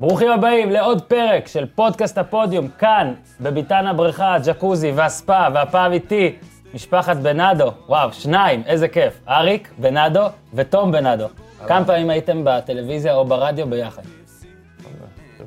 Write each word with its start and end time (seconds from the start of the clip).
ברוכים 0.00 0.30
הבאים 0.30 0.70
לעוד 0.70 1.02
פרק 1.02 1.46
של 1.48 1.66
פודקאסט 1.74 2.18
הפודיום, 2.18 2.68
כאן, 2.68 3.14
בביתן 3.40 3.86
הבריכה, 3.86 4.34
הג'קוזי 4.34 4.92
והספא, 4.92 5.48
והפעם 5.54 5.92
איתי, 5.92 6.36
משפחת 6.74 7.16
בנאדו. 7.16 7.72
וואו, 7.88 8.12
שניים, 8.12 8.62
איזה 8.66 8.88
כיף. 8.88 9.20
אריק 9.28 9.70
בנאדו 9.78 10.26
ותום 10.54 10.92
בנאדו. 10.92 11.26
כמה 11.66 11.84
פעמים 11.84 12.10
הייתם 12.10 12.42
בטלוויזיה 12.44 13.14
או 13.14 13.24
ברדיו 13.24 13.66
ביחד? 13.66 14.02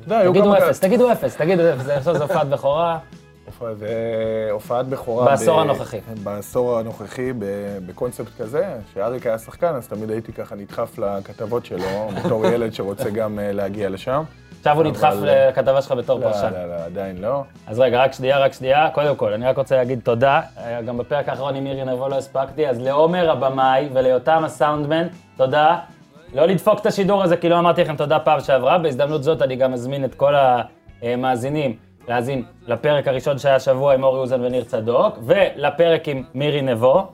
תגידו 0.08 0.56
אפס, 0.58 0.80
תגידו 0.80 1.12
אפס, 1.12 1.36
תגידו 1.36 1.62
אפס, 1.62 1.82
חושב 1.98 2.00
שזו 2.00 2.22
הופעת 2.22 2.48
בכורה. 2.48 2.98
זה 3.78 4.48
הופעת 4.50 4.86
בכורה. 4.86 5.24
בעשור 5.24 5.60
הנוכחי. 5.60 6.00
בעשור 6.22 6.78
הנוכחי, 6.78 7.32
בקונספט 7.86 8.40
כזה, 8.40 8.76
שאריק 8.94 9.26
היה 9.26 9.38
שחקן, 9.38 9.74
אז 9.74 9.88
תמיד 9.88 10.10
הייתי 10.10 10.32
ככה 10.32 10.54
נדחף 10.54 10.98
לכתבות 10.98 11.64
שלו, 11.64 12.08
בתור 12.24 12.46
ילד 12.46 12.72
שרוצה 12.72 13.10
גם 13.10 13.38
אה, 13.38 13.52
להגיע 13.52 13.88
לשם. 13.88 14.22
עכשיו 14.60 14.76
הוא 14.76 14.84
נדחף 14.84 15.14
לכתבה 15.22 15.82
שלך 15.82 15.92
בתור 15.92 16.18
לא, 16.18 16.24
פרשן. 16.24 16.52
לא, 16.52 16.66
לא, 16.66 16.74
עדיין 16.84 17.18
לא. 17.18 17.42
אז 17.66 17.80
רגע, 17.80 18.02
רק 18.02 18.12
שנייה, 18.12 18.38
רק 18.38 18.52
שנייה. 18.52 18.90
קודם 18.90 19.16
כל, 19.16 19.32
אני 19.32 19.46
רק 19.46 19.58
רוצה 19.58 19.76
להגיד 19.76 20.00
תודה. 20.04 20.40
אה, 20.58 20.82
גם 20.82 20.98
בפרק 20.98 21.28
האחרון 21.28 21.54
עם 21.54 21.64
מירי 21.64 21.84
נבו 21.84 22.08
לא 22.08 22.16
הספקתי, 22.16 22.68
אז 22.68 22.80
לעומר 22.80 23.30
הבמאי 23.30 23.88
וליותם 23.92 24.44
הסאונדמן, 24.44 25.06
תודה. 25.36 25.78
לא 26.34 26.46
לדפוק 26.46 26.80
את 26.80 26.86
השידור 26.86 27.22
הזה, 27.22 27.36
כי 27.36 27.48
לא 27.48 27.58
אמרתי 27.58 27.84
לכם 27.84 27.96
תודה 27.96 28.18
פעם 28.18 28.40
שעברה. 28.40 28.78
בהזדמנות 28.78 29.22
זאת 29.22 29.42
אני 29.42 29.56
גם 29.56 29.72
מזמין 29.72 30.04
את 30.04 30.14
כל 30.14 30.34
המאזינים 31.02 31.76
להאזין 32.08 32.44
לפרק 32.66 33.08
הראשון 33.08 33.38
שהיה 33.38 33.56
השבוע 33.56 33.94
עם 33.94 34.04
אורי 34.04 34.18
אוזן 34.18 34.40
וניר 34.44 34.64
צדוק, 34.64 35.18
ולפרק 35.26 36.08
עם 36.08 36.24
מירי 36.34 36.62
נבו. 36.62 37.06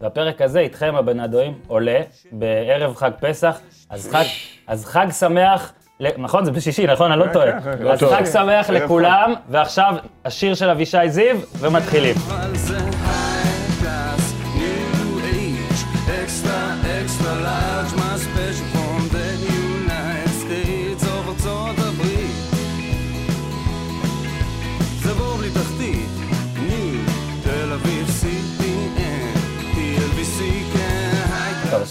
והפרק 0.00 0.42
הזה, 0.42 0.60
איתכם 0.60 0.94
הבנדואים, 0.96 1.58
עולה 1.66 2.00
בערב 2.32 2.94
חג 2.94 3.10
פסח, 3.20 3.60
אז 3.90 4.08
חג, 4.12 4.24
אז 4.66 4.84
חג 4.84 5.06
שמח, 5.10 5.72
נכון? 6.18 6.44
זה 6.44 6.50
בשישי, 6.50 6.86
נכון? 6.86 7.12
אני 7.12 7.20
לא 7.20 7.26
טועה. 7.32 7.60
כן, 7.60 7.70
לא 7.80 7.92
אז 7.92 7.98
טועה. 8.00 8.18
חג 8.18 8.24
שמח 8.32 8.70
לכולם, 8.70 9.34
ועכשיו 9.48 9.94
השיר 10.24 10.54
של 10.54 10.70
אבישי 10.70 11.08
זיו, 11.08 11.36
ומתחילים. 11.60 12.14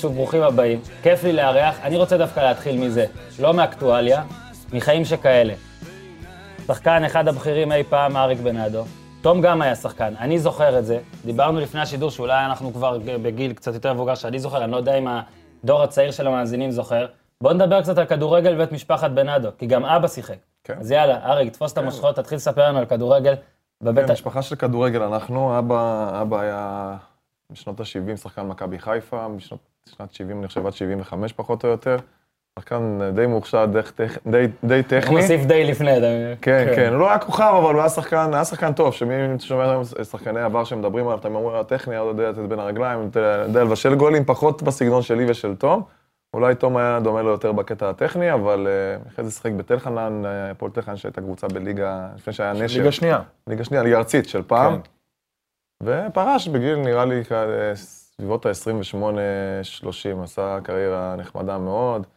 שוב 0.03 0.13
ברוכים 0.13 0.41
הבאים. 0.41 0.79
כיף 1.03 1.23
לי 1.23 1.33
לארח. 1.33 1.79
אני 1.83 1.97
רוצה 1.97 2.17
דווקא 2.17 2.39
להתחיל 2.39 2.77
מזה, 2.77 3.05
לא 3.39 3.53
מאקטואליה, 3.53 4.23
מחיים 4.73 5.05
שכאלה. 5.05 5.53
שחקן 6.67 7.03
אחד 7.03 7.27
הבכירים 7.27 7.71
אי 7.71 7.83
פעם, 7.83 8.17
אריק 8.17 8.39
בנאדו. 8.39 8.83
תום 9.21 9.41
גם 9.41 9.61
היה 9.61 9.75
שחקן, 9.75 10.13
אני 10.19 10.39
זוכר 10.39 10.79
את 10.79 10.85
זה. 10.85 10.99
דיברנו 11.25 11.59
לפני 11.59 11.81
השידור 11.81 12.11
שאולי 12.11 12.45
אנחנו 12.45 12.73
כבר 12.73 12.97
בגיל 13.05 13.53
קצת 13.53 13.73
יותר 13.73 13.93
מבוגר 13.93 14.15
שאני 14.15 14.39
זוכר, 14.39 14.63
אני 14.63 14.71
לא 14.71 14.77
יודע 14.77 14.95
אם 14.97 15.07
הדור 15.07 15.83
הצעיר 15.83 16.11
של 16.11 16.27
המאזינים 16.27 16.71
זוכר. 16.71 17.05
בואו 17.41 17.53
נדבר 17.53 17.81
קצת 17.81 17.97
על 17.97 18.05
כדורגל 18.05 18.55
ואת 18.59 18.71
משפחת 18.71 19.11
בנאדו, 19.11 19.49
כי 19.57 19.65
גם 19.65 19.85
אבא 19.85 20.07
שיחק. 20.07 20.37
כן. 20.63 20.77
אז 20.79 20.91
יאללה, 20.91 21.25
אריק, 21.25 21.53
תפוס 21.53 21.73
את 21.73 21.77
המושכות, 21.77 22.15
תתחיל 22.15 22.35
לספר 22.35 22.67
לנו 22.67 22.79
על 22.79 22.85
כדורגל 22.85 23.33
בבית... 23.81 24.05
כן, 24.05 24.13
משפחה 24.13 24.41
של 24.41 24.55
כדורגל 24.55 25.01
אנחנו, 25.01 25.59
אבא, 25.59 26.21
אבא 26.21 26.39
היה 26.39 26.95
בשנות 27.51 27.79
ה-70 27.79 28.17
שחקן 28.17 28.47
מכבי 28.47 28.79
חיפה, 28.79 29.27
בשנות 29.27 29.72
שנת 29.89 30.13
70, 30.13 30.39
אני 30.39 30.47
חושב 30.47 30.65
עד 30.67 30.73
75 30.73 31.33
פחות 31.33 31.63
או 31.63 31.69
יותר. 31.69 31.97
שחקן 32.59 32.99
די 33.15 33.25
מוכשר, 33.27 33.65
די, 33.65 33.79
די, 34.27 34.45
די 34.63 34.83
טכני. 34.83 35.15
מוסיף 35.15 35.45
די 35.45 35.63
לפני, 35.63 35.97
אתה 35.97 36.05
מבין? 36.05 36.35
כן, 36.41 36.63
כן. 36.69 36.75
כן, 36.75 36.89
הוא 36.89 36.99
לא 36.99 37.09
היה 37.09 37.19
כוכב, 37.19 37.53
אבל 37.63 37.73
הוא 37.73 37.81
היה 37.81 37.89
שחקן, 37.89 38.33
היה 38.33 38.45
שחקן 38.45 38.73
טוב, 38.73 38.93
שמי 38.93 39.13
שומע 39.39 39.63
היום 39.71 39.83
שחקני 40.03 40.41
עבר 40.41 40.63
שמדברים 40.63 41.07
עליו, 41.07 41.19
אתם 41.19 41.35
אומרים, 41.35 41.57
הטכני, 41.59 41.95
הוא 41.97 42.07
יודע 42.07 42.29
לתת 42.29 42.39
בין 42.39 42.59
הרגליים, 42.59 42.99
יודע- 43.01 43.43
יודע 43.47 43.63
לבשל 43.63 43.95
גולים, 43.95 44.25
פחות 44.25 44.63
בסגנון 44.63 45.01
שלי 45.01 45.31
ושל 45.31 45.55
תום. 45.55 45.83
אולי 46.33 46.55
תום 46.55 46.77
היה 46.77 46.99
דומה 47.03 47.21
לו 47.21 47.29
יותר 47.29 47.51
בקטע 47.51 47.89
הטכני, 47.89 48.33
אבל 48.33 48.67
אה, 48.67 49.07
אחרי 49.09 49.25
זה 49.25 49.31
שיחק 49.31 49.51
בתל 49.51 49.79
חנן, 49.79 50.25
אה, 50.25 50.51
הפועל 50.51 50.71
תל 50.71 50.81
חנן 50.81 50.95
שהייתה 50.97 51.21
קבוצה 51.21 51.47
בליגה, 51.47 52.07
לפני 52.15 52.33
שהיה 52.33 52.53
נשר. 52.53 52.77
ליגה 52.79 52.91
שנייה. 52.91 53.19
ליגה 53.47 53.63
שנייה, 53.63 53.83
ליגה 53.83 53.97
ארצית 53.97 54.27
של 54.29 54.41
פעם. 54.43 54.75
כן. 54.81 54.89
ופרש 56.09 56.47
בגיל, 56.47 56.75
נראה 56.75 57.05
לי, 57.05 57.23
כאלה, 58.17 58.27
סביבות 58.27 58.45
ה-28-30, 58.45 60.23
עשה 60.23 60.57
קריירה 60.63 61.15
נחמדה 61.15 61.57
מאוד, 61.57 62.07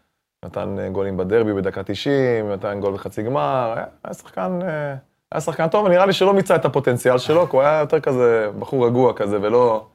נתן 0.45 0.77
אה, 0.79 0.89
גולים 0.89 1.17
בדרבי 1.17 1.53
בדקה 1.53 1.83
90, 1.83 2.51
נתן 2.53 2.81
גול 2.81 2.95
בחצי 2.95 3.23
גמר, 3.23 3.75
היה, 4.05 4.15
שחקן... 4.15 4.59
אה, 4.63 4.95
היה 5.33 5.41
שחקן 5.41 5.69
טוב, 5.69 5.87
ונראה 5.87 6.07
לי 6.07 6.13
שלא 6.13 6.35
מיצה 6.35 6.57
את 6.57 6.65
הפוטנציאל 6.65 7.19
שלו, 7.19 7.47
כי 7.51 7.57
הוא 7.57 7.63
היה 7.63 7.81
יותר 7.81 8.01
כזה 8.01 8.49
בחור 8.59 8.87
רגוע 8.87 9.13
כזה, 9.13 9.39
ולא... 9.43 9.87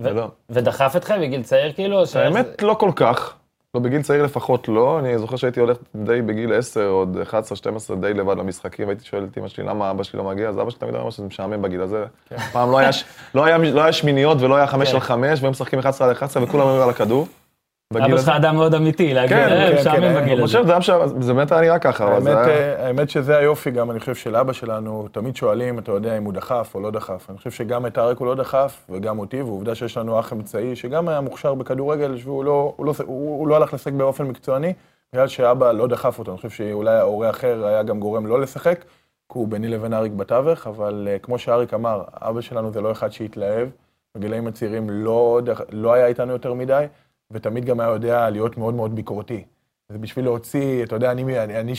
ולא. 0.00 0.30
ודחף 0.50 0.92
אתכם 0.96 1.20
בגיל 1.20 1.42
צעיר 1.42 1.72
כאילו? 1.72 2.00
או 2.00 2.06
ש- 2.06 2.16
האמת, 2.16 2.62
לא 2.62 2.74
כל 2.74 2.90
כך. 2.96 3.36
לא, 3.74 3.80
בגיל 3.80 4.02
צעיר 4.02 4.22
לפחות 4.22 4.68
לא. 4.68 4.98
אני 4.98 5.18
זוכר 5.18 5.36
שהייתי 5.36 5.60
הולך 5.60 5.76
די 5.94 6.22
בגיל 6.22 6.54
10, 6.54 6.88
עוד 6.88 7.16
11-12, 7.90 7.94
די 8.00 8.14
לבד 8.14 8.36
למשחקים, 8.38 8.86
והייתי 8.86 9.04
שואל 9.04 9.24
את 9.32 9.38
אמא 9.38 9.48
שלי, 9.48 9.64
למה 9.64 9.90
אבא 9.90 10.02
שלי 10.02 10.18
לא 10.18 10.24
מגיע? 10.24 10.48
אז 10.48 10.58
אבא 10.58 10.70
שלי 10.70 10.80
תמיד 10.80 10.94
אמר 10.94 11.10
שזה 11.10 11.26
משעמם 11.26 11.62
בגיל 11.62 11.80
הזה. 11.80 12.04
פעם 12.52 12.70
לא 12.70 12.78
היה, 12.78 12.90
לא 13.34 13.56
לא 13.56 13.82
היה 13.82 13.92
שמיניות 13.92 14.40
ולא 14.40 14.56
היה 14.56 14.66
5 14.66 14.88
כן. 14.88 14.94
על 14.94 15.00
5, 15.00 15.42
והם 15.42 15.50
משחקים 15.50 15.78
11 15.78 16.06
על 16.06 16.12
11 16.12 16.42
וכולם 16.42 16.68
היו 16.68 16.82
על 16.82 16.90
הכדור. 16.90 17.26
אבא 17.96 18.18
שלך. 18.18 18.28
אדם 18.28 18.56
מאוד 18.56 18.74
אמיתי, 18.74 19.14
להגיד, 19.14 19.36
כן, 19.36 19.48
אה, 19.48 19.84
כן, 19.84 19.90
כן, 19.92 20.02
אני. 20.02 20.42
חושב, 20.42 20.64
זה 21.20 21.34
באמת 21.34 21.52
היה 21.52 21.60
נראה 21.60 21.78
ככה, 21.78 22.04
אבל 22.04 22.12
האמת, 22.12 22.24
זה 22.24 22.44
היה... 22.44 22.76
אה, 22.78 22.86
האמת 22.86 23.10
שזה 23.10 23.36
היופי 23.36 23.70
גם, 23.70 23.90
אני 23.90 24.00
חושב, 24.00 24.14
של 24.14 24.36
אבא 24.36 24.52
שלנו, 24.52 25.08
תמיד 25.12 25.36
שואלים, 25.36 25.78
אתה 25.78 25.92
יודע, 25.92 26.18
אם 26.18 26.24
הוא 26.24 26.32
דחף 26.32 26.70
או 26.74 26.80
לא 26.80 26.90
דחף. 26.90 27.30
אני 27.30 27.38
חושב 27.38 27.50
שגם 27.50 27.86
את 27.86 27.98
אריק 27.98 28.18
הוא 28.18 28.26
לא 28.26 28.34
דחף, 28.34 28.86
וגם 28.90 29.18
אותי, 29.18 29.42
ועובדה 29.42 29.74
שיש 29.74 29.96
לנו 29.96 30.20
אח 30.20 30.32
אמצעי, 30.32 30.76
שגם 30.76 31.08
היה 31.08 31.20
מוכשר 31.20 31.54
בכדורגל, 31.54 32.14
והוא 32.24 32.44
לא, 32.44 32.74
לא, 32.78 32.94
לא 33.46 33.56
הלך 33.56 33.74
לשחק 33.74 33.92
באופן 33.92 34.24
מקצועני, 34.24 34.72
בגלל 35.12 35.28
שאבא 35.28 35.72
לא 35.72 35.86
דחף 35.86 36.18
אותו. 36.18 36.30
אני 36.30 36.36
חושב 36.36 36.50
שאולי 36.50 36.94
ההורה 36.94 37.30
אחר 37.30 37.66
היה 37.66 37.82
גם 37.82 38.00
גורם 38.00 38.26
לא 38.26 38.40
לשחק, 38.40 38.84
כי 39.32 39.38
הוא 39.38 39.48
ביני 39.48 39.68
לבין 39.68 39.94
אריק 39.94 40.12
בתווך, 40.12 40.66
אבל 40.66 41.08
אה, 41.10 41.18
כמו 41.18 41.38
שאריק 41.38 41.74
אמר, 41.74 42.02
אבא 42.14 42.40
שלנו 42.40 42.72
זה 42.72 42.80
לא 42.80 42.92
אחד 42.92 43.12
שהתלהב, 43.12 43.68
בגילאים 44.16 44.46
הצעירים 44.46 44.90
לא, 44.90 45.40
לא 45.72 45.92
היה 45.92 46.06
איתנו 46.06 46.32
יותר 46.32 46.54
מדי, 46.54 46.86
ותמיד 47.32 47.64
גם 47.64 47.80
היה 47.80 47.90
יודע 47.90 48.30
להיות 48.30 48.58
מאוד 48.58 48.74
מאוד 48.74 48.96
ביקורתי. 48.96 49.44
זה 49.88 49.98
בשביל 49.98 50.24
להוציא, 50.24 50.84
אתה 50.84 50.96
יודע, 50.96 51.12
אני, 51.12 51.38
אני, 51.38 51.60
אני 51.60 51.74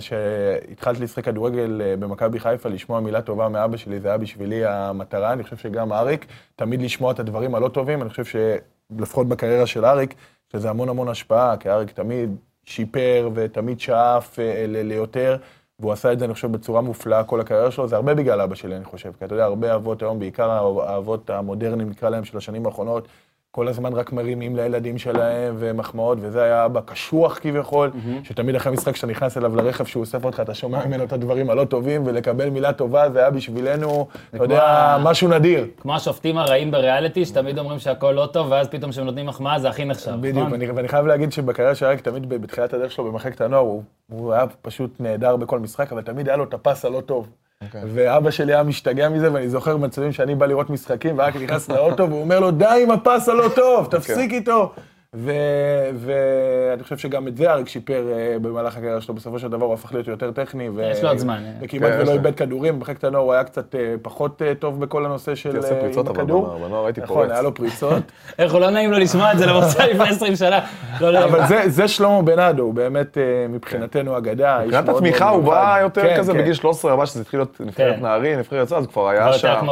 שהתחלתי 0.00 1.02
לשחק 1.02 1.24
כדורגל 1.24 1.82
אה, 1.82 1.96
במכבי 1.96 2.40
חיפה, 2.40 2.68
לשמוע 2.68 3.00
מילה 3.00 3.22
טובה 3.22 3.48
מאבא 3.48 3.76
שלי, 3.76 4.00
זה 4.00 4.08
היה 4.08 4.18
בשבילי 4.18 4.66
המטרה. 4.66 5.32
אני 5.32 5.42
חושב 5.42 5.56
שגם 5.56 5.92
אריק, 5.92 6.26
תמיד 6.56 6.82
לשמוע 6.82 7.12
את 7.12 7.20
הדברים 7.20 7.54
הלא 7.54 7.68
טובים, 7.68 8.02
אני 8.02 8.10
חושב 8.10 8.24
שלפחות 8.24 9.28
בקריירה 9.28 9.66
של 9.66 9.84
אריק, 9.84 10.14
שזה 10.52 10.70
המון 10.70 10.88
המון 10.88 11.08
השפעה, 11.08 11.56
כי 11.56 11.70
אריק 11.70 11.90
תמיד 11.90 12.36
שיפר 12.64 13.30
ותמיד 13.34 13.80
שאף 13.80 14.38
אה, 14.38 14.64
ליותר, 14.68 15.36
והוא 15.80 15.92
עשה 15.92 16.12
את 16.12 16.18
זה, 16.18 16.24
אני 16.24 16.34
חושב, 16.34 16.52
בצורה 16.52 16.80
מופלאה 16.80 17.24
כל 17.24 17.40
הקריירה 17.40 17.70
שלו. 17.70 17.88
זה 17.88 17.96
הרבה 17.96 18.14
בגלל 18.14 18.40
אבא 18.40 18.54
שלי, 18.54 18.76
אני 18.76 18.84
חושב. 18.84 19.12
כי 19.18 19.24
אתה 19.24 19.34
יודע, 19.34 19.44
הרבה 19.44 19.74
אבות 19.74 20.02
היום, 20.02 20.18
בעיקר 20.18 20.50
האבות 20.50 21.30
המודרניים, 21.30 21.90
נקרא 21.90 22.08
להם, 22.08 22.24
של 22.24 22.36
השנים 22.36 22.66
האחרונות, 22.66 23.08
כל 23.54 23.68
הזמן 23.68 23.92
רק 23.92 24.12
מרימים 24.12 24.56
לילדים 24.56 24.98
שלהם 24.98 25.54
ומחמאות, 25.58 26.18
וזה 26.20 26.42
היה 26.42 26.64
אבא 26.64 26.80
קשוח 26.86 27.38
כביכול, 27.42 27.90
שתמיד 28.24 28.54
אחרי 28.54 28.72
משחק 28.72 28.96
שאתה 28.96 29.06
נכנס 29.06 29.36
אליו 29.36 29.56
לרכב, 29.56 29.84
שהוא 29.84 30.00
אוסף 30.00 30.24
אותך, 30.24 30.40
אתה 30.40 30.54
שומע 30.54 30.86
ממנו 30.86 31.04
את 31.04 31.12
הדברים 31.12 31.50
הלא 31.50 31.64
טובים, 31.64 32.02
ולקבל 32.06 32.50
מילה 32.50 32.72
טובה, 32.72 33.10
זה 33.10 33.18
היה 33.18 33.30
בשבילנו, 33.30 34.06
אתה 34.34 34.44
יודע, 34.44 34.62
ה- 34.62 34.98
משהו 35.02 35.28
נדיר. 35.28 35.66
כמו 35.80 35.94
השופטים 35.94 36.38
הרעים 36.38 36.70
בריאליטי, 36.70 37.24
שתמיד 37.24 37.58
אומרים 37.58 37.78
שהכל 37.78 38.10
לא 38.10 38.26
טוב, 38.32 38.46
ואז 38.50 38.68
פתאום 38.68 38.90
כשהם 38.90 39.04
נותנים 39.04 39.26
מחמאה 39.26 39.58
זה 39.58 39.68
הכי 39.68 39.84
נחשב. 39.84 40.12
בדיוק, 40.20 40.36
נכון? 40.36 40.52
ואני, 40.52 40.70
ואני 40.70 40.88
חייב 40.88 41.06
להגיד 41.06 41.32
שבקריירה 41.32 41.74
של 41.74 41.86
אריק, 41.86 42.00
תמיד 42.00 42.28
בתחילת 42.28 42.74
הדרך 42.74 42.92
שלו 42.92 43.04
במחלקת 43.04 43.40
הנוער, 43.40 43.62
הוא, 43.62 43.82
הוא 44.12 44.32
היה 44.32 44.44
פשוט 44.62 44.90
נהדר 45.00 45.36
בכל 45.36 45.58
משחק, 45.58 45.92
אבל 45.92 46.02
תמיד 46.02 46.28
היה 46.28 46.36
לו 46.36 46.44
את 46.44 46.54
הפס 46.54 46.84
הלא 46.84 47.00
טוב. 47.00 47.28
אוקיי. 47.66 47.80
ואבא 47.94 48.30
שלי 48.30 48.54
היה 48.54 48.62
משתגע 48.62 49.08
מזה, 49.08 49.32
ואני 49.32 49.48
זוכר 49.48 49.76
מצבים 49.76 50.12
שאני 50.12 50.34
בא 50.34 50.46
לראות 50.46 50.70
משחקים, 50.70 51.18
ורק 51.18 51.36
נכנס 51.36 51.68
לאוטו, 51.68 52.08
והוא 52.08 52.20
אומר 52.20 52.40
לו, 52.40 52.50
די 52.50 52.80
עם 52.82 52.90
הפס 52.90 53.28
הלא 53.28 53.48
טוב, 53.54 53.88
תפסיק 53.90 54.32
איתו. 54.32 54.72
ואני 55.14 56.82
חושב 56.82 56.98
שגם 56.98 57.28
את 57.28 57.36
זה 57.36 57.52
אריק 57.52 57.68
שיפר 57.68 58.12
אה, 58.12 58.36
במהלך 58.42 58.76
הקריירה 58.76 59.00
שלו, 59.00 59.14
בסופו 59.14 59.38
של 59.38 59.48
דבר 59.48 59.66
הוא 59.66 59.74
הפך 59.74 59.92
להיות 59.92 60.08
יותר 60.08 60.30
טכני. 60.30 60.68
יש 60.82 61.02
לו 61.02 61.08
עוד 61.08 61.18
זמן, 61.18 61.42
אה. 61.46 61.52
וכמעט 61.60 61.92
כן, 61.92 61.96
ולא 61.96 62.04
לו. 62.04 62.12
איבד 62.12 62.34
כדורים, 62.34 62.78
במחלקת 62.78 63.04
הנוער 63.04 63.24
הוא 63.24 63.32
היה 63.32 63.44
קצת 63.44 63.74
אה, 63.74 63.94
פחות 64.02 64.42
טוב 64.58 64.80
בכל 64.80 65.04
הנושא 65.04 65.34
של 65.34 65.48
הייתי 65.48 65.58
עושה 65.58 65.80
פריצות, 65.80 66.06
עם 66.06 66.12
אבל 66.12 66.20
הכדור. 66.22 66.58
בנוער, 66.66 66.84
הייתי 66.84 67.00
נכון, 67.00 67.16
פורץ. 67.16 67.30
היה 67.30 67.42
לו 67.42 67.54
פריצות. 67.54 68.02
איך 68.38 68.52
הוא 68.52 68.60
לא 68.60 68.70
נעים 68.70 68.92
לו 68.92 68.98
לשמוע 68.98 69.32
את 69.32 69.38
זה 69.38 69.46
למרות 69.46 69.64
לפני 69.64 70.08
20 70.08 70.36
שנה. 70.36 70.60
לא 71.00 71.12
נעים. 71.12 71.34
אבל 71.34 71.68
זה, 71.68 71.88
שלמה 71.88 72.22
בנאדו, 72.22 72.62
הוא 72.62 72.74
באמת 72.74 73.18
מבחינתנו 73.48 74.18
אגדה. 74.18 74.60
איש 74.60 74.66
מבחינת 74.66 74.88
התמיכה 74.88 75.28
הוא. 75.28 75.44
בא 75.44 75.78
יותר 75.80 76.02
כן, 76.02 76.16
כזה 76.18 76.32
כן. 76.32 76.38
בגיל 76.38 76.54
13, 76.54 76.92
אבל 76.92 77.06
שזה 77.06 77.20
התחיל 77.20 77.40
להיות 77.40 77.60
נבחרת 77.60 77.96
כן. 77.96 78.02
נערים, 78.02 78.38
נבחרת 78.38 78.68
צד, 78.68 78.76
אז 78.76 78.84
הוא 78.84 78.92
כבר 78.92 79.08
היה 79.08 79.32
שם. 79.32 79.66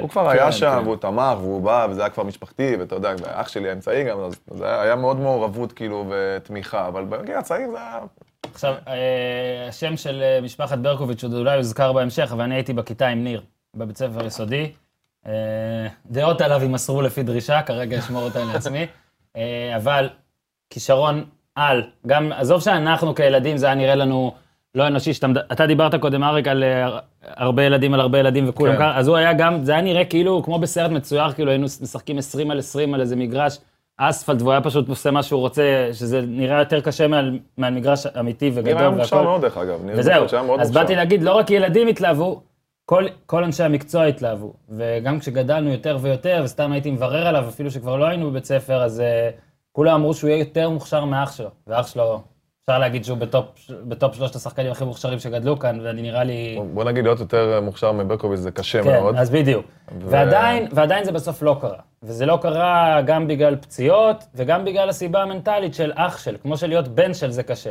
הוא 0.00 0.08
כבר 0.08 0.24
כן, 0.24 0.38
היה 0.38 0.52
שם, 0.52 0.78
כן. 0.78 0.84
והוא 0.84 0.96
תמך, 0.96 1.38
והוא 1.40 1.62
בא, 1.62 1.86
וזה 1.90 2.00
היה 2.00 2.10
כבר 2.10 2.22
משפחתי, 2.22 2.76
ואתה 2.78 2.94
יודע, 2.94 3.12
אח 3.26 3.48
שלי 3.48 3.68
האמצעי 3.68 4.04
גם, 4.04 4.18
אז 4.20 4.32
זה 4.54 4.64
היה 4.64 4.77
היה 4.80 4.96
מאוד 4.96 5.16
מעורבות 5.16 5.72
כאילו 5.72 6.04
ותמיכה, 6.10 6.88
אבל 6.88 7.04
בגיל 7.04 7.36
הצעיר 7.36 7.70
זה 7.70 7.76
היה 7.76 7.98
עכשיו, 8.54 8.74
אה, 8.88 9.66
השם 9.68 9.96
של 9.96 10.22
אה, 10.22 10.40
משפחת 10.42 10.78
ברקוביץ' 10.78 11.24
עוד 11.24 11.34
אולי 11.34 11.56
יוזכר 11.56 11.92
בהמשך, 11.92 12.28
אבל 12.32 12.44
אני 12.44 12.54
הייתי 12.54 12.72
בכיתה 12.72 13.08
עם 13.08 13.24
ניר, 13.24 13.42
בבית 13.76 13.96
ספר 13.96 14.26
יסודי. 14.26 14.72
אה, 15.26 15.32
דעות 16.06 16.40
עליו 16.40 16.62
יימסרו 16.62 17.02
לפי 17.02 17.22
דרישה, 17.22 17.62
כרגע 17.62 17.98
אשמור 17.98 18.22
אותן 18.22 18.46
לעצמי. 18.52 18.86
אבל 19.76 20.08
כישרון 20.70 21.24
על, 21.54 21.82
גם, 22.06 22.32
עזוב 22.32 22.60
שאנחנו 22.60 23.14
כילדים, 23.14 23.56
זה 23.56 23.66
היה 23.66 23.74
נראה 23.74 23.94
לנו 23.94 24.34
לא 24.74 24.86
אנושי, 24.86 25.14
שאתה, 25.14 25.26
אתה 25.52 25.66
דיברת 25.66 25.94
קודם, 25.94 26.24
אריק, 26.24 26.48
על 26.48 26.64
הרבה 27.22 27.62
ילדים 27.62 27.94
על 27.94 28.00
הרבה 28.00 28.18
ילדים 28.18 28.48
וכולם 28.48 28.72
כן. 28.72 28.78
ככה, 28.78 28.98
אז 28.98 29.08
הוא 29.08 29.16
היה 29.16 29.32
גם, 29.32 29.64
זה 29.64 29.72
היה 29.72 29.80
נראה 29.80 30.04
כאילו, 30.04 30.42
כמו 30.42 30.58
בסרט 30.58 30.90
מצויר, 30.90 31.32
כאילו 31.32 31.50
היינו 31.50 31.64
משחקים 31.64 32.18
20 32.18 32.50
על 32.50 32.58
20 32.58 32.94
על 32.94 33.00
איזה 33.00 33.16
מגרש 33.16 33.58
אספלט, 33.98 34.42
והוא 34.42 34.52
היה 34.52 34.60
פשוט 34.60 34.88
עושה 34.88 35.10
מה 35.10 35.22
שהוא 35.22 35.40
רוצה, 35.40 35.88
שזה 35.92 36.20
נראה 36.20 36.58
יותר 36.58 36.80
קשה 36.80 37.08
מעל, 37.08 37.38
מעל 37.56 37.74
מגרש 37.74 38.06
אמיתי 38.06 38.50
וגדול 38.54 38.72
ניר 38.72 38.78
היה 38.78 38.90
מוכשר 38.90 39.16
והכל. 39.16 39.28
מאוד, 39.28 39.40
דרך 39.40 39.56
אגב. 39.56 39.84
ניר 39.84 39.94
וזהו, 39.98 40.24
אז 40.24 40.44
מוכשר. 40.46 40.72
באתי 40.72 40.94
להגיד, 40.94 41.22
לא 41.22 41.36
רק 41.36 41.50
ילדים 41.50 41.88
התלהבו, 41.88 42.40
כל, 42.84 43.04
כל 43.26 43.44
אנשי 43.44 43.62
המקצוע 43.62 44.04
התלהבו. 44.04 44.52
וגם 44.68 45.18
כשגדלנו 45.18 45.70
יותר 45.70 45.98
ויותר, 46.00 46.40
וסתם 46.44 46.72
הייתי 46.72 46.90
מברר 46.90 47.26
עליו, 47.26 47.48
אפילו 47.48 47.70
שכבר 47.70 47.96
לא 47.96 48.04
היינו 48.04 48.30
בבית 48.30 48.44
ספר, 48.44 48.82
אז 48.82 49.00
אה, 49.00 49.34
כולם 49.72 49.94
אמרו 49.94 50.14
שהוא 50.14 50.30
יהיה 50.30 50.38
יותר 50.38 50.70
מוכשר 50.70 51.04
מאח 51.04 51.32
שלו. 51.32 51.50
ואח 51.66 51.86
שלו, 51.86 52.20
אפשר 52.68 52.78
להגיד 52.78 53.04
שהוא 53.04 53.18
ב 53.18 53.23
top, 53.23 53.44
ב 53.84 53.92
top 53.92 54.14
שלושת 54.14 54.34
השחקנים 54.34 54.72
הכי 54.72 54.84
מוכשרים 54.84 55.18
שגדלו 55.18 55.58
כאן, 55.58 55.80
ואני 55.82 56.02
נראה 56.02 56.24
לי... 56.24 56.58
בוא- 56.74 56.84
נגיד, 56.84 57.04
להיות 57.04 57.20
יותר 57.20 57.60
מוכשר 57.62 57.92
מברקוביץ' 57.92 58.38
זה 58.40 58.50
קשה 58.50 58.82
כן, 58.82 58.92
מאוד. 58.92 59.16
אז 59.16 59.30
בדיוק. 59.30 59.66
ו- 59.66 60.10
ועדיין, 60.10 60.68
ועדיין 60.72 61.04
זה 61.04 61.12
בסוף 61.12 61.42
לא 61.42 61.56
קרה. 61.60 61.78
וזה 62.02 62.26
לא 62.26 62.38
קרה 62.42 63.00
גם 63.06 63.26
בגלל 63.28 63.56
פציעות, 63.56 64.24
וגם 64.34 64.64
בגלל 64.64 64.88
הסיבה 64.88 65.22
המנטלית 65.22 65.74
של 65.74 65.92
אח 65.94 66.18
של, 66.18 66.36
כמו 66.42 66.56
שלהיות 66.56 66.88
בן 66.88 67.14
של 67.14 67.30
זה 67.30 67.42
קשה. 67.42 67.70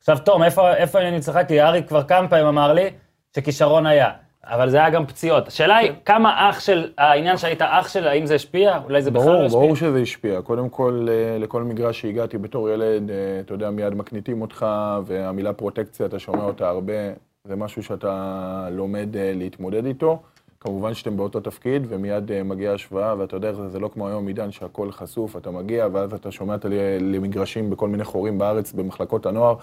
עכשיו, 0.00 0.18
תום, 0.18 0.42
איפה, 0.42 0.74
איפה 0.74 1.00
אני 1.00 1.16
אצלך? 1.18 1.38
כי 1.48 1.62
אריק 1.62 1.88
כבר 1.88 2.02
כמה 2.02 2.28
פעמים 2.28 2.46
אמר 2.46 2.72
לי 2.72 2.90
שכישרון 3.36 3.86
היה, 3.86 4.10
אבל 4.46 4.70
זה 4.70 4.76
היה 4.76 4.90
גם 4.90 5.06
פציעות. 5.06 5.48
השאלה 5.48 5.76
היא, 5.76 5.92
כמה 6.04 6.50
אח 6.50 6.60
של, 6.60 6.90
העניין 6.98 7.36
שהיית 7.36 7.62
אח 7.62 7.88
של, 7.88 8.08
האם 8.08 8.26
זה 8.26 8.34
השפיע? 8.34 8.78
אולי 8.84 9.02
זה 9.02 9.10
בכלל 9.10 9.26
לא 9.26 9.32
ברור, 9.32 9.44
השפיע? 9.44 9.60
ברור 9.60 9.76
שזה 9.76 9.98
השפיע. 9.98 10.42
קודם 10.42 10.68
כל, 10.68 11.06
אה, 11.10 11.38
לכל 11.38 11.62
מגרש 11.62 12.00
שהגעתי 12.00 12.38
בתור 12.38 12.70
ילד, 12.70 13.10
אה, 13.10 13.16
אתה 13.40 13.54
יודע, 13.54 13.70
מיד 13.70 13.94
מקניטים 13.94 14.42
אותך, 14.42 14.66
והמילה 15.04 15.52
פרוטקציה, 15.52 16.06
אתה 16.06 16.18
שומע 16.18 16.44
אותה 16.44 16.68
הרבה, 16.68 16.92
זה 17.44 17.56
משהו 17.56 17.82
שאתה 17.82 18.68
לומד 18.70 19.16
אה, 19.16 19.32
להתמודד 19.34 19.86
איתו. 19.86 20.22
כמובן 20.60 20.94
שאתם 20.94 21.16
באותו 21.16 21.40
תפקיד, 21.40 21.86
ומיד 21.88 22.42
מגיעה 22.42 22.74
השוואה, 22.74 23.14
ואתה 23.18 23.36
יודע, 23.36 23.52
זה, 23.52 23.68
זה 23.68 23.78
לא 23.78 23.88
כמו 23.88 24.08
היום 24.08 24.26
עידן 24.26 24.50
שהכל 24.50 24.92
חשוף, 24.92 25.36
אתה 25.36 25.50
מגיע, 25.50 25.88
ואז 25.92 26.14
אתה 26.14 26.30
שומע 26.30 26.54
את 26.54 26.66
למגרשים 27.00 27.70
בכל 27.70 27.88
מיני 27.88 28.04
חורים 28.04 28.38
בארץ, 28.38 28.72
במחלקות 28.72 29.26
הנוער, 29.26 29.54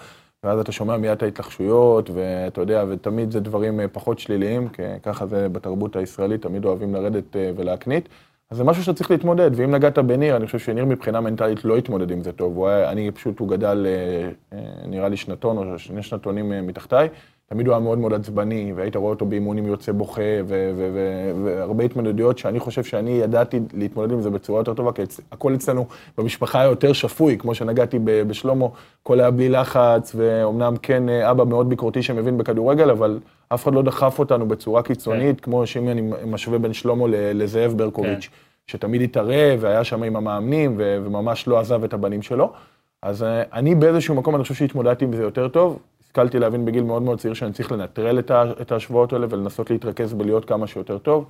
ואז 0.44 0.58
אתה 0.60 0.72
שומע 0.72 0.96
מיד 0.96 1.10
את 1.10 1.22
ההתלחשויות, 1.22 2.10
ואתה 2.10 2.60
יודע, 2.60 2.84
ותמיד 2.88 3.30
זה 3.30 3.40
דברים 3.40 3.80
אה, 3.80 3.88
פחות 3.88 4.18
שליליים, 4.18 4.68
כי 4.68 4.82
ככה 5.02 5.26
זה 5.26 5.48
בתרבות 5.48 5.96
הישראלית, 5.96 6.42
תמיד 6.42 6.64
אוהבים 6.64 6.94
לרדת 6.94 7.36
אה, 7.36 7.50
ולהקנית. 7.56 8.08
אז 8.50 8.56
זה 8.56 8.64
משהו 8.64 8.82
שאתה 8.84 8.98
צריך 8.98 9.10
להתמודד, 9.10 9.50
ואם 9.54 9.70
נגעת 9.70 9.98
בניר, 9.98 10.36
אני 10.36 10.46
חושב 10.46 10.58
שניר 10.58 10.84
מבחינה 10.84 11.20
מנטלית 11.20 11.64
לא 11.64 11.76
התמודד 11.76 12.10
עם 12.10 12.22
זה 12.22 12.32
טוב. 12.32 12.56
הוא 12.56 12.68
היה, 12.68 12.90
אני 12.90 13.10
פשוט, 13.10 13.38
הוא 13.38 13.48
גדל, 13.48 13.86
אה, 13.86 14.30
אה, 14.58 14.86
נראה 14.86 15.08
לי 15.08 15.16
שנתון 15.16 15.58
או 15.58 15.78
שני 15.78 16.02
שנתונים 16.02 16.66
מתחתיי. 16.66 17.08
תמיד 17.52 17.66
הוא 17.66 17.74
היה 17.74 17.80
מאוד 17.80 17.98
מאוד 17.98 18.12
עצבני, 18.12 18.72
והיית 18.76 18.96
רואה 18.96 19.10
אותו 19.10 19.26
באימונים 19.26 19.66
יוצא 19.66 19.92
בוכה, 19.92 20.22
והרבה 21.44 21.84
התמודדויות 21.84 22.38
שאני 22.38 22.60
חושב 22.60 22.84
שאני 22.84 23.10
ידעתי 23.10 23.60
להתמודד 23.74 24.12
עם 24.12 24.20
זה 24.20 24.30
בצורה 24.30 24.60
יותר 24.60 24.74
טובה, 24.74 24.92
כי 24.92 25.02
הכל 25.32 25.54
אצלנו 25.54 25.86
במשפחה 26.18 26.60
היה 26.60 26.68
יותר 26.68 26.92
שפוי, 26.92 27.38
כמו 27.38 27.54
שנגעתי 27.54 27.98
ב- 28.04 28.22
בשלמה, 28.22 28.66
הכל 29.02 29.20
היה 29.20 29.30
בלי 29.30 29.48
לחץ, 29.48 30.12
ואומנם 30.16 30.74
כן 30.82 31.08
אה, 31.08 31.30
אבא 31.30 31.44
מאוד 31.44 31.68
ביקורתי 31.68 32.02
שמבין 32.02 32.38
בכדורגל, 32.38 32.90
אבל 32.90 33.18
אף 33.48 33.62
אחד 33.64 33.74
לא 33.74 33.82
דחף 33.82 34.18
אותנו 34.18 34.48
בצורה 34.48 34.82
קיצונית, 34.82 35.40
כמו 35.40 35.66
שאם 35.66 35.88
אני 35.88 36.10
משווה 36.26 36.58
בין 36.58 36.72
ל- 37.08 37.42
לזאב 37.42 37.72
ברקוביץ'. 37.76 38.24
כן. 38.24 38.36
שתמיד 38.66 39.02
התערב 39.02 39.58
והיה 39.60 39.84
שם 39.84 40.02
עם 40.02 40.16
המאמנים 40.16 40.74
וממש 40.78 41.48
לא 41.48 41.58
עזב 41.58 41.84
את 41.84 41.94
הבנים 41.94 42.22
שלו. 42.22 42.52
אז 43.02 43.22
אה, 43.22 43.42
אני 43.52 43.74
באיזשהו 43.74 44.14
מקום, 44.14 44.34
אני 44.34 44.42
חושב 44.42 44.54
שהתמודדתי 44.54 45.04
עם 45.04 45.12
זה 45.12 45.22
יותר 45.22 45.48
טוב. 45.48 45.78
השכלתי 46.10 46.38
להבין 46.38 46.64
בגיל 46.64 46.84
מאוד 46.84 47.02
מאוד 47.02 47.18
צעיר 47.18 47.34
שאני 47.34 47.52
צריך 47.52 47.72
לנטרל 47.72 48.18
את, 48.18 48.30
את 48.60 48.72
ההשוואות 48.72 49.12
האלה 49.12 49.26
ולנסות 49.30 49.70
להתרכז 49.70 50.14
בלהיות 50.14 50.44
כמה 50.44 50.66
שיותר 50.66 50.98
טוב. 50.98 51.24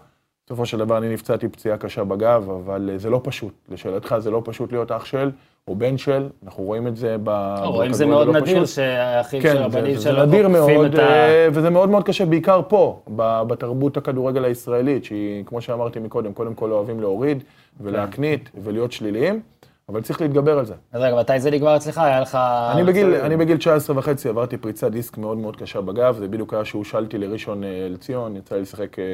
בסופו 0.47 0.67
של 0.67 0.79
דבר 0.79 0.99
אני 0.99 1.13
נפצעתי 1.13 1.49
פציעה 1.49 1.77
קשה 1.77 2.05
בגב, 2.05 2.51
אבל 2.51 2.91
אה, 2.93 2.99
זה 2.99 3.11
לא 3.11 3.21
פשוט. 3.25 3.53
לשאלתך, 3.69 4.15
זה 4.19 4.31
לא 4.31 4.43
פשוט 4.45 4.73
להיות 4.73 4.93
אח 4.93 5.05
של 5.05 5.31
או 5.69 5.75
בן 5.75 5.99
של, 5.99 6.29
אנחנו 6.45 6.65
רואים 6.65 6.87
את 6.87 6.97
זה 6.97 7.17
ב... 7.25 7.29
לא, 7.29 7.69
רואים 7.69 7.93
זה 7.93 8.05
בכדורגל 8.05 8.25
מאוד 8.25 8.35
לא 8.35 8.41
נדיר 8.41 8.65
פשוט. 8.65 8.75
שהאחים 8.75 9.43
כן, 9.43 9.53
של 9.53 9.59
זה, 9.59 9.65
הבנים 9.65 9.97
זה 9.97 10.03
שלו 10.03 10.27
נדיר 10.27 10.47
עוקפים 10.47 10.77
מאוד, 10.77 10.95
את 10.95 10.99
ה... 10.99 11.03
אה, 11.03 11.49
וזה 11.53 11.71
מאוד 11.71 11.89
מאוד 11.89 12.05
קשה, 12.05 12.27
בעיקר 12.27 12.61
פה, 12.69 13.03
בתרבות 13.17 13.97
הכדורגל 13.97 14.45
הישראלית, 14.45 15.05
שהיא, 15.05 15.45
כמו 15.45 15.61
שאמרתי 15.61 15.99
מקודם, 15.99 16.33
קודם 16.33 16.55
כל 16.55 16.73
אוהבים 16.73 17.01
להוריד 17.01 17.45
ולהקנית 17.81 18.51
ולהיות 18.65 18.93
שליליים, 18.93 19.41
אבל 19.93 20.03
צריך 20.03 20.21
להתגבר 20.21 20.59
על 20.59 20.65
זה. 20.65 20.75
אז 20.93 21.03
רגע, 21.03 21.17
מתי 21.17 21.41
זה 21.41 21.51
נגמר 21.51 21.77
אצלך? 21.77 21.99
היה 21.99 22.21
לך... 22.21 22.39
אני 22.73 22.85
בגיל, 22.85 23.15
אני 23.15 23.37
בגיל 23.37 23.57
19 23.57 23.99
וחצי 23.99 24.29
עברתי 24.29 24.57
פריצת 24.57 24.91
דיסק 24.91 25.19
מאוד 25.19 25.39
מאוד 25.39 25.57
קשה 25.57 25.81
בגב, 25.81 26.17
זה 26.19 26.29
בדיוק 26.29 26.55
היה 26.55 26.65
שהושלתי 26.65 27.19
לראשון 27.19 27.65
אה, 27.65 27.87
לציון, 27.91 28.37
יצא 28.37 28.55
לי 28.55 28.61
לשחק 28.61 28.99
אה, 28.99 29.05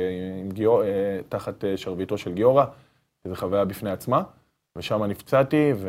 עם 0.40 0.48
גיור, 0.50 0.82
אה, 0.82 0.88
תחת 1.28 1.64
שרביטו 1.76 2.18
של 2.18 2.32
גיורא, 2.32 2.64
זו 3.28 3.34
חוויה 3.34 3.64
בפני 3.64 3.90
עצמה, 3.90 4.22
ושם 4.78 5.04
נפצעתי, 5.04 5.72
ו... 5.76 5.88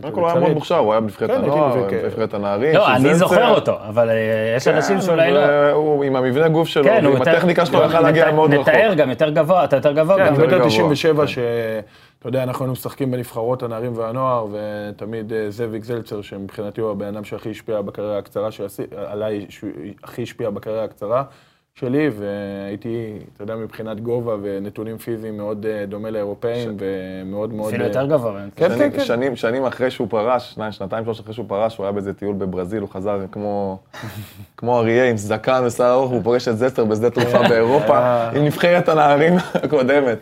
קודם 0.00 0.14
כל 0.14 0.20
הוא 0.20 0.28
היה 0.28 0.40
מאוד 0.40 0.52
מוכשר, 0.52 0.76
הוא 0.76 0.92
היה 0.92 1.00
בנבחרת 1.00 1.30
כן, 1.30 1.36
הנוער, 1.36 1.76
בנבחרת- 1.90 2.34
הנערים. 2.34 2.74
לא, 2.74 2.94
אני. 2.96 3.14
זוכר 3.14 3.54
אותו, 3.54 3.76
אבל 3.88 4.08
יש 4.56 4.68
אנשים 4.68 5.00
שאולי 5.00 5.32
לא. 5.32 5.70
הוא 5.70 6.04
עם 6.04 6.16
המבנה 6.16 6.48
גוף 6.48 6.68
שלו, 6.68 6.84
כן, 6.84 7.04
הוא 7.04 7.14
ועם. 7.14 7.22
הטכניקה 7.22 7.66
שלו, 7.66 7.78
יכל 7.78 7.96
נת- 7.96 8.02
להגיע 8.02 8.30
מאוד 8.32 8.54
רחוק. 8.54 8.68
נתאר 8.68 8.94
גם 8.94 9.10
יותר 9.10 9.30
גבוה, 9.30 9.64
אתה 9.64 9.76
יותר 9.76 9.92
גבוה 9.92 10.16
כן, 10.16 10.26
גם. 10.26 10.34
אני 10.34 10.46
מטר 10.46 10.56
גבוה, 10.56 10.68
97, 10.68 11.26
כן. 11.26 11.32
שאתה 12.22 12.28
יודע, 12.28 12.42
אנחנו 12.42 12.64
היינו 12.64 12.72
משחקים 12.72 13.10
בנבחרות 13.10 13.62
הנערים 13.62 13.92
והנוער, 13.96 14.46
ותמיד 14.52 15.32
אה, 15.32 15.50
זאביק 15.50 15.84
זלצר, 15.84 16.22
שמבחינתי 16.22 16.80
הוא 16.80 16.90
הבן 16.90 17.06
אדם 17.06 17.24
שהכי 17.24 17.50
השפיע 17.50 17.80
בקריירה 17.80 18.18
הקצרה 18.18 18.50
שעשי, 18.50 18.82
עליי, 19.06 19.46
הכי 20.04 20.22
השפיע 20.22 20.50
בקריירה 20.50 20.84
הקצרה 20.84 21.22
שלי, 21.74 22.10
והייתי, 22.18 23.12
אתה 23.34 23.42
יודע, 23.42 23.56
מבחינת 23.56 24.00
גובה 24.00 24.36
ונתונים 24.42 24.98
פיזיים 24.98 25.36
מאוד 25.36 25.66
אה, 25.66 25.84
דומה 25.86 26.10
לאירופאים, 26.10 26.76
ומאוד 26.78 27.52
מאוד... 27.54 27.68
אפילו 27.68 27.84
אה, 27.84 27.88
יותר 27.88 28.06
גבוה. 28.06 28.40
כן, 28.56 28.68
שנים- 28.68 28.90
כן, 28.90 28.98
כן. 28.98 29.04
שנים, 29.04 29.36
שנים 29.36 29.64
אחרי 29.64 29.90
שהוא 29.90 30.08
פרש, 30.10 30.54
שניים, 30.54 30.72
שנתיים, 30.72 31.04
שלוש 31.04 31.20
אחרי 31.20 31.34
שהוא 31.34 31.46
פרש, 31.48 31.76
הוא 31.76 31.84
היה 31.84 31.92
באיזה 31.92 32.14
טיול 32.14 32.34
בברזיל, 32.34 32.80
הוא 32.80 32.88
חזר 32.88 33.20
כמו, 33.32 33.78
כמו 34.56 34.78
אריה 34.78 35.10
עם 35.10 35.16
זקן 35.16 35.62
ושיער 35.66 35.92
ארוך, 35.92 36.10
הוא 36.10 36.22
פוגש 36.22 36.48
את 36.48 36.58
זסטר 36.58 36.84
בשדה 36.84 37.10
תעופה 37.10 37.42
באירופה, 37.48 38.28
עם 38.30 38.44
נבחרת 38.44 38.88
הנערים 38.88 39.32
הקודמת. 39.54 40.18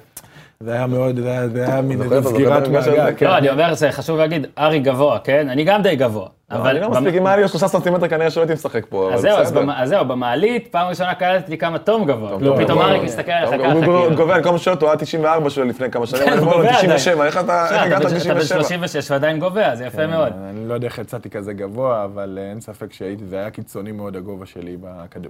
זה 0.62 0.72
היה 0.72 0.86
מאוד, 0.86 1.16
זה 1.20 1.30
היה- 1.66 1.80
מין 1.80 2.02
איזה 2.02 2.22
סגירת? 2.22 2.68
מעגל. 2.68 3.12
כן. 3.16 3.26
לא, 3.26 3.38
אני 3.38 3.50
אומר, 3.50 3.74
זה 3.74 3.92
חשוב 3.92 4.18
להגיד, 4.18 4.46
ארי 4.58 4.78
גבוה, 4.80 5.18
כן? 5.18 5.48
אני 5.48 5.64
גם 5.64 5.82
די 5.82 5.96
גבוה. 5.96 6.28
אבל 6.50 6.70
אני 6.70 6.80
לא 6.80 6.90
מספיק, 6.90 7.14
אם 7.14 7.26
היה 7.26 7.36
לי 7.36 7.48
שלושה 7.48 7.68
סנטימטר 7.68 8.08
כנראה 8.08 8.30
שלא 8.30 8.42
הייתי 8.42 8.52
משחק 8.54 8.86
פה, 8.88 9.10
אז 9.14 9.20
זהו, 9.20 9.36
אז 9.74 9.88
זהו, 9.88 10.04
במעלית, 10.04 10.68
פעם 10.70 10.88
ראשונה 10.88 11.14
קלטתי 11.14 11.58
כמה 11.58 11.78
תום 11.78 12.04
גבוה. 12.04 12.36
גבוה. 12.38 12.64
פתאום. 12.64 12.78
אריק 12.80 13.02
מסתכל 13.02 13.32
עליך 13.32 13.50
הוא- 13.50 13.58
ככה, 13.58 13.72
הוא 13.72 13.80
כאילו. 13.84 14.16
גובה, 14.16 14.34
אני 14.34 14.42
כל 14.42 14.50
אותו, 14.70 14.86
הוא 14.86 14.90
היה 14.90 14.96
94 14.96 15.50
שלו 15.50 15.64
לפני 15.64 15.90
כמה 15.90 16.06
שנים, 16.06 16.22
כן, 16.24 16.38
הוא 16.38 16.44
גובה 16.52 16.58
עדיין. 16.58 16.74
97, 16.76 17.26
איך 17.26 17.38
אתה 17.38 17.82
הגעת 17.82 18.02
בן- 18.02 18.16
אתה 18.16 18.34
בן 18.34 18.36
ל-97? 18.36 18.44
36 18.46 19.10
ועדיין 19.10 19.38
גובה, 19.38 19.76
זה 19.76 19.84
יפה 19.86 20.06
מאוד. 20.06 20.32
אני 20.50 20.68
לא 20.68 20.74
יודע 20.74 20.86
איך 20.86 20.98
יצאתי 20.98 21.30
כזה 21.30 21.52
גבוה, 21.52 22.04
אבל 22.04 22.38
אה, 22.42 22.50
אין 22.50 22.60
ספק 22.60 22.92
שהייתי, 22.92 23.24
זה 23.26 23.36
היה 23.38 23.50
קיצוני 23.50 23.92
מאוד 23.92 24.16
הגובה 24.16 24.46
שלי 24.46 24.76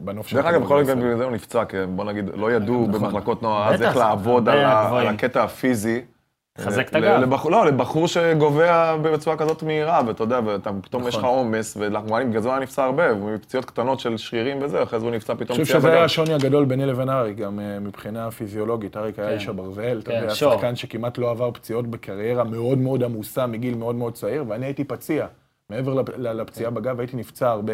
בנוף 0.01 0.27
של 0.27 0.37
דרך 0.37 0.47
אגב, 0.47 0.63
בכל 0.63 0.83
מקרה 0.83 0.95
בגלל 0.95 1.17
זה 1.17 1.25
הוא 1.25 1.33
נפצע, 1.33 1.65
כי 1.65 1.77
בוא 1.89 2.05
נגיד, 2.05 2.31
לא 2.35 2.53
ידעו 2.53 2.87
במחלקות 2.87 3.43
נוער 3.43 3.69
אז 3.69 3.75
נכון. 3.75 3.87
איך 3.87 3.97
לעבוד 3.97 4.49
על. 4.49 4.59
על 4.59 5.07
הקטע 5.07 5.43
הפיזי. 5.43 6.01
לחזק 6.59 6.89
את 6.89 6.95
הגב. 6.95 7.21
לבחור- 7.21 7.51
לא, 7.51 7.67
לבחור 7.67 8.09
שגובע 8.09 8.97
בצורה 8.97 9.37
כזאת 9.37 9.63
מהירה, 9.63 10.03
ואתה 10.07 10.23
יודע, 10.23 10.41
ופתאום 10.47 11.09
יש 11.09 11.15
לך 11.15 11.21
נכון. 11.25 11.39
עומס, 11.39 11.77
ולחמואלים 11.81 12.31
בגלל 12.31 12.43
זה 12.43 12.49
הוא 12.49 12.55
היה 12.55 12.63
נפצע 12.63 12.85
הרבה, 12.85 13.15
מפציעות 13.15 13.65
קטנות 13.65 14.01
של 14.01 14.17
שרירים 14.17 14.59
וזה, 14.63 14.83
אחרי 14.83 15.01
זה 15.01 15.07
הוא 15.07 15.15
נפצע 15.15 15.33
אני 15.33 15.41
פתאום 15.41 15.59
חושב 15.59 15.65
פציעה 15.65 15.81
שזה 15.81 15.93
היה. 15.93 16.05
השוני 16.05 16.35
הגדול 16.35 16.65
ביני 16.65 16.87
לבין 16.87 17.09
אריק, 17.09 17.37
גם 17.37 17.61
אה, 17.61 17.79
מבחינה 17.81 18.31
פיזיולוגית. 18.31 18.97
אריק 18.97 19.19
היה 19.19 19.29
כן. 19.29 19.35
איש 19.35 19.49
הברזל, 19.49 19.99
אתה 20.03 20.11
כן, 20.11 20.19
יודע, 20.23 20.35
שור. 20.35 20.55
שחקן 20.55 20.77
שכמעט 20.77 21.19
לא 21.19 21.31
עבר 21.31 21.51
פציעות 21.51 21.87
בקריירה 21.87 22.45
מאוד 22.45 22.79
מאוד 22.79 23.03
עמוסה 23.03 23.47
מגיל 23.47 23.75
מאוד 23.75 23.95
מאוד 23.95 24.13
צעיר, 24.13 24.45
ואני 24.49 24.67
הייתי 24.67 24.85
פציע. 24.85 25.27
מעבר 25.71 25.95
לפציעה 26.19 26.71
בגב, 26.71 27.01
הייתי 27.01 27.17
נפצע 27.17 27.51
הרבה. 27.51 27.73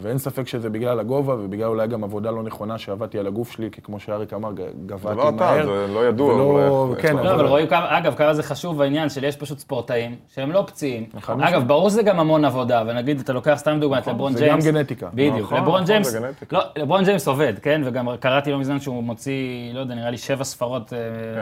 ואין 0.00 0.18
ספק 0.18 0.48
שזה 0.48 0.70
בגלל 0.70 1.00
הגובה, 1.00 1.34
ובגלל 1.34 1.64
אולי 1.68 1.86
גם 1.88 2.04
עבודה 2.04 2.30
לא 2.30 2.42
נכונה 2.42 2.78
שעבדתי 2.78 3.18
על 3.18 3.26
הגוף 3.26 3.50
שלי, 3.50 3.68
כי 3.72 3.82
כמו 3.82 4.00
שאריק 4.00 4.32
אמר, 4.32 4.52
גבהתי 4.86 5.14
דבר 5.16 5.28
אתה, 5.28 5.30
מהר. 5.36 5.66
זה 5.66 5.94
לא 5.94 6.06
ידוע. 6.08 6.34
ולא- 6.34 6.84
אבל- 6.88 7.02
כן, 7.02 7.16
לא, 7.16 7.34
אבל 7.34 7.46
רואים 7.46 7.66
כמה, 7.66 7.98
אגב, 7.98 8.14
כמה 8.14 8.34
זה 8.34 8.42
חשוב 8.42 8.82
העניין 8.82 9.08
של 9.08 9.24
יש 9.24 9.36
פשוט 9.36 9.58
ספורטאים 9.58 10.14
שהם 10.34 10.52
לא 10.52 10.64
פציעים. 10.66 11.04
נכון. 11.14 11.40
אגב, 11.42 11.68
ברור 11.68 11.88
שזה 11.90 12.02
גם 12.02 12.20
המון 12.20 12.44
עבודה, 12.44 12.82
ונגיד, 12.86 13.20
אתה 13.20 13.32
לוקח 13.32 13.54
סתם 13.56 13.78
דוגמא 13.80 13.98
את 13.98 14.06
לברון 14.08 14.32
זה 14.32 14.38
ג'יימס. 14.44 14.66
גם 14.66 14.72
גנטיקה. 14.74 15.08
בדיוק, 15.14 15.36
נכון, 15.40 15.58
לברון 15.58 15.74
נכון, 15.74 15.86
ג'יימס, 15.86 16.08
זה. 16.10 16.20
לא, 16.52 16.60
לברון 16.78 17.04
ג'יימס 17.04 17.28
עובד, 17.28 17.52
כן? 17.62 17.82
וגם 17.84 18.08
קראתי 18.20 18.50
לא 18.52 18.58
מזמן 18.58 18.80
שהוא 18.80 19.02
מוציא, 19.02 19.74
לא 19.74 19.80
יודע, 19.80 19.94
נראה 19.94 20.10
לי 20.10 20.18
שבע 20.18 20.44
ספרות 20.44 20.92
אה, 20.92 20.98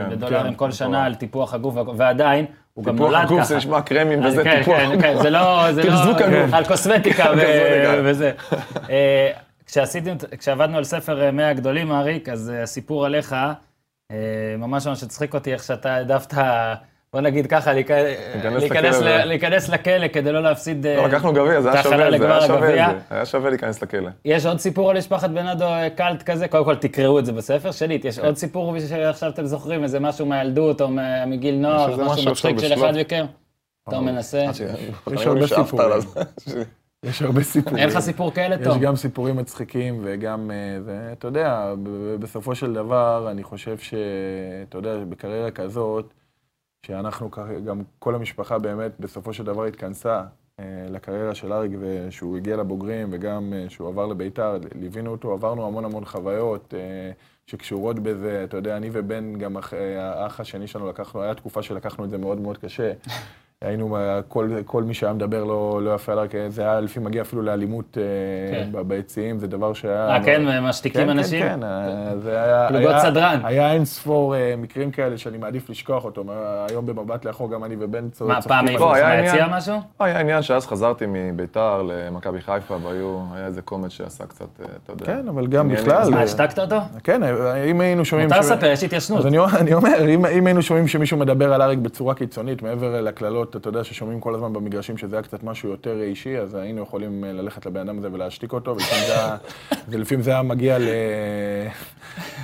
כן, 0.08 0.16
בדולרים 0.16 0.46
כן, 0.52 0.54
כל. 0.58 0.70
שנה 0.70 1.04
על 1.04 1.14
טיפוח 1.14 1.54
הגוף, 1.54 1.75
ועדיין, 1.96 2.44
הוא 2.75 2.85
גם 2.85 2.97
טיפוח 2.97 3.11
נולד 3.11 3.25
הגוף 3.25 3.38
ככה. 3.38 3.49
זה 3.49 3.57
נשמע 3.57 3.83
קרמים 3.83 4.23
אז 4.23 4.33
וזה 4.33 4.45
כן, 4.45 4.59
טיפוח. 4.59 4.78
כן, 4.78 5.00
כן, 5.00 5.23
זה 5.23 5.31
לא, 5.31 5.73
זה 5.73 5.85
לא, 5.85 5.90
הגוף. 6.19 6.54
על 6.54 6.64
קוסמטיקה. 6.64 7.25
וזה. 8.04 8.33
אה, 8.90 9.31
כשעבדנו 10.38 10.78
על 10.78 10.85
ספר 10.85 11.23
אה, 11.23 11.31
100 11.31 11.49
הגדולים, 11.49 11.93
אריק, 11.93 12.28
אז 12.28 12.50
אה, 12.50 12.62
הסיפור 12.62 13.07
עליך, 13.07 13.33
אה, 14.11 14.16
ממש 14.59 14.87
ממש 14.87 15.02
הצחיק 15.02 15.35
אותי 15.35 15.52
איך 15.52 15.62
שאתה 15.62 15.95
העדפת, 15.95 16.35
בוא 17.14 17.21
נגיד 17.21 17.47
ככה, 17.47 17.73
להיכ- 17.75 17.90
להיכנס 19.25 19.68
לכלא 19.68 20.09
כדי 20.09 20.33
לא 20.33 20.42
להפסיד 20.42 20.87
אה, 20.87 20.97
לא, 20.97 21.06
לקחנו 21.09 21.33
גביע, 21.33 21.61
זה 21.61 21.73
היה 21.73 21.83
שווה 21.83 22.09
את 22.14 22.18
זה, 22.21 22.26
היה 22.33 22.40
שווה. 22.47 22.68
את 22.90 22.97
זה. 23.09 23.14
היה 23.14 23.26
שווה 23.26 23.50
להיכנס 23.50 23.83
לכלא. 23.83 24.11
יש 24.25 24.47
עוד 24.47 24.59
סיפור 24.59 24.90
על 24.90 24.99
משפחת 24.99 25.30
בנאדו 25.30 25.64
אה, 25.64 25.90
קאלט 25.90 26.23
כזה? 26.23 26.49
קודם 26.49 26.64
כל 26.64 26.75
תקראו 26.75 27.18
את 27.18 27.26
זה 27.26 27.33
בספר. 27.33 27.71
שנית, 27.71 28.04
יש 28.04 28.18
עוד 28.18 28.37
סיפור 28.37 28.75
שעכשיו 28.88 29.30
אתם 29.30 29.47
זוכרים, 29.47 29.83
איזה 29.83 30.00
משהו 30.00 30.26
מהילדות 30.26 30.80
או 30.80 30.88
מגיל 31.26 31.54
נוער, 31.54 31.97
משהו 32.06 32.30
מצחיק 32.30 32.59
של 32.59 32.75
אחד. 32.75 32.92
מכם? 33.00 33.26
אתה 33.88 34.00
מנסה? 34.00 34.44
ש- 34.54 34.61
יש 35.12 35.26
הרבה 35.26 35.47
סיפורים. 35.47 35.90
יש 37.04 37.23
הרבה 37.23 37.42
סיפורים. 37.42 37.78
אין 37.78 37.88
לך 37.88 37.99
סיפור 37.99 38.33
כאלה 38.33 38.54
יש 38.54 38.61
טוב? 38.64 38.80
גם 38.80 38.97
סיפורים 38.97 39.37
מצחיקים 39.37 40.00
וגם, 40.04 40.50
אה, 40.50 41.12
אתה 41.12 41.28
יודע, 41.28 41.73
בסופו 42.21 42.54
של 42.54 42.73
דבר, 42.73 43.28
אני 43.30 43.42
חושב 43.42 43.78
שאתה 43.78 44.78
יודע, 44.78 44.97
בקריירה 45.09 45.50
כזאת, 45.50 46.14
שאנחנו, 46.85 47.31
ככה- 47.31 47.61
גם 47.67 47.83
כל 47.99 48.14
המשפחה 48.14 48.59
באמת 48.59 48.93
בסופו 49.00 49.33
של 49.33 49.45
דבר 49.45 49.64
התכנסה 49.64 50.23
אה, 50.61 50.64
לקריירה 50.91 51.35
של 51.35 51.53
אריק, 51.53 51.73
ושהוא 51.81 52.37
הגיע 52.37 52.57
לבוגרים, 52.57 53.09
וגם 53.12 53.53
אה, 53.57 53.64
שהוא 53.69 53.88
עבר 53.88 54.07
לביתר, 54.07 54.59
ליווינו 54.81 55.11
אותו, 55.11 55.33
עברנו 55.33 55.67
המון 55.67 55.85
המון 55.85 56.05
חוויות 56.05 56.75
אה, 56.76 57.11
שקשורות 57.47 57.99
בזה. 57.99 58.45
אתה 58.45 58.57
יודע, 58.57 58.76
אני 58.76 58.91
ובן, 58.93 59.38
גם 59.38 59.57
אה, 59.57 59.62
האח 60.23 60.41
השני 60.41 60.67
שלנו 60.67 60.88
לקחנו, 60.88 61.23
היה 61.23 61.35
תקופה 61.35 61.62
שלקחנו 61.62 62.05
את 62.05 62.11
זה 62.11 62.19
מאוד 62.19 62.41
מאוד 62.41 62.59
קשה. 62.59 62.93
היינו, 63.66 63.97
אה, 63.97 64.21
כל, 64.28 64.49
כל 64.66 64.83
מי 64.83 64.94
שהיה 64.94 65.12
מדבר 65.12 65.44
לא, 65.44 65.80
לא 65.83 65.94
יפה 65.94 66.12
עליו, 66.12 66.25
זה 66.49 66.62
היה 66.62 66.80
לפעמים 66.80 67.06
מגיע 67.09 67.23
אפילו 67.23 67.42
לאלימות 67.42 67.99
אה, 68.00 68.64
כן. 68.73 68.88
ביציעים, 68.88 69.38
זה 69.38 69.47
דבר 69.47 69.73
שהיה... 69.73 70.09
אה, 70.09 70.25
כן? 70.25 70.59
משתיקים 70.62 71.11
אנשים? 71.11 71.42
כן, 71.42 71.49
כן, 71.49 71.62
אה, 71.62 72.16
זה 72.18 72.42
היה... 72.42 72.66
פלוגות 72.68 72.90
היה- 72.90 73.00
סדרן. 73.00 73.40
היה 73.44 73.73
אין 73.73 73.85
ספור 73.85 74.35
מקרים 74.59 74.90
כאלה 74.90 75.18
שאני 75.18 75.38
מעדיף 75.38 75.71
לשכוח 75.71 76.04
אותו. 76.04 76.25
מה, 76.25 76.33
היום 76.71 76.87
במבט 76.87 77.25
לאחור 77.25 77.50
גם 77.50 77.64
אני 77.64 77.76
ובן 77.80 78.09
צו- 78.11 78.26
מה, 78.28 78.42
פעם 78.42 78.66
העיפו 78.66 78.85
זה. 78.85 78.88
אותך 78.90 78.97
היה 78.97 79.23
מהיציע. 79.23 79.47
משהו? 79.50 79.75
לא, 80.00 80.06
היה 80.06 80.21
עניין 80.21 80.42
שאז 80.42 80.66
חזרתי 80.66 81.04
מביתר 81.09 81.83
למכבי 81.83 82.40
חיפה, 82.40 82.76
והיו, 82.83 83.21
היה 83.35 83.47
איזה 83.47 83.62
קומץ 83.62 83.90
שעשה 83.90 84.26
קצת, 84.26 84.44
אתה 84.85 84.92
יודע. 84.92 85.04
כן, 85.06 85.28
אבל 85.28 85.47
גם. 85.47 85.68
בכלל... 85.68 86.11
מה, 86.11 86.23
השתקת 86.23 86.59
אותו? 86.59 86.76
כן, 87.04 87.21
אם 87.71 87.80
היינו 87.80 88.04
שומעים... 88.04 88.28
מותר 88.28 88.40
לספר, 88.40 88.66
יש 88.66 88.85
התיישנות. 88.85 89.18
אז 89.21 89.26
אני, 89.26 89.75
אומר, 89.75 90.09
אם 90.33 90.47
היינו 90.47 90.62
שומעים 90.62 90.88
שמישהו 90.88 91.18
מדבר 91.18 91.54
על 91.54 91.62
אריק 91.62 91.78
בצורה 91.78 92.14
קיצונית, 92.14 92.62
מעבר 92.62 93.00
לקללות, 93.00 93.53
אתה 93.56 93.68
יודע, 93.68 93.84
ששומעים 93.84 94.20
כל 94.20 94.34
הזמן 94.34 94.52
במגרשים 94.52 94.99
שזה 94.99 95.16
היה 95.16 95.23
קצת 95.23 95.42
משהו 95.42 95.68
יותר 95.68 96.00
אישי, 96.02 96.38
אז 96.38 96.54
היינו 96.54 96.82
יכולים 96.82 97.25
אה, 97.25 97.32
ללכת 97.32 97.66
לבן 97.66 97.80
אדם 97.80 97.99
הזה 97.99 98.08
ולהשתיק 98.12 98.52
אותו, 98.52 98.70
ולפעמים 98.76 99.04
זה 99.06 99.14
היה, 99.14 99.37
ולפעמים 99.88 100.23
זה 100.23 100.30
היה 100.30 100.42
מגיע 100.42 100.78
ל, 100.78 100.82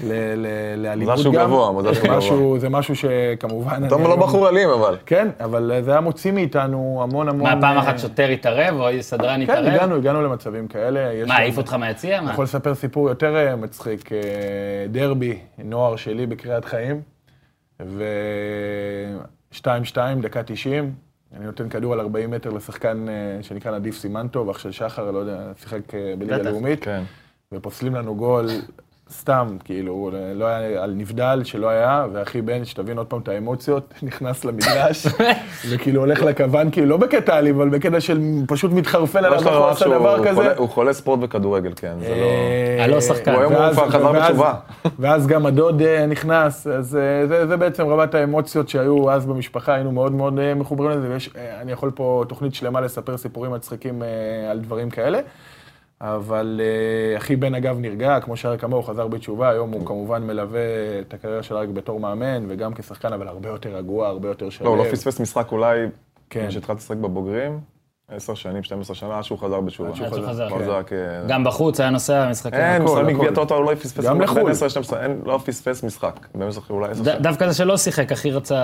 ל, 0.04 0.12
ל, 0.36 0.46
לאלימות 0.76 1.16
גם. 1.16 1.22
שהוא 1.22 1.34
גבוה, 1.34 1.72
מזל 1.72 1.94
שהוא 1.94 2.08
משהו- 2.16 2.36
גבוה. 2.36 2.58
זה 2.58 2.68
משהו 2.68 2.94
שכמובן... 2.96 3.82
אתה 3.86 3.96
לא 3.96 4.16
בחור 4.16 4.48
אלים, 4.48 4.68
אבל. 4.70 4.96
כן, 5.06 5.28
אבל 5.40 5.80
זה 5.84 5.90
היה 5.90 6.00
מוציא 6.00 6.32
מאיתנו 6.32 7.00
המון 7.02 7.28
המון... 7.28 7.42
מה, 7.42 7.60
פעם 7.60 7.76
אה, 7.76 7.82
אחת 7.82 7.98
שוטר 7.98 8.28
התערב 8.28 8.80
או 8.80 8.88
סדרן 9.00 9.46
כן, 9.46 9.52
התערב? 9.52 9.66
הגענו, 9.66 9.96
הגענו 9.96 10.22
למצבים 10.22 10.68
כאלה. 10.68 11.12
יש 11.12 11.28
מה, 11.28 11.34
העיף 11.36 11.58
אותך 11.58 11.72
מהיציע? 11.74 12.18
אני? 12.18 12.30
יכול 12.30 12.44
לספר 12.44 12.74
סיפור 12.74 13.08
יותר 13.08 13.36
אה, 13.36 13.56
מצחיק. 13.56 14.12
אה, 14.12 14.18
דרבי, 14.90 15.38
נוער 15.58 15.96
שלי 15.96 16.26
בקריית 16.26 16.64
חיים, 16.64 17.00
ו-2-2, 19.54 19.96
דקה 20.22 20.42
90. 20.42 20.94
אני 21.36 21.44
נותן 21.44 21.68
כדור 21.68 21.92
על 21.92 22.00
40 22.00 22.30
מטר 22.30 22.50
לשחקן 22.50 23.08
אה, 23.08 23.42
שנקרא 23.42 23.78
נדיף 23.78 23.98
סימנטוב, 23.98 24.50
אח 24.50 24.58
של 24.58 24.72
שחר, 24.72 25.10
לא 25.10 25.18
יודע, 25.18 25.52
שיחק 25.60 25.94
אה, 25.94 26.14
בליגה. 26.18 26.42
לאומית, 26.42 26.84
כן. 26.84 27.02
ופוסלים 27.52 27.94
לנו 27.94 28.16
גול 28.16 28.46
סתם, 29.10 29.56
כאילו, 29.64 30.10
לא 30.34 30.44
היה, 30.44 30.82
על 30.82 30.92
נבדל 30.96 31.40
שלא 31.44 31.68
היה, 31.68 32.06
ואחי 32.12 32.42
בן, 32.42 32.64
שתבין 32.64 32.98
עוד 32.98 33.06
פעם 33.06 33.20
את 33.20 33.28
האמוציות, 33.28 33.94
נכנס 34.02 34.44
למגרש, 34.44 35.06
וכאילו 35.70 36.00
הולך 36.00 36.22
לכוון, 36.22 36.70
כאילו, 36.70 36.86
לא 36.86 36.96
בקטע 36.96 37.38
אלים, 37.38 37.54
אבל 37.56 37.68
בקטע 37.68 38.00
של 38.00 38.20
פשוט 38.48 38.72
מתחרפן 38.72 39.24
על 39.24 39.34
יש 39.34 39.42
המוח, 39.42 39.52
לו 39.52 39.58
הוא 39.58 39.68
עשה 39.70 39.88
דבר 39.88 40.28
כזה. 40.28 40.56
הוא 40.56 40.68
חולה 40.68 40.92
ספורט 40.92 41.20
בכדורגל, 41.20 41.72
כן, 41.76 41.94
זה 42.00 42.08
לא... 42.08 42.14
אה, 42.14 42.84
הלא 42.84 43.00
שחקן. 43.00 43.32
הוא 43.34 43.40
היום 43.40 43.72
כבר 43.72 43.90
חזר 43.90 44.12
בתשובה. 44.12 44.54
ואז 45.00 45.26
גם 45.26 45.46
הדוד 45.46 45.82
נכנס, 46.08 46.66
אז 46.66 46.96
אה, 46.96 47.26
זה, 47.26 47.46
זה 47.46 47.56
בעצם 47.56 47.86
רמת 47.86 48.14
האמוציות 48.14 48.68
שהיו 48.68 49.10
אז 49.10 49.26
במשפחה, 49.26 49.74
היינו 49.74 49.92
מאוד 49.92 50.12
מאוד 50.12 50.38
אה, 50.38 50.54
מחוברים 50.54 50.90
לזה, 50.90 51.10
ויש, 51.10 51.30
אה, 51.36 51.60
אני 51.60 51.72
יכול 51.72 51.90
פה 51.90 52.24
תוכנית 52.28 52.54
שלמה 52.54 52.80
לספר 52.80 53.16
סיפורים 53.16 53.52
מצחיקים 53.52 54.02
על 54.50 54.58
דברים 54.58 54.90
כאלה. 54.90 55.20
אבל 56.00 56.60
אה, 56.64 57.16
אחי 57.16 57.36
בן 57.36 57.54
אגב 57.54 57.78
נרגע, 57.78 58.20
כמו 58.20 58.36
שאריק 58.36 58.64
אמר, 58.64 58.76
הוא 58.76 58.84
חזר 58.84 59.08
בתשובה, 59.08 59.50
היום 59.50 59.70
הוא 59.70 59.86
כמובן 59.86 60.26
מלווה 60.26 60.60
את 61.00 61.14
הקריירה 61.14 61.42
של 61.42 61.56
אריק 61.56 61.70
בתור 61.70 62.00
מאמן, 62.00 62.44
וגם 62.48 62.74
כשחקן, 62.74 63.12
אבל 63.12 63.28
הרבה 63.28 63.48
יותר 63.48 63.76
רגוע, 63.76 64.08
הרבה 64.08 64.28
יותר 64.28 64.50
שלו. 64.50 64.66
לא, 64.66 64.70
הוא 64.70 64.78
לא 64.86 64.92
פספס 64.92 65.20
משחק 65.20 65.52
אולי, 65.52 65.86
כן. 66.30 66.48
כשהתחלתי 66.48 66.78
לשחק 66.78 66.96
בבוגרים, 66.96 67.60
10 68.16 68.34
שנים, 68.34 68.62
12 68.62 68.96
שנה, 68.96 69.16
עד 69.18 69.24
שהוא 69.24 69.38
חזר 69.38 69.60
בתשובה. 69.60 69.88
עד 69.88 69.94
שהוא 69.96 70.28
חזר, 70.28 70.48
כן. 70.50 70.64
זה 70.64 70.72
היה 70.72 70.82
כ- 70.82 70.92
גם 71.28 71.44
בחוץ 71.44 71.80
היה 71.80 71.90
נוסע 71.90 72.26
במשחקים. 72.26 72.58
אין, 72.60 72.82
הכל, 72.82 72.84
משחק 72.84 72.98
הכל. 73.02 73.12
מגביע 73.12 73.30
טוטו 73.34 73.54
הוא 73.56 73.64
לא 73.64 73.74
פספס. 73.74 74.04
גם 74.04 74.18
בין 74.18 74.22
לחו"ל. 74.28 74.50
10 74.50 74.66
ל-12, 74.66 74.96
אין, 74.96 75.20
לא 75.24 75.40
פספס 75.44 75.84
משחק. 75.84 76.26
במשחק 76.34 76.70
אולי 76.70 76.90
10 76.90 77.02
ד- 77.02 77.04
שנים. 77.04 77.18
דווקא 77.22 77.48
זה 77.48 77.54
שלא 77.54 77.76
שיחק, 77.76 78.12
הכי 78.12 78.30
רצה, 78.30 78.56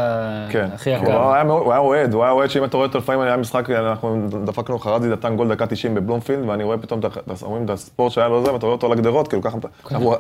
כן. 0.51 0.69
הכי 0.75 0.91
יקר. 0.91 1.23
הוא 1.25 1.33
היה 1.73 1.79
אוהד, 1.79 2.15
הוא 2.15 2.23
היה 2.23 2.33
אוהד 2.33 2.51
שאם 2.51 2.65
אתה 2.65 2.77
רואה 2.77 2.87
אותו 2.89 2.99
לפעמים 2.99 3.21
היה 3.21 3.37
משחק, 3.37 3.71
אנחנו 3.71 4.17
דפקנו 4.45 4.79
חרזי 4.79 5.09
נתן 5.09 5.37
גול 5.37 5.49
דקה 5.49 5.67
90 5.67 5.95
בבלומפילד, 5.95 6.49
ואני 6.49 6.65
רואה 6.65 6.79
פתאום, 6.79 7.01
אומרים 7.43 7.65
את 7.65 7.71
הספורט 7.71 8.13
שהיה 8.13 8.29
לו 8.29 8.45
זה, 8.45 8.53
ואתה 8.53 8.67
רואה 8.67 8.75
אותו 8.77 8.87
על 8.87 8.93
הגדרות, 8.93 9.29
כאילו 9.29 9.43
ככה, 9.43 9.59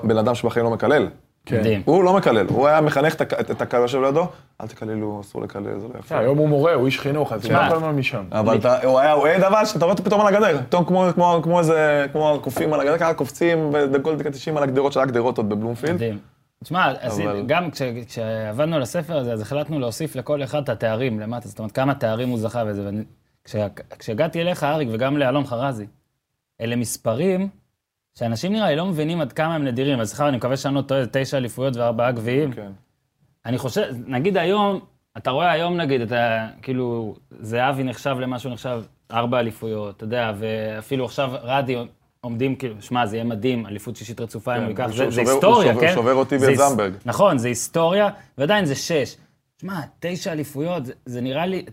בן 0.02 0.18
אדם 0.18 0.34
שבחיים 0.34 0.66
לא 0.66 0.72
מקלל. 0.72 1.08
כן. 1.46 1.60
מדהים. 1.60 1.82
הוא 1.84 2.04
לא 2.04 2.14
מקלל, 2.16 2.46
הוא 2.48 2.66
היה 2.68 2.80
מחנך 2.80 3.14
את 3.14 3.20
הק- 3.20 3.50
את 3.50 3.60
הקהל 3.62 3.80
יושב 3.82 4.00
לידו, 4.02 4.26
אל 4.60 4.66
תקללו, 4.66 5.20
אסור 5.20 5.42
לקלל, 5.42 5.78
זה 5.78 5.88
לא 5.88 5.98
יפה. 5.98 6.18
היום 6.18 6.38
הוא 6.38 6.48
מורה, 6.48 6.74
הוא 6.74 6.86
איש 6.86 7.00
חינוך, 7.00 7.32
אז 7.32 7.40
הוא 7.44 7.48
תשמע. 7.48 7.64
לא 7.64 7.70
כל 7.70 7.76
הזמן 7.76 7.90
משם. 7.94 8.24
אבל 8.32 8.56
אתה- 8.58 8.82
הוא 8.86 8.98
היה 8.98 9.12
אוהד 9.12 9.42
אבל, 9.42 9.64
שאתה 9.64 9.84
רואה 9.84 9.92
אותו 9.92 10.04
פתאום 10.04 10.20
על 10.20 10.34
הגדר, 10.34 10.58
פתאום 10.66 10.84
כמו- 10.84 11.06
כמו- 11.14 11.40
כמו 11.42 11.58
איזה, 11.58 12.06
כמו 12.12 12.34
הקופים 12.34 12.72
על 12.72 12.80
הגדר, 12.80 12.98
ככה 12.98 13.14
קופצים 13.14 13.70
בגול 13.72 14.16
דקה 14.16 14.30
90 14.30 14.56
על 14.56 14.62
הגדרות, 14.62 14.92
שהיה 14.92 15.06
גדרות 15.06 15.38
עוד 15.38 15.48
בבלומפילד. 15.48 15.94
מדהים. 15.94 16.18
תשמע, 16.64 16.92
אבל- 17.06 17.42
גם 17.46 17.70
כש- 17.70 17.82
כשעבדנו 18.06 18.76
על 18.76 18.82
הספר 18.82 19.16
הזה, 19.16 19.32
אז 19.32 19.40
החלטנו 19.40 19.78
להוסיף 19.78 20.16
לכל 20.16 20.42
אחד 20.42 20.62
את 20.62 20.68
התארים 20.68 21.20
למטה, 21.20 21.48
זאת 21.48 21.58
אומרת, 21.58 21.72
כמה 21.72 21.94
תארים 21.94 22.28
הוא 22.28 22.38
זכה 22.38 22.62
כש- 23.44 23.56
כשהגעתי 23.98 24.40
אליך, 24.42 24.64
אריק, 24.64 24.88
וגם 24.92 25.16
לאלון 25.16 25.44
חרזי, 25.46 25.86
אלה 26.60 26.76
מספרים 26.76 27.48
שאנשים 28.18 28.52
נראה 28.52 28.70
לי 28.70 28.76
לא 28.76 28.86
מבינים 28.86 29.20
עד 29.20 29.32
כמה 29.32 29.54
הם 29.54 29.64
נדירים. 29.64 30.00
אז 30.00 30.08
סליחה, 30.08 30.28
אני 30.28 30.36
מקווה 30.36 30.56
שאני 30.56 30.74
לא 30.74 30.80
טועה, 30.82 31.04
זה 31.04 31.10
תשע 31.12 31.36
אליפויות 31.36 31.76
וארבעה 31.76 32.12
גביעים. 32.12 32.52
כן. 32.52 32.72
אני 33.46 33.58
חושב, 33.58 33.82
נגיד 34.06 34.36
היום, 34.36 34.80
אתה 35.16 35.30
רואה 35.30 35.50
היום 35.52 35.76
נגיד, 35.76 36.00
אתה 36.00 36.48
כאילו, 36.62 37.16
זהבי 37.40 37.82
נחשב 37.84 38.16
למה 38.20 38.38
שהוא 38.38 38.52
נחשב, 38.52 38.82
ארבע 39.12 39.38
אליפויות, 39.40 39.96
אתה 39.96 40.04
יודע, 40.04 40.32
ואפילו 40.38 41.04
עכשיו 41.04 41.30
רדי 41.42 41.76
עומדים 42.20 42.56
כאילו, 42.56 42.74
שמע, 42.82 43.06
זה 43.06 43.16
יהיה 43.16 43.24
מדהים, 43.24 43.66
אליפות 43.66 43.96
שישית 43.96 44.20
רצופה 44.20 44.52
אם 44.52 44.58
כן, 44.58 44.62
הוא 44.62 44.70
ייקח, 44.70 44.84
הוא 44.84 44.92
זה, 44.92 45.10
זה 45.10 45.20
היסטוריה, 45.20 45.72
הוא 45.72 45.80
כן? 45.80 45.88
שובר- 45.88 45.94
שובר 46.02 46.14
אותי 46.14 46.38
זה 46.38 46.46
ואת 46.46 46.58
היס- 46.58 46.68
זמברג. 46.68 46.92
נכון, 47.04 47.38
זה 47.38 47.48
היסטוריה, 47.48 48.08
ועדיין 48.38 48.64
זה 48.64 48.74
שש. 48.74 49.16
שמע, 49.60 49.80
תשע 50.00 50.32
אליפויות, 50.32 50.86
זה, 50.86 50.92
זה 51.06 51.20
נראה 51.20 51.46
לי, 51.46 51.64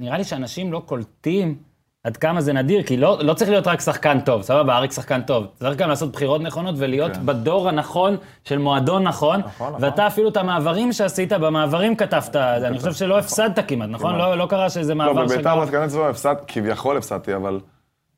נראה 0.00 0.18
לי 0.18 0.24
שאנשים 0.24 0.72
לא 0.72 0.82
קולטים 0.86 1.58
עד 2.04 2.16
כמה 2.16 2.40
זה 2.40 2.52
נדיר, 2.52 2.82
כי 2.82 2.96
לא, 2.96 3.18
לא 3.20 3.34
צריך 3.34 3.50
להיות 3.50 3.66
רק 3.66 3.80
שחקן 3.80 4.20
טוב, 4.20 4.42
סבבה, 4.42 4.76
אריק 4.76 4.92
שחקן 4.92 5.22
טוב. 5.22 5.46
צריך 5.54 5.76
גם 5.76 5.88
לעשות 5.88 6.12
בחירות 6.12 6.40
נכונות 6.40 6.74
ולהיות 6.78 7.12
כן. 7.16 7.26
בדור 7.26 7.68
הנכון 7.68 8.16
של 8.44 8.58
מועדון 8.58 9.02
נכון, 9.02 9.40
נכון, 9.40 9.68
נכון. 9.68 9.84
ואתה 9.84 10.06
אפילו 10.06 10.28
את 10.28 10.36
המעברים 10.36 10.92
שעשית, 10.92 11.32
במעברים 11.32 11.96
כתבת, 11.96 12.36
אז 12.36 12.64
אני 12.64 12.78
חושב 12.78 12.92
שלא 12.92 13.18
הפסדת 13.18 13.58
כמעט, 13.68 13.88
נכון? 13.88 14.10
כמעט. 14.14 14.28
לא, 14.28 14.38
לא 14.38 14.46
קרה 14.46 14.70
שזה 14.70 14.94
לא, 14.94 14.98
מעבר 15.04 15.24
בביתר 15.24 15.62
מתכוון 15.62 15.88
צבא 15.88 16.08
הפסד, 16.08 16.34
כביכול 16.46 16.96
הפסדתי, 16.96 17.34
אבל 17.34 17.60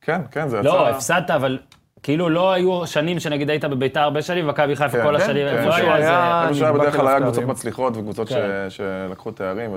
כן, 0.00 0.20
כן, 0.30 0.48
זה 0.48 0.56
יצא... 0.58 0.66
לא, 0.66 0.88
הפסדת, 0.88 1.30
אבל 1.30 1.58
כאילו 2.02 2.28
לא 2.28 2.52
היו 2.52 2.86
שנים 2.86 3.20
שנגיד 3.20 3.50
היית 3.50 3.64
בביתר 3.64 4.00
הרבה 4.00 4.22
שנים, 4.22 4.44
ומכבי 4.48 4.76
חיפה 4.76 4.98
כן, 4.98 5.02
כל 5.04 5.18
כן, 5.18 5.22
השנים, 5.24 5.48
כן, 5.48 5.64
לא 5.68 5.74
היה 5.74 5.96
איזה... 5.96 6.42
איפה 6.42 6.54
שהיה 6.54 6.72
בדרך 6.72 6.96
כלל 6.96 7.08
היה 7.08 7.16
קבוצות 7.20 7.34
תארים. 7.34 7.48
מצליחות 7.50 7.96
וקבוצות 7.96 8.28
ש- 8.28 8.32
כן. 8.32 8.66
שלקחו 8.68 9.30
תארים, 9.30 9.70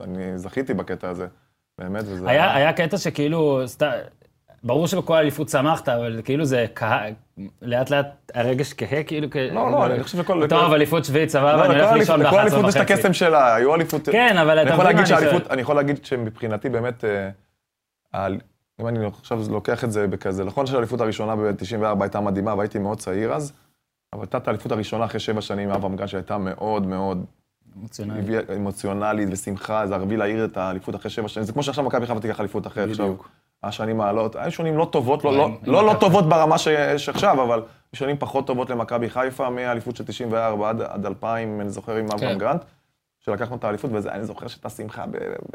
ואני 0.00 0.38
זכיתי 0.38 0.74
בקטע 0.74 1.08
הזה, 1.08 1.26
באמת, 1.78 2.02
וזה... 2.06 2.30
היה, 2.30 2.54
היה 2.56 2.72
קטע 2.72 2.98
שכאילו, 2.98 3.62
סת... 3.66 3.82
ברור 4.64 4.86
שבכל 4.86 5.14
אליפות 5.16 5.48
שמחת, 5.48 5.88
אבל 5.88 6.20
כאילו 6.24 6.44
זה 6.44 6.66
כה... 6.74 7.00
לאט 7.62 7.90
לאט 7.90 8.06
הרגש 8.34 8.72
כהה, 8.72 9.02
כאילו 9.02 9.28
כ... 9.30 9.36
לא, 9.36 9.70
לא, 9.72 9.86
אני 9.86 10.02
חושב 10.02 10.18
שכל... 10.22 10.46
טוב, 10.48 10.72
אליפות 10.72 11.04
שביעית, 11.04 11.28
סבבה, 11.30 11.56
לא, 11.56 11.64
אני 11.64 11.74
הולך 11.74 11.86
לכל 11.86 11.96
לישון 11.98 12.20
אליפות- 12.20 12.26
לכל 12.26 12.36
ב-11 12.36 12.54
אליפות 12.54 12.68
יש 12.68 12.76
את 12.76 12.80
וחצי. 12.80 12.92
הקסם 12.94 13.12
שלה, 13.12 13.54
היו 13.54 13.74
אליפות... 13.74 14.08
כן, 14.08 14.36
אבל 14.38 14.58
אתה 14.62 14.74
מבין 14.76 14.96
מה 14.96 15.00
אני 15.00 15.06
שואל. 15.06 15.40
אני 15.50 15.62
יכול 15.62 15.76
להגיד 15.76 16.04
שמבחינתי 16.04 16.68
באמת, 16.68 17.04
אה, 18.14 18.26
אם 18.80 18.86
אני 18.88 19.06
עכשיו 19.06 19.40
לוקח 19.50 19.84
את 19.84 19.92
זה 19.92 20.06
בכזה, 20.06 20.44
נכון 20.44 20.66
שהאליפות 20.66 21.00
הראשונה 21.00 21.36
ב-94 21.36 21.86
הייתה 22.00 22.20
מדהימה 22.20 22.54
והייתי 22.54 22.78
מאוד 22.78 22.98
צעיר 22.98 23.32
אז, 23.34 23.52
אבל 24.12 24.22
הייתה 24.22 24.38
את 24.38 24.48
האליפות 24.48 24.72
הראשונה 24.72 25.04
אחרי 25.04 25.20
שבע 25.20 25.40
שנים 25.40 25.68
מאברהם 25.68 25.96
גן 25.96 26.06
שהייתה 26.06 26.38
מאוד 26.38 26.86
מאוד 26.86 27.24
אמוציונלי. 27.78 28.18
הביא 28.18 28.38
אמוציונלית 28.56 29.28
ושמחה, 29.32 29.86
זה 29.86 29.94
הרביעי 29.94 30.16
להעיר 30.16 30.44
את 30.44 30.56
האליפות 30.56 30.94
אחרי 30.94 31.10
שבע 31.10 31.28
שנים. 31.28 31.46
זה 31.46 31.52
כמו 31.52 31.62
שעכשיו 31.62 31.84
מכבי 31.84 32.06
חיפה 32.06 32.20
תיקח 32.20 32.40
אליפות 32.40 32.66
אחרי 32.66 32.82
עכשיו. 32.90 33.06
בדיוק. 33.06 33.28
השנים 33.62 34.00
העלות, 34.00 34.36
היו 34.36 34.50
שנים 34.52 34.76
לא 34.76 34.88
טובות, 34.92 35.24
לא, 35.24 35.36
לא, 35.36 35.50
לא, 35.66 35.86
לא. 35.86 35.94
טובות 36.00 36.28
ברמה 36.28 36.58
שיש 36.58 37.08
עכשיו, 37.08 37.42
אבל 37.42 37.62
שנים 37.92 38.16
פחות 38.18 38.46
טובות 38.46 38.70
למכבי 38.70 39.10
חיפה, 39.10 39.50
מהאליפות 39.50 39.96
של 39.96 40.04
94 40.04 40.68
עד, 40.68 40.82
עד 40.82 41.06
2000, 41.06 41.60
אני 41.60 41.70
זוכר 41.70 41.96
עם 41.96 42.04
אברהם 42.04 42.32
כן. 42.32 42.38
גרנט, 42.38 42.64
שלקחנו 43.20 43.56
את 43.56 43.64
האליפות, 43.64 43.90
ואני 43.92 44.24
זוכר 44.24 44.46
שהייתה 44.46 44.70
שמחה 44.70 45.04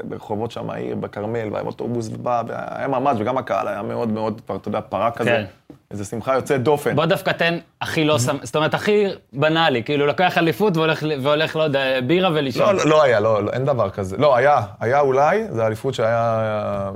ברחובות 0.03 0.51
שם 0.51 0.69
העיר, 0.69 0.95
בכרמל, 0.95 1.47
והיה 1.51 1.65
אוטובוס 1.65 2.07
בא, 2.07 2.43
והיה 2.47 2.87
ממש, 2.87 3.17
וגם 3.19 3.37
הקהל 3.37 3.67
היה 3.67 3.81
מאוד 3.81 4.09
מאוד, 4.09 4.41
כבר, 4.45 4.55
אתה 4.55 4.67
יודע, 4.67 4.81
פרה 4.81 5.11
כזה. 5.11 5.45
איזו 5.91 6.05
שמחה 6.05 6.33
יוצאת 6.33 6.63
דופן. 6.63 6.95
בוא 6.95 7.05
דווקא 7.05 7.31
תן 7.31 7.57
הכי 7.81 8.05
לא 8.05 8.19
שם, 8.19 8.37
זאת 8.43 8.55
אומרת, 8.55 8.73
הכי 8.73 9.05
בנאלי, 9.33 9.83
כאילו, 9.83 10.05
לוקח 10.05 10.37
אליפות 10.37 10.77
והולך, 10.77 11.03
והולך, 11.21 11.55
לא 11.55 11.63
יודע, 11.63 12.01
בירה 12.07 12.29
ולישון. 12.33 12.75
לא, 12.75 12.83
לא, 12.83 12.89
לא 12.89 13.03
היה, 13.03 13.19
לא, 13.19 13.43
לא, 13.43 13.51
אין 13.51 13.65
דבר 13.65 13.89
כזה. 13.89 14.17
לא, 14.17 14.35
היה, 14.35 14.61
היה 14.79 14.99
אולי, 14.99 15.47
זו 15.51 15.61
האליפות 15.61 15.93
שהיה 15.93 16.39
אה, 16.39 16.89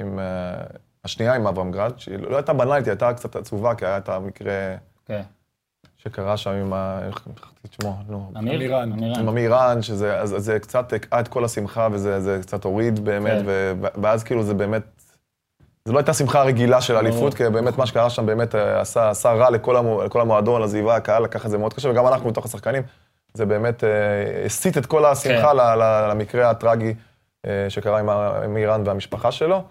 עם, 0.00 0.18
אה, 0.18 0.24
השנייה 1.04 1.34
עם 1.34 1.46
אברהם 1.46 1.70
גרנט, 1.70 1.98
שהיא 1.98 2.18
לא 2.18 2.36
הייתה 2.36 2.52
בנאלית, 2.52 2.84
היא 2.84 2.92
הייתה 2.92 3.14
קצת 3.14 3.36
עצובה, 3.36 3.74
כי 3.74 3.86
היה 3.86 3.96
את 3.96 4.08
המקרה 4.08 4.76
כן. 5.06 5.22
שקרה 5.96 6.36
שם 6.36 6.50
עם 6.50 6.72
ה... 6.72 7.00
איך 7.06 7.26
את 7.66 7.72
שמו, 7.72 7.96
נו. 8.08 8.32
אמיר? 8.38 8.54
אמירן. 8.54 8.92
אמירן. 8.92 9.20
עם 9.20 9.28
אמירן, 9.28 9.82
שזה 9.82 10.20
אז, 10.20 10.36
אז 10.36 10.44
זה 10.44 10.58
קצת 10.58 10.92
הקעה 10.92 11.20
את 11.20 11.28
כל 11.28 11.44
השמחה, 11.44 11.88
וזה 11.92 12.20
זה 12.20 12.38
קצת 12.42 12.64
הוריד 12.64 13.04
באמת, 13.04 13.38
כן. 13.38 13.42
ו, 13.46 13.72
ואז 14.02 14.24
כאילו 14.24 14.42
זה 14.42 14.54
באמת... 14.54 14.82
זו 15.88 15.92
לא 15.92 15.98
הייתה 15.98 16.12
שמחה 16.12 16.42
רגילה 16.42 16.80
של 16.80 16.96
אליפות, 16.96 17.34
כי 17.34 17.48
באמת 17.48 17.78
מה 17.78 17.86
שקרה 17.86 18.10
שם 18.10 18.26
באמת 18.26 18.54
אה, 18.54 18.80
עשה, 18.80 19.10
עשה 19.10 19.32
רע 19.32 19.50
לכל, 19.50 19.76
המו, 19.76 20.02
לכל 20.02 20.20
המועדון, 20.20 20.62
לסביבה, 20.62 20.96
הקהל 20.96 21.22
לקח 21.22 21.46
את 21.46 21.50
זה 21.50 21.58
מאוד 21.58 21.74
קשה, 21.74 21.90
וגם 21.90 22.06
אנחנו 22.06 22.30
בתוך 22.30 22.44
השחקנים, 22.44 22.82
זה 23.34 23.46
באמת 23.46 23.84
אה, 23.84 24.44
הסיט 24.46 24.78
את 24.78 24.86
כל 24.86 25.04
השמחה 25.04 25.50
כן. 25.50 25.56
למקרה 26.10 26.50
הטרגי 26.50 26.94
אה, 27.46 27.66
שקרה 27.68 27.98
עם, 27.98 28.08
עם 28.44 28.56
איראן 28.56 28.82
והמשפחה 28.86 29.32
שלו. 29.32 29.64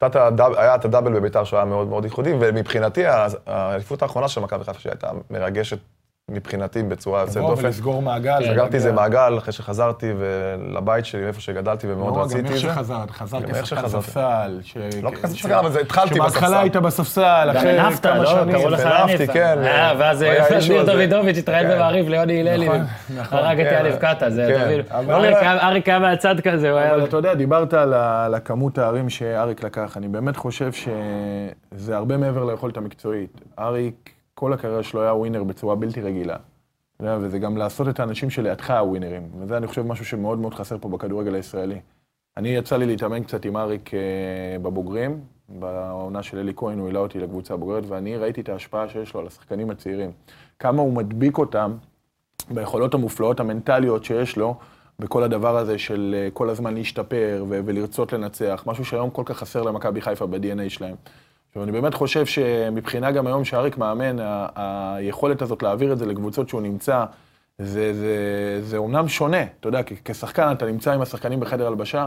היה 0.00 0.74
את 0.74 0.84
הדאבל 0.84 1.12
בביתר 1.12 1.44
שהוא 1.44 1.56
היה 1.56 1.66
מאוד 1.66 1.88
מאוד 1.88 2.04
ייחודי, 2.04 2.32
ומבחינתי 2.40 3.04
האליפות 3.46 4.02
האחרונה 4.02 4.28
של 4.28 4.40
מכבי 4.40 4.64
חיפה 4.64 4.80
שהייתה 4.80 5.10
מרגשת 5.30 5.78
מבחינתי 6.34 6.82
בצורה 6.82 7.20
יוצאת 7.20 7.36
לבוא 7.36 7.50
דופן. 7.50 7.64
ולסגור 7.66 8.02
מעגל. 8.02 8.38
כן. 8.44 8.52
סגרתי 8.52 8.76
איזה 8.76 8.92
מעגל 8.92 9.38
אחרי 9.38 9.52
שחזרתי 9.52 10.12
ולבית 10.18 11.04
שלי, 11.06 11.26
איפה 11.26 11.40
שגדלתי 11.40 11.86
ומאוד 11.92 12.16
לא, 12.16 12.22
רציתי 12.22 12.40
את 12.40 12.46
זה. 12.48 12.58
שחזרת, 12.58 13.10
חזרת 13.10 13.42
גם 13.42 13.54
איך 13.54 13.62
כשחקן 13.64 13.80
שחזרתי. 13.82 14.04
ספסל. 14.06 14.58
ש- 14.62 14.76
לא 15.02 15.10
ש- 15.10 15.14
כזה 15.22 15.36
ש- 15.36 15.40
שחקן, 15.40 15.54
אבל 15.54 15.70
זה- 15.70 15.80
התחלתי 15.80 16.14
בספסל. 16.20 16.30
שבהתחלה 16.30 16.60
היית 16.60 16.76
בספסל, 16.76 17.48
אחרי 17.56 17.78
כמה 18.02 18.14
לא? 18.18 18.26
שנים. 18.30 18.52
קראו 18.54 18.68
לך 18.70 18.80
יניב. 19.08 19.32
כן, 19.32 19.58
אה, 19.64 19.92
ואז 19.98 20.22
היה 20.22 20.44
ניר. 20.68 20.84
דוידוביץ' 20.84 21.38
התראיין 21.38 21.66
כן. 21.68 21.74
במעריב 21.74 22.08
ליוני 22.08 22.40
הללי, 22.40 22.66
נכון, 22.68 22.80
נכון. 23.16 23.38
הרג 23.38 23.60
את 23.60 23.66
כן. 23.68 23.74
יאליב 23.74 23.96
קאטה, 23.96 24.30
זה. 24.30 24.44
אבל- 24.90 25.24
אריק 25.62 25.88
לא 25.88 25.92
היה- 25.92 25.98
מהצד 25.98 26.34
כזה, 26.40 26.70
הוא 26.70 26.78
היה... 26.78 26.94
אבל 26.94 27.04
אתה 27.04 27.16
יודע, 27.16 27.34
דיברת 27.34 27.74
על 27.74 28.34
הכמות 28.34 28.78
הערים 28.78 29.08
שאריק 29.08 29.64
לקח. 29.64 29.96
אני 29.96 30.08
באמת 30.08 30.36
חושב 30.36 30.70
שזה 30.72 31.96
הרבה 31.96 32.16
מעבר 32.16 32.44
ליכולת 32.44 32.76
המקצועית. 32.76 33.40
אריק, 33.58 34.10
כל 34.44 34.52
הקריירה 34.52 34.82
שלו 34.82 35.02
היה 35.02 35.14
ווינר 35.14 35.44
בצורה 35.44 35.74
בלתי 35.74 36.00
רגילה. 36.00 36.36
וזה 37.00 37.38
גם 37.38 37.56
לעשות 37.56 37.88
את 37.88 38.00
האנשים 38.00 38.30
שלידך 38.30 38.70
הווינרים. 38.70 39.28
וזה, 39.38 39.56
אני 39.56 39.66
חושב, 39.66 39.82
משהו 39.82 40.04
שמאוד 40.04 40.38
מאוד 40.38 40.54
חסר 40.54 40.78
פה 40.80 40.88
בכדורגל 40.88 41.34
הישראלי. 41.34 41.80
אני 42.36 42.48
יצא 42.48 42.76
לי 42.76 42.86
להתאמן 42.86 43.22
קצת 43.22 43.44
עם 43.44 43.56
אריק 43.56 43.94
אה, 43.94 44.00
בבוגרים, 44.62 45.20
בעונה 45.48 46.22
של 46.22 46.38
אלי 46.38 46.52
כהן, 46.56 46.78
הוא 46.78 46.86
העלה 46.86 46.98
אותי 46.98 47.18
לקבוצה 47.18 47.54
הבוגרת, 47.54 47.84
ואני 47.88 48.16
ראיתי 48.16 48.40
את 48.40 48.48
ההשפעה 48.48 48.88
שיש 48.88 49.14
לו 49.14 49.20
על 49.20 49.26
השחקנים 49.26 49.70
הצעירים. 49.70 50.10
כמה 50.58 50.82
הוא 50.82 50.92
מדביק 50.92 51.38
אותם 51.38 51.76
ביכולות 52.50 52.94
המופלאות 52.94 53.40
המנטליות 53.40 54.04
שיש 54.04 54.36
לו, 54.36 54.54
בכל 54.98 55.22
הדבר 55.22 55.56
הזה 55.56 55.78
של 55.78 56.14
אה, 56.18 56.28
כל 56.32 56.50
הזמן 56.50 56.74
להשתפר 56.74 57.44
ולרצות 57.48 58.12
לנצח, 58.12 58.64
משהו 58.66 58.84
שהיום 58.84 59.10
כל 59.10 59.22
כך 59.26 59.38
חסר 59.38 59.62
למכבי 59.62 60.00
חיפה 60.00 60.26
ב-DNA 60.26 60.68
שלהם. 60.68 60.96
עכשיו, 61.56 61.64
אני 61.64 61.72
באמת 61.72 61.94
חושב 61.94 62.26
שמבחינה 62.26 63.10
גם 63.10 63.26
היום 63.26 63.44
שאריק 63.44 63.78
מאמן, 63.78 64.16
היכולת 64.56 65.42
הזאת 65.42 65.62
להעביר 65.62 65.92
את 65.92 65.98
זה 65.98 66.06
לקבוצות 66.06 66.48
שהוא 66.48 66.60
נמצא, 66.60 67.04
זה, 67.58 67.94
זה, 67.94 68.16
זה 68.62 68.76
אומנם 68.76 69.08
שונה, 69.08 69.42
אתה 69.60 69.68
יודע, 69.68 69.82
כ- 69.86 69.92
כשחקן 70.04 70.52
אתה 70.52 70.66
נמצא 70.66 70.92
עם 70.92 71.00
השחקנים 71.02 71.40
בחדר 71.40 71.66
הלבשה. 71.66 72.00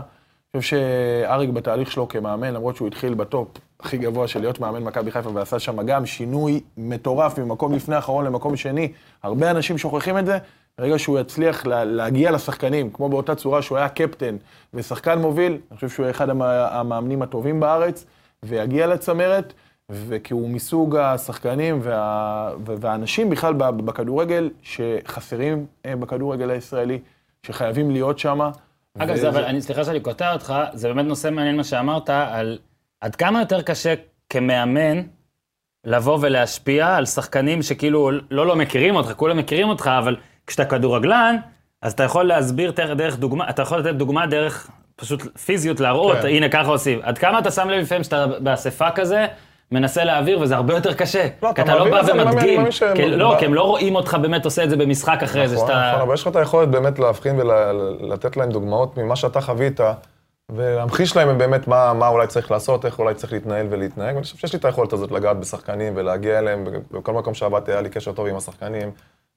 אני 0.54 0.62
חושב 0.62 0.78
שאריק 0.78 1.50
בתהליך 1.50 1.92
שלו 1.92 2.08
כמאמן, 2.08 2.54
למרות 2.54 2.76
שהוא 2.76 2.88
התחיל 2.88 3.14
בטופ 3.14 3.48
הכי 3.80 3.98
גבוה 3.98 4.28
של 4.28 4.40
להיות 4.40 4.60
מאמן 4.60 4.84
מכבי 4.84 5.12
חיפה 5.12 5.30
ועשה 5.34 5.60
שם 5.60 5.82
גם 5.86 6.06
שינוי 6.06 6.62
מטורף 6.78 7.40
ממקום 7.40 7.74
לפני 7.74 7.96
האחרון 7.96 8.26
למקום 8.26 8.56
שני, 8.56 8.92
הרבה 9.24 9.52
אנשים 9.52 9.78
שוכחים 9.78 10.18
את 10.18 10.26
זה, 10.26 10.38
ברגע 10.78 11.00
שהוא 11.00 11.20
יצליח 11.20 11.66
לה, 11.66 11.86
להגיע 11.86 12.32
לשחקנים, 12.32 12.90
כמו 12.90 13.10
באותה 13.10 13.36
צורה 13.36 13.62
שהוא 13.62 13.78
היה 13.78 13.90
קפטן 13.90 14.36
ושחקן 14.74 15.20
מוביל, 15.20 15.52
אני 15.52 15.76
חושב 15.76 15.90
שהוא 15.90 16.10
אחד 16.10 16.30
המ- 16.30 16.42
המאמנים 16.72 17.22
הטובים 17.22 17.60
בארץ, 17.60 18.06
ויגיע 18.46 18.88
לצמרת, 18.88 19.54
וכי 19.92 20.34
הוא 20.34 20.50
מסוג 20.50 20.96
השחקנים 20.96 21.80
וה, 21.84 22.52
ו- 22.66 22.82
והאנשים 22.82 23.30
בכלל 23.30 23.54
בכדורגל 23.58 24.50
שחסרים 24.62 25.66
אה, 25.86 25.96
בכדורגל 25.96 26.50
הישראלי, 26.50 27.00
שחייבים 27.44 27.92
להיות 27.92 28.20
שם. 28.20 28.50
אגב, 28.98 29.16
זה, 29.16 29.30
אבל 29.30 29.44
אני, 29.44 29.62
סליחה 29.62 29.84
שאני 29.84 30.00
קוטע 30.00 30.34
אותך, 30.34 30.54
זה 30.74 30.88
באמת 30.88 31.06
נושא 31.06 31.30
מעניין 31.32 31.58
מה 31.58 31.64
שאמרת, 31.64 32.10
על 32.10 32.58
עד 33.02 33.16
כמה 33.16 33.40
יותר 33.40 33.62
קשה 33.62 33.94
כמאמן 34.30 35.02
לבוא 35.86 36.18
ולהשפיע 36.22 36.96
על 36.96 37.06
שחקנים 37.06 37.62
שכאילו 37.62 38.12
לא 38.32 38.48
לא 38.48 38.56
מכירים 38.56 38.96
אותך, 38.96 39.12
כולם 39.16 39.38
מכירים 39.38 39.70
אותך, 39.70 39.90
אבל 40.00 40.16
כשאתה 40.48 40.66
כדורגלן, 40.66 41.36
אז 41.82 41.94
אתה 41.94 42.04
יכול 42.04 42.24
להסביר 42.24 42.72
דרך 42.72 43.18
דוגמה, 43.18 43.50
אתה 43.50 43.62
יכול 43.62 43.80
לתת 43.80 43.96
דוגמה 43.96 44.28
דרך 44.28 44.70
פשוט 45.00 45.38
פיזיות 45.38 45.80
להראות, 45.80 46.18
כן. 46.22 46.28
הנה 46.28 46.50
ככה 46.50 46.70
עושים. 46.70 47.00
עד 47.04 47.18
כמה 47.18 47.40
אתה 47.40 47.52
שם 47.52 47.70
לב 47.70 47.82
לפעמים 47.82 48.04
שאתה 48.04 48.26
באספה 48.40 48.92
כזה, 48.92 49.26
מנסה 49.72 50.04
להעביר, 50.04 50.40
וזה 50.40 50.56
הרבה 50.56 50.74
יותר 50.74 50.94
קשה. 50.94 51.28
לא, 51.44 51.50
כי 51.56 51.62
אתה 51.62 51.76
לא 51.76 51.90
בא 51.90 52.02
ומדגים. 52.12 52.66
לא, 53.08 53.36
כי 53.40 53.46
הם 53.46 53.54
לא 53.54 53.62
רואים 53.64 53.96
אותך 53.96 54.18
באמת 54.22 54.46
עושה 54.46 54.64
את 54.64 54.70
זה 54.70 54.78
במשחק 54.78 55.24
אחרי 55.24 55.48
זה, 55.48 55.56
נכון, 55.56 55.68
שאתה... 55.68 55.90
נכון, 55.90 56.02
אבל 56.02 56.14
יש 56.14 56.22
לך 56.22 56.28
את 56.28 56.36
היכולת 56.36 56.70
באמת 56.70 57.00
להבחין 57.00 57.40
ולתת 57.40 58.38
להם 58.38 58.50
דוגמאות 58.50 58.98
ממה 58.98 59.16
שאתה 59.16 59.42
חווית, 59.42 59.80
ולהמחיש 60.52 61.16
להם 61.16 61.38
באמת 61.38 61.68
מה, 61.68 61.94
מה 61.94 62.08
אולי 62.08 62.28
צריך 62.28 62.52
לעשות, 62.52 62.86
איך 62.86 63.00
אולי 63.00 63.14
צריך 63.14 63.34
להתנהל 63.34 63.68
ולהתנהג, 63.70 64.16
ואני 64.16 64.24
חושב 64.24 64.38
שיש 64.38 64.54
לי 64.54 64.60
את 64.60 64.66
היכולת 64.66 64.94
הזאת 64.94 65.12
לגעת 65.12 65.40
בשחקנים 65.40 65.94
ולהגיע 65.96 66.40
אליהם, 66.40 66.64
בכל 66.92 67.14
מקום 67.14 67.34
שעבדתי 67.34 67.72
היה 67.72 67.82
לי 67.82 67.90
קשר 67.90 68.12
טוב 68.12 68.28
עם 68.28 68.36
השחקנים. 68.36 68.92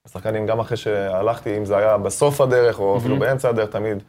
השחקנים, 0.07 0.46
גם 0.46 0.61
אחרי 0.61 0.77
שהלכתי, 0.77 1.57
אם 1.57 1.64
זה 1.64 1.77
היה 1.77 1.99
בסוף 1.99 2.40
הדרך 2.40 2.81
או 2.81 2.96
אפילו 2.96 3.18
באמצע 3.18 3.49
הדרך, 3.49 3.70
תמיד 3.70 4.03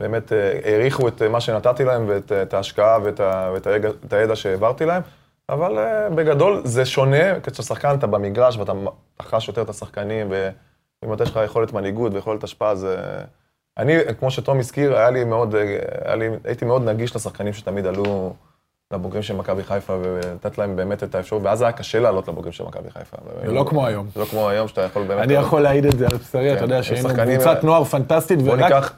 באמת 0.00 0.32
אה, 0.32 0.60
העריכו 0.64 1.08
את 1.08 1.22
אה, 1.22 1.28
מה 1.28 1.40
שנתתי 1.40 1.84
להם 1.84 2.04
ואת 2.08 2.32
אה, 2.32 2.42
ההשקעה 2.52 2.98
ואת, 3.04 3.20
ה, 3.20 3.50
ואת 3.54 3.66
הידע, 3.66 3.88
הידע 4.10 4.36
שהעברתי 4.36 4.86
להם. 4.86 5.02
אבל 5.48 5.78
בגדול 6.14 6.60
זה 6.64 6.84
שונה, 6.84 7.40
כשאתה 7.40 7.62
שחקן 7.62 7.94
אתה 7.98 8.06
במגרש 8.06 8.56
ואתה 8.56 8.72
אתה 9.16 9.22
חש 9.22 9.48
יותר 9.48 9.62
את 9.62 9.68
השחקנים, 9.68 10.26
ואם 10.30 11.12
יש 11.22 11.30
לך 11.30 11.40
יכולת 11.44 11.72
מנהיגות 11.72 12.14
ויכולת 12.14 12.44
השפעה, 12.44 12.74
זה... 12.74 12.96
אני, 13.78 13.94
כמו 14.18 14.30
שתום 14.30 14.58
הזכיר, 14.58 14.96
היה 14.96 15.10
לי 15.10 15.24
מאוד, 15.24 15.54
היה 16.04 16.16
לי, 16.16 16.28
הייתי 16.44 16.64
מאוד 16.64 16.84
נגיש 16.84 17.16
לשחקנים 17.16 17.52
שתמיד 17.52 17.86
עלו 17.86 18.34
לבוגרים 18.92 19.22
של 19.22 19.36
מכבי 19.36 19.64
חיפה, 19.64 19.96
ולתת 20.02 20.58
להם 20.58 20.76
באמת 20.76 21.02
את 21.02 21.14
האפשרות, 21.14 21.42
ואז 21.42 21.62
היה 21.62 21.72
קשה 21.72 22.00
לעלות 22.00 22.28
לבוגרים 22.28 22.52
של 22.52 22.64
מכבי 22.64 22.90
חיפה. 22.90 23.16
זה 23.46 23.52
לא 23.52 23.64
כמו 23.68 23.86
היום. 23.86 24.08
זה 24.14 24.20
לא 24.20 24.24
כמו 24.24 24.48
היום, 24.48 24.68
שאתה 24.68 24.82
יכול 24.82 25.02
באמת... 25.04 25.22
אני 25.22 25.34
יכול 25.34 25.62
להעיד 25.62 25.84
את 25.84 25.98
זה 25.98 26.06
על 26.06 26.16
בשרי, 26.16 26.54
אתה 26.54 26.64
יודע 26.64 26.76
כן, 26.76 26.82
שהיינו 26.82 27.08
קבוצת 27.08 27.64
נוער 27.64 27.84
פנטסטית, 27.84 28.38
ורק. 28.44 28.92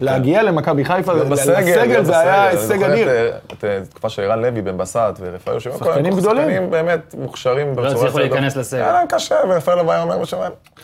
להגיע 0.00 0.42
למכבי 0.42 0.84
חיפה, 0.84 1.12
לסגל 1.12 2.04
זה 2.04 2.18
היה. 2.18 2.48
הישג 2.48 2.82
אני 2.82 2.94
אדיר. 2.94 3.06
זוכר 3.06 3.36
את, 3.46 3.52
את, 3.52 3.64
את 3.64 3.90
תקופה 3.90 4.08
של 4.08 4.22
ערן 4.22 4.42
לוי, 4.42 4.62
בן 4.62 4.78
בסט 4.78 4.98
ורפאל 5.20 5.54
יושב. 5.54 5.70
שחקנים 5.78 6.16
גדולים. 6.16 6.42
שחקנים 6.42 6.70
באמת 6.70 7.14
מוכשרים 7.18 7.72
בצורה... 7.72 7.88
הצליחו 7.88 8.06
יוצאת 8.06 8.22
דופן. 8.22 8.34
להיכנס 8.34 8.56
לסגל. 8.56 8.82
היה 8.82 8.92
להם 8.92 9.06
קשה, 9.08 9.36
ורפאל 9.48 9.78
לבוא 9.78 9.96
אומר 9.96 10.14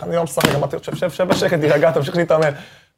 אני 0.02 0.16
לא 0.16 0.24
משחק, 0.24 0.54
אמרתי 0.54 0.76
לו, 0.76 0.84
שב, 0.84 0.94
שב, 0.94 1.10
שב 1.10 1.28
בשקט, 1.28 1.60
תירגע, 1.60 1.90
תמשיך 1.90 2.16
להתאמן. 2.16 2.50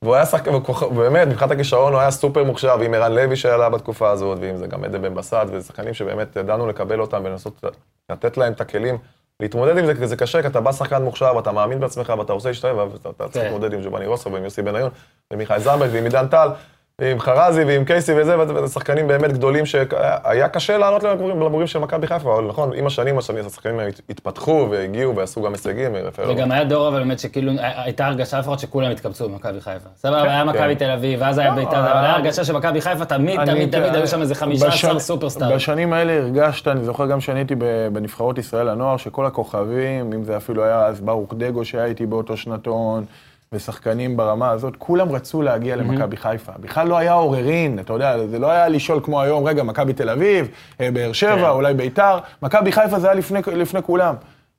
והוא 0.03 0.15
היה 0.15 0.27
שחקן, 0.27 0.51
באמת, 0.97 1.29
מבחינת 1.29 1.51
הכישרון 1.51 1.93
הוא 1.93 2.01
היה 2.01 2.11
סופר 2.11 2.45
מוכשר, 2.45 2.77
ועם 2.81 2.95
ערן 2.95 3.13
לוי 3.13 3.37
שעלה 3.37 3.69
בתקופה 3.69 4.11
הזאת, 4.11 4.39
ועם 4.41 4.57
זה 4.57 4.67
גם 4.67 4.85
עדן 4.85 5.03
בן 5.03 5.15
בסט, 5.15 5.37
וזה 5.53 5.67
שחקנים 5.67 5.95
שבאמת 5.95 6.37
ידענו 6.37 6.67
לקבל 6.67 7.01
אותם 7.01 7.23
ולנסות 7.25 7.65
לתת 8.11 8.37
להם 8.37 8.53
את 8.53 8.61
הכלים. 8.61 8.99
להתמודד 9.41 9.79
עם 9.79 9.87
זה, 9.87 9.95
כי 9.95 10.07
זה 10.07 10.17
קשה, 10.17 10.43
כי 10.43 10.47
אתה 10.47 10.61
בא 10.61 10.73
שחקן 10.73 11.03
מוכשר, 11.03 11.37
ואתה 11.37 11.53
מאמין 11.53 11.81
בעצמך, 11.81 12.13
ואתה 12.19 12.33
רוצה 12.33 12.49
להשתלב, 12.49 12.77
ואתה 12.77 13.11
אתה 13.11 13.25
צריך 13.29 13.35
כן. 13.35 13.43
להתמודד 13.43 13.73
עם 13.73 13.83
ג'ובאני 13.83 14.07
רוסו, 14.07 14.33
ועם 14.33 14.45
יוסי 14.45 14.63
בניון, 14.63 14.91
ומיכאל 15.33 15.59
זמבק, 15.59 15.89
ועם 15.93 16.05
עידן 16.05 16.29
טל, 16.29 16.49
ועם 17.01 17.21
חרזי, 17.21 17.65
ועם 17.65 17.85
קייסי 17.85 18.13
וזה, 18.21 18.39
וזה 18.41 18.73
שחקנים 18.73 19.09
באמת 19.09 19.33
גדולים 19.33 19.67
שהיה 19.67 20.49
קשה 20.49 20.79
לעלות 20.79 21.03
לבוגרים 21.03 21.41
לבוגרים 21.41 21.67
של 21.67 21.79
מכבי 21.79 22.07
חיפה, 22.07 22.35
אבל 22.39 22.45
נכון, 22.45 22.71
עם 22.75 22.87
השנים, 22.87 23.19
השנים, 23.19 23.47
השחקנים 23.47 23.81
התפתחו 24.11 24.67
והגיעו 24.71 25.17
ועשו 25.17 25.43
גם 25.43 25.53
הישגים, 25.53 25.95
רפאל. 25.97 26.31
וגם 26.31 26.53
היה 26.53 26.65
דור 26.65 26.89
אבל 26.89 26.99
באמת 26.99 27.19
שכאילו 27.19 27.53
הייתה 27.59 28.07
הרגשה 28.07 28.39
לפחות 28.39 28.59
שכולם 28.59 28.91
התקבצו 28.91 29.29
במכבי 29.29 29.61
חיפה. 29.61 29.89
סבבה, 29.97 30.23
היה 30.23 30.45
מכבי 30.45 30.59
כן. 30.59 30.75
תל 30.75 30.91
אביב, 30.91 31.21
ואז 31.23 31.39
היה 31.39 31.55
בית"ר, 31.55 31.79
אבל 31.79 32.05
היה 32.05 32.13
הרגשה 32.15 32.45
שמכבי 32.45 32.81
חיפה 32.81 33.05
תמיד, 33.05 33.45
תמיד, 33.45 33.71
תמיד 33.79 33.95
היו 33.95 34.07
שם 34.07 34.21
איזה 34.21 34.35
15 34.35 34.71
בשנ- 34.71 34.99
סופרסטארים. 34.99 35.57
בשנים 35.57 35.93
האלה 35.93 36.13
הרגשת, 36.13 36.69
אני 36.69 36.85
זוכר 36.85 37.07
גם 37.07 37.21
שאני 37.21 37.41
הייתי 37.41 37.55
בנבחרות 37.93 38.39
ישראל 38.39 38.71
לנוער, 38.71 38.97
שכל 38.97 39.27
הכוכבים, 39.27 40.13
אם 40.13 40.25
זה 40.25 40.37
אפילו 40.37 40.65
היה 40.65 40.87
אז 40.87 41.01
ברוך 41.01 41.35
דגו 41.37 41.65
שהיה 41.65 41.85
איתי 41.85 42.07
באותו 42.07 42.37
שנתון, 42.37 43.05
ושחקנים 43.53 44.17
ברמה 44.17 44.51
הזאת, 44.51 44.77
כולם 44.79 45.13
רצו 45.13 45.43
להגיע 45.43 45.77
למכבי 45.77 46.17
חיפה. 46.17 46.53
בכלל 46.61 46.89
לא 46.89 46.99
היה 46.99 47.13
עוררין, 47.13 47.79
אתה 47.79 47.93
יודע, 47.93 48.27
זה 48.27 48.39
לא 48.39 48.51
היה 48.51 48.69
לשאול 48.69 49.01
כמו 49.03 49.23
היום, 49.23 49.45
רגע, 49.45 49.63
מכבי 49.63 49.93
תל 49.93 50.11
אביב, 50.11 50.49
אה, 50.81 50.91
באר 50.91 51.13
שבע, 51.13 51.37
כן. 51.37 51.49
אולי 51.49 51.75
ביתר, 51.75 52.19
מכבי 52.43 52.73
חיפה 52.73 52.99
זה 52.99 53.07
היה 53.07 53.17
לפני, 53.17 53.41
לפני 53.47 53.83
כולם. 53.83 54.15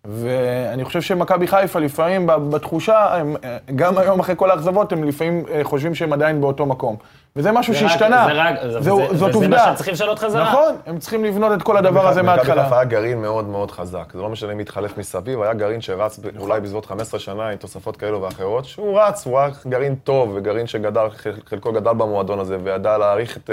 ואני 0.05 0.85
חושב 0.85 1.01
שמכבי 1.01 1.47
חיפה 1.47 1.79
לפעמים 1.79 2.27
בתחושה, 2.27 3.15
הם, 3.15 3.35
אה, 3.43 3.57
גם 3.75 3.97
היום 3.97 4.19
אחרי 4.19 4.35
כל 4.37 4.51
האכזבות, 4.51 4.91
הם 4.91 5.03
לפעמים 5.03 5.43
אה, 5.51 5.63
חושבים 5.63 5.95
שהם 5.95 6.13
עדיין 6.13 6.41
באותו 6.41 6.65
מקום. 6.65 6.95
וזה 7.35 7.51
משהו 7.51 7.73
זה 7.73 7.79
שהשתנה. 7.79 8.25
זה 8.27 8.33
רק- 8.33 8.55
זה- 8.63 8.81
זהו- 8.81 8.97
וזה- 8.97 9.17
זאת 9.17 9.29
וזה 9.29 9.37
עובדה. 9.37 9.57
מה 9.57 9.63
שהם 9.65 9.75
צריכים 9.75 9.93
לשנות 9.93 10.19
חזרה. 10.19 10.43
נכון, 10.49 10.75
הם 10.85 10.99
צריכים 10.99 11.25
לבנות 11.25 11.51
את 11.57 11.63
כל 11.63 11.77
הדבר 11.77 12.07
הזה 12.07 12.21
מכבי 12.23 12.35
מההתחלה. 12.35 12.63
חיפה 12.63 12.75
היה 12.75 12.83
גרעין 12.85 13.21
מאוד 13.21 13.45
מאוד 13.45 13.71
חזק. 13.71 14.13
זה 14.13 14.21
לא 14.21 14.29
משנה 14.29 14.53
מי 14.53 14.61
התחלף 14.61 14.97
מסביב, 14.97 15.41
היה 15.41 15.53
גרעין 15.53 15.81
שרץ 15.81 16.19
ב- 16.19 16.37
אולי 16.39 16.59
בסביבות 16.59 16.85
15 16.85 17.19
שנה 17.19 17.47
עם 17.49 17.57
תוספות 17.57 17.97
כאלו 17.97 18.21
ואחרות, 18.21 18.65
שהוא 18.65 18.99
רץ, 18.99 19.25
הוא 19.27 19.39
היה 19.39 19.49
גרעין 19.67 19.95
טוב, 19.95 20.31
וגרעין 20.35 20.67
שגדל, 20.67 21.07
חל- 21.15 21.31
חלקו 21.45 21.71
גדל 21.71 21.93
במועדון 21.93 22.39
הזה, 22.39 22.57
וידע 22.63 22.97
להעריך 22.97 23.37
את, 23.37 23.49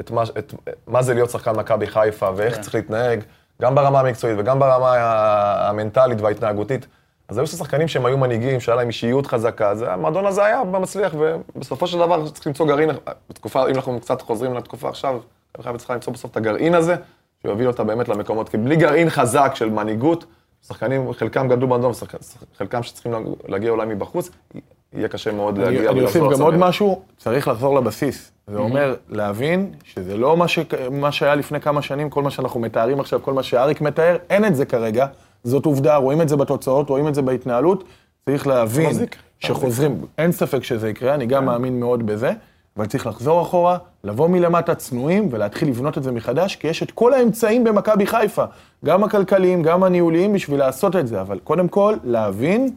את, 0.00 0.10
מה, 0.10 0.22
את 0.38 0.54
מה 0.86 1.02
זה 1.02 1.14
להיות 1.14 1.30
שחקן 1.30 1.56
מכבי 1.56 1.86
חיפה, 1.86 2.28
ואיך 2.36 2.54
כן. 2.56 2.62
צריך 2.62 2.74
להתנהג, 2.74 3.20
גם 3.62 3.74
ברמה 3.74 4.00
המקצועית 4.00 4.36
וגם 4.38 4.58
ברמה 4.58 4.94
המנטלית 5.68 6.20
וההתנהגותית. 6.20 6.86
אז 7.32 7.38
היו 7.38 7.46
שחקנים 7.46 7.88
שהם 7.88 8.06
היו 8.06 8.18
מנהיגים, 8.18 8.60
שהיה 8.60 8.76
להם 8.76 8.88
אישיות 8.88 9.26
חזקה, 9.26 9.70
אז 9.70 9.84
המועדון 9.88 10.26
הזה 10.26 10.44
היה 10.44 10.62
מצליח, 10.64 11.14
ובסופו 11.18 11.86
של 11.86 11.98
דבר 11.98 12.28
צריך 12.28 12.46
למצוא 12.46 12.66
גרעין, 12.66 12.90
בתקופה, 13.30 13.68
אם 13.68 13.74
אנחנו 13.74 14.00
קצת 14.00 14.22
חוזרים 14.22 14.54
לתקופה 14.54 14.88
עכשיו, 14.88 15.20
מכבי 15.58 15.64
חיפה 15.64 15.78
צריכה 15.78 15.94
למצוא 15.94 16.12
בסוף 16.12 16.30
את 16.30 16.36
הגרעין 16.36 16.74
הזה, 16.74 16.96
שיוביל 17.42 17.68
אותה 17.68 17.84
באמת 17.84 18.08
למקומות, 18.08 18.48
כי 18.48 18.56
בלי 18.56 18.76
גרעין 18.76 19.10
חזק 19.10 19.52
של 19.54 19.70
מנהיגות, 19.70 20.24
שחקנים, 20.68 21.12
חלקם 21.12 21.48
גדלו 21.48 21.68
באדום, 21.68 21.92
חלקם 22.58 22.82
שצריכים 22.82 23.12
להגיע 23.48 23.70
אולי 23.70 23.86
מבחוץ, 23.86 24.30
יהיה 24.92 25.08
קשה 25.08 25.32
מאוד 25.32 25.58
להגיע 25.58 25.80
אני, 25.80 25.88
אני 25.88 26.02
אוסיף 26.02 26.22
ולחזור 26.22 26.50
גם 26.50 26.60
עוד. 26.60 26.68
משהו, 26.68 27.02
צריך 27.18 27.48
לחזור 27.48 27.74
לבסיס. 27.74 28.32
זה 28.46 28.58
אומר 28.58 28.94
להבין 29.08 29.72
שזה 29.84 30.16
לא. 30.16 30.36
מה 30.90 31.12
שהיה 31.12 31.34
לפני 31.34 31.60
כמה 31.60 31.82
שנים, 31.82 32.10
כל 32.10 32.22
מה 32.22 32.30
שאנחנו 32.30 32.60
מתארים 32.60 33.00
עכשיו, 33.00 33.22
כל 33.22 33.32
מה 33.32 33.42
שאריק 33.42 33.80
מתאר, 33.80 34.16
אין 34.30 34.44
את 34.44 34.56
זה 34.56 34.64
כרגע. 34.64 35.06
זאת 35.44 35.66
עובדה, 35.66 35.96
רואים 35.96 36.22
את 36.22 36.28
זה 36.28 36.36
בתוצאות, 36.36 36.88
רואים 36.88 37.08
את 37.08 37.14
זה 37.14 37.22
בהתנהלות. 37.22 37.84
צריך 38.26 38.46
להבין. 38.46 38.90
שחוזרים, 39.38 40.00
אין 40.18 40.32
ספק 40.32 40.64
שזה 40.64 40.90
יקרה, 40.90 41.14
אני 41.14 41.26
גם 41.26 41.44
מאמין 41.44 41.80
מאוד 41.80 42.06
בזה, 42.06 42.32
אבל 42.76 42.86
צריך 42.86 43.06
לחזור 43.06 43.42
אחורה, 43.42 43.78
לבוא 44.04 44.28
מלמטה 44.28 44.74
צנועים 44.74 45.28
ולהתחיל 45.30 45.68
לבנות 45.68 45.98
את 45.98 46.02
זה 46.02 46.12
מחדש, 46.12 46.56
כי 46.56 46.68
יש 46.68 46.82
את 46.82 46.90
כל 46.90 47.14
האמצעים 47.14 47.64
במכבי 47.64 48.06
חיפה, 48.06 48.44
גם 48.84 49.04
הכלכליים, 49.04 49.62
גם 49.62 49.82
הניהוליים, 49.82 50.32
בשביל 50.32 50.58
לעשות 50.58 50.96
את 50.96 51.06
זה, 51.06 51.20
אבל 51.20 51.38
קודם 51.38 51.68
כל, 51.68 51.94
להבין 52.04 52.74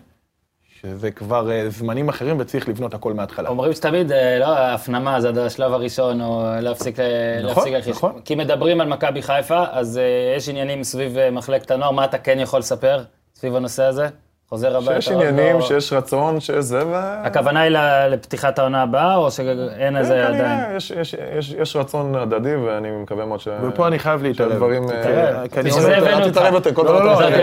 שזה 0.86 1.12
כבר 1.12 1.52
אה, 1.52 1.70
זמנים 1.70 2.10
אחרים 2.10 2.40
וצריך 2.40 2.70
לבנות 2.70 2.94
הכל 2.94 3.14
מההתחלה. 3.14 3.50
אומרים 3.50 3.74
שתמיד, 3.74 4.12
אה, 4.12 4.40
לא, 4.40 4.46
ההפנמה 4.46 5.22
זה 5.22 5.46
השלב 5.46 5.74
הראשון, 5.74 6.22
או 6.22 6.44
להפסיק, 6.62 7.00
אה, 7.00 7.06
נכון, 7.44 7.72
להפסיק. 7.72 7.96
נכון. 7.96 8.22
כי 8.26 8.36
מדברים 8.36 8.82
על 8.82 8.88
מכבי 8.88 9.22
חיפה, 9.22 9.64
אז 9.72 10.00
יש 10.38 10.50
עניינים 10.50 10.84
סביב 10.84 11.30
מחלקת 11.32 11.72
הנוער, 11.72 11.92
מה 11.92 12.06
אתה 12.06 12.18
כן 12.18 12.40
יכול 12.40 12.60
לספר 12.60 13.04
סביב 13.36 13.56
הנושא 13.56 13.84
הזה? 13.84 14.08
חוזר 14.56 14.78
הביתה. 14.78 15.02
שיש 15.02 15.12
עוד 15.14 15.24
לא- 15.24 15.30
עניינים, 15.30 15.62
שיש 15.62 15.94
רצון, 15.94 16.40
שיש 16.40 16.56
זה, 16.66 16.88
ו... 16.88 16.92
הכוונה 17.24 17.62
היא 17.62 17.72
לפתיחת 18.10 18.60
העונה 18.60 18.82
הבאה, 18.84 19.16
או 19.16 19.32
שאין 19.32 19.98
איזה 19.98 20.14
כן, 20.14 20.34
עדיין? 20.34 20.58
כנראה, 20.60 20.76
יש- 20.78 20.92
יש- 20.92 21.16
יש- 21.38 21.56
יש 21.60 21.76
רצון 21.76 22.16
הדדי, 22.16 22.56
ואני 22.56 22.88
מקווה 23.04 23.26
מאוד 23.26 23.40
ש... 23.40 23.48
ופה 23.64 23.88
אני 23.88 24.00
חייב 24.00 24.24
להתערב. 24.24 24.50
שהדברים... 24.50 24.90
אה, 24.90 25.42
אל. 25.58 26.30
תתערב 26.32 26.54
יותר, 26.54 26.74
כל 26.74 26.82
לא, 26.84 26.88
דבר 26.92 27.04
לא, 27.06 27.14
אתה 27.14 27.22
לא, 27.22 27.30
מתערב. 27.30 27.42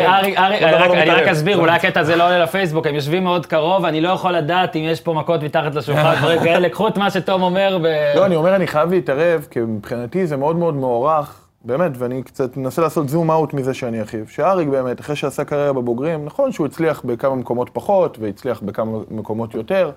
דבר 0.61 0.77
רק- 0.77 0.87
הוא 0.89 0.97
אני 0.97 1.11
רק. 1.11 1.29
אסביר, 1.29 1.59
אולי 1.59 1.73
הקטע 1.73 2.01
הזה 2.01 2.17
לא 2.17 2.27
עולה 2.27 2.39
לפייסבוק, 2.39 2.87
הם 2.87 2.95
יושבים 2.95 3.25
מאוד 3.25 3.47
קרוב, 3.47 3.85
אני 3.85 4.01
לא 4.01 4.09
יכול 4.09 4.33
לדעת 4.33 4.77
אם 4.77 4.81
יש 4.85 5.01
פה 5.01 5.13
מכות 5.15 5.43
מתחת 5.43 5.75
לשולחן, 5.75 6.15
דברים 6.21 6.41
כאלה, 6.43 6.69
קחו 6.69 6.89
את 6.89 6.97
מה 6.99 7.11
שתום 7.11 7.43
אומר, 7.43 7.79
ו- 7.83 8.17
לא, 8.17 8.27
אני 8.27 8.37
אומר, 8.37 8.57
אני 8.57 8.67
חייב 8.67 8.91
להתערב, 8.91 9.47
כי 9.51 9.61
מבחינתי 9.61 10.27
זה 10.27 10.37
מאוד 10.37 10.57
מאוד 10.57 10.75
מוערך, 10.75 11.39
באמת, 11.65 11.93
ואני 11.95 12.23
קצת 12.23 12.57
מנסה 12.57 12.83
לעשות 12.83 13.09
זום 13.09 13.31
אאוט 13.31 13.55
מזה 13.55 13.75
שאני 13.75 14.03
אחיו. 14.03 14.29
שאריק 14.29 14.69
באמת, 14.69 15.01
אחרי 15.01 15.17
שעשה 15.17 15.45
קריירה 15.45 15.73
בבוגרים, 15.73 16.25
נכון 16.25 16.53
שהוא 16.53 16.67
הצליח 16.67 17.03
בכמה 17.05 17.35
מקומות 17.35 17.71
פחות, 17.73 18.19
והצליח 18.21 18.61
בכמה 18.61 18.99
מקומות 19.11 19.55
יותר, 19.55 19.91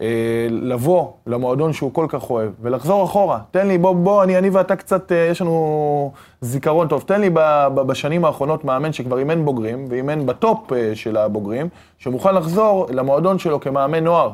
אה, 0.00 0.46
לבוא 0.50 1.10
למועדון 1.26 1.72
שהוא 1.72 1.94
כל 1.94 2.06
כך 2.08 2.30
אוהב, 2.30 2.50
ולחזור 2.60 3.04
אחורה. 3.04 3.38
תן 3.50 3.68
לי, 3.68 3.78
בוא, 3.78 3.94
בוא, 3.94 4.24
אני, 4.24 4.38
אני 4.38 4.50
ואתה 4.50 4.76
קצת, 4.76 5.12
אה, 5.12 5.16
יש 5.30 5.40
לנו 5.40 6.12
זיכרון 6.40 6.88
טוב. 6.88 7.04
תן 7.06 7.20
לי 7.20 7.30
ב, 7.30 7.38
ב, 7.74 7.80
בשנים 7.80 8.24
האחרונות 8.24 8.64
מאמן 8.64 8.92
שכבר 8.92 9.18
אימן 9.18 9.44
בוגרים, 9.44 9.86
ואימן 9.88 10.26
בטופ 10.26 10.72
אה, 10.72 10.90
של 10.94 11.16
הבוגרים, 11.16 11.68
שמוכן 11.98 12.34
לחזור 12.34 12.86
למועדון 12.90 13.38
שלו 13.38 13.60
כמאמן 13.60 14.04
נוער. 14.04 14.30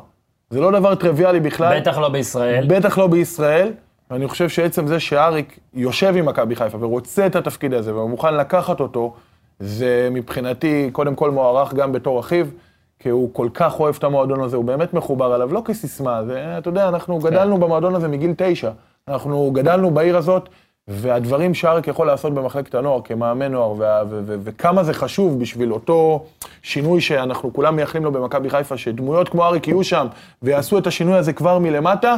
זה 0.50 0.60
לא 0.60 0.70
דבר 0.70 0.94
טריוויאלי 0.94 1.40
בכלל. 1.40 1.80
בטח 1.80 1.98
לא 1.98 2.08
בישראל. 2.08 2.66
בטח 2.68 2.98
לא 2.98 3.06
בישראל, 3.06 3.72
ואני 4.10 4.28
חושב 4.28 4.48
שעצם 4.48 4.86
זה 4.86 5.00
שאריק 5.00 5.58
יושב 5.74 6.14
עם 6.16 6.26
מכבי 6.26 6.56
חיפה 6.56 6.78
ורוצה 6.80 7.26
את 7.26 7.36
התפקיד 7.36 7.74
הזה 7.74 7.94
ומוכן 7.94 8.34
לקחת 8.34 8.80
אותו, 8.80 9.14
זה 9.60 10.08
מבחינתי 10.10 10.88
קודם 10.92 11.14
כל 11.14 11.30
מוערך 11.30 11.74
גם 11.74 11.92
בתור 11.92 12.20
אחיו, 12.20 12.46
כי 12.98 13.08
הוא 13.08 13.30
כל 13.32 13.48
כך 13.54 13.80
אוהב 13.80 13.94
את 13.98 14.04
המועדון 14.04 14.40
הזה, 14.40 14.56
הוא 14.56 14.64
באמת 14.64 14.94
מחובר 14.94 15.34
אליו, 15.34 15.52
לא 15.52 15.62
כסיסמה, 15.64 16.24
זה, 16.24 16.58
אתה 16.58 16.68
יודע, 16.68 16.88
אנחנו 16.88 17.18
גדלנו 17.18 17.58
במועדון 17.58 17.94
הזה 17.94 18.08
מגיל 18.08 18.34
תשע, 18.36 18.70
אנחנו 19.08 19.50
גדלנו 19.50 19.90
בעיר 19.90 20.16
הזאת, 20.16 20.48
והדברים 20.88 21.54
שאריק 21.54 21.88
יכול 21.88 22.06
לעשות 22.06 22.34
במחלקת 22.34 22.74
הנוער 22.74 23.00
כמאמן 23.04 23.52
נוער, 23.52 23.72
וה- 23.78 24.02
ו- 24.10 24.20
ו- 24.26 24.36
וכמה 24.44 24.84
זה 24.84 24.94
חשוב 24.94 25.40
בשביל 25.40 25.72
אותו 25.72 26.24
שינוי 26.62 27.00
שאנחנו 27.00 27.52
כולם 27.52 27.76
מייחלים 27.76 28.04
לו 28.04 28.12
במכבי 28.12 28.50
חיפה, 28.50 28.76
שדמויות 28.76 29.28
כמו 29.28 29.44
אריק 29.44 29.68
יהיו 29.68 29.84
שם 29.84 30.06
ויעשו 30.42 30.78
את 30.78 30.86
השינוי 30.86 31.14
הזה 31.18 31.32
כבר 31.32 31.58
מלמטה, 31.58 32.16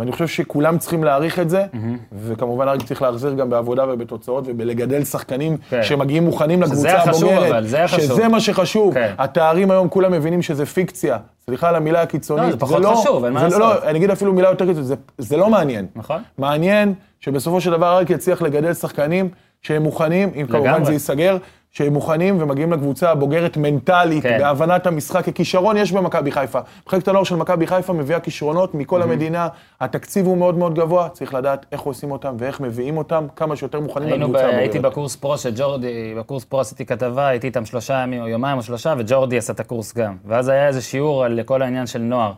ואני 0.00 0.12
חושב 0.12 0.26
שכולם 0.26 0.78
צריכים 0.78 1.04
להעריך 1.04 1.38
את 1.38 1.50
זה, 1.50 1.64
וכמובן 2.12 2.68
אריק 2.68 2.82
צריך 2.82 3.02
להחזיר 3.02 3.34
גם 3.34 3.50
בעבודה 3.50 3.84
ובתוצאות 3.92 4.44
ובלגדל 4.46 5.04
שחקנים 5.04 5.56
כן. 5.70 5.82
שמגיעים 5.82 6.24
מוכנים 6.24 6.62
לקבוצה 6.62 6.98
הבוגרת. 7.02 7.68
זה. 7.68 7.88
שזה 7.88 8.28
מה 8.28 8.40
שחשוב. 8.40 8.94
כן. 8.94 9.14
התארים 9.18 9.70
היום 9.70 9.88
כולם 9.88 10.12
מבינים 10.12 10.42
שזה 10.42 10.66
פיקציה. 10.66 11.18
סליחה 11.46 11.68
על 11.68 11.76
המילה 11.76 12.02
הקיצונית. 12.02 12.44
לא, 12.44 12.50
זה 12.50 12.56
פחות 12.58 12.84
חשוב, 12.86 13.24
אין 13.24 13.32
מה 13.32 13.50
זה 13.50 13.58
לא- 13.58 13.68
לעשות. 13.68 13.84
לא, 13.84 13.90
אני 13.90 13.98
אגיד 13.98 14.10
אפילו 14.10 14.32
מילה 14.32 14.48
יותר 14.48 14.66
קיצונית, 14.66 14.86
זה- 14.86 14.94
זה 15.18 15.36
לא 15.36 15.50
מעניין. 15.50 15.86
נכון. 15.96 16.22
מעניין 16.38 16.94
שבסופו 17.20 17.60
של 17.60 17.70
דבר 17.70 17.94
אריק 17.96 18.10
יצליח 18.10 18.42
לגדל 18.42 18.72
שחקנים 18.74 19.28
שהם 19.62 19.82
מוכנים, 19.82 20.30
אם 20.40 20.46
כמובן 20.46 20.68
לגמרי. 20.70 20.84
זה 20.86 20.92
ייסגר, 20.92 21.36
שהם 21.70 21.92
מוכנים 21.92 22.42
ומגיעים 22.42 22.72
לקבוצה 22.72 23.10
הבוגרת 23.10 23.56
מנטלית, 23.56 24.22
כן. 24.22 24.38
בהבנת 24.38 24.86
המשחק, 24.86 25.24
כי 25.24 25.32
כישרון 25.32 25.76
יש 25.76 25.92
במכבי 25.92 26.32
חיפה. 26.32 26.58
מחלקת 26.86 27.08
הנוער 27.08 27.24
של 27.24 27.36
מכבי 27.36 27.66
חיפה 27.66 27.92
מביאה 27.92 28.20
כישרונות 28.20 28.74
מכל 28.74 29.02
המדינה, 29.02 29.48
התקציב 29.80 30.26
הוא 30.26 30.36
מאוד 30.36 30.58
מאוד 30.58 30.74
גבוה, 30.74 31.08
צריך 31.08 31.34
לדעת 31.34 31.66
איך 31.72 31.80
עושים 31.80 32.10
אותם 32.10 32.34
ואיך 32.38 32.60
מביאים 32.60 32.96
אותם, 32.96 33.26
כמה 33.36 33.56
שיותר 33.56 33.80
מוכנים 33.80 34.08
היינו, 34.08 34.26
ב... 34.26 34.30
לקבוצה 34.30 34.44
הבוגרת. 34.44 34.60
הייתי 34.60 34.78
בקורס 34.78 35.16
פרו 35.16 35.38
של 35.38 35.52
ג'ורדי, 35.56 36.14
בקורס 36.18 36.44
פרו 36.44 36.60
עשיתי 36.60 36.86
כתבה, 36.86 37.26
הייתי 37.26 37.46
איתם 37.46 37.64
שלושה 37.64 37.94
ימים 37.94 38.22
או 38.22 38.28
יומיים 38.28 38.58
או 38.58 38.62
שלושה, 38.62 38.94
וג'ורדי 38.98 39.38
עשה 39.38 39.52
את 39.52 39.60
הקורס 39.60 39.94
גם. 39.94 40.16
ואז 40.24 40.48
היה 40.48 40.68
איזה 40.68 40.82
שיעור 40.82 41.24
על 41.24 41.40
כל 41.44 41.62
העניין 41.62 41.86
של 41.86 41.98
נוער. 41.98 42.32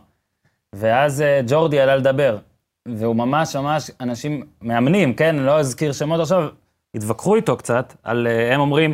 ואז 0.73 1.21
אה, 1.21 1.41
ג'ורדי 1.47 1.79
עלה 1.79 1.95
לדבר, 1.95 2.37
והוא 2.87 3.15
ממש 3.15 3.55
ממש, 3.55 3.91
אנשים, 4.01 4.43
מאמנים, 4.61 5.13
כן, 5.13 5.35
לא 5.35 5.59
אזכיר 5.59 5.91
שמות 5.91 6.19
עכשיו, 6.19 6.47
התווכחו 6.95 7.35
איתו 7.35 7.57
קצת, 7.57 7.93
על, 8.03 8.27
אה, 8.27 8.53
הם 8.53 8.59
אומרים, 8.59 8.93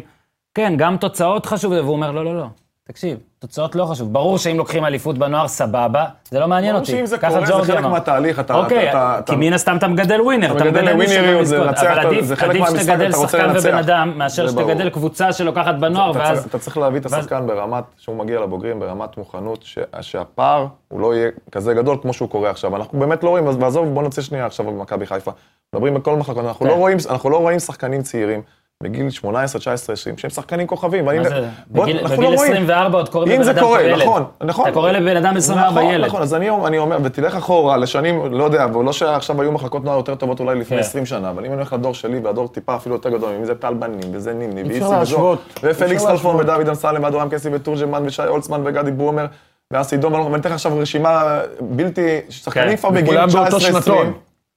כן, 0.53 0.73
גם 0.77 0.97
תוצאות 0.97 1.45
חשוב, 1.45 1.71
והוא 1.71 1.91
אומר, 1.91 2.11
לא, 2.11 2.25
לא, 2.25 2.37
לא, 2.37 2.45
תקשיב, 2.83 3.17
תוצאות 3.39 3.75
לא 3.75 3.85
חשוב. 3.85 4.13
ברור 4.13 4.37
שאם 4.37 4.57
לוקחים 4.57 4.85
אליפות 4.85 5.17
בנוער, 5.17 5.47
סבבה, 5.47 6.05
זה 6.31 6.39
לא 6.39 6.47
מעניין 6.47 6.71
ברור 6.73 6.81
אותי. 6.81 6.91
שאם 6.91 7.05
זה 7.05 7.17
קורה, 7.17 7.45
זה 7.45 7.73
חלק. 7.73 7.85
מהתהליך, 7.85 8.39
אתה- 8.39 8.55
אוקיי, 8.55 8.89
אתה- 8.89 9.13
כי 9.17 9.31
אתה- 9.31 9.35
מן 9.35 9.53
הסתם 9.53 9.77
אתה 9.77 9.87
מגדל 9.87 10.21
ווינר, 10.21 10.55
אתה 10.57 10.63
מגדל 10.63 10.93
ווינריות, 10.95 11.45
זה 11.45 11.57
לנצח, 11.59 11.83
אבל 11.83 11.99
אתה- 11.99 12.07
עדיף 12.07 12.25
זה 12.25 12.35
חלק 12.35 12.49
עדיף 12.49 12.61
מהמשחק, 12.61 12.81
שתגדל 12.81 13.09
אתה 13.09 13.17
רוצה 13.17 13.37
שחקן. 13.37 13.53
ובן 13.59 13.73
אדם, 13.77 14.13
מאשר 14.15 14.45
ברור. 14.51 14.61
שתגדל 14.69 14.89
קבוצה 14.89 15.33
שלוקחת 15.33 15.75
בנוער, 15.75 16.11
אתה 16.11 16.19
ואז... 16.19 16.45
אתה 16.45 16.59
צריך 16.59 16.77
להביא 16.77 16.99
את 16.99 17.05
השחקן 17.05 17.47
ברמת, 17.47 17.83
שהוא 17.97 18.15
מגיע 18.15 18.39
לבוגרים, 18.39 18.79
ברמת 18.79 19.17
מוכנות, 19.17 19.65
שהפער 20.01 20.67
הוא 20.87 20.99
לא 20.99 21.15
יהיה 21.15 21.29
כזה 21.51 21.73
גדול 21.73 21.97
כמו 22.01 22.13
שהוא 22.13 22.29
קורה 22.29 22.49
עכשיו. 22.49 22.75
אנחנו 22.75 22.99
באמת 22.99 23.23
לא 23.23 23.29
רואים, 23.29 23.47
ועזוב, 23.59 23.87
בוא 23.93 24.03
נצא 24.03 24.21
שנייה 24.21 24.45
עכשיו 24.45 24.65
במכבי 24.65 25.05
חיפה. 25.05 25.31
מדברים 25.73 25.93
בכל 25.93 26.15
מחלקות, 26.15 26.45
אנחנו 26.45 26.65
כן. 26.65 26.71
לא 26.71 26.77
רואים- 26.77 26.97
אנחנו 27.09 27.29
לא 27.29 27.37
רואים 27.37 27.59
שחקנים 27.59 28.01
צעירים. 28.01 28.41
בגיל 28.83 29.09
18, 29.09 29.59
19, 29.59 29.93
20, 29.93 30.17
שהם 30.17 30.29
שחקנים 30.29 30.67
כוכבים. 30.67 31.05
מה 31.05 31.11
זה? 31.23 31.47
בגיל 31.71 31.99
אנחנו 31.99 32.17
בגיל 32.17 32.29
לא 32.29 32.35
רואים. 32.35 32.51
24 32.53 32.97
עוד 32.97 33.09
קוראים 33.09 33.31
אם 33.31 33.35
לבן 33.35 33.43
זה 33.43 33.51
אדם 33.51 33.59
קורה, 33.59 33.79
פה 33.79 33.83
ילד. 33.85 34.01
נכון, 34.01 34.23
נכון. 34.43 34.65
אתה 34.65 34.73
קורא 34.73 34.91
לבן 34.91 35.17
אדם 35.17 35.37
24 35.37 35.81
נכון, 35.81 35.93
ילד. 35.93 36.05
נכון, 36.05 36.21
אז 36.21 36.33
אני, 36.33 36.49
אני 36.49 36.77
אומר, 36.77 36.97
ותלך 37.03 37.35
אחורה 37.35 37.77
לשנים, 37.77 38.33
לא 38.33 38.43
יודע, 38.43 38.65
ולא 38.75 38.93
שעכשיו 38.93 39.41
היו 39.41 39.51
מחלקות 39.51 39.83
נוער 39.83 39.97
יותר 39.97 40.15
טובות 40.15 40.39
אולי 40.39 40.59
לפני 40.59 40.77
כן. 40.77 40.83
20 40.83 41.05
שנה, 41.05 41.29
אבל 41.29 41.45
אם 41.45 41.51
אני 41.51 41.55
הולך 41.55 41.73
לדור 41.73 41.93
שלי, 41.93 42.19
והדור 42.19 42.47
טיפה 42.47 42.75
אפילו 42.75 42.95
יותר 42.95 43.09
גדול, 43.09 43.33
אם 43.39 43.45
זה 43.45 43.55
טל 43.55 43.73
בנים, 43.73 43.99
וזה 44.11 44.33
נימני, 44.33 44.63
ואיסי 44.63 44.79
להשוות. 44.79 45.59
ופליקס 45.63 46.05
חלפון. 46.05 46.35
ודוד 46.35 46.69
אמסלם, 46.69 47.03
ואדורם 47.03 47.29
קסי, 47.29 47.49
ותורג'מן, 47.51 48.03
ושי 48.05 48.23
הולצמן, 48.23 48.61
וגדי 48.65 48.91
בומר, 48.91 49.25
ואסי 49.73 49.97
דום, 49.97 50.13
ואני 50.13 50.35
אתן 50.35 50.49
לך 50.49 50.55
עכשיו 50.55 50.77
רשימה 50.77 51.39
בלתי, 51.61 52.19
שחקנים 52.29 52.69
כן. 52.69 52.75
כבר 52.75 52.89
בגיל 52.89 53.03
וכולם 53.03 53.29
באותו 53.29 53.57
19-20. 53.57 53.59
שנתון. 53.59 54.13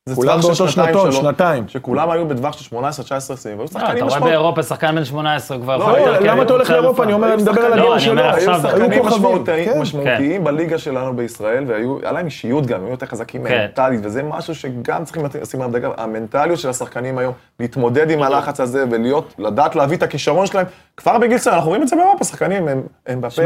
זה 0.09 0.15
כולם 0.15 0.41
באותו 0.41 0.55
שנתיים 0.69 0.89
שנתון, 0.95 1.13
שלו, 1.13 1.21
שנתיים. 1.21 1.69
שכולם 1.69 2.11
היו 2.11 2.29
בטווח 2.29 2.53
של 2.53 2.77
18-19 2.77 2.81
סביב. 3.21 3.53
היו 3.53 3.61
לא, 3.61 3.67
שחקנים 3.67 3.83
אתה 3.85 3.93
רואה 3.93 4.05
משמעותיים. 4.07 4.25
באירופה 4.25 4.63
שחקן 4.63 4.95
בן 4.95 5.05
18 5.05 5.59
כבר 5.59 5.77
לא, 5.77 5.85
יכול 5.85 5.99
לא, 5.99 6.19
למה 6.19 6.43
אתה 6.43 6.53
הולך 6.53 6.71
לאירופה? 6.71 7.05
אני 7.05 7.13
אומר, 7.13 7.35
אני 7.35 7.43
מדבר 7.43 7.61
על 7.61 7.73
הדור 7.73 7.99
שלו. 7.99 8.23
היו 8.23 8.55
שחקנים 8.63 9.05
משמעותיים- 9.07 9.65
כן. 9.73 9.81
משמעותיים 9.81 10.45
בליגה 10.45 10.79
שלנו 10.79 11.17
בישראל, 11.17 11.65
והיה 11.69 12.13
להם 12.13 12.27
אישיות 12.27 12.67
גם, 12.67 12.81
היו 12.81 12.91
יותר 12.91 13.07
חזקים 13.07 13.45
כן. 13.49 13.59
מנטלית, 13.61 14.01
וזה 14.03 14.23
משהו 14.23 14.55
שגם 14.55 15.05
צריכים 15.05 15.23
לשים 15.43 15.61
עליו 15.63 15.73
דגל, 15.73 15.91
המנטליות 15.97 16.59
של 16.59 16.69
השחקנים 16.69 17.19
היום, 17.19 17.33
להתמודד 17.61 18.11
עם 18.11 18.23
הלחץ 18.23 18.61
הזה 18.61 18.85
ולהיות, 18.91 19.35
לדעת 19.39 19.77
להביא 19.77 19.97
את 19.97 20.03
הכישרון 20.03 20.47
שלהם, 20.47 20.67
כבר 20.97 21.19
בגיל 21.19 21.39
צעיר, 21.39 21.57
אנחנו 21.57 21.69
רואים 21.69 21.83
את 21.83 21.89
זה 21.89 21.97
באירופה, 21.97 22.25
שחקנים, 22.25 22.69
הם- 22.69 23.21
בפה, 23.21 23.43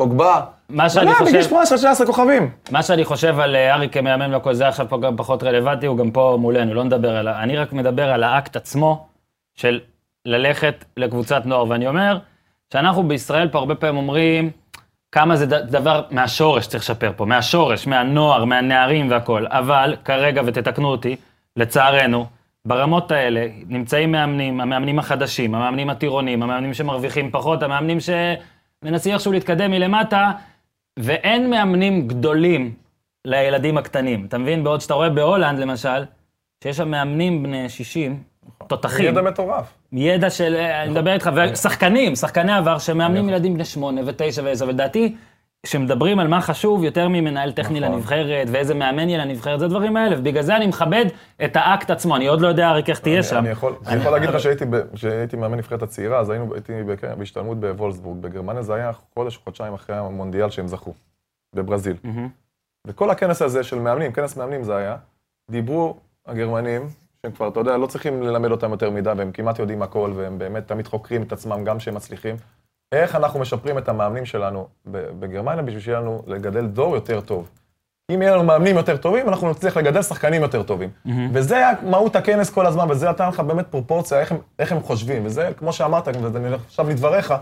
פוגבה, 0.00 0.40
מה 0.68 0.90
שאני 0.90 1.06
מלא, 1.06 1.14
בגיל 1.26 1.42
חושב- 1.42 1.50
18-19 2.02 2.06
כוכבים. 2.06 2.50
מה 2.70 2.82
שאני 2.82 3.04
חושב 3.04 3.40
על 3.40 3.56
אה, 3.56 3.74
ארי 3.74 3.88
כמאמן 3.88 4.34
והכל 4.34 4.54
זה 4.54 4.68
עכשיו 4.68 4.86
פה 4.88 4.98
גם 5.00 5.16
פחות 5.16 5.42
רלוונטי, 5.42 5.86
הוא 5.86 5.98
גם 5.98 6.10
פה 6.10 6.36
מולנו, 6.40 6.74
לא 6.74 6.84
נדבר 6.84 7.16
עליו. 7.16 7.34
אני 7.38 7.56
רק 7.56 7.72
מדבר 7.72 8.10
על 8.10 8.22
האקט 8.22 8.56
עצמו 8.56 9.06
של 9.54 9.80
ללכת 10.24 10.84
לקבוצת 10.96 11.42
נוער, 11.46 11.68
ואני 11.68 11.88
אומר 11.88 12.18
שאנחנו 12.72 13.02
בישראל 13.08 13.48
פה 13.48 13.58
הרבה 13.58 13.74
פעמים 13.74 13.96
אומרים 13.96 14.50
כמה 15.12 15.36
זה 15.36 15.46
דבר 15.46 16.02
מהשורש 16.10 16.66
צריך 16.66 16.82
לשפר 16.82 17.12
פה, 17.16 17.24
מהשורש, 17.24 17.86
מהנוער, 17.86 18.44
מהנערים 18.44 19.10
והכל, 19.10 19.44
אבל 19.48 19.96
כרגע, 20.04 20.42
ותתקנו 20.46 20.88
אותי, 20.88 21.16
לצערנו, 21.56 22.26
ברמות 22.64 23.10
האלה 23.10 23.46
נמצאים 23.68 24.12
מאמנים, 24.12 24.60
המאמנים 24.60 24.98
החדשים, 24.98 25.54
המאמנים 25.54 25.90
הטירונים, 25.90 26.42
המאמנים 26.42 26.74
שמרוויחים 26.74 27.30
פחות, 27.30 27.62
המאמנים 27.62 27.98
שמנסים 28.84 29.12
איכשהו 29.14 29.32
להתקדם 29.32 29.70
מלמטה, 29.70 30.32
ואין 30.98 31.50
מאמנים 31.50 32.08
גדולים 32.08 32.74
לילדים 33.24 33.78
הקטנים. 33.78 34.26
אתה 34.26 34.38
מבין? 34.38 34.64
בעוד 34.64 34.80
שאתה 34.80 34.94
רואה 34.94 35.10
בהולנד, 35.10 35.58
למשל, 35.58 36.04
שיש 36.64 36.76
שם 36.76 36.88
מאמנים 36.88 37.42
בני 37.42 37.68
60, 37.68 38.22
תותחים, 38.66 39.06
ידע 39.06 39.22
מטורף. 39.22 39.74
ידע 39.92 40.30
של, 40.30 40.56
אני 40.56 40.90
מדבר 40.90 41.12
איתך, 41.12 41.30
ושחקנים, 41.34 42.14
שחקני 42.14 42.52
עבר, 42.52 42.78
שמאמנים 42.78 43.28
ילדים 43.28 43.54
בני 43.54 43.64
שמונה 43.64 44.00
ותשע 44.06 44.42
ועשר, 44.44 44.64
ולדעתי, 44.68 45.14
כשמדברים 45.66 46.18
על 46.18 46.28
מה 46.28 46.40
חשוב 46.40 46.84
יותר 46.84 47.08
ממנהל 47.08 47.52
טכני 47.52 47.80
נכון. 47.80 47.94
לנבחרת, 47.94 48.48
ואיזה 48.50 48.74
מאמן 48.74 49.08
יהיה 49.08 49.24
לנבחרת, 49.24 49.60
זה 49.60 49.68
דברים 49.68 49.96
האלה, 49.96 50.18
ובגלל 50.18 50.42
זה 50.42 50.56
אני 50.56 50.66
מכבד 50.66 51.04
את 51.44 51.56
האקט 51.56 51.90
עצמו, 51.90 52.16
אני 52.16 52.26
עוד 52.26 52.40
לא 52.40 52.48
יודע, 52.48 52.70
אריק, 52.70 52.90
איך 52.90 52.98
תהיה 52.98 53.22
שם. 53.22 53.36
אני 53.36 53.48
יכול, 53.48 53.74
אני 53.86 54.00
יכול 54.00 54.12
להגיד 54.12 54.28
לך 54.28 54.36
שהייתי 54.94 55.36
מאמן 55.36 55.58
נבחרת 55.58 55.82
הצעירה, 55.82 56.18
אז 56.18 56.30
היינו, 56.30 56.54
הייתי 56.54 56.72
בהשתלמות 57.18 57.60
בוולסבורג, 57.60 58.18
בגרמניה, 58.22 58.62
זה 58.62 58.74
היה 58.74 58.92
חודש, 59.14 59.36
חודשיים 59.44 59.74
אחרי 59.74 59.96
המונדיאל 59.96 60.50
שהם 60.50 60.68
זכו, 60.68 60.94
בברזיל. 61.54 61.96
וכל 62.86 63.10
הכנס 63.10 63.42
הזה 63.42 63.62
של 63.62 63.78
מאמנים, 63.78 64.12
כנס 64.12 64.36
מאמנים 64.36 64.62
זה 64.62 64.76
היה, 64.76 64.96
דיברו 65.50 65.96
הגרמנים, 66.26 66.88
שהם 67.22 67.32
כבר, 67.32 67.48
אתה 67.48 67.60
יודע, 67.60 67.76
לא 67.76 67.86
צריכים 67.86 68.22
ללמד 68.22 68.50
אותם 68.50 68.70
יותר 68.70 68.90
מדי, 68.90 69.10
והם 69.16 69.32
כמעט 69.32 69.58
יודעים 69.58 69.82
הכל, 69.82 70.12
והם 70.14 70.38
באמת 70.38 70.68
תמיד 70.68 70.86
חוקרים 70.86 71.22
את 71.22 71.32
עצמם 71.32 71.64
גם 71.64 71.78
כשהם 71.78 71.94
מצליחים. 71.94 72.36
איך 72.92 73.14
אנחנו 73.14 73.40
משפרים 73.40 73.78
את 73.78 73.88
המאמנים 73.88 74.24
שלנו 74.24 74.68
בגרמניה 74.86 75.62
בשביל 75.62 75.82
שיהיה 75.82 76.00
לנו 76.00 76.22
לגדל 76.26 76.66
דור 76.66 76.94
יותר 76.94 77.20
טוב. 77.20 77.50
אם 78.10 78.22
יהיה 78.22 78.34
לנו 78.34 78.44
מאמנים 78.44 78.76
יותר 78.76 78.96
טובים, 78.96 79.28
אנחנו 79.28 79.50
נצליח 79.50 79.76
לגדל 79.76 80.02
שחקנים 80.02 80.42
יותר 80.42 80.62
טובים. 80.62 80.90
וזה 81.32 81.56
היה 81.56 81.70
מהות 81.82 82.16
הכנס 82.16 82.50
כל 82.50 82.66
הזמן, 82.66 82.90
וזה 82.90 83.10
נתן 83.10 83.28
לך 83.28 83.40
באמת 83.40 83.66
פרופורציה, 83.66 84.20
איך 84.20 84.32
הם, 84.32 84.38
איך 84.58 84.72
הם 84.72 84.80
חושבים. 84.82 85.26
וזה, 85.26 85.50
כמו 85.56 85.72
שאמרת, 85.72 86.08
ואני 86.08 86.54
עכשיו 86.66 86.88
לדבריך, 86.88 87.34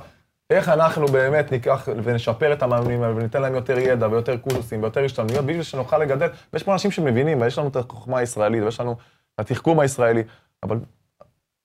איך 0.51 0.69
אנחנו 0.69 1.07
באמת 1.07 1.53
ניקח 1.53 1.89
ונשפר 2.03 2.53
את 2.53 2.63
המאמנים 2.63 3.03
האלה, 3.03 3.17
וניתן 3.17 3.43
להם 3.43 3.55
יותר 3.55 3.79
ידע 3.79 4.09
ויותר 4.09 4.37
קורסים 4.37 4.83
ויותר 4.83 5.05
השתלמויות, 5.05 5.45
בשביל 5.45 5.63
שנוכל 5.63 5.99
לגדל. 5.99 6.29
ויש 6.53 6.63
פה 6.63 6.73
אנשים 6.73 6.91
שמבינים, 6.91 7.41
ויש 7.41 7.59
לנו 7.59 7.69
את 7.69 7.77
החוכמה 7.77 8.19
הישראלית, 8.19 8.63
ויש 8.63 8.81
לנו 8.81 8.97
את 9.35 9.41
התחכום 9.41 9.81
הישראלי, 9.81 10.23
אבל 10.63 10.79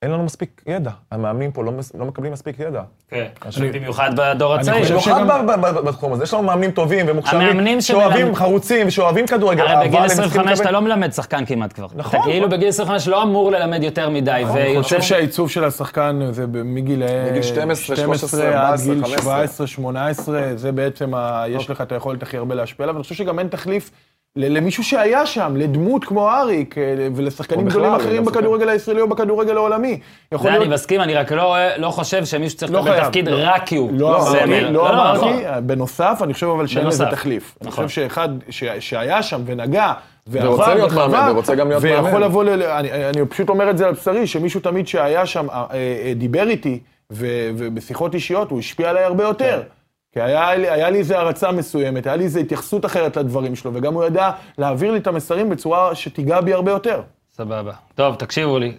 אין 0.01 0.11
לנו 0.11 0.23
מספיק 0.23 0.61
ידע. 0.67 0.91
המאמנים 1.11 1.51
פה 1.51 1.63
לא, 1.63 1.71
לא 1.99 2.05
מקבלים 2.05 2.31
מספיק 2.33 2.55
ידע. 2.59 2.81
כן, 3.09 3.25
במיוחד 3.73 4.11
בדור 4.15 4.53
הצעיר. 4.55 4.97
חושב 4.97 5.11
במיוחד 5.15 5.45
בתחום 5.85 6.13
הזה, 6.13 6.23
יש 6.23 6.33
לנו 6.33 6.43
מאמנים 6.43 6.71
טובים 6.71 7.05
ומוכשרים, 7.09 7.81
שאוהבים, 7.81 8.19
שמלמד- 8.25 8.35
חרוצים, 8.35 8.87
ושאוהבים 8.87 9.27
כדורגל, 9.27 9.61
הרי 9.61 9.73
אבל 9.73 9.87
בגיל 9.87 9.99
הם 9.99 10.07
צריכים 10.07 10.23
25 10.23 10.51
לקבל- 10.51 10.63
אתה 10.63 10.71
לא 10.71 10.79
מלמד 10.81 11.11
שחקן 11.13 11.45
כמעט 11.45 11.73
כבר. 11.73 11.87
נכון, 11.95 12.19
אתה 12.19 12.29
כאילו 12.29 12.47
נכון. 12.47 12.57
בגיל 12.57 12.67
25 12.69 13.07
לא 13.07 13.23
אמור 13.23 13.51
ללמד 13.51 13.83
יותר 13.83 14.09
מדי, 14.09 14.31
אני 14.31 14.43
ויוצא... 14.45 14.81
חושב 14.83 15.01
שהעיצוב 15.01 15.49
של 15.49 15.63
השחקן 15.63 16.19
זה 16.31 16.45
מגיל 16.47 17.03
מגיל 17.29 17.41
12, 17.43 17.95
13, 17.95 18.47
עד 18.47 18.53
14, 18.55 18.93
גיל 18.93 19.03
15. 19.05 19.21
17, 19.23 19.67
18, 19.67 20.41
זה 20.55 20.71
בעצם, 20.71 21.11
יש 21.49 21.69
לך 21.69 21.81
את 21.81 21.91
היכולת 21.91 22.23
הכי 22.23 22.37
הרבה 22.37 22.55
להשפיע 22.55 22.83
עליו, 22.83 22.95
ואני 22.95 23.03
חושב 23.03 23.15
שגם 23.15 23.39
אין 23.39 23.47
תחליף 23.47 23.91
למישהו 24.35 24.83
שהיה 24.83 25.25
שם, 25.25 25.53
לדמות 25.57 26.03
כמו 26.05 26.29
אריק, 26.29 26.77
אה, 26.77 26.83
ולשחקנים 27.15 27.65
גדולים 27.65 27.93
אחרים 27.93 28.17
גם 28.17 28.25
בכדורגל 28.25 28.69
הישראלי 28.69 29.01
או 29.01 29.07
בכדורגל 29.09 29.57
העולמי. 29.57 29.99
זה 30.41 30.55
אני. 30.55 30.67
מסכים, 30.67 31.01
אני 31.01 31.13
רק 31.13 31.31
לא 31.31 31.55
לא 31.77 31.89
חושב 31.89 32.25
שמישהו 32.25 32.57
צריך 32.57 32.71
לא 32.71 32.79
לקבל 32.79 33.03
תפקיד 33.03 33.27
לא. 33.27 33.37
רק 33.41 33.65
כי 33.65 33.75
הוא 33.75 33.91
לא 33.93 34.19
סמל. 34.21 34.39
אמרתי, 34.53 34.73
לא 34.73 34.89
אמרתי, 34.89 35.19
נכון. 35.19 35.67
בנוסף, 35.67 36.19
אני 36.23 36.33
חושב 36.33 36.47
אבל 36.47 36.67
שאין 36.67 36.87
לזה. 36.87 37.05
תחליף. 37.11 37.57
אני 37.61 37.69
נכון. 37.69 37.87
חושב 37.87 38.01
שאחד 38.01 38.29
ש- 38.49 38.63
שהיה 38.79 39.23
שם 39.23 39.41
ונגע, 39.45 39.93
ועבר 40.27 40.49
ורוצה 40.51 40.75
להיות 40.75 40.91
מאמן, 40.91 41.29
ורוצה 41.31 41.55
גם 41.55 41.69
להיות 41.69 41.83
ויכול 41.83 42.03
מאמן. 42.11 42.21
לבוא, 42.21 42.43
ל... 42.43 42.63
אני, 42.63 42.91
אני 43.09 43.25
פשוט 43.25 43.49
אומר 43.49 43.69
את 43.69 43.77
זה 43.77 43.87
על 43.87 43.93
בשרי, 43.93 44.27
שמישהו 44.27 44.59
תמיד 44.59 44.87
שהיה 44.87 45.25
שם, 45.25 45.47
אה, 45.49 45.65
אה, 45.73 46.13
דיבר 46.15 46.47
איתי, 46.49 46.79
ובשיחות 47.11 48.13
אישיות 48.13 48.51
הוא 48.51 48.59
השפיע 48.59 48.89
עליי 48.89 49.03
הרבה 49.03 49.23
יותר. 49.23 49.61
כי 50.19 50.23
היה, 50.23 50.55
לי- 50.55 50.69
היה 50.69 50.89
לי 50.89 50.97
איזו 50.97 51.15
הערצה 51.15 51.51
מסוימת, 51.51 52.07
היה 52.07 52.15
לי 52.15 52.23
איזו 52.23 52.39
התייחסות 52.39 52.85
אחרת 52.85 53.17
לדברים 53.17 53.55
שלו, 53.55 53.71
וגם 53.73 53.93
הוא 53.93 54.05
ידע 54.05 54.29
להעביר 54.57 54.91
לי 54.91 54.97
את 54.97 55.07
המסרים 55.07 55.49
בצורה 55.49 55.95
שתיגע 55.95 56.41
בי 56.41 56.53
הרבה 56.53 56.71
יותר. 56.71 57.01
סבבה. 57.33 57.71
טוב, 57.95 58.15
תקשיבו 58.15 58.59
לי, 58.59 58.73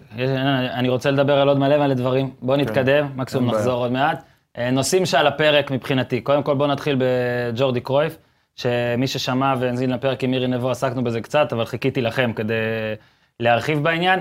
אני 0.73 0.89
רוצה 0.89 1.11
לדבר 1.11 1.37
על 1.41 1.47
עוד 1.47 1.59
מלא 1.59 1.77
מלא 1.77 1.93
דברים. 1.93 2.29
בואו 2.41 2.57
נתקדם, 2.57 3.07
מקסימום 3.15 3.43
אין 3.45 3.51
בעיה. 3.51 3.61
נחזור 3.65 3.83
עוד 3.83 3.91
מעט. 3.91 4.23
אה, 4.57 4.71
נושאים 4.71 5.05
שעל 5.05 5.27
הפרק 5.27 5.71
מבחינתי. 5.71 6.21
קודם 6.21 6.43
כל 6.43 6.55
בואו 6.55 6.67
נתחיל 6.69 6.95
בג'ורדי 6.99 7.79
קרויף, 7.79 8.17
שמי 8.55 9.07
ששמע 9.07 9.53
והאזין 9.59 9.89
לפרק 9.89 10.23
עם 10.23 10.31
מירי 10.31 10.47
נבו, 10.47 10.71
עסקנו 10.71 11.03
בזה 11.03 11.21
קצת, 11.21 11.53
אבל 11.53 11.65
חיכיתי 11.65 12.01
לכם 12.01 12.31
כדי 12.35 12.53
להרחיב 13.39 13.83
בעניין. 13.83 14.19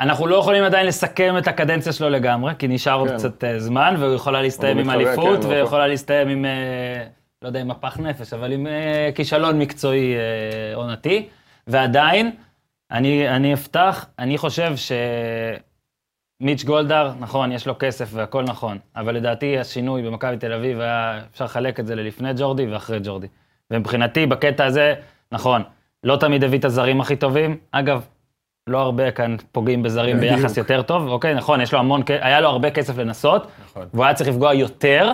אנחנו 0.00 0.26
לא 0.26 0.36
יכולים 0.36 0.64
עדיין 0.64 0.86
לסכם 0.86 1.38
את 1.38 1.48
הקדנציה 1.48 1.92
שלו 1.92 2.10
לגמרי, 2.10 2.52
כי 2.58 2.68
נשאר 2.68 2.94
עוד 2.94 3.08
כן. 3.08 3.16
קצת 3.16 3.44
אה, 3.44 3.58
זמן, 3.58 3.94
והוא 3.98 4.14
יכולה 4.14 4.42
להסתיים 4.42 4.78
עם 4.78 4.90
אליפות, 4.90 5.42
כן, 5.42 5.48
ויכולה 5.48 5.86
להסתיים 5.86 6.28
עם, 6.28 6.44
אה, 6.44 7.06
לא 7.42 7.48
יודע, 7.48 7.60
עם 7.60 7.68
מפח 7.68 7.98
נפש, 7.98 8.32
אבל 8.32 8.52
עם 8.52 8.66
אה, 8.66 9.10
כישלון 9.14 9.58
מקצועי 9.58 10.14
אה, 10.14 10.74
עונתי. 10.74 11.28
ועדיין, 11.66 12.30
אני, 12.90 13.28
אני 13.28 13.54
אפתח, 13.54 14.06
אני 14.18 14.38
חושב 14.38 14.72
שמיץ' 16.40 16.64
גולדהר, 16.64 17.12
נכון, 17.20 17.52
יש 17.52 17.66
לו 17.66 17.74
כסף 17.78 18.08
והכל 18.12 18.42
נכון, 18.42 18.78
אבל 18.96 19.14
לדעתי 19.14 19.58
השינוי 19.58 20.02
במכבי 20.02 20.36
תל 20.36 20.52
אביב 20.52 20.80
היה, 20.80 21.20
אפשר 21.32 21.44
לחלק 21.44 21.80
את 21.80 21.86
זה 21.86 21.94
ללפני 21.94 22.30
ג'ורדי 22.36 22.66
ואחרי 22.66 22.98
ג'ורדי. 23.02 23.26
ומבחינתי, 23.70 24.26
בקטע 24.26 24.64
הזה, 24.64 24.94
נכון, 25.32 25.62
לא 26.04 26.16
תמיד 26.16 26.44
הביא 26.44 26.58
את 26.58 26.64
הזרים 26.64 27.00
הכי 27.00 27.16
טובים. 27.16 27.56
אגב, 27.70 28.06
לא 28.66 28.78
הרבה 28.80 29.10
כאן 29.10 29.36
פוגעים 29.52 29.82
בזרים. 29.82 30.20
ביחס 30.20 30.56
יותר 30.56 30.82
טוב, 30.82 31.08
אוקיי, 31.08 31.34
נכון, 31.34 31.60
יש 31.60 31.72
לו 31.72 31.78
המון, 31.78 32.02
היה 32.20 32.40
לו 32.40 32.48
הרבה 32.48 32.70
כסף 32.70 32.98
לנסות, 32.98 33.46
נכון. 33.64 33.86
והוא 33.94 34.04
היה 34.04 34.14
צריך 34.14 34.30
לפגוע 34.30 34.54
יותר, 34.54 35.12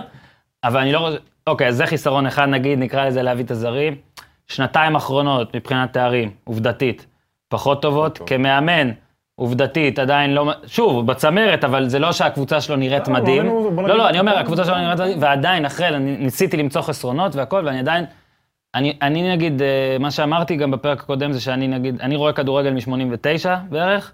אבל 0.65 0.81
אני 0.81 0.93
לא 0.93 0.99
רוצה, 0.99 1.17
אוקיי, 1.47 1.69
אז 1.69 1.77
זה 1.77 1.87
חיסרון 1.87 2.27
אחד, 2.27 2.47
נגיד, 2.49 2.79
נקרא 2.79 3.07
לזה 3.07 3.23
להביא 3.23 3.45
את 3.45 3.51
הזרים. 3.51 3.95
שנתיים 4.49 4.97
אחרונות 4.97 5.57
מבחינת 5.57 5.93
תארים, 5.93 6.31
עובדתית, 6.45 7.07
פחות 7.49 7.83
טובות. 7.83 8.19
טוב. 8.19 8.29
כמאמן, 8.29 8.91
עובדתית, 9.37 9.99
עדיין 9.99 10.35
לא, 10.35 10.53
שוב, 10.67 11.07
בצמרת, 11.07 11.65
אבל 11.65 11.89
זה 11.89 11.99
לא 11.99 12.13
שהקבוצה 12.13 12.61
שלו 12.61 12.77
נראית 12.77 13.09
לא, 13.09 13.15
מדהים. 13.15 13.49
בוא 13.49 13.71
נגיד- 13.73 13.87
לא, 13.89 13.97
לא, 13.99 14.09
אני 14.09 14.21
אומר, 14.21 14.39
הקבוצה 14.39 14.65
שלו 14.65 14.75
נראית 14.79 15.01
מדהים, 15.01 15.19
ועדיין, 15.23 15.65
אחרי, 15.65 15.99
ניסיתי 15.99 16.57
למצוא 16.57 16.83
חסרונות 16.83 17.37
והכל, 17.37 17.63
ואני 17.67 17.79
עדיין, 17.79 18.05
אני, 18.75 18.97
אני 19.03 19.33
נגיד, 19.33 19.63
אה, 19.63 19.97
מה 20.01 20.11
שאמרתי 20.11 20.57
גם 20.57 20.71
בפרק 20.71 21.01
הקודם 21.01 21.33
זה 21.33 21.41
שאני 21.41 21.69
נגיד, 21.69 22.01
אני 22.01 22.17
רואה 22.17 22.33
כדורגל 22.33 22.71
מ-89 22.71 23.49
בערך, 23.69 24.13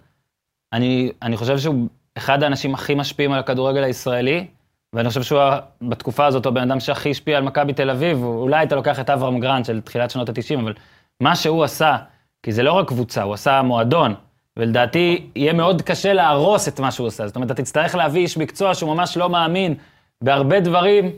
אני, 0.73 1.13
אני 1.23 1.37
חושב 1.37 1.59
שהוא 1.59 1.89
אחד 2.19 2.43
האנשים 2.43 2.75
הכי 2.75 2.95
משפיעים 2.95 3.33
על 3.33 3.39
הכדורגל 3.39 3.83
הישראלי, 3.83 4.47
ואני 4.93 5.09
חושב 5.09 5.23
שהוא 5.23 5.41
בתקופה 5.83 6.27
הזאת 6.27 6.47
הבן 6.47 6.71
אדם 6.71 6.81
שהכי 6.81 7.11
השפיע 7.11 7.37
על 7.37 7.45
מכבי 7.45 7.73
תל 7.73 7.91
אביב, 7.91 8.23
אולי 8.23 8.63
אתה 8.63 8.77
לוקח 8.77 9.01
את 9.01 9.11
אברהם 9.11 9.41
גרנט 9.41 9.65
של 9.65 9.81
תחילת 9.81 10.11
שנות 10.11 10.29
ה-90, 10.29 10.61
אבל 10.61 10.75
מה 11.21 11.37
שהוא 11.37 11.65
עשה, 11.65 11.97
כי 12.43 12.53
זה 12.53 12.63
לא 12.63 12.73
רק 12.73 12.89
קבוצה, 12.89 13.23
הוא 13.23 13.35
עשה 13.35 13.63
מועדון, 13.63 14.15
ולדעתי 14.57 15.31
יהיה 15.37 15.53
מאוד 15.53 15.83
קשה 15.83 16.13
להרוס 16.13 16.69
את 16.69 16.81
מה 16.81 16.91
שהוא 16.91 17.07
עושה. 17.07 17.27
זאת 17.27 17.37
אומרת, 17.37 17.51
אתה 17.51 17.63
תצטרך 17.63 17.95
להביא 17.95 18.21
איש 18.21 18.37
מקצוע 18.37 18.75
שהוא 18.75 18.95
ממש 18.95 19.17
לא 19.17 19.29
מאמין 19.29 19.75
בהרבה 20.23 20.61
דברים 20.61 21.11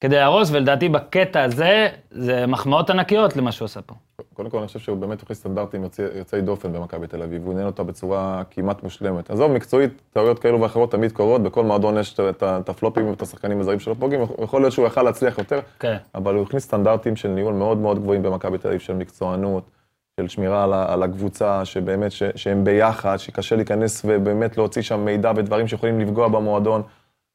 כדי 0.00 0.16
להרוס, 0.16 0.50
ולדעתי 0.52 0.88
בקטע 0.88 1.42
הזה, 1.42 1.88
זה 2.10 2.46
מחמאות 2.46 2.90
ענקיות 2.90 3.36
למה 3.36 3.52
שהוא 3.52 3.66
עשה 3.66 3.82
פה. 3.82 3.94
קודם 4.34 4.50
כל, 4.50 4.58
אני 4.58 4.66
חושב 4.66 4.78
שהוא 4.78 4.96
באמת 4.98 5.22
הכניס 5.22 5.38
סטנדרטים 5.38 5.82
יוצאי- 5.82 6.04
יוצאי 6.18 6.40
דופן 6.40 6.72
במכבי 6.72 7.06
תל 7.06 7.22
אביב, 7.22 7.42
והוא 7.44 7.54
ניהל 7.54 7.66
אותה 7.66 7.82
בצורה 7.82 8.42
כמעט 8.50 8.82
מושלמת. 8.82 9.30
עזוב, 9.30 9.52
מקצועית, 9.52 10.02
טעויות 10.12 10.38
כאלו 10.38 10.60
ואחרות 10.60 10.92
תמיד 10.92 11.12
קורות, 11.12 11.42
בכל 11.42 11.64
מועדון 11.64 11.98
יש 11.98 12.20
את- 12.20 12.68
הפלופים 12.68 13.08
ואת 13.10 13.22
השחקנים 13.22 13.60
הזרים 13.60 13.80
שלו 13.80 13.94
פוגעים, 13.94 14.20
יכול 14.42 14.60
להיות 14.62 14.72
שהוא 14.72 14.86
יכל 14.86 15.02
להצליח 15.02 15.38
יותר, 15.38 15.60
כן. 15.78 15.96
אבל 16.14 16.34
הוא 16.34 16.42
הכניס 16.42 16.64
סטנדרטים 16.64 17.16
של 17.16 17.28
ניהול 17.28 17.54
מאוד 17.54 17.78
מאוד 17.78 17.98
גבוהים 17.98 18.22
במכבי 18.22 18.58
תל 18.58 18.68
אביב, 18.68 18.80
של 18.80 18.94
מקצוענות, 18.94 19.70
של 20.20 20.28
שמירה 20.28 20.64
על, 20.92 21.02
הקבוצה, 21.02 21.64
שבאמת, 21.64 22.12
ש, 22.12 22.22
שהם 22.34 22.64
ביחד, 22.64 23.16
שקשה 23.16 23.56
להיכנס 23.56 24.02
ובאמת 24.04 24.56
להוציא 24.56 24.82
שם 24.82 25.00
מידע 25.04 25.32
ודברים 25.36 25.68
שיכולים 25.68 26.00
לפגוע 26.00 26.28
במועדון. 26.28 26.82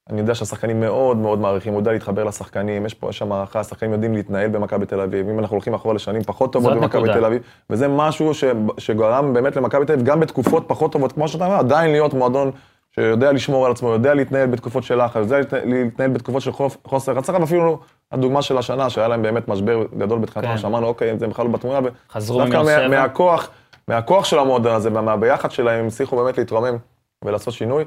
אני 0.10 0.20
יודע 0.22 0.36
שהשחקנים 0.36 0.80
מאוד 0.80 1.18
מאוד 1.18 1.39
מעריכים, 1.39 1.74
הוא 1.74 1.80
יודע 1.82 1.91
להתחבר 1.91 2.24
לשחקנים, 2.24 2.86
יש 2.86 2.94
פה, 2.94 3.10
יש 3.10 3.18
שם 3.18 3.32
הערכה, 3.32 3.60
השחקנים 3.60 3.91
יודעים 3.91 4.13
להתנהל 4.13 4.50
במכבי 4.50 4.86
תל 4.86 5.00
אביב, 5.00 5.30
אם 5.30 5.39
אנחנו 5.39 5.54
הולכים 5.54 5.74
אחורה 5.74 5.96
לשנים 5.96 6.24
פחות 6.24 6.54
טובות 6.54 6.74
במכבי. 6.74 7.13
תל 7.13 7.26
אביב, 7.26 7.41
וזה 7.70 7.88
משהו 7.88 8.34
ש, 8.34 8.44
שגרם 8.78 9.34
באמת 9.34 9.56
למכבי 9.56 9.86
תל 9.86 9.94
אביב, 9.94 10.06
גם 10.06 10.20
בתקופות 10.20 10.63
פחות 10.68 10.91
טובות, 10.91 11.12
כמו 11.12 11.28
שאתה 11.28 11.46
אומר, 11.46 11.56
עדיין 11.56 11.91
להיות 11.91 12.13
מועדון 12.13 12.52
שיודע 12.96 13.32
לשמור 13.32 13.65
על 13.65 13.72
עצמו, 13.72 13.89
יודע 13.89 14.13
להתנהל 14.13 14.48
בתקופות 14.48 14.84
של 14.84 15.06
לחץ, 15.06 15.15
יודע 15.15 15.38
להתנהל- 15.63 16.10
בתקופות 16.10 16.41
של 16.41 16.52
חוסר 16.88 17.18
הצלחה, 17.18 17.39
ואפילו 17.41 17.80
הדוגמה 18.12 18.41
של 18.41 18.58
השנה, 18.58 18.89
שהיה 18.89 19.08
להם 19.08 19.22
באמת 19.22 19.48
משבר 19.48 19.84
גדול 19.98 20.20
בתחילת 20.20 20.46
כן. 20.46 20.58
שאמרנו, 20.58 20.88
אוקיי, 20.88 21.20
זה 21.20 21.28
בכלל 21.28 21.46
לא 21.46 21.52
בתמונה, 21.52 21.80
חזרו 22.12 22.39
דווקא 22.39 22.62
מבאר 22.62 22.88
מה-. 22.89 23.02
מהכוח, 23.02 23.50
מהכוח 23.88 24.26
של 24.26 24.39
המועדון 24.39 24.76
הזה 24.76 24.89
ומהביחד 25.00 25.52
שלהם, 25.52 25.80
הם 25.80 25.88
הצליחו 25.88 26.15
באמת 26.15 26.38
להתרומם 26.38 26.78
ולעשות 27.26 27.54
שינוי. 27.54 27.84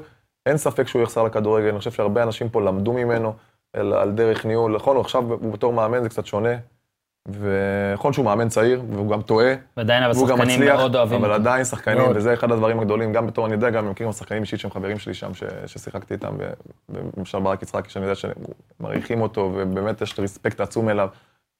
אין 0.49 0.57
ספק 0.57 0.87
שהוא 0.87 1.01
יחסר 1.01 1.23
לכדורגל, 1.23 1.67
אני 1.69 1.77
חושב 1.77 1.91
שהרבה 1.91 2.23
אנשים 2.23 2.49
פה 2.49 2.61
למדו 2.61 2.93
ממנו 2.93 3.33
על, 3.73 3.93
על 3.93 4.11
דרך 4.11 4.45
ניהול. 4.45 4.75
נכון, 4.75 4.95
הוא 4.95 5.01
עכשיו 5.01 5.23
הוא 5.33 5.53
בתור 5.53 5.73
מאמן 5.73 6.03
זה 6.03 6.09
קצת 6.09 6.25
שונה, 6.25 6.55
ונכון 7.27 8.13
שהוא 8.13 8.25
מאמן 8.25 8.49
צעיר, 8.49 8.81
והוא 8.89 9.09
גם 9.11 9.21
טועה, 9.21 9.53
ועדיין 9.77 10.03
אבל 10.03 10.13
והוא 10.13 10.27
גם 10.27 10.37
שחקנים 10.37 10.59
מצליח, 10.59 10.75
מאוד 10.79 10.95
אוהבים 10.95 11.19
אבל 11.19 11.31
אותו. 11.31 11.41
עדיין 11.41 11.65
שחקנים, 11.65 11.97
מאוד. 11.97 12.17
וזה 12.17 12.33
אחד 12.33 12.51
הדברים 12.51 12.79
הגדולים, 12.79 13.13
גם 13.13 13.27
בתור, 13.27 13.45
אני 13.45 13.53
יודע, 13.53 13.69
גם 13.69 13.89
מכירים 13.89 14.13
שחקנים 14.13 14.41
אישית 14.41 14.59
שהם 14.59 14.71
חברים 14.71 14.99
שלי 14.99 15.13
שם, 15.13 15.33
ש, 15.33 15.43
ששיחקתי 15.65 16.13
איתם, 16.13 16.33
למשל 17.17 17.39
ברק 17.39 17.61
יצחקי, 17.61 17.89
שאני 17.89 18.05
יודע 18.05 18.15
שמעריכים 18.15 19.21
אותו, 19.21 19.51
ובאמת 19.55 20.01
יש 20.01 20.19
ריספקט 20.19 20.61
עצום 20.61 20.89
אליו, 20.89 21.07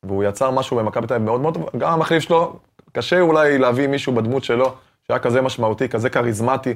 והוא 0.03 0.23
יצר 0.23 0.51
משהו 0.51 0.77
במכבי 0.77 1.07
תל 1.07 1.13
אביב 1.13 1.25
מאוד 1.25 1.41
מאוד 1.41 1.53
טוב, 1.53 1.69
גם 1.77 1.93
המחליף 1.93 2.23
שלו, 2.23 2.59
קשה 2.91 3.19
אולי 3.19 3.57
להביא 3.57 3.87
מישהו 3.87 4.13
בדמות 4.13 4.43
שלו, 4.43 4.75
שהיה 5.07 5.19
כזה 5.19 5.41
משמעותי, 5.41 5.89
כזה 5.89 6.09
כריזמטי, 6.09 6.73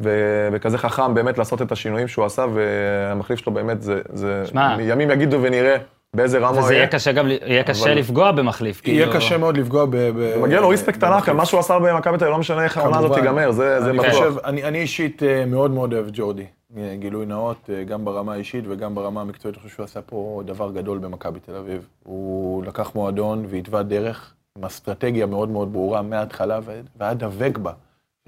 וכזה 0.00 0.78
חכם 0.78 1.14
באמת 1.14 1.38
לעשות 1.38 1.62
את 1.62 1.72
השינויים 1.72 2.08
שהוא 2.08 2.24
עשה, 2.24 2.44
והמחליף 2.54 3.38
שלו 3.38 3.52
באמת, 3.52 3.82
זה, 3.82 4.00
זה 4.12 4.42
שמע. 4.46 4.76
ימים 4.80 5.10
יגידו 5.10 5.38
ונראה 5.42 5.76
באיזה 6.16 6.38
רמה 6.38 6.48
הוא 6.48 6.58
וזה 6.58 6.72
יהיה 6.74 6.80
יהיה. 6.80 6.86
קשה 6.90 7.12
גם, 7.12 7.28
יהיה 7.28 7.62
קשה 7.62 7.84
אבל- 7.84 7.98
לפגוע 7.98 8.32
במחליף. 8.32 8.86
יהיה 8.86 9.04
כאילו- 9.06 9.18
קשה 9.20 9.38
מאוד 9.38 9.56
לפגוע 9.56 9.84
ב... 9.86 9.90
ב- 9.96 10.36
מגיע 10.42 10.60
לו 10.60 10.68
ריספקט 10.68 11.02
ענק 11.04 11.28
על. 11.28 11.36
מה 11.36 11.46
שהוא 11.46 11.60
עשה 11.60 11.78
במכבי 11.78 12.18
תל 12.18 12.24
אביב, 12.24 12.32
לא 12.34 12.38
משנה 12.38 12.64
איך 12.64 12.76
העונה 12.78 12.98
הזאת. 12.98 13.12
תיגמר, 13.14 13.50
זה 13.50 13.80
זה 13.80 13.90
אני 13.90 13.98
בטוח. 13.98 14.10
חושב, 14.10 14.34
אני, 14.44 14.64
אני 14.64 14.78
אישית 14.78 15.22
אה, 15.22 15.44
מאוד 15.46 15.70
מאוד 15.70 15.92
אוהב 15.92 16.06
ג'ורדי. 16.12 16.44
אה, 16.76 16.94
גילוי 16.98 17.26
נאות, 17.26 17.70
אה, 17.74 17.84
גם 17.84 18.04
ברמה 18.04 18.32
האישית 18.32 18.64
וגם 18.68 18.94
ברמה 18.94 19.20
המקצועית, 19.20 19.56
אני 19.56 19.62
חושב 19.62 19.74
שהוא 19.74 19.84
עשה 19.84 20.00
פה 20.06 20.42
דבר 20.46 20.70
גדול 20.72 20.98
במכבי 20.98 21.40
תל 21.40 21.56
אביב. 21.56 21.86
הוא 22.04 22.64
לקח 22.64 22.92
מועדון 22.94 23.44
והתווה 23.48 23.82
דרך 23.82 24.32
עם 24.58 24.64
אסטרטגיה 24.64 25.26
מאוד 25.26 25.48
מאוד 25.48 25.72
ברורה 25.72 26.02
מההתחלה 26.02 26.58
ו- 26.64 26.80
והיה 27.00 27.14
דבק 27.14 27.58
בה. 27.58 27.72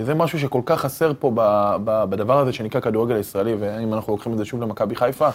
וזה 0.01 0.15
משהו 0.15 0.39
שכל 0.39 0.61
כך 0.67 0.81
חסר 0.81 1.13
פה 1.19 1.31
ב, 1.35 1.41
ב, 1.85 2.05
בדבר 2.05 2.39
הזה 2.39 2.53
שנקרא 2.53 2.81
כדורגל 2.81 3.15
הישראלי, 3.17 3.55
ואם 3.59 3.95
אנחנו 3.95 4.13
לוקחים 4.13 4.33
את 4.33 4.39
זה 4.39 4.45
שוב 4.45 4.61
למכבי 4.63 4.97
חיפה, 4.97 5.29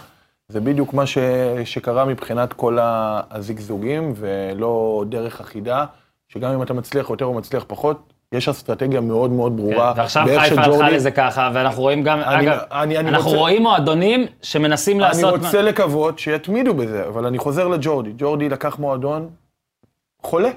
זה 0.47 0.59
בדיוק 0.61 0.93
מה 0.93 1.05
ש, 1.05 1.17
שקרה 1.65 2.05
מבחינת 2.05 2.53
כל 2.53 2.77
הזיגזוגים, 2.81 4.13
ולא 4.15 5.03
דרך 5.09 5.41
אחידה, 5.41 5.85
שגם 6.27 6.51
אם 6.53 6.61
אתה 6.61 6.73
מצליח 6.73 7.09
יותר 7.09 7.25
או 7.25 7.33
מצליח 7.33 7.63
פחות, 7.67 8.13
יש 8.31 8.49
אסטרטגיה 8.49 9.01
מאוד 9.01 9.31
מאוד 9.31 9.51
כן, 9.51 9.57
ברורה. 9.57 9.93
ועכשיו 9.95 10.25
באיך 10.25 10.41
חיפה 10.41 10.61
הלכה 10.61 10.89
לזה 10.89 11.11
ככה, 11.11 11.51
ואנחנו 11.53 11.81
רואים 11.81 12.03
גם, 12.03 12.19
אני- 12.19 12.47
אגב, 12.47 12.57
אני- 12.71 12.97
אני 12.97 13.09
אנחנו 13.09 13.25
רוצה- 13.27 13.39
רואים 13.39 13.61
מועדונים 13.61 14.25
שמנסים 14.41 14.97
אני 14.97 15.07
לעשות... 15.07 15.39
רוצה 15.39 15.61
לקוות 15.61 16.19
שיתמידו 16.19 16.73
בזה, 16.73 17.07
אבל 17.07 17.25
אני 17.25 17.37
חוזר 17.37 17.67
לג'ורדי. 17.67 18.13
ג'ורדי 18.17 18.49
לקח 18.49 18.79
מועדון 18.79 19.29
חולה. 20.23 20.49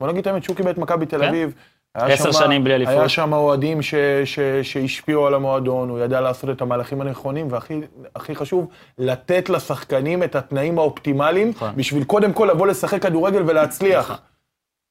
בוא 0.00 0.08
נגיד 0.08 0.20
את 0.20 0.26
האמת, 0.26 0.42
שהוא 0.44 0.56
קיבל 0.56 0.70
את 0.70 0.78
מכבי 0.78 1.06
תל 1.06 1.18
כן. 1.20 1.28
אביב. 1.28 1.54
עשר 1.94 2.32
שנים 2.32 2.64
בלי 2.64 2.74
אליפות. 2.74 2.94
היה 2.94 3.08
שם 3.08 3.32
אוהדים 3.32 3.82
ש, 3.82 3.94
ש, 4.24 4.38
שהשפיעו 4.62 5.26
על 5.26 5.34
המועדון, 5.34 5.88
הוא 5.88 5.98
ידע 5.98 6.20
לעשות 6.20 6.50
את 6.50 6.62
המהלכים 6.62 7.00
הנכונים, 7.00 7.46
והכי 7.50 7.80
הכי 8.16 8.34
חשוב, 8.34 8.68
לתת 8.98 9.48
לשחקנים 9.48 10.22
את 10.22 10.36
התנאים 10.36 10.78
האופטימליים, 10.78 11.50
נכון. 11.50 11.72
בשביל 11.76 12.04
קודם 12.04 12.32
כל 12.32 12.48
לבוא 12.52 12.66
לשחק 12.66 13.02
כדורגל 13.02 13.42
ולהצליח. 13.46 14.20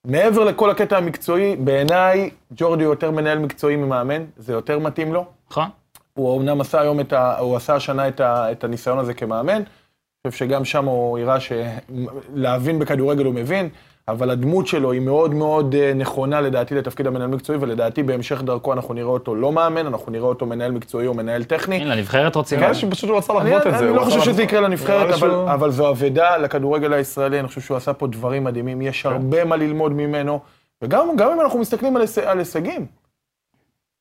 מעבר 0.08 0.44
לכל 0.44 0.70
הקטע 0.70 0.98
המקצועי, 0.98 1.56
בעיניי, 1.56 2.30
ג'ורדי 2.56 2.84
יותר 2.84 3.12
מנהל 3.12 3.39
מקצועי 3.39 3.76
ממאמן, 3.76 4.24
זה 4.38 4.54
יותר 4.54 4.80
מתאים 4.80 5.13
לו. 5.13 5.26
נכון? 5.52 5.68
הוא 6.13 6.42
אמנם 6.42 6.62
עשה 6.62 6.82
היום 6.82 7.00
את 7.00 7.13
ה... 7.13 7.38
הוא 7.39 7.56
עשה 7.56 7.76
השנה 7.76 8.08
את, 8.08 8.20
ה... 8.20 8.52
את 8.52 8.63
הניסיון 8.63 9.00
הזה 9.00 9.13
כמאמן. 9.13 9.54
אני 9.56 10.32
חושב 10.32 10.46
שגם 10.46 10.66
שם 10.66 10.86
הוא 10.86 11.20
הראה 11.20 11.38
שלהבין 11.39 12.80
בכדורגל 12.80 13.26
הוא 13.26 13.34
מבין, 13.34 13.70
אבל 14.08 14.30
הדמות 14.30 14.68
שלו 14.68 14.92
היא 14.92 15.02
מאוד 15.02 15.34
מאוד 15.34 15.76
אה, 15.76 15.94
נכונה 15.94 16.42
לדעתי 16.42 16.76
לתפקיד 16.76 17.08
המנהל 17.08 17.28
מקצועי, 17.28 17.60
ולדעתי 17.62 18.04
בהמשך 18.04 18.42
דרכו 18.42 18.74
אנחנו 18.74 18.94
נראה 18.94 19.10
אותו 19.10 19.36
לא 19.36 19.52
מאמן, 19.52 19.88
אנחנו 19.88 20.12
נראה 20.12 20.26
אותו 20.26 20.46
מנהל 20.46 20.72
מקצועי 20.72 21.08
או 21.08 21.13
מנהל 21.13 21.44
טכני. 21.44 21.76
הנה, 21.76 21.96
לנבחרת 21.96 22.36
רוצים... 22.36 22.60
נראה 22.60 22.74
שפשוט 22.74 23.10
הוא 23.10 23.18
רצה 23.18 23.34
לחוות 23.34 23.68
את 23.68 23.78
זה. 23.78 23.88
אני 23.88 23.96
לא 23.96 24.02
חושב 24.02 24.22
שזה 24.22 24.44
יקרה 24.44 24.62
לנבחרת, 24.62 25.24
אבל, 25.46 25.72
זו 25.72 25.89
אבדה 25.89 26.38
לכדורגל 26.38 26.94
הישראלי, 26.94 27.39
אני 27.39 27.48
חושב 27.48 27.62
שהוא 27.62 27.78
עשה 27.78 27.94
פה 27.94 28.08
דברים 28.08 28.44
מדהימים, 28.44 28.80
כן. 28.80 28.86
יש 28.86 29.06
הרבה 29.06 29.46
מה 29.46 29.56
ללמוד 29.56 29.92
ממנו, 29.92 30.39
וגם 30.82 31.08
גם 31.18 31.32
אם 31.32 31.42
אנחנו 31.42 31.60
מסתכלים 31.60 31.98
על 32.26 32.39
הישגים. 32.39 33.03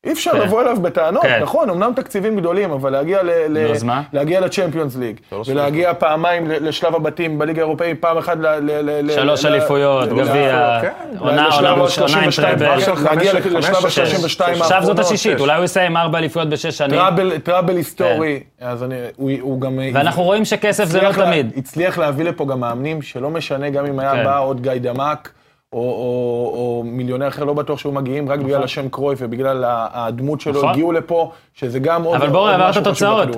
אי 0.07 0.12
אפשר 0.12 0.31
כן. 0.33 0.38
לבוא 0.41 0.62
אליו 0.62 0.77
בטענות, 0.83 1.23
כן. 1.23 1.38
נכון, 1.43 1.71
אמנם 1.71 1.93
תקציבים 1.97 2.37
גדולים, 2.37 2.71
אבל 2.71 2.91
להגיע, 2.93 3.23
ל, 3.23 3.31
ל, 3.49 3.71
אז? 3.73 3.85
להגיע 4.12 4.41
לצ'מפיונס 4.41 4.97
ליג, 4.97 5.17
שלוש 5.31 5.49
ולהגיע 5.49 5.95
פעמיים 5.95 6.49
ל- 6.49 6.69
לשלב 6.69 6.95
הבתים 6.95 7.38
בליגה 7.38 7.62
האירופאית, 7.62 8.01
פעם 8.01 8.19
אחת 8.19 8.37
ל... 8.41 8.47
ל, 8.47 8.71
ל 9.07 9.11
שלוש 9.12 9.45
אליפויות, 9.45 10.09
גביע, 10.09 10.79
כן. 10.83 10.93
עונה, 11.19 11.47
עם 11.47 11.88
32, 11.88 12.59
טראבל. 12.59 12.67
להגיע 13.05 13.33
לשלב 13.35 13.75
חמש- 13.75 13.99
ה-32 13.99 14.21
שש. 14.25 14.41
האחרונות. 14.41 14.61
עכשיו 14.61 14.85
זאת 14.85 14.99
השישית. 14.99 15.41
אולי 15.41 15.57
הוא 15.57 15.65
יסיים 15.65 15.97
ארבע 15.97 16.19
אליפויות 16.19 16.49
בשש 16.49 16.79
שנים, 16.79 17.01
טראבל, 17.43 17.77
היסטורי, 17.77 18.41
אז 18.61 18.83
אני, 18.83 18.95
הוא, 19.17 19.61
גם... 19.61 19.79
ואנחנו 19.95 20.23
רואים 20.23 20.45
שכסף 20.45 20.85
זה 20.85 21.01
לא 21.03 21.12
תמיד. 21.12 21.53
הצליח 21.57 21.99
להביא 21.99 22.25
לפה 22.25 22.47
גם 22.47 22.61
מאמנים, 22.61 23.03
שלא 23.03 23.31
משנה, 23.31 23.71
גם 23.71 23.87
אם 23.87 23.99
היה 23.99 24.12
כן. 24.12 24.25
בא 24.25 24.41
עוד 24.41 24.61
גיא 24.62 24.73
דמק, 24.81 25.31
או, 25.73 25.79
או, 25.79 26.53
או 26.55 26.83
מיליונר 26.87 27.29
אחר, 27.29 27.45
לא 27.45 27.53
בטוח 27.53 27.79
שהיו 27.79 27.93
מגיעים, 27.93 28.29
רק 28.29 28.41
בגלל 28.41 28.63
השם 28.63 28.89
קרויף 28.89 29.19
ובגלל 29.23 29.65
הדמות 29.67 30.41
שלו, 30.41 30.53
נכון. 30.53 30.69
הגיעו 30.69 30.93
לפה, 30.93 31.33
שזה 31.55 31.79
גם 31.79 32.03
עוד 32.03 32.17
אבל 32.17 32.27
עוד 32.27 32.33
בואו 32.33 32.57
נעבור 32.57 32.71
את 32.71 32.77
התוצאות. 32.77 33.29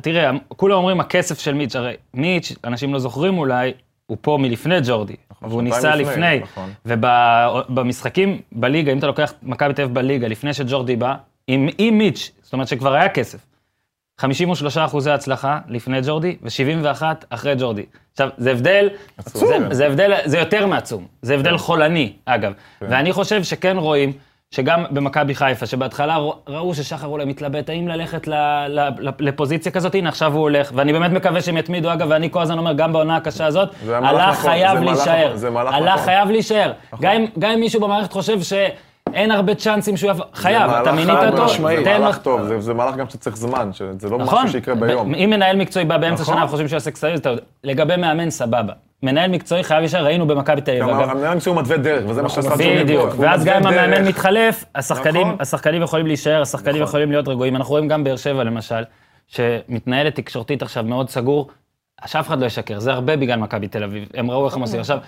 תראה, 0.00 0.30
כולם 0.48 0.76
אומרים 0.76 1.00
הכסף 1.00 1.38
של 1.38 1.54
מיץ', 1.54 1.76
הרי 1.76 1.94
מיץ', 2.14 2.52
אנשים 2.64 2.92
לא 2.92 2.98
זוכרים 2.98 3.38
אולי, 3.38 3.72
הוא 4.06 4.16
פה 4.20 4.38
מלפני 4.40 4.76
ג'ורדי, 4.84 5.16
והוא 5.42 5.50
שנתיים 5.50 5.64
ניסה 5.64 5.96
לפני, 5.96 6.12
לפני, 6.12 6.40
נכון. 6.40 6.70
ובמשחקים 6.86 8.40
בליגה, 8.52 8.92
אם 8.92 8.98
אתה 8.98 9.06
לוקח 9.06 9.32
מכבי 9.42 9.74
תל 9.74 9.82
אביב 9.82 9.94
בליגה, 9.94 10.28
לפני 10.28 10.54
שג'ורדי 10.54 10.96
בא, 10.96 11.14
עם 11.46 11.68
עם 11.78 11.98
מיץ', 11.98 12.30
זאת 12.42 12.52
אומרת 12.52 12.68
שכבר 12.68 12.94
היה 12.94 13.08
כסף. 13.08 13.47
53 14.18 14.76
אחוזי 14.78 15.10
הצלחה 15.10 15.58
לפני 15.68 15.98
ג'ורדי, 16.06 16.36
ו-71 16.42 17.02
אחרי 17.30 17.54
ג'ורדי. 17.58 17.82
עכשיו, 18.12 18.28
זה 18.38 18.50
הבדל, 18.50 18.88
עצום. 19.18 19.48
זה, 19.48 19.74
זה 19.74 19.86
הבדל, 19.86 20.12
זה 20.24 20.38
יותר 20.38 20.66
מעצום, 20.66 21.06
זה 21.22 21.34
הבדל 21.34 21.56
חולני, 21.58 22.12
אגב. 22.24 22.52
ואני 22.80 23.12
חושב 23.12 23.42
שכן 23.42 23.76
רואים, 23.78 24.12
שגם 24.50 24.84
במכבי 24.90 25.34
חיפה, 25.34 25.66
שבהתחלה 25.66 26.16
ראו 26.48 26.74
ששחר 26.74 27.06
אולי 27.06 27.24
מתלבט 27.24 27.68
האם 27.70 27.88
ללכת 27.88 28.26
ל, 28.28 28.34
ל, 28.68 28.80
ל, 28.98 29.10
לפוזיציה 29.20 29.72
כזאת, 29.72 29.94
הנה 29.94 30.08
עכשיו 30.08 30.32
הוא 30.32 30.40
הולך, 30.40 30.70
ואני 30.74 30.92
באמת 30.92 31.10
מקווה 31.10 31.40
שהם 31.42 31.56
יתמידו, 31.56 31.92
אגב, 31.92 32.06
ואני 32.10 32.30
כל 32.30 32.42
הזמן 32.42 32.58
אומר, 32.58 32.72
גם 32.72 32.92
בעונה 32.92 33.16
הקשה 33.16 33.46
הזאת, 33.46 33.68
הלך 33.88 34.38
חייב 34.38 34.78
להישאר. 34.82 35.34
הלך. 35.56 36.00
חייב 36.00 36.30
להישאר. 36.30 36.72
גם 37.00 37.12
אם- 37.52 37.60
מישהו 37.60 37.80
במערכת 37.80 38.12
חושב 38.12 38.42
שאין 39.12 39.30
הרבה 39.30 39.54
צ'אנסים 39.54 39.96
שהוא 39.96 40.10
יבוא, 40.10 40.24
חייב, 40.34 40.70
זה 40.70 40.80
אתה 40.82 40.92
מינית 40.92 41.16
אותו, 41.32 41.44
משמעי. 41.44 41.84
זה 41.84 41.98
מהלך 41.98 42.18
טוב, 42.18 42.42
זה- 42.42 42.60
זה 42.60 42.74
מהלך 42.74 42.96
גם 42.96 43.08
שצריך 43.08 43.36
זמן, 43.36 43.70
שזה 43.72 44.08
לא 44.10 44.18
נכון, 44.18 44.38
משהו 44.38 44.52
שיקרה 44.52 44.74
ביום. 44.74 45.14
אם 45.14 45.30
מנהל 45.30 45.56
מקצועי 45.56 45.84
בא 45.84 45.96
באמצע 45.96 46.22
נכון. 46.22 46.34
שנה 46.34 46.44
וחושבים 46.44 46.68
שהוא 46.68 46.76
יעשה 46.76 46.90
קצרים. 46.90 47.14
לגבי 47.64 47.96
מאמן, 47.96 48.30
סבבה. 48.30 48.72
מנהל 49.02 49.30
מקצועי 49.30 49.64
חייב 49.64 49.84
ישר, 49.84 50.04
ראינו 50.04 50.26
במכבי 50.26 50.60
תל 50.60 50.70
אביב, 50.82 50.94
גם. 50.94 51.10
המנהל 51.10 51.34
מקצועי 51.36 51.54
הוא 51.56 51.62
מתווה 51.62 51.76
דרך, 51.76 52.04
וזה 52.08 52.22
מה 52.22 52.28
שעשה 52.28 52.48
ג'ורדי 52.48 52.78
בדיוק, 52.84 53.10
פה. 53.10 53.16
הוא 53.16 53.24
ואז 53.24 53.44
גם 53.44 53.56
אם 53.56 53.66
המאמן. 53.66 54.08
מתחלף, 54.08 54.64
השחקנים, 54.74 55.26
נכון. 55.26 55.36
השחקנים 55.40 55.82
יכולים 55.82 56.06
להישאר, 56.06 56.42
השחקנים 56.42 56.74
נכון. 56.74 56.88
יכולים 56.88 57.10
להיות 57.10 57.28
רגועים. 57.28 57.56
אנחנו 57.56 57.70
רואים 57.70 57.88
גם 57.88 58.04
באר 58.04 58.16
שבע 58.16 58.44
למשל, 58.44 58.82
שמתנהלת 59.26 60.14
תקשורתית 60.14 60.62
עכשיו 60.62 60.84
מאוד 60.84 61.10
סגור, 61.10 61.48
שאף 62.06 62.28
אחד 62.28 62.40
לא 62.40 62.46
ישקר, 62.46 62.78
זה 62.80 62.92
הרבה 62.92 63.16
בגלל 63.16 63.38
מכבי 63.38 63.68
תל 63.68 63.84
אביב, 63.84 64.08
הם 64.14 64.30
ראו 64.30 64.46
איך 64.46 64.54
הם 64.54 64.60
עושים. 64.60 64.80
עכשיו, 64.80 64.98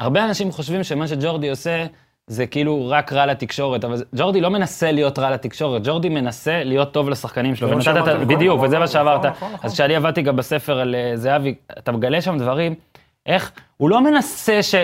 הרבה 0.00 0.24
אנשים 0.24 0.52
חושבים 0.52 0.82
שמה 0.84 1.08
שג'ורדי 1.08 1.50
עושה, 1.50 1.86
זה 2.28 2.46
כאילו 2.46 2.88
רק 2.90 3.12
רע 3.12 3.26
לתקשורת, 3.26 3.84
אבל 3.84 3.96
ג'ורדי 4.16 4.40
לא 4.40 4.48
מנסה 4.48 4.92
להיות 4.92 5.18
רע 5.18 5.30
לתקשורת, 5.30 5.82
ג'ורדי 5.84 6.08
מנסה 6.08 6.64
להיות 6.64 6.92
טוב 6.92 7.08
לשחקנים 7.08 7.54
שלו. 7.56 7.70
ונתת 7.70 7.88
את 7.88 7.96
ה- 7.96 8.00
נכון, 8.14 8.28
בדיוק, 8.28 8.56
נכון, 8.56 8.66
וזה 8.66 8.78
מה 8.78 8.84
נכון, 8.84 8.92
שעברת. 8.92 9.24
אז 9.62 9.72
כשאני 9.74 9.96
עבדתי 9.96 10.22
גם 10.22 10.36
בספר 10.36 10.78
על 10.78 10.94
אה, 10.94 11.12
זהבי, 11.16 11.54
אתה 11.78 11.92
מגלה 11.92 12.20
שם 12.20 12.38
דברים, 12.38 12.74
איך, 13.26 13.50
הוא 13.76 13.90
לא 13.90 14.00
מנסה. 14.00 14.62
ש- 14.62 14.74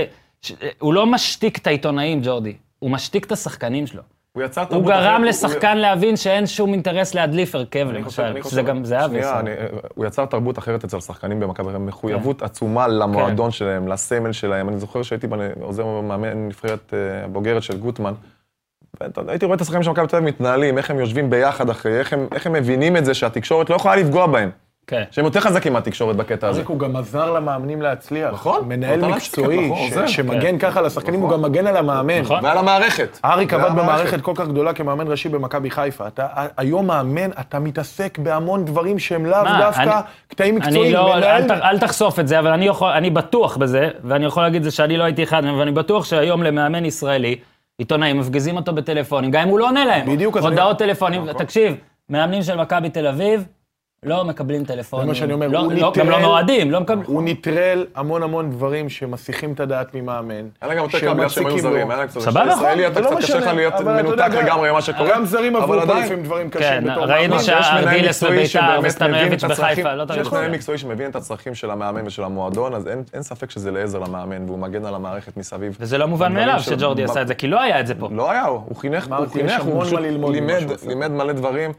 הוא 0.79 0.95
לא 0.95 1.07
משתיק 1.07 1.59
את 1.59 1.67
העיתונאים, 1.67 2.21
ג'ורדי, 2.25 2.53
הוא 2.79 2.91
משתיק 2.91 3.25
את 3.27 3.33
השחקנים 3.33 3.87
שלו. 3.87 4.03
הוא 4.37 4.43
יצר 4.43 4.61
הוא 4.61 4.69
תרבות 4.69 4.91
אחרת, 4.93 5.03
גרם 5.03 5.21
הוא- 5.21 5.29
לשחקן 5.29 5.77
להבין 5.79 6.17
שאין 6.17 6.47
שום 6.47 6.73
אינטרס 6.73 7.15
להדליף 7.15 7.55
הרכב, 7.55 7.89
למשל, 7.93 8.43
שזה 8.45 8.63
גם 8.63 8.85
זהבי. 8.85 9.15
שנייה. 9.15 9.41
אני- 9.41 9.51
הוא 9.95 10.07
יצר 10.07 10.25
תרבות 10.27 10.59
אחרת 10.59 10.85
אצל 10.85 11.01
שחקנים 11.01 11.41
במכבי, 11.41 11.79
מחויבות 11.79 12.43
עצומה 12.43 12.89
למועדון 12.89 13.51
שלהם, 13.51 13.89
לסמל 13.89 14.33
שלהם. 14.33 14.69
אני 14.69 14.79
זוכר 14.79 15.03
שהייתי 15.03 15.27
עוזר 15.61 15.87
מאמן 15.87 16.47
נבחרת 16.49 16.95
אה, 16.95 17.25
הבוגרת 17.25 17.63
של 17.63 17.79
גוטמן, 17.79 18.13
הייתי 19.29 19.45
רואה 19.47 19.57
את 19.57 19.61
השחקנים 19.61 19.83
של 19.83 19.91
מכבי 19.91 20.07
תל 20.07 20.17
אביב 20.17 20.29
מתנהלים, 20.29 20.79
איך 20.79 20.91
הם 20.91 20.99
יושבים 20.99 21.31
ביחד 21.31 21.71
אחרי, 21.71 21.99
איך 21.99 22.13
הם, 22.13 22.27
איך 22.33 22.47
הם 22.47 22.53
מבינים 22.53 22.97
את 22.97 23.05
זה 23.05 23.15
שהתקשורת 23.15 23.71
לא 23.71 23.75
יכולה 23.77 23.97
לפגוע 23.97 24.27
בהם. 24.27 24.51
כן. 24.87 25.03
שהם 25.11 25.25
יותר 25.25 25.41
חזקים 25.41 25.73
מהתקשורת 25.73 26.17
בקטע 26.17 26.49
הזה. 26.49 26.63
הוא 26.67 26.79
גם 26.79 26.97
עזר 26.97 27.33
למאמנים 27.33 27.83
להצליח. 27.83 28.33
נכון. 28.33 28.69
מנהל 28.69 29.01
מקצועי 29.05 29.71
נכון. 29.91 30.09
שמגן 30.09 30.59
ככה 30.59 30.81
לשחקנים, 30.81 31.21
הוא 31.21 31.31
גם 31.31 31.43
מגן 31.43 31.67
על 31.67 31.77
המאמן. 31.77 32.21
נכון. 32.21 32.45
ועל 32.45 32.59
המערכת. 32.59 33.19
אריק 33.25 33.53
עבד. 33.55 33.71
במערכת 33.77 34.21
כל 34.21 34.33
כך 34.35 34.49
גדולה 34.49 34.73
כמאמן 34.73 35.09
ראשי 35.09 35.29
במכבי 35.29 35.71
חיפה. 35.71 36.07
אתה 36.07 36.27
היום 36.57 36.87
מאמן, 36.87 37.31
אתה 37.41 37.59
מתעסק 37.59 38.19
בהמון 38.19 38.65
דברים 38.65 38.99
שהם 38.99 39.27
לאו 39.27 39.39
דווקא 39.59 39.83
אני- 39.83 39.91
קטעים 40.29 40.55
מקצועיים. 40.55 40.93
לא, 40.95 41.15
אל, 41.51 41.79
תחשוף 41.79 42.19
את 42.21 42.29
זה, 42.29 42.39
אבל 42.39 42.51
אני, 42.97 43.11
בטוח 43.11 43.57
בזה, 43.57 43.89
ואני 44.05 44.25
יכול 44.27 44.43
להגיד 44.43 44.57
את 44.57 44.65
זה 44.65 44.71
שאני 44.71 44.97
לא 44.97 45.05
הייתי 45.05 45.23
אחד 45.23 45.45
מהם, 45.45 45.59
ואני 45.59 45.73
בטוח 45.73 46.05
שהיום 46.05 46.43
למאמן 46.43 46.85
ישראלי, 46.85 47.37
עיתונאים 47.79 48.19
מפגיזים 48.19 48.57
אותו 48.57 48.73
בטלפונים, 48.73 49.31
גם 49.31 49.43
אם 49.43 49.49
הוא 49.49 49.59
לא 49.59 49.67
עונה 49.67 49.85
להם. 49.85 50.13
בדיוק, 50.15 50.37
הודעות 50.37 50.79
טלפונים, 50.79 51.33
תקשיב, 51.33 51.75
מאמנים 52.11 52.43
של 52.43 52.57
מכבי 52.57 52.91
תל 52.91 53.07
אביב 53.07 53.45
לא 54.05 54.25
מקבלים 54.25 54.65
טלפונים. 54.65 55.05
זה 55.05 55.09
מה 55.09 55.15
שאני 55.15 55.33
אומר, 55.33 55.49
לא, 55.49 55.59
הוא 55.59 55.73
לא, 55.73 55.93
גם 55.97 56.09
לא 56.11 56.17
נטרל- 56.19 56.23
מאוהדים, 56.23 56.71
לא 56.71 56.81
מקבלים. 56.81 57.05
הוא 57.07 57.23
נטרל 57.25 57.87
המון 57.95 58.23
המון 58.23 58.51
דברים 58.51 58.89
שמסיחים 58.89 59.53
את 59.53 59.61
הדעת 59.61 59.95
ממאמן. 59.95 60.35
היה 60.35 60.69
להם 60.69 60.79
גם 60.79 60.85
יותר 60.85 60.99
קל 61.01 61.15
בגלל 61.15 61.29
שהם 61.29 61.47
היו. 61.47 61.59
זרים, 61.59 61.91
היה 61.91 61.99
להם 61.99 62.09
קצת... 62.09 62.21
סבבה, 62.21 62.53
ישראלי, 62.53 62.87
אתה 62.87 62.95
זה 62.95 63.01
לא 63.01 63.07
קצת 63.11 63.19
קשה 63.19 63.35
לך 63.35 63.41
משנה, 63.43 63.53
להיות 63.53 63.75
מנותק 63.81 64.29
לגמרי 64.43 64.71
ממה 64.71 64.83
שקורה. 64.83 65.11
גם 65.15 65.25
זרים 65.25 65.57
עברו 65.57 65.75
אבל 65.75 65.87
פה 65.87 65.93
עדיין, 65.93 66.05
לפעמים 66.05 66.25
דברים 66.25 66.51
כן, 66.51 66.59
קשים 66.59 66.91
בתור 66.91 67.05
ראינו 67.05 67.35
מאמן. 67.35 67.45
שה- 67.47 67.59
יש 67.61 67.67
מנהל 67.71 67.89
ארדילס 67.89 68.23
מקצועי 68.23 68.39
בביתר 68.39 68.81
וסטנויביץ' 68.83 69.45
בחיפה, 69.45 69.95
לא 69.95 70.05
תמיד 70.05 70.21
יש. 70.21 70.33
מנהל 70.33 70.51
מקצועי 70.51 70.79
שמבין 70.79 71.11
את 71.11 71.17
הצרכים 71.17 71.55
של 71.55 71.71
המאמן 71.71 72.07
ושל 72.07 72.25
המועדון, 72.25 72.75
אז 72.75 72.89
אין- 73.15 73.23
ספק 73.23 73.51
שזה 73.51 73.71
לעזר 73.71 73.99
למאמן, 73.99 74.45
והוא 74.47 74.59
מגן 74.59 74.85
על 74.85 74.95
המערכת 74.95 75.37
מסביב. 75.37 75.77
וזה 75.81 75.99
לא 75.99 76.07
מובן 76.09 76.33
מאליו 76.35 76.57
שג'ורדי 76.61 77.05
עשה 77.05 77.23
את 77.23 77.29
זה, 77.29 77.35
כי 77.35 77.47
לא 77.47 77.61
היה 77.61 77.81
את 77.81 77.87
זה 77.87 77.95
פה. 77.95 78.09
לא 78.13 78.31
היה, 78.31 78.45
הוא 78.45 78.77
חינך, 78.77 79.09
הוא 79.19 79.27
חינך, 79.33 79.63
הוא 79.63 79.85
פשוט. 79.85 80.01
לימד 80.89 81.11
מלא 81.11 81.33
דברים, 81.33 81.73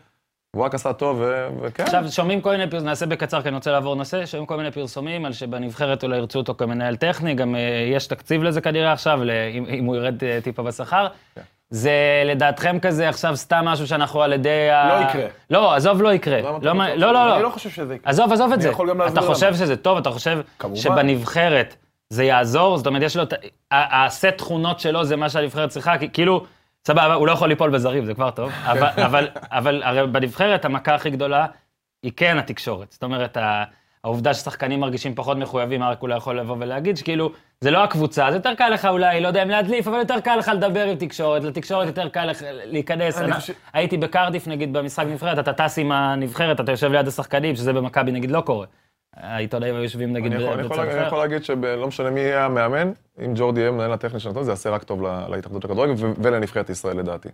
הוא 0.56 0.64
רק 0.64 0.76
עשה 0.76 0.94
טוב, 0.94 1.18
ו- 1.20 1.48
וכן. 1.62 1.84
עכשיו, 1.84 2.04
שומעים 2.12 2.42
כל 2.42 2.52
מיני 2.52 2.64
פרסומים, 2.70 2.90
נעשה 2.90 3.06
בקצר 3.06 3.42
כי 3.42 3.48
אני 3.48 3.56
רוצה 3.56 3.72
לעבור 3.72 3.96
נושא, 3.96 4.26
שומעים 4.26 4.46
כל 4.46 4.58
מיני 4.58 4.72
פרסומים 4.72 5.26
על 5.26 5.34
שבנבחרת 5.34 6.04
אולי 6.04 6.18
ירצו 6.18 6.40
אותו 6.40 6.54
כמנהל 6.58 6.96
טכני, 6.96 7.34
גם 7.34 7.56
אה, 7.56 7.60
יש 7.96 8.08
תקציב 8.08 8.44
לזה 8.44 8.62
כנראה 8.62 8.92
עכשיו, 8.92 9.20
אם, 9.54 9.66
אם 9.70 9.86
הוא 9.86 9.96
ירד 9.96 10.24
אה, 10.24 10.40
טיפה 10.44 10.64
בשכר. 10.64 11.08
כן. 11.36 11.42
זה 11.70 11.92
לדעתכם 12.26 12.80
כזה 12.82 13.10
עכשיו 13.10 13.36
סתם 13.38 13.66
משהו 13.66 13.88
שאנחנו 13.88 14.22
על 14.22 14.34
ידי 14.34 14.70
ה... 14.70 15.00
לא 15.00 15.10
יקרה. 15.10 15.26
לא, 15.50 15.74
עזוב, 15.76 16.02
לא 16.02 16.14
יקרה. 16.14 16.42
לא, 16.42 16.52
מה- 16.76 16.86
בטוח? 16.86 17.00
לא, 17.00 17.14
לא, 17.14 17.24
אני 17.24 17.30
לא. 17.30 17.42
לא 17.44 17.50
חושב 17.50 17.70
שזה 17.70 17.96
יקרה. 17.96 18.10
עזוב, 18.10 18.32
עזוב 18.34 18.48
את 18.48 18.54
אני 18.54 18.62
זה. 18.64 18.70
יכול 18.70 18.90
גם 18.90 18.98
להסביר 19.00 19.24
אתה. 19.24 19.28
חושב 19.34 19.54
שזה 19.56 19.76
טוב, 19.76 19.98
אתה 19.98 20.10
חושב. 20.12 20.40
שבנבחרת 20.76 21.76
זה 22.10 22.24
יעזור? 22.24 22.78
זאת 22.78 22.88
אומרת, 22.88 23.02
יש 23.02 23.18
לו 23.18 23.24
את... 23.24 23.34
הסט 23.72 24.26
תכונות 24.26 24.80
שלו 24.80 25.04
זה 25.06 25.16
מה 25.16 25.30
שהנבחרת 25.30 25.70
צריכה, 25.70 25.98
כי 25.98 26.10
כאילו, 26.14 26.44
סבבה, 26.88 27.14
הוא 27.14 27.28
לא 27.28 27.32
יכול 27.32 27.50
ליפול 27.50 27.70
בזרים, 27.70 28.06
זה 28.06 28.14
כבר 28.14 28.32
טוב, 28.32 28.52
אבל, 28.66 28.88
אבל, 29.06 29.28
אבל 29.52 29.84
הרי 29.84 30.08
בנבחרת 30.08 30.66
המכה 30.66 30.96
הכי 30.96 31.10
גדולה 31.10 31.46
היא 32.04 32.12
כן 32.16 32.38
התקשורת. 32.38 32.92
זאת 32.92 33.04
אומרת, 33.04 33.38
העובדה 34.04 34.34
ששחקנים 34.34 34.80
מרגישים 34.80 35.16
פחות 35.16 35.38
מחויבים, 35.38 35.84
אריק 35.84 36.02
אולי 36.02 36.18
יכול 36.18 36.40
לבוא 36.40 36.56
ולהגיד 36.60 36.98
שכאילו, 36.98 37.32
זה 37.62 37.72
לא 37.72 37.84
הקבוצה, 37.84 38.28
זה 38.30 38.38
יותר 38.38 38.54
קל 38.56 38.70
לך 38.70 38.86
אולי, 38.86 39.22
לא 39.22 39.28
יודע 39.28 39.44
אם 39.44 39.50
להדליף, 39.50 39.88
אבל 39.88 39.98
יותר 39.98 40.20
קל 40.20 40.36
לך 40.36 40.52
לדבר 40.56 40.84
עם 40.86 40.96
תקשורת, 40.96 41.44
לתקשורת 41.44 41.88
יותר 41.88 42.10
קל 42.10 42.26
לך 42.26 42.42
להיכנס. 42.50 43.18
אני 43.18 43.26
אני, 43.26 43.34
חושב- 43.34 43.54
הייתי 43.74 43.98
בקרדיף 43.98 44.48
נגיד 44.48 44.74
במשחק 44.74 45.06
נבחרת, 45.10 45.40
אתה 45.40 45.54
טס 45.54 45.80
עם 45.80 45.92
הנבחרת, 45.92 46.60
אתה 46.60 46.72
יושב 46.72 46.92
ליד 46.92 47.08
השחקנים, 47.08 47.56
שזה 47.56 47.74
במכבי 47.74 48.12
נגיד 48.12 48.32
לא 48.32 48.42
קורה. 48.42 48.66
העיתונאים 49.22 49.76
היו 49.76 49.84
יושבים 49.84 50.14
נגיד 50.14 50.34
יכול- 50.34 50.56
בצד 50.58 50.66
יכול- 50.66 50.80
אני 50.80 50.90
אחר. 51.00 51.08
יכול 51.08 51.18
להגיד 51.20 51.44
שלא 51.44 51.88
משנה 51.88 52.10
מי 52.10 52.20
יהיה 52.20 52.46
המאמן, 52.46 52.92
אם 53.26 53.32
ג'ורדי 53.36 53.62
יהיה 53.62 53.72
מנהל 53.72 53.92
הטכני 53.94 54.20
של 54.20 54.30
הנתון, 54.30 54.44
זה 54.44 54.52
יעשה 54.52 54.70
רק 54.70 54.84
טוב 54.84 55.02
להתאחדות 55.30 55.66
לכדורגל 55.66 55.94
ו- 55.98 56.12
ולנבחרת 56.24 56.70
ישראל 56.70 56.98
לדעתי. 56.98 57.30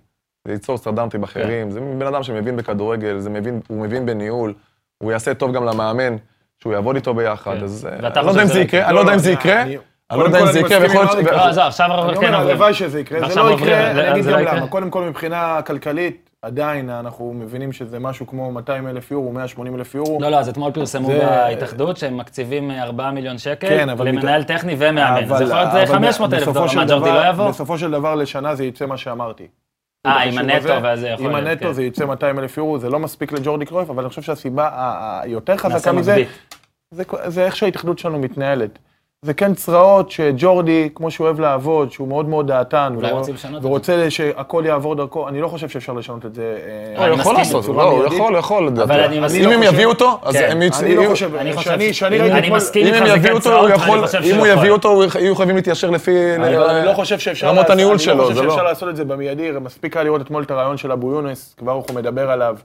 זה 0.45 0.53
ייצור 0.53 0.77
סטנדרטים 0.77 1.23
אחרים, 1.23 1.71
זה 1.71 1.79
בן 1.79 2.07
אדם 2.07 2.23
שמבין 2.23 2.55
בכדורגל, 2.57 3.19
זה 3.19 3.29
מבין- 3.29 3.59
הוא 3.67 3.81
מבין 3.81 4.05
בניהול, 4.05 4.53
הוא 4.97 5.11
יעשה 5.11 5.33
טוב 5.33 5.51
גם 5.53 5.65
למאמן, 5.65 6.15
שהוא 6.59 6.73
יעבוד 6.73 6.95
איתו 6.95 7.13
ביחד, 7.13 7.57
כן. 7.57 7.63
אז 7.63 7.87
אה, 7.91 8.07
אני 8.17 8.25
לא 8.25 8.31
יודע 8.31 8.41
אם 8.43 8.47
זה 8.47 8.59
יקרה, 8.59 8.85
אני 8.87 8.95
לא 8.95 8.99
יודע 8.99 9.13
אם 9.13 9.19
זה 9.19 9.31
יקרה, 9.31 9.61
אני- 9.61 9.77
לא 10.11 10.23
יודע 10.23 10.39
אם 10.41 10.45
זה 10.51 10.59
כל 10.61 10.65
יקרה, 10.67 10.79
מסכים 10.79 11.01
להיות... 11.01 11.17
עם 11.17 11.25
לא, 11.25 11.45
עזוב, 11.49 11.63
עכשיו 11.63 11.85
אנחנו 11.85 12.09
כן 12.09 12.27
אומר, 12.27 12.27
עוברים. 12.37 12.49
הלוואי 12.51 12.73
שזה 12.73 12.99
יקרה, 12.99 13.29
זה 13.29 13.35
לא 13.35 13.51
יקרה, 13.51 13.91
אני 13.91 14.11
אגיד 14.11 14.25
גם 14.25 14.31
לא? 14.31 14.39
למה. 14.39 14.67
קודם 14.67 14.89
כל, 14.89 15.03
מבחינה 15.03 15.59
כלכלית, 15.65 16.29
עדיין 16.45 16.89
אנחנו 16.89 17.33
מבינים 17.33 17.71
שזה 17.71 17.99
משהו 17.99 18.27
כמו 18.27 18.51
200 18.51 18.87
אלף 18.87 19.11
יורו, 19.11 19.31
180 19.33 19.75
אלף 19.75 19.95
יורו. 19.95 20.17
לא, 20.21 20.29
לא, 20.29 20.39
אז 20.39 20.49
אתמול 20.49 20.71
פרסמו 20.71 21.07
זה- 21.07 21.19
בהתאחדות 21.19 21.97
שהם 21.97 22.17
מקציבים 22.17 22.71
4 22.71 23.11
מיליון 23.11 23.37
שקל 23.37 23.67
כן, 23.67 23.89
אבל 23.89 24.07
למנהל 24.07 24.43
טכני 24.43 24.75
ומאמן. 24.77 25.23
אבל- 25.27 25.37
זה 25.37 25.43
יכול 25.43 25.55
להיות 25.57 25.73
אבל 25.73 25.85
500 25.85 26.33
אלף 26.33 26.43
דולר, 26.47 26.65
מה, 26.75 26.85
ג'ורדי 26.85 27.09
לא 27.11 27.27
יבוא? 27.29 27.49
בסופו 27.49 27.77
של 27.77 27.91
דבר 27.91 28.15
לשנה 28.15 28.55
זה 28.55 28.65
יצא 28.65 28.85
מה 28.85 28.97
שאמרתי. 28.97 29.47
אה, 30.05 30.23
עם 30.23 30.37
הנטו 30.37 30.73
הזה, 30.73 30.93
וזה 30.93 31.07
יכול 31.09 31.25
עם 31.25 31.31
להיות, 31.35 31.47
הנטו 31.47 31.65
כן. 31.65 31.73
זה 31.73 31.83
יצא 31.83 32.05
200 32.05 32.39
אלף 32.39 32.57
יורו, 32.57 32.79
זה 32.79 32.89
לא 32.89 32.99
מספיק 32.99 33.31
לג'ורדי 33.31 33.65
קרויף, 33.65 33.89
אבל 33.89 34.03
אני 34.03 34.09
חושב 34.09 34.21
שהסיבה 34.21 34.69
היותר 35.23 35.57
חזקה 35.57 35.91
מזה, 35.91 36.11
מגבית. 36.11 36.27
זה, 36.91 37.03
זה 37.27 37.45
איך 37.45 37.55
שההתאחדות 37.55 37.99
שלנו 37.99 38.19
מתנהלת. 38.19 38.79
זה 39.25 39.33
כן 39.33 39.53
צרעות 39.53 40.11
שג'ורדי, 40.11 40.89
כמו 40.95 41.11
שהוא 41.11 41.25
אוהב 41.25 41.39
לעבוד, 41.39 41.91
שהוא 41.91 42.07
מאוד 42.07 42.29
מאוד 42.29 42.47
דעתן, 42.47 42.93
אולי 42.95 43.07
ורוצ- 43.11 43.13
רוצים 43.17 43.33
לשנות 43.33 43.57
את 43.57 43.61
זה. 43.61 43.67
ורוצה 43.67 44.05
שהכל 44.09 44.63
יעבור 44.67 44.95
דרכו, 44.95 45.27
אני 45.27 45.41
לא 45.41 45.47
חושב 45.47 45.69
שאפשר 45.69 45.93
לשנות 45.93 46.25
את 46.25 46.35
זה. 46.35 46.57
אה, 46.97 47.07
לא, 47.07 47.13
הוא 47.13 47.19
יכול 47.19 47.33
מסכים 47.33 47.37
לעשות, 47.37 47.63
בצורה 47.63 47.83
לא, 47.85 47.89
הוא 47.89 47.99
מיידית. 47.99 48.17
יכול, 48.19 48.35
יכול, 48.35 48.67
לדעתי. 48.67 48.93
אני 49.05 49.19
מסכים. 49.19 49.41
אם 49.43 49.47
אני 49.47 49.55
הם 49.55 49.61
לא 49.61 49.67
יביאו 49.67 49.91
חושב- 49.91 50.05
אותו, 50.05 50.19
אז. 50.23 50.35
הם 50.35 50.61
יצ- 50.61 50.79
אני 50.83 50.95
לא 50.95 51.03
חושב, 51.09 51.35
אני 51.35 51.53
חושב 51.53 51.71
אם 52.13 52.21
אני 52.31 52.49
מסכים 52.49 52.87
אם 52.87 52.93
איתך, 52.93 53.01
הם 53.01 53.07
זה 53.07 53.13
יביאו 53.13 53.23
כן 53.23 53.31
אותו, 53.31 53.43
צרעות, 53.43 53.69
הוא 53.69 53.75
יכול, 53.75 54.05
חושב 54.05 54.17
אם 54.17 54.23
שהוא 54.23 54.37
הוא 54.37 54.47
יכול. 54.47 54.59
יביא 54.59 54.71
אותו, 54.71 55.03
יהיו 55.19 55.35
חייבים 55.35 55.55
להתיישר 55.55 55.89
לפי... 55.89 56.35
אני 56.35 56.55
לא- 56.55 56.71
אני 56.71 56.85
לא 56.85 56.93
חושב 56.93 57.17
רמות 57.43 57.69
הניהול 57.69 57.91
אני 57.91 57.99
שלו, 57.99 58.15
לא 58.17 58.23
חושב 58.23 58.35
זה 58.35 58.41
לא. 58.41 58.49
שאפשר 58.49 58.63
לעשות 58.63 58.89
את 58.89 58.95
זה 58.95 59.05
במיידי, 59.05 59.51
מספיק 59.61 59.97
היה 59.97 60.03
לראות 60.03 60.21
אתמול 60.21 60.43
את 60.43 60.51
הרעיון 60.51 60.77
של 60.77 60.91
אבו 60.91 61.11
יונס, 61.11 61.55
כבר 61.57 61.71
הוא 61.71 61.83
מדבר 61.95 62.31
עליו, 62.31 62.55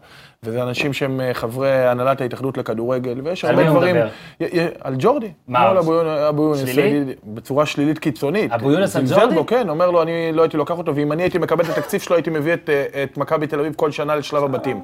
וזה 0.42 0.62
אנשים 0.62 0.92
שהם 0.92 1.20
אה, 1.20 1.34
חברי 1.34 1.86
הנהלת 1.86 2.20
ההתאחדות 2.20 2.58
לכדורגל, 2.58 3.20
ויש 3.24 3.44
על 3.44 3.50
הרבה 3.50 3.62
מי 3.62 3.68
הוא 3.68 3.76
דברים... 3.78 3.96
מדבר? 3.96 4.08
על 4.80 4.94
ג'ורדי. 4.98 5.30
מה, 5.48 5.68
אז? 5.70 5.78
אבו 5.84 5.92
יונ- 5.94 6.28
אבו 6.28 6.42
יונס, 6.42 6.58
שלילי? 6.72 6.82
יגיד- 6.88 7.08
בצורה 7.24 7.66
שלילית 7.66 7.98
קיצונית. 7.98 8.52
אבו 8.52 8.72
יונס 8.72 8.96
על 8.96 9.02
ג'ורדי? 9.08 9.36
כן, 9.46 9.68
אומר 9.68 9.90
לו, 9.90 10.02
אני 10.02 10.32
לא 10.32 10.42
הייתי 10.42 10.56
לוקח 10.56 10.78
אותו, 10.78 10.96
ואם 10.96 11.12
אני 11.12 11.22
הייתי 11.22 11.38
מקבל 11.38 11.64
את 11.64 11.78
התקציב 11.78 12.00
שלו, 12.00 12.16
הייתי 12.16 12.30
מביא 12.30 12.54
את, 12.54 12.70
אה, 12.70 13.02
את 13.02 13.18
מכבי 13.18 13.46
תל 13.46 13.60
אביב 13.60 13.72
כל 13.76 13.90
שנה 13.90 14.16
לשלב 14.16 14.44
הבתים. 14.44 14.80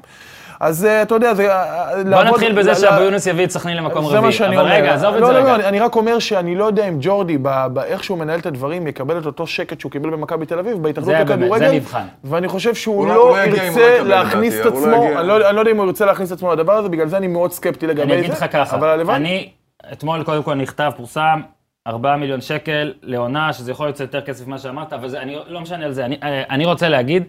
אז 0.63 0.85
אה, 0.85 1.01
אתה 1.01 1.15
יודע, 1.15 1.33
זה... 1.33 1.53
אה, 1.55 1.91
בוא 1.95 2.09
לעבוד- 2.09 2.27
נתחיל 2.27 2.51
בזה 2.59 2.71
ל- 2.71 2.75
שאבו 2.75 2.99
ל- 2.99 3.03
יונס 3.03 3.27
יביא 3.27 3.43
את 3.45 3.51
סכנין 3.51 3.77
למקום 3.77 4.01
זה 4.03 4.07
רביעי. 4.09 4.21
מה 4.21 4.31
שאני 4.31 4.55
אבל 4.55 4.65
אומר. 4.65 4.75
רגע, 4.75 4.93
עזוב 4.93 5.15
את 5.15 5.21
לא, 5.21 5.27
זה 5.27 5.33
לא, 5.33 5.37
רגע. 5.37 5.47
לא, 5.47 5.55
אני- 5.55 5.65
אני 5.65 5.79
רק 5.79 5.95
אומר 5.95 6.19
שאני 6.19 6.55
לא 6.55 6.65
יודע 6.65 6.87
אם 6.87 6.97
ג'ורדי, 7.01 7.37
באיך 7.73 8.03
שהוא 8.03 8.17
מנהל 8.17 8.39
את 8.39 8.45
הדברים, 8.45 8.87
יקבל 8.87 9.17
את 9.19 9.25
אותו 9.25 9.47
שקט 9.47 9.79
שהוא 9.79 9.91
קיבל 9.91 10.09
במכבי 10.09 10.45
תל 10.45 10.59
אביב, 10.59 10.77
בהתאחדות 10.83 11.05
זה 11.17 11.23
באמת, 11.25 11.39
לכדורגל. 11.41 11.67
זה 11.69 11.75
מבחן. 11.75 12.03
ואני 12.23 12.47
חושב 12.47 12.75
שהוא 12.75 12.95
הוא 12.95 13.07
לא- 13.07 13.13
לא 13.15 13.37
לא 13.37 13.45
לא 13.45 13.55
ירצה 13.57 14.03
להכניס 14.03 14.59
את 14.59 14.65
לא 14.65 14.69
עצמו. 14.69 15.19
אני 15.19 15.27
לא 15.27 15.49
אני 15.49 15.55
לא 15.55 15.61
יודע 15.61 15.71
אם 15.71 15.77
הוא 15.77 15.85
ירצה 15.85 16.05
להכניס 16.05 16.31
את 16.31 16.37
עצמו 16.37 16.53
לדבר 16.53 16.73
הזה, 16.73 16.89
בגלל 16.89 17.07
זה 17.07 17.17
אני 17.17 17.27
מאוד 17.27 17.51
סקפטי 17.51 17.87
לגבי 17.87 18.07
זה. 18.07 18.13
אני 18.13 18.19
אגיד 18.19 18.31
לך 18.31 18.45
ככה, 18.51 18.75
אבל 18.75 18.87
הלוואי. 18.87 19.15
אני, 19.15 19.49
אתמול 19.93 20.23
קודם 20.23 20.43
כל 20.43 20.53
נכתב, 20.55 20.91
פורסם, 20.97 21.41
4 21.87 22.15
מיליון 22.15 22.41
שקל 22.41 22.93
לעונה, 23.03 23.53
שזה 23.53 23.71
יכול 23.71 23.85
להיות 23.85 23.99
יותר 23.99 24.21
כסף 24.21 24.47
ממה 24.47 24.57
שאמרת, 24.57 24.93
אבל 24.93 25.07
זה, 25.07 25.21
אני 25.21 25.37
לא 25.47 25.61
משנה 25.61 25.85
על 25.85 25.91
זה. 25.91 26.05
אני, 26.05 26.17
אה, 26.23 26.43
אני 26.49 26.65
רוצה 26.65 26.89
להגיד 26.89 27.23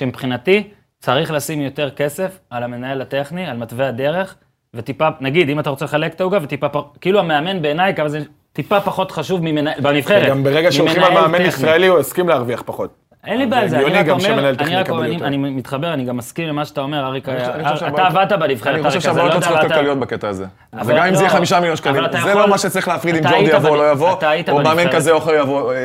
שמבחינתי 0.00 0.68
צריך 0.98 1.30
לשים 1.30 1.60
יותר 1.60 1.90
כסף 1.90 2.38
על 2.50 2.62
המנהל 2.62 3.00
הטכני, 3.00 3.46
על 3.46 3.56
מתווה 3.56 3.88
הדרך, 3.88 4.36
וטיפה, 4.74 5.08
נגיד, 5.20 5.48
אם 5.48 5.60
אתה 5.60 5.70
רוצה 5.70 5.84
לחלק 5.84 6.14
את 6.14 6.20
העוגה, 6.20 6.38
וטיפה, 6.42 6.66
כאילו 7.00 7.20
המאמן 7.20 7.62
בעיניי, 7.62 7.94
כמה 7.94 8.08
זה 8.08 8.20
טיפה 8.52 8.80
פחות 8.80 9.10
חשוב 9.10 9.40
ממנהל, 9.42 9.80
בנבחרת. 9.80 10.28
גם 10.28 10.44
ברגע 10.44 10.72
שהולכים 10.72 11.02
על 11.02 11.12
מאמן. 11.14 11.40
ישראלי, 11.40 11.86
הוא 11.86 11.98
הסכים 11.98 12.28
להרוויח 12.28 12.62
פחות. 12.66 13.05
אין 13.26 13.38
לי 13.38 13.46
בעיה 13.46 13.62
עם 13.62 13.68
זה, 13.68 13.76
אני 13.78 13.84
רק 13.98 14.08
אומר, 14.08 14.50
אני 14.60 14.76
רק 14.76 14.90
אומר, 14.90 15.04
אני- 15.26 15.36
מתחבר, 15.36 15.92
אני 15.94 16.04
גם 16.04 16.16
מסכים 16.16 16.48
למה 16.48 16.64
שאתה 16.64 16.80
אומר, 16.80 17.06
אריק, 17.06 17.24
חושב- 17.28 17.38
חושב 17.38 17.60
אתה 17.60 17.76
שהבעיות- 17.76 17.98
עבדת 18.16 18.32
בנבחרת, 18.38 18.74
אני 18.74 18.82
חושב 18.82 18.90
אריק, 18.92 19.00
שהבעיות 19.04 19.30
אני 19.32 19.40
לא 19.40 19.46
יודע 19.46 19.46
צריכות 19.48 19.72
כלכליות 19.72 19.98
בקטע 20.00 20.28
הזה. 20.28 20.44
וגם 20.86 21.06
אם 21.06 21.14
זה 21.14 21.22
יהיה 21.22 21.32
לא, 21.32 21.36
חמישה 21.38 21.60
מיליון 21.60 21.76
שקלים, 21.76 22.02
זה 22.22 22.34
לא 22.34 22.48
מה 22.48 22.58
שצריך 22.58 22.88
להפריד 22.88 23.14
אם 23.16 23.22
ג'ורדי 23.22 23.38
יבוא 23.56 23.68
או 23.70 23.76
לא 23.76 23.90
יבוא, 23.90 24.10
או 24.48 24.62
מאמן. 24.62 24.92
כזה 24.92 25.10
או 25.12 25.18
אחר 25.18 25.34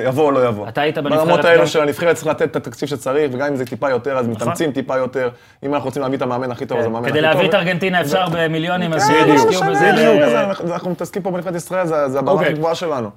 יבוא 0.06 0.26
או 0.26 0.32
לא 0.32 0.48
יבוא. 0.48 0.68
אתה 0.68 0.82
היית 0.82 0.98
בנבחרת 0.98 1.20
ברמות 1.28 1.46
האלו 1.46 1.68
של 1.68 1.82
הנבחרת 1.82 2.16
צריך 2.16 2.28
לתת 2.28 2.42
את 2.42 2.56
התקציב 2.56 2.90
שצריך, 2.90 3.32
וגם 3.34 3.48
אם 3.48 3.56
זה 3.56 3.66
טיפה 3.66 3.90
יותר, 3.90 4.18
אז 4.18 4.28
מתאמצים 4.28 4.72
טיפה 4.72 4.98
יותר. 4.98 5.30
אם 5.64 5.74
אנחנו 5.74 5.86
רוצים 5.88 6.02
להביא 6.02 6.18
את 6.18 6.22
המאמן 6.22 6.52
הכי 6.52 6.66
טוב, 6.66 6.78
אז 6.78 6.86
המאמן 6.86 7.00
הכי 7.00 7.10
טוב. 7.12 7.20
כדי 7.20 7.28
להביא 7.28 7.50
את 7.50 7.56
ארגנטינה 7.56 8.02
אפשר 8.02 8.26
במיליונים, 8.32 8.94
אז 8.94 9.08
כן, 9.08 9.14
שישקיעו 9.26 9.64
לא 9.64 9.70
בזה. 9.70 9.92
ו- 10.26 10.30
זה- 10.30 10.42
אנחנו- 10.74 10.90
מתעסקים 10.90 11.22
פה 11.22 11.32
בנבחרת 11.32 11.56
ישראל, 11.56 11.86
זה 11.86 12.20
הבמה 12.20 12.32
אוקיי. 12.32 12.48
הכי 12.48 12.56
גבוהה 12.56 12.76
שלנו. 12.76 13.10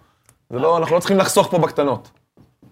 לא, 0.50 0.78
אנחנו 0.78 0.94
לא 0.94 1.00
צריכים 1.00 1.18
לחסוך 1.18 1.48
פה 1.50 1.58
בקטנות. 1.58 2.10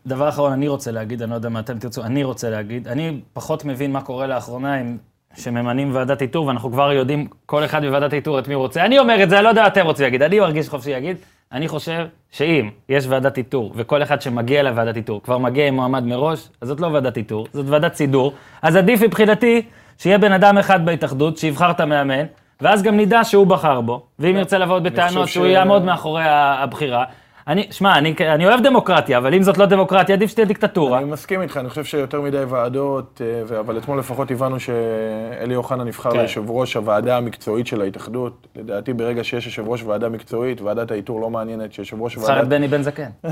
דבר 0.06 0.28
אחרון, 0.28 0.52
אני 0.52 0.68
רוצה 0.68 0.90
להגיד, 0.90 1.22
אני 1.22 1.30
לא 1.30 1.34
יודע 1.34 1.48
מה 1.48 1.60
אתם 1.60 1.78
תרצו, 1.78 2.02
אני 2.02 2.24
רוצה 2.24 2.50
להגיד, 2.50 2.88
אני 2.88 3.20
פחות 3.32 3.64
מבין 3.64 3.92
מה 3.92 4.00
קורה 4.00 4.26
לאחרונה 4.26 4.74
עם 4.74 4.96
שממנים 5.36 5.94
ועדת 5.94 6.22
איתור, 6.22 6.46
ואנחנו 6.46 6.72
כבר 6.72 6.92
יודעים, 6.92 7.26
כל 7.46 7.64
אחד 7.64 7.84
בוועדת 7.84 8.12
האיתור 8.12 8.38
את 8.38 8.48
מי 8.48 8.54
הוא 8.54 8.62
רוצה. 8.62 8.84
אני 8.84 8.98
אומר 8.98 9.22
את 9.22 9.30
זה, 9.30 9.36
אני 9.36 9.44
לא 9.44 9.48
יודע 9.48 9.62
מה 9.62 9.66
אתם 9.66 9.86
רוצים 9.86 10.04
להגיד, 10.04 10.22
אני 10.22 10.40
מרגיש 10.40 10.68
חופשי 10.68 10.92
להגיד, 10.92 11.16
אני 11.52 11.68
חושב 11.68 12.06
שאם 12.30 12.70
יש 12.88 13.06
ועדת 13.08 13.38
איתור, 13.38 13.72
וכל 13.76 14.02
אחד 14.02 14.22
שמגיע 14.22 14.62
לוועדת 14.62 14.96
איתור 14.96 15.22
כבר 15.22 15.38
מגיע 15.38 15.66
עם 15.66 15.74
מועמד 15.74 16.04
מראש, 16.04 16.48
אז 16.60 16.68
זאת 16.68 16.80
לא 16.80 16.86
ועדת 16.86 17.16
איתור, 17.16 17.46
זאת 17.52 17.66
ועדת 17.68 17.94
סידור, 17.94 18.32
אז 18.62 18.76
עדיף 18.76 19.02
מבחינתי 19.02 19.62
שיהיה 19.98 20.18
בן 20.18 20.32
אדם 20.32 20.58
אחד 20.58 20.86
בהתאחדות 20.86 21.38
שיבחר 21.38 21.70
את 21.70 21.80
המאמן, 21.80 22.24
ואז 22.60 22.82
גם 22.82 22.96
נדע 22.96 23.24
שהוא 23.24 23.46
בחר 23.46 23.80
בו, 23.80 24.06
ואם 24.18 24.36
ירצה 24.36 24.58
לבוא 24.58 24.78
בטענות 24.78 25.28
שהוא 25.28 25.46
יעמוד 25.46 25.84
מאחורי 25.84 26.22
הבחירה. 26.26 27.04
אני, 27.48 27.66
שמע, 27.70 27.98
אני, 27.98 28.14
אני 28.20 28.46
אוהב 28.46 28.60
דמוקרטיה, 28.62 29.18
אבל 29.18 29.34
אם 29.34 29.42
זאת 29.42 29.58
לא 29.58 29.66
דמוקרטיה, 29.66 30.14
עדיף 30.14 30.30
שתהיה 30.30 30.46
דיקטטורה. 30.46 30.98
אני 30.98 31.04
מסכים 31.04 31.42
איתך, 31.42 31.56
אני 31.56 31.68
חושב 31.68 31.84
שיותר 31.84 32.20
מדי 32.20 32.44
ועדות, 32.48 33.20
אה, 33.24 33.60
אבל 33.60 33.78
אתמול 33.78 33.98
לפחות 33.98 34.30
הבנו 34.30 34.60
שאלי 34.60 35.56
אוחנה 35.56 35.84
נבחר 35.84 36.10
כן. 36.10 36.18
ליושב 36.18 36.50
ראש 36.50 36.76
הוועדה 36.76 37.16
המקצועית 37.16 37.66
של 37.66 37.80
ההתאחדות. 37.80 38.46
לדעתי, 38.56 38.92
ברגע 38.92 39.24
שיש 39.24 39.46
יושב 39.46 39.68
ראש 39.68 39.82
ועדה 39.82 40.08
מקצועית, 40.08 40.60
ועדת 40.60 40.90
האיתור 40.90 41.20
לא 41.20 41.30
מעניינת, 41.30 41.72
שיושב 41.72 42.02
ראש 42.02 42.12
את 42.12 42.18
הוועדה... 42.18 42.44
בני 42.44 42.68
בן 42.68 42.82
זקן. 42.82 43.08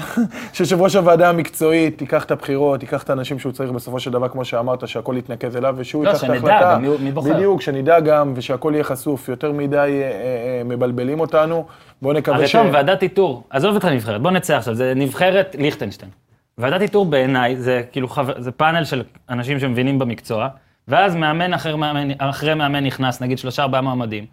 שיושב 0.53 0.81
ראש 0.81 0.97
הוועדה 0.97 1.29
המקצועית 1.29 2.01
ייקח 2.01 2.25
את 2.25 2.31
הבחירות, 2.31 2.83
ייקח 2.83 3.03
את 3.03 3.11
האנשים 3.11 3.39
שהוא 3.39 3.53
צריך 3.53 3.71
בסופו 3.71 4.01
של 4.01 4.11
דבר, 4.11 4.29
כמו 4.29 4.45
שאמרת, 4.45 4.89
שהכל 4.89 5.15
יתנקז 5.19 5.57
אליו, 5.57 5.75
ושהוא 5.79 6.05
לא, 6.05 6.11
ייקח 6.11 6.25
את 6.25 6.31
ההחלטה. 6.31 6.79
בדיוק, 7.15 7.63
שנדע 7.63 8.01
גם, 8.01 8.33
ושהכל 8.37 8.73
יהיה 8.75 8.85
חשוף. 8.85 9.29
יותר 9.29 9.53
מדי 9.53 9.77
אה, 9.77 10.11
אה, 10.11 10.63
מבלבלים 10.65 11.21
אותנו. 11.21 11.67
בואו 12.03 12.13
נקווה 12.13 12.37
הרי 12.37 12.49
ש... 12.49 12.53
תום, 12.53 12.69
ועדת 12.73 13.03
איתור, 13.03 13.45
עזוב 13.51 13.75
אותך 13.75 13.85
נבחרת, 13.85 14.23
בוא 14.23 14.31
נצא 14.31 14.57
עכשיו, 14.57 14.75
זה 14.75 14.93
נבחרת 14.97 15.57
ליכטנשטיין. 15.59 16.11
ועדת 16.59 16.81
איתור 16.81 17.07
בעיניי 17.07 17.57
זה 17.57 17.83
כאילו 17.93 18.09
חבר, 18.09 18.33
זה 18.39 18.53
פאנל 18.53 18.85
של 18.85 19.03
אנשים 19.29 19.61
שמבינים 19.61 19.99
במקצוע, 19.99 20.49
ואז 20.89 21.17
מאמן 21.17 21.55
אחר 21.55 21.77
מאמן, 21.77 22.09
אחרי 22.19 22.55
מאמן 22.55 22.85
נכנס, 22.85 23.21
נגיד 23.21 23.39
שלושה 23.39 23.63
ארבעה 23.63 23.81
מועמדים, 23.81 24.27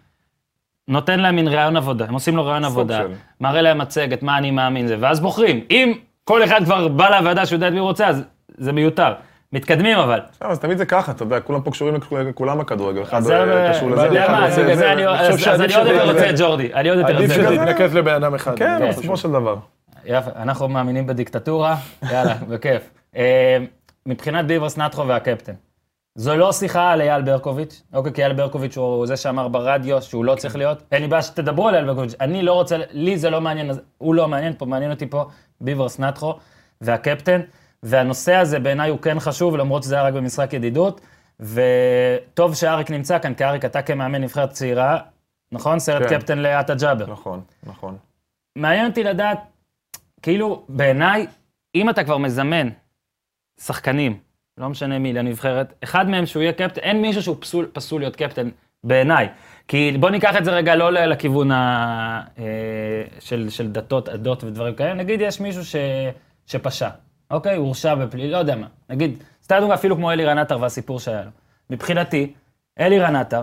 נותן 0.88 1.20
להם 1.20 1.36
מין 1.36 1.48
ראיון 1.48 1.76
עבודה, 1.76 2.04
הם 2.08 2.14
עושים 2.14 2.36
לו 2.36 2.46
ראיון 2.46 2.64
עבודה, 2.64 2.98
של. 2.98 3.14
מראה 3.40 3.62
להם 3.62 3.78
מצגת, 3.78 4.22
מה 4.22 4.38
אני 4.38 4.50
מאמין 4.50 4.86
זה, 4.86 4.96
ואז 5.00 5.20
בוחרים. 5.20 5.60
אם 5.70 5.92
כל 6.24 6.44
אחד 6.44 6.64
כבר 6.64 6.88
בא 6.88 7.18
לוועדה 7.18 7.46
שהוא 7.46 7.56
יודע 7.56 7.68
את 7.68 7.72
מי 7.72 7.78
הוא 7.78 7.88
רוצה, 7.88 8.06
אז 8.06 8.24
זה 8.48 8.72
מיותר. 8.72 9.12
מתקדמים 9.52 9.98
אבל. 9.98 10.20
אז 10.40 10.58
תמיד 10.58 10.78
זה 10.78 10.86
ככה, 10.86 11.12
אתה 11.12 11.22
יודע, 11.22 11.40
כולם 11.40 11.60
פה 11.62 11.70
קשורים 11.70 11.94
לכולם 12.28 12.58
בכדורגל, 12.58 13.02
אחד 13.02 13.26
אה, 13.30 13.72
קשור 13.74 13.90
לזה. 13.90 14.00
אתה 14.02 14.10
יודע 14.10 14.24
אחד 14.26 14.32
מה, 14.32 14.46
אז- 14.46 14.58
אני 15.60 15.74
עוד 15.76 15.86
יותר 15.86 16.12
רוצה 16.12 16.30
את 16.30 16.34
ג'ורדי, 16.38 16.74
אני 16.74 16.88
עוד 16.90 16.98
יותר 16.98 17.16
עדיף 17.16 17.30
רוצה 17.30 17.42
את 17.42 17.46
שזה. 17.46 17.54
יתנקז 17.54 17.94
לבן 17.94 18.14
אדם 18.14 18.34
אחד. 18.34 18.56
כן, 18.58 18.88
בסופו. 18.88 19.16
של 19.16 19.32
דבר. 19.32 19.56
יפה, 20.04 20.30
אנחנו 20.36 20.68
מאמינים 20.68 21.06
בדיקטטורה, 21.06 21.76
יאללה, 22.12 22.34
בכיף. 22.50 22.82
אה, 23.16 23.56
מבחינת 24.06 24.46
ביברס 24.46 24.78
נטחו 24.78 25.06
והקפטן, 25.08 25.52
זו 26.14 26.36
לא 26.36 26.52
שיחה 26.52 26.90
על 26.92 27.00
אייל 27.00 27.22
ברקוביץ', 27.22 27.82
אוקיי, 27.94 28.12
כי 28.12 28.22
אייל 28.22 28.32
ברקוביץ' 28.32 28.76
הוא 28.76 29.06
זה 29.06 29.16
שאמר 29.16 29.48
ברדיו 29.48 30.02
שהוא 30.02 30.24
לא 30.24 30.34
צריך 30.34 30.56
להיות, 30.56 30.82
אין 30.92 31.02
לי 31.02 31.08
בעיה 31.08 31.22
שתדברו 31.22 31.68
על 31.68 31.74
אייל 31.74 31.86
ברקוביץ', 31.86 32.14
אני 32.20 32.42
לא 32.42 32.52
רוצה, 32.52 32.76
לי 32.90 33.18
זה 33.18 33.30
לא 33.30 33.40
מעניין, 33.40 33.70
הוא 33.98 34.14
לא 34.14 34.28
מעניין 34.28 34.52
פה, 34.58 34.66
מעניין 34.66 34.90
אותי 34.90 35.06
פה 35.06 35.24
ביברס 35.60 35.98
נטחו 35.98 36.34
והקפטן, 36.80 37.40
והנושא 37.82 38.34
הזה 38.34 38.58
בעיניי 38.58 38.90
הוא 38.90 38.98
כן 38.98 39.20
חשוב, 39.20 39.56
למרות 39.56 39.82
שזה 39.82 39.94
היה 39.94 40.04
רק 40.04 40.14
במשחק 40.14 40.52
ידידות, 40.52 41.00
וטוב 41.40 42.54
שאריק 42.54 42.90
נמצא 42.90 43.18
כאן, 43.18 43.34
כי 43.34 43.44
אריק, 43.44 43.64
אתה 43.64 43.82
כמאמן 43.82 44.22
נבחרת 44.22 44.50
צעירה, 44.50 44.98
נכון? 45.52 45.78
סרט 45.78 46.02
כן. 46.02 46.18
קפטן 46.18 46.38
לעטה 46.38 46.74
ג'אבר. 46.74 47.06
נכון, 47.06 47.40
נכון. 47.62 47.96
מעניין 48.56 48.86
אותי 48.86 49.04
לדעת, 49.04 49.38
כאילו, 50.22 50.64
בעיניי, 50.68 51.26
אם 51.74 51.90
אתה 51.90 52.04
כבר 52.04 52.18
מזמן 52.18 52.68
שחקנים, 53.60 54.18
לא 54.58 54.68
משנה 54.68 54.98
מי, 54.98 55.12
לנבחרת, 55.12 55.74
אחד 55.84 56.08
מהם 56.08 56.26
שהוא 56.26 56.42
יהיה 56.42 56.52
קפטן, 56.52 56.80
אין 56.80 57.02
מישהו 57.02 57.22
שהוא 57.22 57.36
פסול, 57.40 57.68
פסול 57.72 58.00
להיות 58.00 58.16
קפטן, 58.16 58.48
בעיניי. 58.84 59.28
כי 59.68 59.96
בוא 60.00 60.10
ניקח 60.10 60.36
את 60.36 60.44
זה 60.44 60.50
רגע 60.50 60.76
לא 60.76 60.90
לכיוון 60.90 61.52
ה, 61.52 62.22
אה, 62.38 62.44
של, 63.20 63.50
של 63.50 63.72
דתות, 63.72 64.08
עדות 64.08 64.44
ודברים 64.44 64.74
כאלה, 64.74 64.94
נגיד 64.94 65.20
יש 65.20 65.40
מישהו 65.40 65.64
ש, 65.64 65.76
שפשע, 66.46 66.88
אוקיי? 67.30 67.56
הוא 67.56 67.66
הורשע 67.66 67.94
בפלילי, 67.94 68.30
לא 68.30 68.36
יודע 68.36 68.56
מה. 68.56 68.66
נגיד, 68.90 69.22
סתם 69.44 69.56
דוגמא 69.60 69.74
אפילו 69.74 69.96
כמו 69.96 70.10
אלירן 70.10 70.38
עטר 70.38 70.60
והסיפור 70.60 71.00
שהיה 71.00 71.22
לו. 71.22 71.30
מבחינתי, 71.70 72.32
אלירן 72.80 73.16
עטר, 73.16 73.42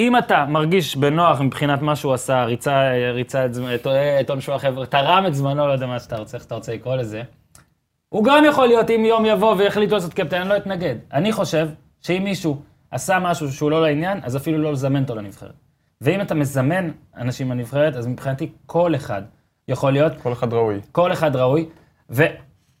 אם 0.00 0.18
אתה 0.18 0.44
מרגיש 0.48 0.96
בנוח 0.96 1.40
מבחינת 1.40 1.82
מה 1.82 1.96
שהוא 1.96 2.14
עשה, 2.14 2.44
ריצה, 2.44 2.90
ריצה 3.12 3.46
את, 3.46 3.50
את, 3.74 3.86
את 4.20 4.30
עונשו 4.30 4.54
החבר'ה, 4.54 4.86
תרם 4.86 5.24
את 5.26 5.34
זמנו, 5.34 5.66
לא 5.66 5.72
יודע 5.72 5.86
מה 5.86 6.00
שאתה 6.00 6.16
רוצה, 6.16 6.36
איך 6.36 6.46
אתה 6.46 6.54
רוצה 6.54 6.74
לקרוא 6.74 6.96
לזה, 6.96 7.22
הוא 8.08 8.24
גם 8.24 8.44
יכול 8.44 8.66
להיות, 8.66 8.90
אם 8.90 9.04
יום 9.04 9.26
יבוא 9.26 9.54
ויחליטו 9.58 9.94
לעשות 9.94 10.14
קפטן, 10.14 10.40
אני 10.40 10.48
לא 10.48 10.56
אתנגד. 10.56 10.94
אני 11.12 11.32
חושב 11.32 11.68
שאם 12.00 12.24
מישהו 12.24 12.62
עשה 12.90 13.18
משהו 13.18 13.52
שהוא 13.52 13.70
לא 13.70 13.82
לעניין, 13.82 14.20
אז 14.22 14.36
אפילו 14.36 14.58
לא 14.58 14.72
לזמן 14.72 15.02
אותו 15.02 15.14
לנבחרת. 15.14 15.54
ואם 16.00 16.20
אתה 16.20 16.34
מזמן 16.34 16.90
אנשים 17.16 17.50
לנבחרת, 17.50 17.96
אז 17.96 18.06
מבחינתי 18.06 18.52
כל 18.66 18.94
אחד 18.94 19.22
יכול 19.68 19.92
להיות, 19.92 20.12
כל 20.22 20.32
אחד 20.32 20.52
ראוי. 20.52 20.80
כל 20.92 21.12
אחד 21.12 21.36
ראוי, 21.36 21.66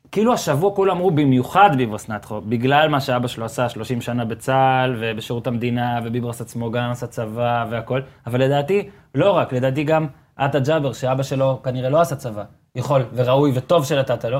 וכאילו 0.06 0.32
השבוע 0.32 0.74
כולם 0.74 0.96
אמרו 0.96 1.10
במיוחד 1.10 1.70
ביברס 1.76 2.08
נטחו, 2.08 2.40
בגלל 2.40 2.88
מה 2.88 3.00
שאבא 3.00 3.28
שלו 3.28 3.44
עשה 3.44 3.68
30 3.68 4.00
שנה 4.00 4.24
בצה"ל 4.24 4.96
ובשירות 5.00 5.46
המדינה, 5.46 6.00
וביברס 6.04 6.40
עצמו 6.40 6.70
גם 6.70 6.90
עשה 6.90 7.06
צבא 7.06 7.66
והכל, 7.70 8.00
אבל 8.26 8.42
לדעתי, 8.42 8.88
לא 9.14 9.32
רק, 9.32 9.52
לדעתי 9.52 9.84
גם 9.84 10.06
עטה 10.36 10.58
ג'אבר, 10.58 10.92
שאבא 10.92 11.22
שלו 11.22 11.60
כנראה 11.62 11.90
לא 11.90 12.00
עשה 12.00 12.16
צבא, 12.16 12.44
יכול 12.74 13.02
וראוי 13.14 13.52
וטוב 13.54 13.84
שנתת 13.84 14.24
לו, 14.24 14.38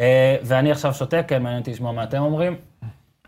אה, 0.00 0.36
ואני 0.42 0.70
עכשיו 0.70 0.94
שותק, 0.94 1.24
כן, 1.28 1.42
מעניין 1.42 1.60
אותי 1.60 1.70
לשמוע 1.70 1.92
מה 1.92 2.04
אתם 2.04 2.18
אומרים. 2.18 2.56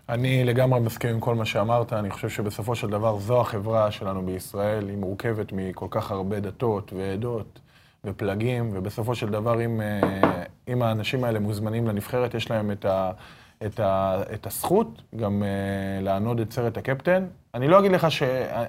אני 0.09 0.45
לגמרי 0.45 0.80
מסכים 0.80 1.11
עם 1.11 1.20
כל 1.20 1.35
מה 1.35 1.45
שאמרת, 1.45 1.93
אני 1.93 2.11
חושב 2.11 2.28
שבסופו 2.28 2.74
של 2.74 2.91
דבר 2.91 3.18
זו 3.18 3.41
החברה 3.41 3.91
שלנו 3.91 4.22
בישראל, 4.22 4.89
היא 4.89 4.97
מורכבת 4.97 5.53
מכל 5.53 5.87
כך 5.91 6.11
הרבה 6.11 6.41
דתות 6.41 6.93
ועדות 6.97 7.61
ופלגים, 8.07 8.70
ובסופו 8.72 9.14
של 9.14 9.28
דבר 9.30 9.64
אם, 9.64 9.80
אה, 9.80 10.00
אם 10.68 10.82
האנשים 10.82 11.24
האלה 11.24 11.38
מוזמנים 11.40 11.86
לנבחרת, 11.88 12.34
יש 12.34 12.50
להם 12.50 12.70
את, 12.70 12.84
ה, 12.84 13.11
את, 13.66 13.80
ה, 13.80 14.22
את 14.34 14.46
הזכות 14.46 15.03
גם 15.16 15.42
אה, 15.42 15.48
לענוד 16.05 16.40
את 16.40 16.53
סרט 16.53 16.76
הקפטן. 16.76 17.24
אני 17.55 17.68
לא 17.68 17.78
אגיד 17.78 17.92
לך 17.92 18.11
ש... 18.11 18.22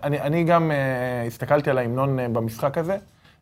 אני, 0.04 0.22
אני 0.22 0.44
גם 0.44 0.72
אה, 0.72 1.24
הסתכלתי 1.28 1.70
על 1.70 1.78
ההמנון 1.78 2.34
במשחק 2.34 2.78
הזה, 2.78 2.98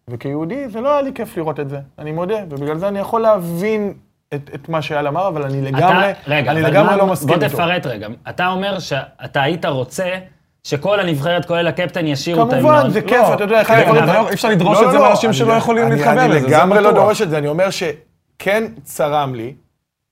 וכיהודי 0.08 0.70
זה 0.70 0.82
לא 0.82 0.92
היה 0.94 1.02
לי 1.02 1.12
כיף 1.14 1.38
לראות 1.38 1.60
את 1.60 1.70
זה, 1.70 1.80
אני 2.00 2.12
מודה, 2.12 2.36
ובגלל 2.50 2.78
זה 2.78 2.88
אני 2.88 3.00
יכול 3.00 3.22
להבין 3.22 3.94
את, 4.34 4.50
את 4.56 4.70
מה 4.70 4.82
שאייל 4.82 5.08
אמר, 5.08 5.28
אבל 5.28 5.44
אני 5.44 5.62
לגמרי, 5.62 6.12
אתה, 6.12 6.20
רגע, 6.28 6.52
אני 6.52 6.62
לגמרי 6.62 6.90
מה- 6.92 6.98
לא 6.98 7.08
מסכים 7.08 7.28
בוא 7.28 7.36
איתו. 7.36 7.48
תפרט 7.56 7.86
רגע. 7.86 8.08
אתה 8.30 8.48
אומר 8.48 8.80
שאתה 8.80 9.42
היית 9.42 9.66
רוצה 9.66 10.06
שכל 10.64 11.00
הנבחרת, 11.00 11.46
כולל 11.46 11.68
הקפטן, 11.68 12.08
ישירו 12.08 12.48
את 12.48 12.54
ההמנון. 12.54 12.74
כמובן, 12.76 12.90
זה 12.90 13.02
כיף, 13.02 13.12
לא, 13.12 13.34
אתה 13.34 13.44
יודע, 13.44 13.62
אחד 13.62 13.78
הדברים... 13.78 14.28
אי 14.28 14.34
אפשר 14.34 14.50
לדרוש 14.50 14.78
לא, 14.82 14.86
את 14.88 14.92
זה 14.92 14.98
לא, 14.98 15.04
מאנשים 15.04 15.34
שלא 15.34 15.54
יכולים 15.54 15.92
להתחבר 15.92 16.28
לזה, 16.28 16.40
זה 16.40 16.46
אני 16.46 16.54
לגמרי 16.54 16.82
לא. 16.82 16.92
דורש 16.92 17.22
את 17.22 17.30
זה, 17.30 17.38
אני 17.38 17.48
אומר 17.48 17.68
שכן 17.70 18.64
צרם 18.84 19.36
לי, 19.36 19.54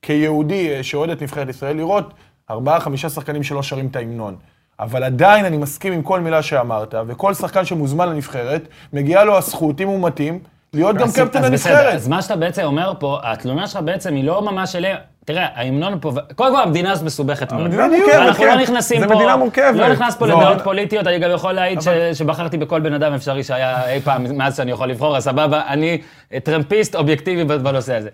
כיהודי 0.01 0.69
אה, 0.69 0.83
שאוהד 0.83 1.09
את 1.09 1.21
נבחרת 1.21 1.49
ישראל, 1.49 1.77
לראות 1.77 2.13
ארבעה, 2.49 2.79
חמישה 2.79 3.09
שחקנים 3.09 3.43
שלא 3.43 3.63
שרים 3.63 3.87
את 3.91 3.95
ההמנון. 3.95 4.35
אבל 4.79 5.03
עדיין 5.03 5.45
אני 5.45 5.57
מסכים 5.57 5.93
עם 5.93 6.01
כל 6.01 6.19
מילה 6.19 6.41
שאמרת, 6.41 6.95
וכל 7.07 7.33
שחקן 7.33 7.65
שמוזמן 7.65 8.09
לנבחרת, 8.09 8.67
מגיעה 8.93 9.23
לו 9.23 9.37
הזכות, 9.37 9.81
אם 9.81 9.87
הוא 9.87 10.07
מתאים, 10.07 10.39
להיות 10.73 10.95
גם 10.95 11.03
אז- 11.07 11.19
קפטן 11.19 11.43
הנבחרת. 11.43 11.93
אז 11.93 12.07
מה 12.07 12.21
שאתה 12.21 12.35
בעצם 12.35 12.61
אומר 12.63 12.93
פה, 12.99 13.19
התלונה 13.23 13.67
שלך 13.67 13.79
בעצם 13.85 14.13
היא 14.13 14.23
לא 14.23 14.41
ממש 14.41 14.75
אליהם. 14.75 14.97
תראה, 15.29 15.47
ההמנון 15.53 15.97
פה, 16.01 16.11
קודם 16.35 16.55
כל 16.55 16.61
המדינה 16.61 16.91
הזאת 16.91 17.05
מסובכת 17.05 17.51
מאוד. 17.51 17.65
המדינה. 17.65 17.87
מורכבת, 17.87 18.13
ואנחנו 18.19 18.43
כן. 18.43 18.49
לא 18.49 18.61
נכנסים 18.61 18.99
זה 18.99 19.07
פה, 19.07 19.15
מדינה 19.15 19.35
מורכבת. 19.35 19.75
לא 19.75 19.89
נכנס 19.89 20.15
פה 20.15 20.27
לא, 20.27 20.39
לדעות 20.39 20.61
פוליטיות, 20.61 21.07
אני 21.07 21.19
גם 21.19 21.31
יכול 21.31 21.51
להעיד 21.51 21.79
שבחרתי 22.13 22.57
בכל 22.57 22.79
בן 22.79 22.93
אדם 22.93 23.13
אפשרי 23.13 23.43
שהיה 23.43 23.91
אי 23.93 24.01
פעם 24.01 24.37
מאז 24.37 24.57
שאני 24.57 24.71
יכול 24.71 24.87
לבחור, 24.89 25.17
אז 25.17 25.23
סבבה, 25.23 25.61
אני 25.67 26.01
טרמפיסט 26.43 26.95
אובייקטיבי 26.95 27.43
בנושא 27.43 27.95
הזה. 27.95 28.09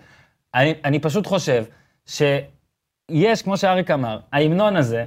אני, 0.54 0.74
אני 0.84 0.98
פשוט 0.98 1.26
חושב 1.26 1.64
שיש, 2.06 3.42
כמו 3.42 3.56
שאריק 3.56 3.90
אמר, 3.90 4.18
ההמנון 4.32 4.76
הזה 4.76 5.04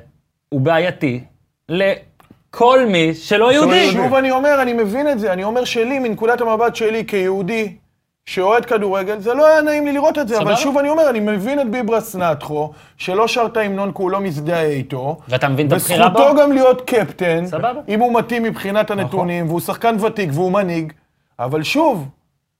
הוא 0.49 0.61
בעייתי 0.61 1.23
לכל 1.69 2.85
מי 2.87 3.13
שלא 3.13 3.53
יהודי. 3.53 3.91
שוב 3.91 4.13
אני 4.13 4.31
אומר, 4.31 4.61
אני 4.61 4.73
מבין 4.73 5.09
את 5.09 5.19
זה, 5.19 5.33
אני 5.33 5.43
אומר 5.43 5.65
שלי, 5.65 5.99
מנקודת 5.99 6.41
המבט 6.41 6.75
שלי 6.75 7.05
כיהודי 7.05 7.75
שאוהד 8.29 8.65
כדורגל, 8.65 9.19
זה 9.19 9.33
לא 9.33 9.47
היה 9.47 9.61
נעים 9.61 9.85
לי 9.85 9.91
לראות 9.93 10.17
את 10.17 10.27
זה, 10.27 10.37
אבל. 10.37 10.55
שוב 10.55 10.77
אני 10.77 10.89
אומר, 10.89 11.09
אני 11.09 11.19
מבין 11.19 11.59
את 11.59 11.69
ביברס 11.69 12.15
נטחו, 12.15 12.71
שלא 12.97 13.27
שר 13.27 13.45
את 13.45 13.57
ההמנון 13.57 13.91
כי 13.91 14.01
הוא 14.01 14.11
לא 14.11 14.19
מזדהה 14.19 14.63
איתו. 14.63 15.17
ואתה 15.29 15.49
מבין 15.49 15.67
את 15.67 15.71
הבחירה 15.71 16.09
בו? 16.09 16.19
וזכותו 16.19 16.41
גם 16.41 16.51
להיות 16.51 16.81
קפטן, 16.81 17.45
סבבה. 17.45 17.81
אם 17.87 17.99
הוא 17.99 18.13
מתאים 18.13 18.43
מבחינת 18.43 18.91
הנתונים, 18.91 19.47
והוא 19.47 19.59
שחקן 19.59 19.95
ותיק 20.05 20.29
והוא 20.33 20.51
מנהיג, 20.51 20.93
אבל 21.39 21.63
שוב, 21.63 22.07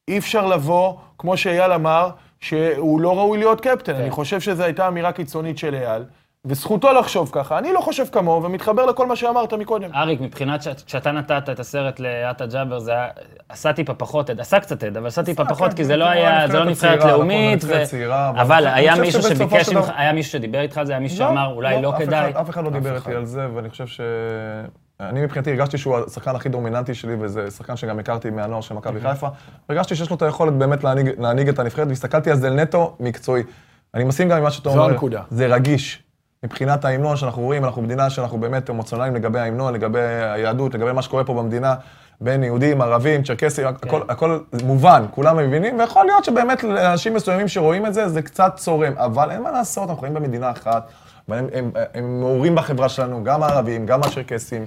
אי 0.08 0.18
אפשר 0.18 0.48
לבוא, 0.48 0.94
כמו 1.18 1.38
שאייל 1.38 1.72
אמר, 1.72 2.10
שהוא 2.40 3.02
לא 3.02 3.18
ראוי 3.18 3.38
להיות 3.38 3.62
קפטן. 3.62 3.94
כן. 3.94 4.02
אני 4.02 4.10
חושב 4.10 4.40
שזו 4.40 4.64
הייתה 4.64 4.88
אמירה 4.88 5.12
קיצונית 5.12 5.58
של 5.58 5.76
אייל, 5.76 6.04
וזכותו 6.50 6.94
לחשוב 6.94 7.30
ככה. 7.32 7.58
אני 7.58 7.74
לא 7.74 7.80
חושב 7.82 8.06
כמוהו, 8.12 8.44
ומתחבר 8.44 8.86
לכל 8.86 9.08
מה 9.08 9.16
שאמרת 9.16 9.54
מקודם. 9.54 9.90
אריק, 9.96 10.22
מבחינת 10.22 10.62
ש- 10.64 10.68
כשאתה 10.86 11.12
נתת 11.12 11.50
את 11.50 11.60
הסרט 11.60 12.00
לעטה 12.00 12.46
ג'אבר, 12.46 12.80
זה 12.80 12.92
היה, 12.92 13.08
עשה 13.50 13.74
טיפה 13.74 13.94
פחות 13.94 14.30
עד, 14.30 14.40
עשה 14.40 14.60
קצת 14.60 14.84
עד, 14.84 14.98
אבל 14.98 15.08
עשה 15.08 15.24
טיפה 15.24 15.46
פחות, 15.46 15.74
כי 15.74 15.86
זה 15.86 15.98
לא 15.98 16.06
כאילו, 16.06 16.20
היה, 16.28 16.48
זה 16.48 16.60
לא 16.60 16.66
נבחרת 16.66 17.04
לאומית, 17.04 17.64
נכון, 17.64 17.78
הצעירה, 17.78 18.30
אבל 18.30 18.68
היה 18.68 18.96
מישהו 18.96 19.22
שביקש 19.22 19.70
ממך, 19.70 19.92
היה 19.96 20.14
מישהו 20.14 20.32
שדיבר 20.32 20.62
איתך 20.62 20.78
על 20.78 20.86
זה, 20.86 20.92
היה 20.94 21.00
מישהו 21.00 21.18
שאמר, 21.18 21.54
אולי 21.56 21.82
לא 21.82 21.90
אף 21.90 22.00
כדאי. 22.02 22.32
אף 22.42 22.50
אחד 22.50 22.64
לא 22.64 22.70
דיבר 22.70 22.96
איתי 22.96 23.16
על 23.16 23.26
זה, 23.26 23.48
ואני 23.56 23.70
חושב 23.70 23.88
ש... 23.88 24.02
אני 25.00 25.22
מבחינתי 25.22 25.50
הרגשתי 25.52 25.78
שהוא 25.78 25.98
השחקן 26.08 26.36
הכי 26.36 26.50
דומיננטי 26.50 26.94
שלי, 26.94 27.16
וזה 27.20 27.52
שחקן 27.52 27.76
שגם 27.76 28.00
הכרתי 28.00 28.30
מהנוער 28.30 28.62
של 28.62 28.76
מכבי 28.76 29.02
חיפה. 29.02 29.28
הרגשתי 29.70 29.96
שיש 29.96 30.10
לו 30.10 30.16
את 30.16 30.22
היכולת 30.22 30.54
באמת 30.54 30.84
להנהיג, 31.18 31.50
את 31.50 31.60
הנבחרת, 31.60 31.88
והסתכלתי 31.88 32.32
על 32.32 32.38
זה 32.38 32.50
נטו 32.50 32.96
מקצועי. 33.00 33.44
אני 33.94 34.04
מסכים 34.04 34.30
גם 34.30 34.38
עם 34.38 34.44
מה 34.44 34.52
שאתה 34.52 34.70
זו 34.70 34.80
אומר. 34.80 34.90
הנקודה. 34.92 35.22
זה 35.30 35.48
רגיש. 35.48 36.04
מבחינת 36.44 36.86
ההמנון 36.86 37.18
שאנחנו 37.18 37.42
רואים, 37.42 37.66
אנחנו 37.66 37.82
מדינה 37.82 38.10
שאנחנו 38.10 38.38
באמת 38.38 38.70
אמוציונליים 38.70 39.16
לגבי 39.16 39.40
ההמנון, 39.40 39.74
לגבי 39.74 40.00
היהדות, 40.00 40.74
לגבי 40.74 40.92
מה 40.92 41.02
שקורה 41.02 41.24
פה 41.24 41.34
במדינה. 41.34 41.76
בין 42.22 42.44
יהודים, 42.44 42.82
ערבים, 42.82 43.24
צ'רקסים, 43.24 43.68
הכל, 43.68 44.02
הכל 44.10 44.40
מובן, 44.64 45.06
כולם 45.12 45.38
מבינים, 45.38 45.80
ויכול 45.80 46.06
להיות 46.06 46.26
שבאמת 46.26 46.64
לאנשים 46.64 47.14
מסוימים 47.14 47.48
שרואים 47.48 47.86
את 47.86 47.94
זה, 47.94 48.10
זה 48.10 48.22
קצת 48.22 48.54
צורם, 48.56 48.94
אבל 48.98 49.32
אין 49.32 49.42
מה 49.42 49.52
לעשות, 49.52 49.90
אנחנו 49.90 50.02
חיים 50.02 50.14
במדינה 50.14 50.52
אחת, 50.52 50.90
והם 51.28 51.48
הם, 51.54 51.72
הם 51.94 52.20
מעורים 52.20 52.56
בחברה 52.56 52.90
שלנו, 52.90 53.24
גם 53.24 53.44
הערבים, 53.44 53.86
גם 53.86 54.04
הצ'רקסים. 54.04 54.66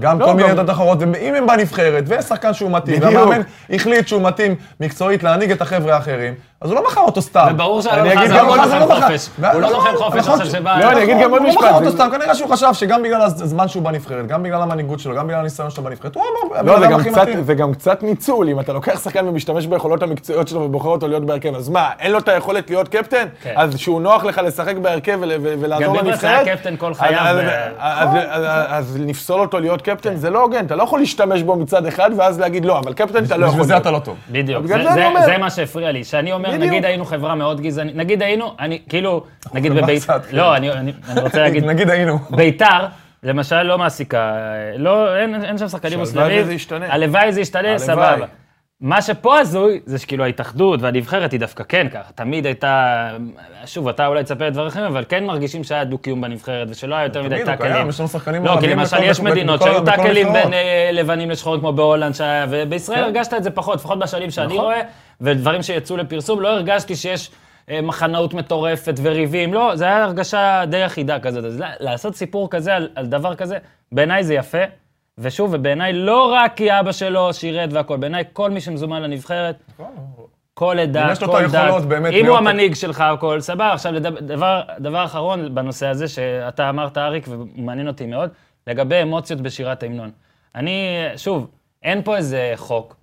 גם 0.00 0.20
לא, 0.20 0.26
כל 0.26 0.34
מיני 0.34 0.50
עדות 0.50 0.70
אחרות, 0.70 0.98
ואם 1.00 1.34
הם 1.34 1.46
בנבחרת, 1.46 2.04
ויש 2.06 2.24
שחקן 2.24 2.54
שהוא 2.54 2.70
מתאים. 2.70 3.02
והמאמן 3.02 3.40
החליט 3.70 4.08
שהוא 4.08 4.22
מתאים 4.22 4.54
מקצועית 4.80 5.22
להנהיג 5.22 5.50
את 5.50 5.62
החבר'ה 5.62 5.94
האחרים, 5.94 6.34
אז 6.60 6.70
הוא 6.70 6.76
לא 6.80 6.86
מכר 6.86 7.00
אותו 7.00 7.22
סתם. 7.22 7.46
וברור 7.50 7.82
שאלון 7.82 8.18
חזן 8.18 8.38
הוא 8.38 8.56
לא 8.56 8.62
חזן 8.62 8.78
לוחם 8.78 8.96
מכר. 8.96 9.06
חופש. 9.08 9.28
הוא 9.52 9.60
לא 9.60 9.70
נכון, 9.70 9.72
לוחם 9.72 9.96
חופש 9.96 10.18
נכון. 10.18 10.40
עכשיו 10.40 10.46
שבא... 10.60 10.78
לא, 10.78 10.92
אני 10.92 11.02
אגיד 11.04 11.16
גם 11.22 11.30
עוד 11.30 11.40
הוא 11.40 11.48
לא 11.48 11.52
משפט, 11.54 11.64
מכר 11.64 11.74
אותו 11.74 11.90
סתם, 11.90 12.08
כנראה 12.12 12.34
שהוא 12.34 12.50
חשב 12.50 12.66
שגם 12.72 13.02
בגלל 13.02 13.22
הזמן 13.22 13.68
שהוא 13.68 13.82
בנבחרת, 13.82 14.26
גם 14.26 14.42
בגלל 14.42 14.62
המנהיגות 14.62 15.00
שלו, 15.00 15.14
גם 15.14 15.26
בגלל 15.26 15.40
הניסיון 15.40 15.70
שלו 15.70 15.84
בנבחרת, 15.84 16.14
הוא 16.14 16.22
אמר, 16.22 16.62
לא, 16.62 16.72
הבן 16.72 16.80
זה 16.80 16.86
אדם 16.86 16.92
גם, 17.54 17.70
הכי 17.70 17.78
קצת, 17.78 18.02
ניצול, 18.02 18.48
אם 18.48 18.60
אתה 18.60 18.72
לוקח 18.72 19.00
שחקן 19.04 19.28
ומשתמש 19.28 19.66
ביכולות 19.66 20.02
המקצועיות 20.02 20.48
שלו 20.48 20.60
ובוחר 20.60 20.88
אותו 20.88 21.08
להיות 21.08 21.26
בהרכב, 21.26 21.54
אז 21.54 21.68
מה, 21.68 21.90
אין 22.00 22.12
לו 22.12 22.18
את 22.18 22.28
היכולת 22.28 22.70
להיות 22.70 22.88
קפטן? 22.88 23.26
כן. 23.42 23.54
אז 23.56 23.78
שהוא 23.78 24.00
נוח 24.00 24.24
לך 24.24 24.40
לשחק 24.44 24.76
בהרכב 24.76 25.18
ולעזור 25.60 25.96
לנבחרת? 25.96 26.46
אז- 28.68 28.98
לפסול 29.00 29.40
אותו 29.40 29.60
להיות 29.60 29.82
קפטן 29.82 30.16
זה 30.16 30.30
לא 30.30 30.42
הוגן, 30.42 30.66
אתה 30.66 30.76
לא 30.76 30.82
יכול 30.82 31.00
להשתמש 31.00 31.42
בו 31.42 31.56
מצד 31.56 31.86
אחד 31.86 32.10
ואז 32.16 32.40
להגיד 32.40 32.64
לא, 32.64 32.78
אבל 32.78 32.92
קפטן 32.92 33.24
אתה 33.24 33.36
לא 33.36 33.46
יכול 33.46 33.60
בשביל 33.60 33.66
זה. 33.68 33.76
אתה 33.76 33.90
לא 33.90 33.98
טוב. 33.98 34.16
בדיוק. 34.30 34.66
זה 35.24 35.38
מה 35.38 35.50
שהפריע 35.50 35.92
לי, 35.92 36.04
שאני 36.04 36.32
אומר, 36.32 36.47
בדיוק. 36.52 36.70
נגיד 36.70 36.84
היינו 36.84 37.04
חברה 37.04 37.34
מאוד 37.34 37.60
גזענית, 37.60 37.96
נגיד 37.96 38.22
היינו, 38.22 38.54
אני 38.60 38.78
כאילו, 38.88 39.24
נגיד 39.54 39.72
חברה 39.72 39.82
בבית, 39.82 40.02
קצת, 40.02 40.22
לא, 40.32 40.56
אני, 40.56 40.72
אני, 40.72 40.92
אני 41.08 41.20
רוצה 41.20 41.38
להגיד, 41.38 41.64
נגיד 41.70 41.90
היינו. 41.90 42.18
ביתר, 42.30 42.86
למשל, 43.22 43.62
לא 43.62 43.78
מעסיקה, 43.78 44.32
לא, 44.76 45.16
אין, 45.16 45.44
אין 45.44 45.58
שם 45.58 45.68
שחקנים 45.68 45.98
מוסלמים. 45.98 46.42
וזה 46.42 46.54
ישתנה. 46.54 46.86
הלוואי 46.94 47.32
זה 47.32 47.40
ישתנה. 47.40 47.78
סבבה. 47.78 48.26
מה 48.80 49.02
שפה 49.02 49.38
הזוי, 49.38 49.80
זה 49.86 49.98
שכאילו 49.98 50.24
ההתאחדות 50.24 50.82
והנבחרת 50.82 51.32
היא 51.32 51.40
דווקא 51.40 51.64
כן 51.68 51.88
ככה. 51.88 52.12
תמיד 52.14 52.46
הייתה, 52.46 53.08
שוב, 53.66 53.88
אתה 53.88 54.06
אולי 54.06 54.24
תספר 54.24 54.48
דברים 54.48 54.68
אחרים, 54.68 54.86
אבל 54.86 55.04
כן 55.08 55.24
מרגישים 55.24 55.64
שהיה 55.64 55.84
דו-קיום 55.84 56.20
בנבחרת, 56.20 56.68
ושלא 56.70 56.94
היה 56.94 57.04
יותר 57.04 57.22
מדי 57.22 57.42
טאקלים. 57.44 57.72
לא, 58.44 58.60
כי 58.60 58.66
למשל 58.66 59.02
יש 59.02 59.20
מדינות 59.20 59.62
שהיו 59.62 59.84
טאקלים. 59.84 60.32
בין 60.32 60.52
אה, 60.52 60.90
לבנים 60.92 61.30
לשחורים 61.30 61.60
כמו 61.60 61.72
בהולנד, 61.72 62.14
ובישראל 62.50 62.98
כן. 62.98 63.04
הרגשת 63.04 63.34
את 63.34 63.42
זה 63.42 63.50
פחות, 63.50 63.74
לפחות 63.74 63.98
בשנים 63.98 64.30
שאני 64.30 64.46
נכון. 64.46 64.58
רואה, 64.58 64.80
ודברים 65.20 65.62
שיצאו 65.62 65.96
לפרסום, 65.96 66.40
לא 66.40 66.48
הרגשתי 66.48 66.96
שיש 66.96 67.30
אה, 67.70 67.80
מחנאות 67.80 68.34
מטורפת 68.34 68.94
וריבים, 69.02 69.54
לא, 69.54 69.76
זה 69.76 69.84
היה 69.84 70.04
הרגשה 70.04 70.64
די 70.68 70.86
אחידה 70.86 71.20
כזאת. 71.20 71.44
אז 71.44 71.62
לעשות 71.80 72.16
סיפור 72.16 72.50
כזה 72.50 72.76
על, 72.76 72.88
על 72.94 73.06
דבר 73.06 73.34
כזה, 73.34 73.58
בעיניי 73.92 74.24
זה 74.24 74.34
יפה, 74.34 74.62
ושוב, 75.18 75.50
ובעיניי 75.52 75.92
לא 75.92 76.32
רק 76.32 76.56
כי 76.56 76.80
אבא 76.80 76.92
שלו 76.92 77.34
שירת 77.34 77.72
והכול, 77.72 77.96
בעיניי 77.96 78.24
כל 78.32 78.50
מי 78.50 78.60
שמזומן 78.60 79.02
לנבחרת, 79.02 79.56
כל 80.54 80.78
עדה, 80.78 81.12
כל 81.26 81.46
דת, 81.46 81.70
אם 82.12 82.26
הוא 82.26 82.36
המנהיג 82.36 82.74
שלך, 82.74 83.00
הכל, 83.00 83.40
סבבה. 83.40 83.72
עכשיו, 83.72 83.92
דבר, 84.20 84.62
דבר 84.78 85.04
אחרון 85.04 85.54
בנושא 85.54 85.86
הזה, 85.86 86.08
שאתה 86.08 86.70
אמרת, 86.70 86.98
אריק, 86.98 87.28
ומעניין 87.28 87.88
אותי 87.88 88.06
מאוד, 88.06 88.30
לגבי 88.66 89.02
אמוציות 89.02 89.40
בשירת 89.40 89.82
ההמנון. 89.82 90.10
אני, 90.54 91.06
שוב, 91.16 91.50
אין 91.82 92.02
פה 92.02 92.16
איזה 92.16 92.52
חוק, 92.56 92.96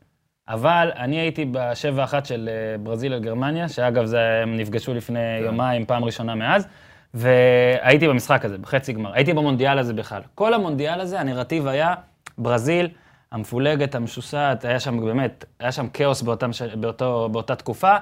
אבל 0.47 0.91
אני 0.95 1.19
הייתי 1.19 1.45
בשבע 1.51 2.03
אחת 2.03 2.25
של 2.25 2.49
אה, 2.51 2.77
ברזיל 2.77 3.13
על 3.13 3.19
גרמניה, 3.19 3.69
שאגב, 3.69 4.05
זה, 4.05 4.39
הם 4.43 4.57
נפגשו 4.57 4.93
לפני 4.93 5.37
יומיים, 5.37 5.85
פעם 5.85 6.05
ראשונה 6.05 6.35
מאז, 6.35 6.67
והייתי 7.15 8.07
במשחק 8.07 8.45
הזה, 8.45 8.57
בחצי 8.57 8.93
גמר. 8.93 9.13
הייתי 9.13 9.33
במונדיאל 9.33 9.79
הזה 9.79 9.93
בכלל. 9.93 10.21
כל 10.35 10.53
המונדיאל 10.53 11.01
הזה, 11.01 11.19
הנרטיב 11.19 11.67
היה 11.67 11.93
ברזיל, 12.37 12.87
המפולגת, 13.31 13.95
המשוסעת, 13.95 14.65
היה 14.65 14.79
שם 14.79 15.05
באמת, 15.05 15.45
היה 15.59 15.71
שם 15.71 15.87
כאוס 15.87 16.21
באותם. 16.21 16.49
באותו, 16.79 17.29
באותה 17.31 17.55
תקופה, 17.55 17.95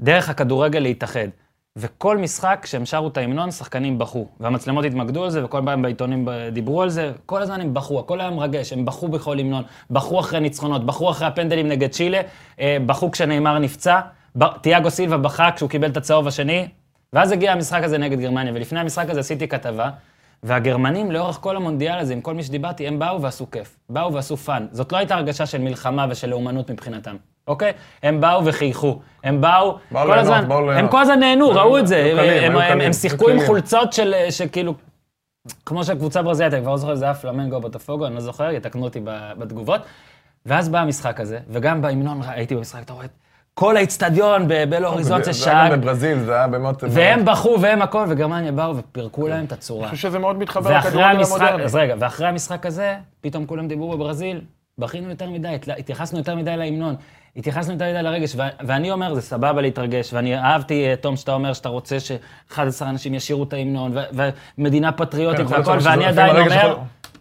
דרך 0.00 0.28
הכדורגל 0.28 0.78
להתאחד. 0.78 1.28
וכל 1.76 2.18
משחק, 2.18 2.58
כשהם 2.62 2.86
שרו 2.86 3.08
את 3.08 3.16
ההמנון, 3.16 3.50
שחקנים 3.50 3.98
בכו. 3.98 4.26
והמצלמות 4.40 4.84
התמקדו 4.84 5.24
על 5.24 5.30
זה, 5.30 5.44
וכל 5.44 5.60
פעם 5.64 5.82
בעיתונים 5.82 6.28
דיברו 6.52 6.82
על 6.82 6.88
זה, 6.88 7.12
כל 7.26 7.42
הזמן 7.42 7.60
הם 7.60 7.74
בכו, 7.74 8.00
הכל 8.00 8.20
היה 8.20 8.30
מרגש, 8.30 8.72
הם 8.72 8.84
בכו 8.84 9.08
בכל 9.08 9.38
המנון, 9.38 9.62
בכו 9.90 10.20
אחרי 10.20 10.40
ניצחונות, 10.40 10.86
בכו 10.86 11.10
אחרי 11.10 11.26
הפנדלים 11.26 11.68
נגד 11.68 11.90
צ'ילה, 11.90 12.20
אה, 12.60 12.76
בכו 12.86 13.10
כשניימאר 13.10 13.58
נפצע, 13.58 14.00
תיאגו 14.60 14.90
סילבה 14.90 15.16
בכה 15.16 15.50
כשהוא 15.52 15.70
קיבל 15.70 15.90
את 15.90 15.96
הצהוב 15.96 16.26
השני, 16.26 16.68
ואז 17.12 17.32
הגיע 17.32 17.52
המשחק 17.52 17.82
הזה 17.82 17.98
נגד 17.98 18.20
גרמניה, 18.20 18.52
ולפני 18.54 18.80
המשחק 18.80 19.10
הזה 19.10 19.20
עשיתי 19.20 19.48
כתבה, 19.48 19.90
והגרמנים 20.42 21.10
לאורך 21.10 21.38
כל 21.40 21.56
המונדיאל 21.56 21.98
הזה, 21.98 22.12
עם 22.12 22.20
כל 22.20 22.34
מי 22.34 22.42
שדיברתי, 22.42 22.88
הם 22.88 22.98
באו 22.98 23.22
ועשו 23.22 23.50
כיף. 23.50 23.76
באו 23.88 24.12
ועשו 24.12 24.36
fun. 24.36 24.66
זאת 24.72 24.92
לא 24.92 24.98
הייתה 24.98 25.14
הרגשה 25.14 25.46
של 25.46 25.60
מלחמה 25.60 26.06
ושל 26.10 26.28
לאומנות 26.28 26.70
מבחינתם, 26.70 27.16
אוקיי? 27.46 27.72
הם 28.02 28.20
באו 28.20 28.44
וחייכו. 28.44 29.00
הם 29.24 29.40
באו, 29.40 29.78
באו 29.90 30.02
כל 30.02 30.12
ליהנות, 30.14 30.18
הזמן, 30.34 30.48
באו 30.48 30.60
ליהנות. 30.66 30.78
הם 30.84 30.88
כל 30.88 31.00
הזמן 31.00 31.20
נהנו, 31.20 31.48
ראו 31.50 31.78
את 31.78 31.86
זה. 31.86 32.12
הם- 32.12 32.56
הם- 32.56 32.80
הם- 32.80 32.92
שיחקו 32.92 33.28
עם. 33.28 33.40
חולצות 33.46 33.92
של, 33.92 34.14
שכאילו, 34.30 34.74
כמו 35.66 35.84
שהקבוצה 35.84 36.22
ברזילאית, 36.22 36.54
אני 36.54 36.62
כבר 36.62 36.70
לא 36.70 36.76
זוכר, 36.76 36.94
זה 36.94 37.04
היה 37.04 37.14
פלמנגו 37.14 37.56
או 37.56 37.60
בוטפוגו, 37.60 38.06
אני 38.06 38.14
לא 38.14 38.20
זוכר, 38.20 38.50
יתקנו 38.50 38.84
אותי 38.84 39.00
בתגובות. 39.38 39.80
ואז 40.46 40.68
בא 40.68 40.78
המשחק 40.78 41.20
הזה, 41.20 41.38
וגם 41.50 41.82
בהמנון 41.82 42.20
הייתי 42.26 42.54
במשחק, 42.54 42.82
אתה 42.82 42.92
רואה 42.92 43.04
את 43.04 43.10
כל 43.58 43.76
האיצטדיון 43.76 44.44
בבלו 44.48 44.88
הוריזונצה 44.88 45.32
זה 45.32 45.50
היה 45.50 45.68
גם 45.68 45.80
בברזיל, 45.80 46.18
זה 46.18 46.34
היה 46.34 46.48
באמת... 46.48 46.84
והם 46.90 47.24
בכו 47.24 47.56
והם 47.60 47.82
הכל, 47.82 48.04
וגרמניה 48.08 48.52
באו 48.52 48.76
ופירקו 48.76 49.28
להם 49.28 49.44
את 49.44 49.52
הצורה. 49.52 49.82
אני 49.82 49.90
חושב 49.90 50.08
שזה 50.08 50.18
מאוד 50.18 50.38
מתחבר 50.38 50.78
לכדורגל 50.78 51.22
המודרני. 51.24 51.64
אז 51.64 51.74
רגע, 51.74 51.94
ואחרי 51.98 52.26
המשחק 52.26 52.66
הזה, 52.66 52.96
פתאום 53.20 53.46
כולם 53.46 53.68
דיברו 53.68 53.90
בברזיל, 53.90 54.40
בכינו 54.78 55.10
יותר 55.10 55.30
מדי, 55.30 55.56
התייחסנו 55.78 56.18
יותר 56.18 56.36
מדי 56.36 56.56
להמנון, 56.56 56.94
התייחסנו 57.36 57.72
יותר 57.72 57.84
מדי 57.90 58.02
לרגש, 58.02 58.36
ואני 58.66 58.90
אומר, 58.90 59.14
זה 59.14 59.20
סבבה 59.20 59.60
להתרגש, 59.60 60.12
ואני 60.12 60.38
אהבתי, 60.38 60.86
אה, 60.86 60.96
תום, 60.96 61.16
שאתה 61.16 61.32
אומר 61.32 61.52
שאתה 61.52 61.68
רוצה 61.68 62.00
ש-11 62.00 62.58
אנשים 62.82 63.14
ישירו 63.14 63.44
את 63.44 63.52
ההמנון, 63.52 63.92
ומדינה 64.58 64.92
פטריוטית 64.92 65.48
כן, 65.48 65.54
והכל, 65.54 65.78
ואני 65.82 66.04
עדיין 66.04 66.36
אומר, 66.36 66.76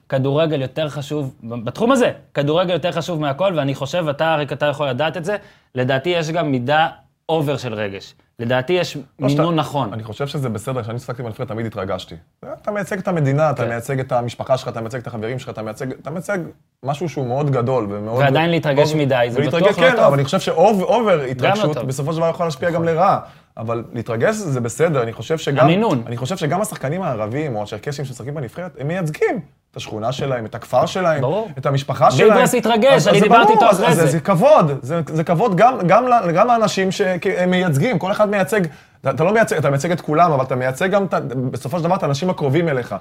כדורגל 0.10 0.62
יותר 0.62 0.90
חשוב, 0.90 1.36
בתחום 1.44 1.92
הזה, 1.92 2.12
כדורגל 2.34 2.74
יותר 2.74 2.92
חשוב 2.92 3.20
מהכל, 3.22 3.54
ואני 3.58 3.76
חושב, 3.76 4.06
אתה, 4.08 4.34
אריק, 4.34 4.54
אתה 4.54 4.66
יכול 4.66 4.88
לדעת 4.90 5.18
את 5.18 5.26
זה, 5.26 5.36
לדעתי 5.76 6.10
יש 6.10 6.30
גם 6.32 6.52
מידה 6.52 6.88
over 7.30 7.58
של 7.58 7.74
רגש. 7.74 8.14
לדעתי 8.40 8.74
יש 8.74 8.98
לא 9.20 9.30
שאתה- 9.30 9.42
מינון 9.42 9.56
נכון. 9.56 9.94
אני 9.94 10.04
חושב 10.04 10.28
שזה 10.28 10.50
בסדר, 10.50 10.84
כשאני 10.84 11.00
שיחקתי 11.00 11.24
בנבחרת 11.24 11.48
תמיד 11.48 11.66
התרגשתי. 11.66 12.16
אתה 12.62 12.72
מייצג 12.72 12.98
את 12.98 13.08
המדינה, 13.08 13.50
אתה 13.50 13.64
כן. 13.64 13.70
מייצג 13.70 14.00
את 14.00 14.12
המשפחה 14.12 14.58
שלך, 14.58 14.68
אתה 14.68 14.82
מייצג 14.82 15.00
את 15.00 15.08
החברים 15.08 15.40
שלך, 15.40 15.50
אתה 15.50 15.62
מייצג, 15.62 15.92
אתה 15.92 16.10
מייצג 16.10 16.38
משהו 16.84 17.10
שהוא 17.10 17.28
מאוד 17.28 17.50
גדול 17.52 17.88
ומאוד... 17.90 18.20
ועדיין 18.20 18.50
להתרגש 18.50 18.94
מדי, 18.94 19.28
זה 19.30 19.42
בטוח 19.42 19.62
לא 19.62 19.72
כן, 19.72 19.92
טוב. 19.96 20.00
אבל 20.00 20.14
אני 20.14 20.24
חושב 20.26 20.40
ש 20.40 20.66
over 20.66 21.18
לא 21.18 21.24
התרגשות. 21.24 21.78
בסופו 21.78 22.14
של 22.14 22.18
דבר 22.18 22.30
יכול 22.30 22.46
להשפיע 22.46 22.70
גם 22.72 22.84
לרעה. 22.84 23.20
אבל 23.58 23.84
להתרגש 23.94 24.36
זה 24.36 24.62
בסדר, 24.62 25.04
אני 25.04 25.14
חושב 25.14 25.38
שגם... 25.38 25.66
המינון. 25.66 26.04
אני 26.08 26.18
חושב 26.18 26.38
שגם 26.38 26.62
השחקנים 26.62 27.02
הערבים 27.02 27.56
או 27.56 27.64
הצ'רקסים 27.64 28.06
שמשחקים 28.06 28.36
בנבחרת, 28.36 28.72
הם 28.80 28.88
מייצגים 28.88 29.40
את 29.72 29.78
השכונה 29.78 30.12
שלהם, 30.12 30.46
את 30.46 30.56
הכפר 30.56 30.86
שלהם, 30.86 31.22
ברור. 31.22 31.50
את 31.58 31.66
המשפחה 31.66 32.12
שלהם. 32.12 32.30
ויברס 32.30 32.56
התרגש, 32.56 33.08
אני 33.08 33.22
דיברתי 33.22 33.54
איתו 33.54 33.72
אחרי 33.72 33.96
זה. 33.96 34.08
זה 34.08 34.20
כבוד, 34.20 34.80
זה, 34.82 35.02
זה 35.08 35.24
כבוד 35.24 35.56
גם, 35.56 35.78
גם, 35.88 36.06
גם 36.34 36.48
לאנשים 36.48 36.92
שהם 36.92 37.50
מייצגים, 37.50 38.00
כל 38.00 38.12
אחד 38.12 38.30
מייצג, 38.30 38.62
אתה, 39.10 39.24
לא 39.24 39.34
מייצג, 39.34 39.58
אתה 39.58 39.70
מייצג 39.70 39.92
את 39.92 40.02
כולם, 40.02 40.32
אבל 40.32 40.44
אתה 40.44 40.56
מייצג 40.56 40.92
גם, 40.92 41.06
בסופו 41.52 41.78
של 41.78 41.84
דבר, 41.84 41.96
את 41.96 42.04
האנשים 42.04 42.30
הקרובים 42.30 42.70
אליך, 42.70 42.96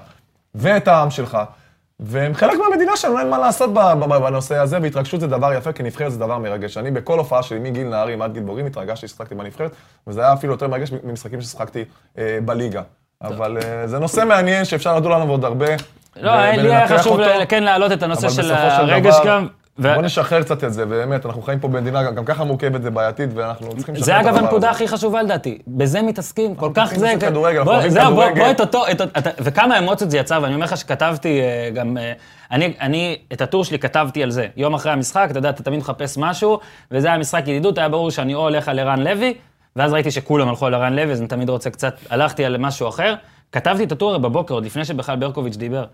ואת 0.55 0.87
העם 0.87 1.09
שלך, 1.09 1.37
והם 1.99 2.33
חלק 2.33 2.59
מהמדינה 2.59 2.97
שלנו, 2.97 3.19
אין 3.19 3.29
מה 3.29 3.37
לעשות 3.37 3.73
בנושא 3.73 4.57
הזה, 4.57 4.77
והתרגשות 4.81 5.19
זה 5.19 5.27
דבר 5.27 5.53
יפה, 5.53 5.71
כי 5.71 5.83
נבחרת 5.83 6.11
זה 6.11 6.19
דבר 6.19 6.37
מרגש. 6.37 6.77
אני 6.77 6.91
בכל 6.91 7.19
הופעה 7.19 7.43
שלי, 7.43 7.59
מגיל 7.59 7.87
נערים 7.87 8.21
עד 8.21 8.33
גיל 8.33 8.43
בוגרים, 8.43 8.65
התרגשתי 8.65 9.07
ששיחקתי 9.07 9.35
בנבחרת, 9.35 9.71
וזה 10.07 10.21
היה 10.21 10.33
אפילו 10.33 10.53
יותר 10.53 10.67
מרגש 10.67 10.91
ממשחקים 11.03 11.41
ששיחקתי 11.41 11.85
אה, 12.17 12.37
בליגה. 12.45 12.81
אבל 13.21 13.57
אה, 13.57 13.87
זה 13.87 13.99
נושא 13.99 14.25
מעניין 14.25 14.65
שאפשר 14.65 14.97
לדון 14.97 15.11
עליו 15.11 15.29
עוד 15.29 15.45
הרבה. 15.45 15.67
לא, 16.15 16.51
לי 16.51 16.75
היה 16.75 16.87
חשוב 16.87 17.19
כן 17.49 17.63
להעלות 17.63 17.91
את 17.91 18.03
הנושא 18.03 18.29
של 18.29 18.51
הרגש 18.51 19.15
גם. 19.25 19.47
ו- 19.79 19.93
בוא 19.95 20.01
נשחרר 20.01 20.41
קצת 20.43 20.63
את 20.63 20.73
זה, 20.73 20.85
באמת, 20.85 21.25
אנחנו 21.25 21.41
חיים 21.41 21.59
פה 21.59 21.67
במדינה 21.67 22.11
גם- 22.11 22.25
ככה 22.25 22.43
מורכבת 22.43 22.81
ובעייתית, 22.83 23.29
ואנחנו 23.35 23.67
צריכים 23.77 23.95
לשחרר 23.95 24.05
זה 24.05 24.15
את 24.15 24.25
אגב 24.25 24.27
הדבר 24.27 24.45
הנקודה 24.45 24.69
הזה. 24.69 24.75
הכי 24.75 24.87
חשובה 24.87 25.23
לדעתי, 25.23 25.57
בזה 25.67 26.01
מתעסקים, 26.01 26.55
כל 26.55 26.69
כך 26.73 26.93
זה... 26.95 27.13
בזה 27.15 27.25
כדורגל, 27.27 27.57
אנחנו 27.57 27.71
אוהבים 27.73 27.89
זהו, 27.91 28.15
בוא- 28.15 28.23
כדורגל. 28.23 28.41
בוא 28.43 28.51
את 28.51 28.59
אותו, 28.61 28.83
את 28.91 29.01
אתה- 29.01 29.29
וכמה 29.39 29.79
אמוציות 29.79 30.11
זה 30.11 30.17
יצא, 30.17 30.39
ואני 30.41 30.53
אומר 30.55 30.65
לך 30.65 30.77
שכתבתי 30.77 31.41
אה, 31.41 31.69
גם, 31.73 31.97
אה, 31.97 32.13
אני, 32.51 32.73
אני 32.81 33.17
את 33.33 33.41
הטור 33.41 33.63
שלי 33.63 33.79
כתבתי 33.79 34.23
על 34.23 34.31
זה. 34.31 34.47
יום 34.57 34.73
אחרי 34.73 34.91
המשחק, 34.91 35.27
אתה 35.31 35.39
יודע, 35.39 35.49
אתה 35.49 35.63
תמיד 35.63 35.79
מחפש 35.79 36.17
משהו, 36.17 36.59
וזה 36.91 37.07
היה 37.07 37.17
משחק 37.17 37.41
ידידות, 37.47 37.77
היה 37.77 37.89
ברור 37.89 38.11
שאני 38.11 38.33
או 38.35 38.39
הולך 38.41 38.67
על 38.69 38.79
ערן 38.79 38.99
לוי, 38.99 39.33
ואז 39.75 39.93
ראיתי 39.93 40.11
שכולם 40.11 40.49
הלכו 40.49 40.65
על 40.65 40.73
ערן 40.73 40.93
לוי, 40.93 41.11
אז 41.11 41.19
אני 41.19 41.27
תמיד 41.27 41.49
רוצה 41.49 41.69
קצת, 41.69 41.95
הלכתי 42.09 42.45
על 42.45 42.57
משהו 42.57 42.89
אחר. 42.89 43.15
כתבתי 43.51 43.83
את 43.83 43.91
הטור 43.91 44.17
בבוקר, 44.17 44.53
עוד 44.53 44.65
לפני 44.65 44.85
שבכלל 44.85 45.15
ברקוביץ' 45.15 45.55
דיבר. 45.55 45.85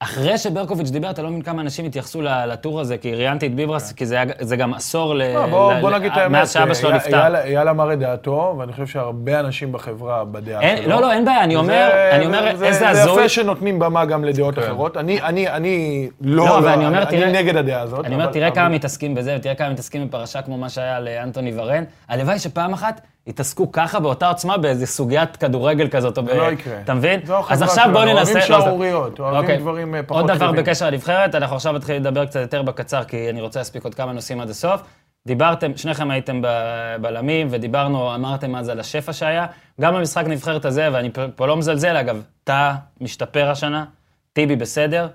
אחרי 0.00 0.38
שברקוביץ' 0.38 0.90
דיבר, 0.90 1.10
אתה 1.10 1.22
לא 1.22 1.30
מבין 1.30 1.42
כמה 1.42 1.62
אנשים 1.62 1.84
התייחסו 1.84 2.22
לטור 2.22 2.80
הזה, 2.80 2.98
כי 2.98 3.14
ראיינתי 3.14 3.46
את 3.46 3.54
ביברס, 3.54 3.92
כי 3.92 4.06
זה 4.06 4.16
זה 4.40 4.56
גם 4.56 4.74
עשור 4.74 5.14
ל... 5.14 5.22
לא, 5.34 5.46
בוא, 5.46 5.72
ל- 5.72 5.80
בוא 5.80 5.90
נגיד 5.90 6.12
את 6.12 6.18
האמת, 6.18 6.30
מאז 6.32 6.52
שאבא 6.52 6.74
שלו 6.74 6.88
אייל- 6.88 6.96
נפטר. 6.98 7.34
אייל- 7.36 7.68
אמר 7.68 7.92
את 7.92 7.98
דעתו, 7.98 8.54
ואני 8.58 8.72
חושב 8.72 8.86
שהרבה 8.86 9.40
אנשים 9.40 9.72
בחברה 9.72 10.24
בדעה 10.24 10.60
אין- 10.62 10.76
שלו. 10.82 10.88
לא, 10.88 11.00
לא, 11.00 11.12
אין 11.12 11.24
בעיה, 11.24 11.44
אני 11.44 11.56
אומר, 11.56 11.88
זה- 11.92 12.16
אני 12.16 12.26
אומר, 12.26 12.56
זה- 12.56 12.66
איזה 12.66 12.78
זה 12.78 12.88
הזוי. 12.88 13.12
יפה 13.20 13.28
שנותנים 13.28 13.78
במה 13.78 14.04
גם 14.04 14.24
לדעות 14.24 14.58
אחרות. 14.58 14.96
אני, 14.96 15.22
אני, 15.22 15.48
אני 15.48 16.08
לא, 16.20 16.46
לא, 16.46 16.60
לא, 16.60 16.66
ואני 16.66 16.86
אומר, 16.86 17.02
אני 17.02 17.10
תראה- 17.10 17.32
נגד 17.32 17.56
הדעה 17.56 17.80
הזאת. 17.80 18.04
אני 18.04 18.14
אומר, 18.14 18.24
אבל- 18.24 18.32
תראה 18.32 18.46
אבל- 18.48 18.54
כמה 18.56 18.68
מתעסקים 18.68 19.14
בזה, 19.14 19.36
ותראה 19.38 19.54
כמה 19.54 19.68
מתעסקים 19.70 20.08
בפרשה 20.08 20.42
כמו 20.42 20.58
מה 20.58 20.68
שהיה 20.68 21.00
לאנטוני 21.00 21.52
ורן. 21.56 21.84
הלוואי 22.08 22.38
שפעם 22.38 22.72
אחת 22.72 23.00
יתעסקו 23.26 23.72
ככה 23.72 24.00
באותה 24.00 24.28
עוצמה 24.28 24.56
באיזה 24.56 24.86
סוגיית 24.86 25.36
כדורגל 25.36 25.88
כזאת. 25.88 26.18
או 26.18 26.22
ב- 26.22 26.28
לא 26.30 26.52
יקרה. 26.52 26.80
אתה 26.80 26.94
מבין? 26.94 27.20
זו 27.26 27.38
החברה 27.38 27.52
אז 27.54 27.62
עכשיו 27.62 27.88
בואו 27.92 28.04
ננסה... 28.04 28.14
אוהבים 28.14 28.36
לא, 28.36 28.40
זה- 28.40 28.46
שערוריות, 28.46 29.20
אוהבים 29.20 29.40
אוקיי. 29.40 29.56
דברים, 29.56 29.94
אה, 29.94 30.02
פחות 30.02 30.22
עוד 30.22 30.30
דבר. 30.32 30.52
בקשר 30.52 30.86
לנבחרת, 30.90 31.34
אנחנו 31.34 31.56
עכשיו 31.56 31.72
נתחיל 31.72 31.96
לדבר 31.96 32.26
קצת 32.26 32.40
יותר 32.40 32.62
בקצר, 32.62 33.04
כי 33.04 33.30
אני 33.30 33.40
רוצה 33.40 33.60
להספיק 33.60 33.84
עוד 33.84 33.94
כמה 33.94 34.12
נושאים 34.12 34.40
עד 34.40 34.50
הסוף. 34.50 34.82
דיברתם, 35.26 35.76
שניכם 35.76 36.10
הייתם 36.10 36.40
בבלמים, 36.44 37.48
ודיברנו, 37.50 38.14
אמרתם 38.14 38.56
אז 38.56 38.68
על 38.68 38.80
השפע 38.80 39.12
שהיה. 39.12 39.46
גם 39.80 39.94
במשחק 39.94 40.24
נבחרת 40.26 40.64
הזה, 40.64 40.88
ואני 40.92 41.10
פה- 41.36 41.46
לא 41.46 41.56
מזלזל, 41.56 41.96
אגב, 41.96 42.22
טאה 42.44 42.74
משתפר 43.00 43.50
השנה, 43.50 43.84
טיבי 44.32 44.56
בסדר, 44.56 45.08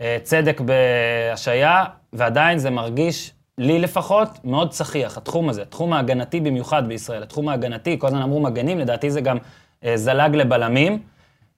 אה, 0.00 0.16
צדק 0.22 0.60
בהשעיה, 0.60 1.84
ועדיין 2.12 2.58
זה 2.58 2.70
מרגיש, 2.70 3.32
לי 3.58 3.78
לפחות, 3.78 4.28
מאוד 4.44 4.70
צחיח, 4.70 5.16
התחום 5.18 5.48
הזה, 5.48 5.62
התחום 5.62 5.92
ההגנתי 5.92 6.40
במיוחד 6.40 6.88
בישראל. 6.88 7.22
התחום 7.22 7.48
ההגנתי, 7.48 7.98
כל 7.98 8.06
הזמן 8.06 8.22
אמרו 8.22 8.40
מגנים, 8.40 8.78
לדעתי 8.78 9.10
זה 9.10 9.20
גם 9.20 9.36
אה, 9.84 9.96
זלג 9.96 10.34
לבלמים. 10.34 11.02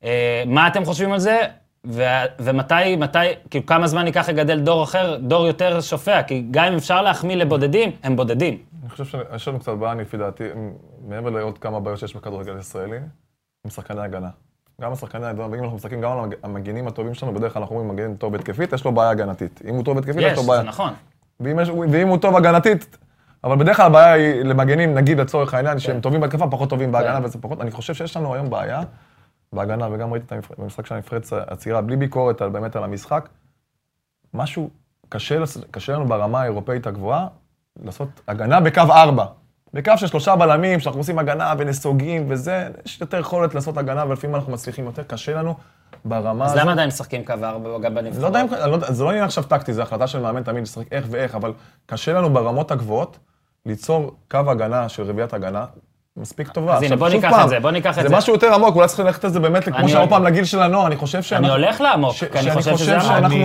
אה, 0.05 0.43
מה 0.47 0.67
אתם 0.69 0.85
חושבים 0.85 1.13
על 1.13 1.19
זה? 1.19 1.41
ו- 1.87 2.03
ומתי, 2.39 2.97
מתי, 2.97 3.19
כאילו 3.51 3.67
כמה 3.67 3.87
זמן 3.87 4.07
ייקח 4.07 4.29
לגדל 4.29 4.61
דור 4.61 4.83
אחר, 4.85 5.17
דור 5.17 5.47
יותר 5.47 5.81
שופע? 5.81 6.23
כי 6.23 6.45
גם 6.51 6.65
אם 6.65 6.75
אפשר 6.77 7.03
להחמיא 7.03 7.37
לבודדים, 7.37 7.91
הם 8.03 8.17
בודדים. 8.17 8.59
אני 8.83 8.91
חושב 8.91 9.05
שיש 9.05 9.49
לנו 9.49 9.59
קצת 9.61 9.73
בעיה, 9.73 9.95
לפי 9.95 10.17
דעתי, 10.17 10.45
מעבר 11.09 11.31
לעוד 11.31 11.59
כמה 11.59 11.81
בעיות 11.81 11.99
שיש 11.99 12.17
בכדורגל 12.17 12.57
הישראלי, 12.57 12.97
עם 13.65 13.71
שחקני 13.71 14.01
הגנה. 14.01 14.29
גם 14.81 14.93
השחקני 14.93 15.27
הגנה, 15.27 15.47
אם 15.47 15.63
אנחנו 15.63 15.77
מסתכלים 15.77 16.01
גם 16.01 16.13
על 16.13 16.19
המג- 16.19 16.35
המגינים 16.43 16.87
הטובים 16.89 17.15
שלנו, 17.15 17.35
בדרך 17.35 17.53
כלל 17.53 17.63
אנחנו 17.63 17.77
אומרים 17.79 17.97
מגן 17.97 18.15
טוב 18.15 18.35
התקפית, 18.35 18.73
יש 18.73 18.85
לו 18.85 18.93
בעיה 18.93 19.11
הגנתית. 19.11 19.61
אם 19.69 19.75
הוא 19.75 19.85
טוב 19.85 19.99
התקפית, 19.99 20.17
יש 20.23 20.33
יש, 20.33 20.39
לו 20.39 20.43
בעיה. 20.45 20.61
זה 20.63 20.69
נכון. 20.69 20.93
ואם, 21.41 21.61
יש, 21.61 21.69
ואם 21.69 22.09
הוא 22.09 22.19
טוב 22.19 22.37
הגנתית, 22.37 22.99
אבל 23.45 23.57
בדרך 23.57 23.77
כלל 23.77 23.87
הבעיה 23.87 24.13
היא 24.13 24.43
למגנים, 24.43 24.95
נגיד 24.95 25.21
לצורך 25.21 25.55
העניין, 25.55 25.79
שהם 25.79 26.01
טובים 26.01 26.21
בהתקפה, 26.21 26.47
פחות 26.51 26.71
טובים 26.71 26.93
בהגנה, 26.93 27.19
כן. 27.19 27.25
וזה 27.25 27.39
פחות, 27.41 27.61
אני 27.61 27.71
חושב 27.71 27.95
שיש 27.95 28.17
לנו 28.17 28.35
היום 28.35 28.51
בעיה 28.51 28.81
בהגנה, 29.53 29.89
וגם 29.93 30.13
ראיתי 30.13 30.39
את 30.39 30.59
במשחק 30.59 30.87
של 30.87 30.95
הנבחרת 30.95 31.27
הצעירה, 31.33 31.81
בלי 31.81 31.97
ביקורת 31.97 32.43
על, 32.43 32.49
באמת 32.49 32.77
על 32.77 32.85
המשחק, 32.85 33.29
משהו 34.35 34.71
קשה, 35.09 35.37
קשה 35.71 35.93
לנו 35.93 36.07
ברמה 36.07 36.41
האירופאית 36.41 36.87
הגבוהה, 36.87 37.27
לעשות 37.85 38.09
הגנה 38.29 38.61
בקו 38.61 38.81
ארבע. 38.81 39.27
בקו 39.75 39.93
של 39.97 40.07
שלושה 40.07 40.37
בלמים, 40.37 40.81
שאנחנו 40.81 41.01
עושים 41.01 41.19
הגנה 41.19 41.55
ונסוגים 41.59 42.27
וזה, 42.29 42.69
יש 42.87 43.01
יותר 43.01 43.19
יכולת 43.19 43.55
לעשות 43.55 43.77
הגנה, 43.77 44.05
ולפעמים 44.09 44.37
אנחנו 44.37 44.53
מצליחים 44.53 44.85
יותר, 44.85 45.03
קשה 45.03 45.35
לנו 45.35 45.55
ברמה 46.05 46.45
אז 46.45 46.51
הזאת. 46.51 46.63
למה 46.63 46.73
עדיין 46.73 46.89
משחקים 46.89 47.25
קו 47.25 47.33
ארבע 47.43 47.79
גם 47.79 47.95
בנבחרות? 47.95 48.33
לא 48.33 48.39
יודע 48.39 48.67
לא 48.67 48.75
יודע, 48.75 48.93
זה 48.93 49.05
לא 49.05 49.11
עניין 49.11 49.25
עכשיו 49.25 49.45
טקטי, 49.45 49.73
זה 49.73 49.83
החלטה 49.83 50.07
של 50.07 50.21
מאמן 50.21 50.43
תמיד 50.43 50.63
לשחק 50.63 50.93
איך 50.93 51.07
ואיך, 51.11 51.35
אבל 51.35 51.53
קשה 51.87 52.13
לנו 52.13 52.31
ברמות 52.31 52.71
הגבוהות 52.71 53.19
ליצור 53.67 54.17
קו 54.31 54.51
הגנה 54.51 54.89
של 54.89 55.03
רביעיית 55.03 55.35
הגנה 55.35 55.65
מספיק 56.21 56.49
טובה. 56.49 56.77
אז 56.77 56.83
הנה, 56.83 56.97
בוא 56.97 57.09
ניקח 57.09 57.31
פעם, 57.31 57.45
את 57.45 57.49
זה, 57.49 57.61
בוא 57.61 57.71
ניקח 57.71 57.99
את 57.99 58.03
זה. 58.03 58.09
זה 58.09 58.17
משהו 58.17 58.33
יותר 58.33 58.55
עמוק, 58.55 58.77
אולי 58.77 58.89
צריך 58.89 59.01
ללכת 59.01 59.25
על 59.25 59.31
זה 59.31 59.41
באמת, 59.41 59.65
כמו 59.65 59.89
שעוד 59.89 60.09
פעם 60.09 60.25
לגיל 60.25 60.45
של 60.45 60.63
הנוער, 60.63 60.87
אני 60.87 60.97
חושב 60.97 61.23
שאנחנו... 61.23 61.55
אני 61.55 61.65
הולך 61.65 61.81
לעמוק, 61.81 62.15
כי 62.33 62.39
אני 62.39 62.51
חושב 62.51 62.77
שזה 62.77 62.93
עמוק. 62.95 63.07
שאנחנו 63.07 63.37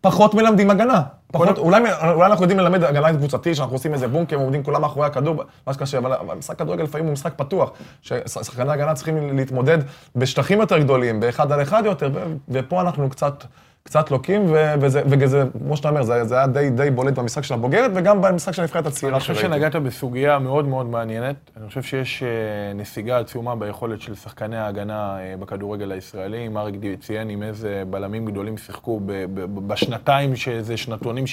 פחות 0.00 0.34
מלמדים 0.34 0.70
הגנה. 0.70 1.02
פחות, 1.32 1.58
אולי, 1.58 1.80
אולי 2.14 2.26
אנחנו 2.26 2.44
יודעים 2.44 2.60
ללמד 2.60 2.84
הגנה 2.84 3.12
קבוצתית, 3.12 3.56
שאנחנו 3.56 3.74
עושים 3.74 3.94
איזה 3.94 4.08
בונקר, 4.08 4.36
עומדים 4.36 4.62
כולם 4.62 4.80
מאחורי 4.80 5.06
הכדור, 5.06 5.42
מה 5.66 5.72
שקשה, 5.72 5.98
אבל 5.98 6.36
משחק 6.38 6.58
כדורגל 6.58 6.82
לפעמים 6.82 7.06
הוא 7.06 7.12
משחק 7.12 7.32
פתוח, 7.36 7.70
ששחקני 8.02 8.72
הגנה 8.72 8.94
צריכים 8.94 9.36
להתמודד 9.36 9.78
בשטחים 10.16 10.60
יותר 10.60 10.78
גדולים, 10.78 11.20
באחד 11.20 11.52
על 11.52 11.62
אחד 11.62 11.82
יותר, 11.84 12.10
ופה 12.48 12.80
אנחנו 12.80 13.10
קצת... 13.10 13.44
קצת 13.82 14.10
לוקים, 14.10 14.44
ו- 14.52 14.74
וזה, 14.80 15.02
וזה, 15.06 15.44
כמו 15.64 15.76
שאתה 15.76 15.88
אומר, 15.88 16.02
זה, 16.02 16.24
זה 16.24 16.36
היה 16.36 16.46
די, 16.46 16.70
די 16.70 16.90
בולט 16.90 17.14
במשחק 17.18 17.44
של 17.44 17.54
הבוגרת, 17.54 17.90
וגם 17.94 18.22
במשחק 18.22 18.52
של 18.52 18.62
הנבחרת 18.62 18.86
הצעירה 18.86 19.14
אני 19.14 19.20
חושב 19.20 19.34
שנגעת 19.34 19.76
בסוגיה 19.76 20.38
מאוד 20.38 20.68
מאוד 20.68 20.86
מעניינת. 20.86 21.36
אני 21.56 21.68
חושב 21.68 21.82
שיש 21.82 22.22
אה, 22.22 22.28
נסיגה 22.74 23.18
עצומה 23.18 23.56
ביכולת 23.56 24.00
של 24.00 24.14
שחקני 24.14 24.56
ההגנה 24.56 25.16
אה, 25.20 25.34
בכדורגל 25.40 25.92
הישראלי. 25.92 26.48
מרק 26.48 26.74
די- 26.74 26.96
ציין 26.96 27.28
עם 27.30 27.42
איזה 27.42 27.82
בלמים 27.90 28.26
גדולים 28.26 28.58
שיחקו 28.58 29.00
ב- 29.06 29.12
ב- 29.34 29.66
בשנתיים 29.72 30.36
שזה 30.36 30.76
שנתונים 30.76 31.24
72-73, 31.24 31.30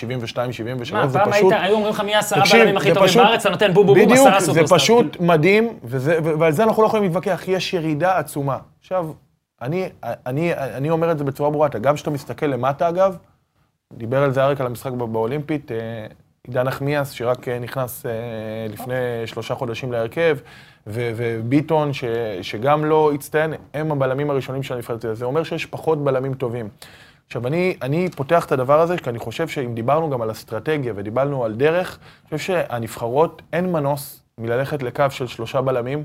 מה, 0.93 1.07
זה 1.07 1.19
פעם 1.19 1.31
פשוט... 1.31 1.51
היית, 1.51 1.63
היו 1.63 1.75
אומרים 1.75 1.93
לך 1.93 2.01
מי 2.01 2.15
העשרה 2.15 2.43
בלמים 2.53 2.77
הכי 2.77 2.87
זה 2.89 2.93
טובים 2.95 3.09
פשוט- 3.09 3.21
בארץ, 3.23 3.41
אתה 3.41 3.49
נותן 3.49 3.73
בום 3.73 3.87
בום 3.87 3.97
בום 3.97 4.05
בדיוק, 4.09 4.27
עשרה 4.27 4.39
זה 4.39 4.45
סופרסטאר. 4.45 4.77
פשוט 4.77 5.17
מדהים, 5.19 5.69
וזה, 5.83 6.19
ו- 6.23 6.39
ועל 6.39 6.51
זה 6.51 6.63
אנחנו 6.63 6.81
לא 6.83 6.87
יכולים 6.87 7.03
להתווכח, 7.05 7.43
יש 7.47 7.73
ירידה 7.73 8.17
עצומה. 8.17 8.57
עכשיו, 8.79 9.05
אני, 9.61 9.89
אני, 10.03 10.53
אני 10.53 10.89
אומר 10.89 11.11
את 11.11 11.17
זה 11.17 11.23
בצורה 11.23 11.49
ברורה, 11.49 11.67
אתה 11.67 11.79
גם 11.79 11.95
כשאתה 11.95 12.09
מסתכל 12.09 12.45
למטה 12.45 12.89
אגב, 12.89 13.17
דיבר 13.93 14.23
על 14.23 14.31
זה 14.31 14.43
אריק 14.43 14.61
על 14.61 14.67
המשחק 14.67 14.91
באולימפית, 14.91 15.71
אה, 15.71 15.77
עידן 16.47 16.63
נחמיאס, 16.67 17.11
שרק 17.11 17.47
אה, 17.47 17.59
נכנס 17.59 18.05
אה, 18.05 18.11
לפני 18.69 18.93
שלושה 19.25 19.55
חודשים 19.55 19.91
להרכב, 19.91 20.37
ו- 20.87 21.11
וביטון, 21.15 21.93
ש- 21.93 22.03
שגם 22.41 22.85
לא 22.85 23.11
הצטיין, 23.13 23.53
הם 23.73 23.91
הבלמים 23.91 24.29
הראשונים 24.29 24.63
של 24.63 24.73
הנבחרת. 24.73 25.05
זה 25.13 25.25
אומר 25.25 25.43
שיש 25.43 25.65
פחות 25.65 26.03
בלמים 26.03 26.33
טובים. 26.33 26.69
עכשיו, 27.27 27.47
אני, 27.47 27.77
אני 27.81 28.09
פותח 28.15 28.45
את 28.45 28.51
הדבר 28.51 28.81
הזה, 28.81 28.97
כי 28.97 29.09
אני 29.09 29.19
חושב 29.19 29.47
שאם 29.47 29.75
דיברנו 29.75 30.09
גם 30.09 30.21
על 30.21 30.31
אסטרטגיה 30.31 30.93
ודיברנו 30.95 31.45
על 31.45 31.55
דרך, 31.55 31.99
אני 32.31 32.37
חושב 32.37 32.53
שהנבחרות, 32.53 33.41
אין 33.53 33.71
מנוס 33.71 34.23
מללכת 34.37 34.83
לקו 34.83 35.03
של 35.09 35.27
שלושה 35.27 35.61
בלמים. 35.61 36.03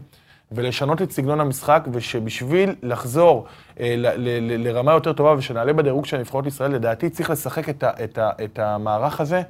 ולשנות 0.54 1.02
את 1.02 1.10
סגנון 1.10 1.40
המשחק, 1.40 1.84
ושבשביל 1.92 2.74
לחזור 2.82 3.46
אה, 3.80 3.94
לרמה 4.58 4.92
יותר 4.92 5.12
טובה 5.12 5.34
ושנעלה 5.38 5.72
בדירוג 5.72 6.06
של 6.06 6.18
נבחרות 6.18 6.46
ישראל, 6.46 6.70
לדעתי 6.70 7.10
צריך 7.10 7.30
לשחק 7.30 7.68
את, 8.44 8.58
המערך 8.58 9.20
הזה 9.20 9.42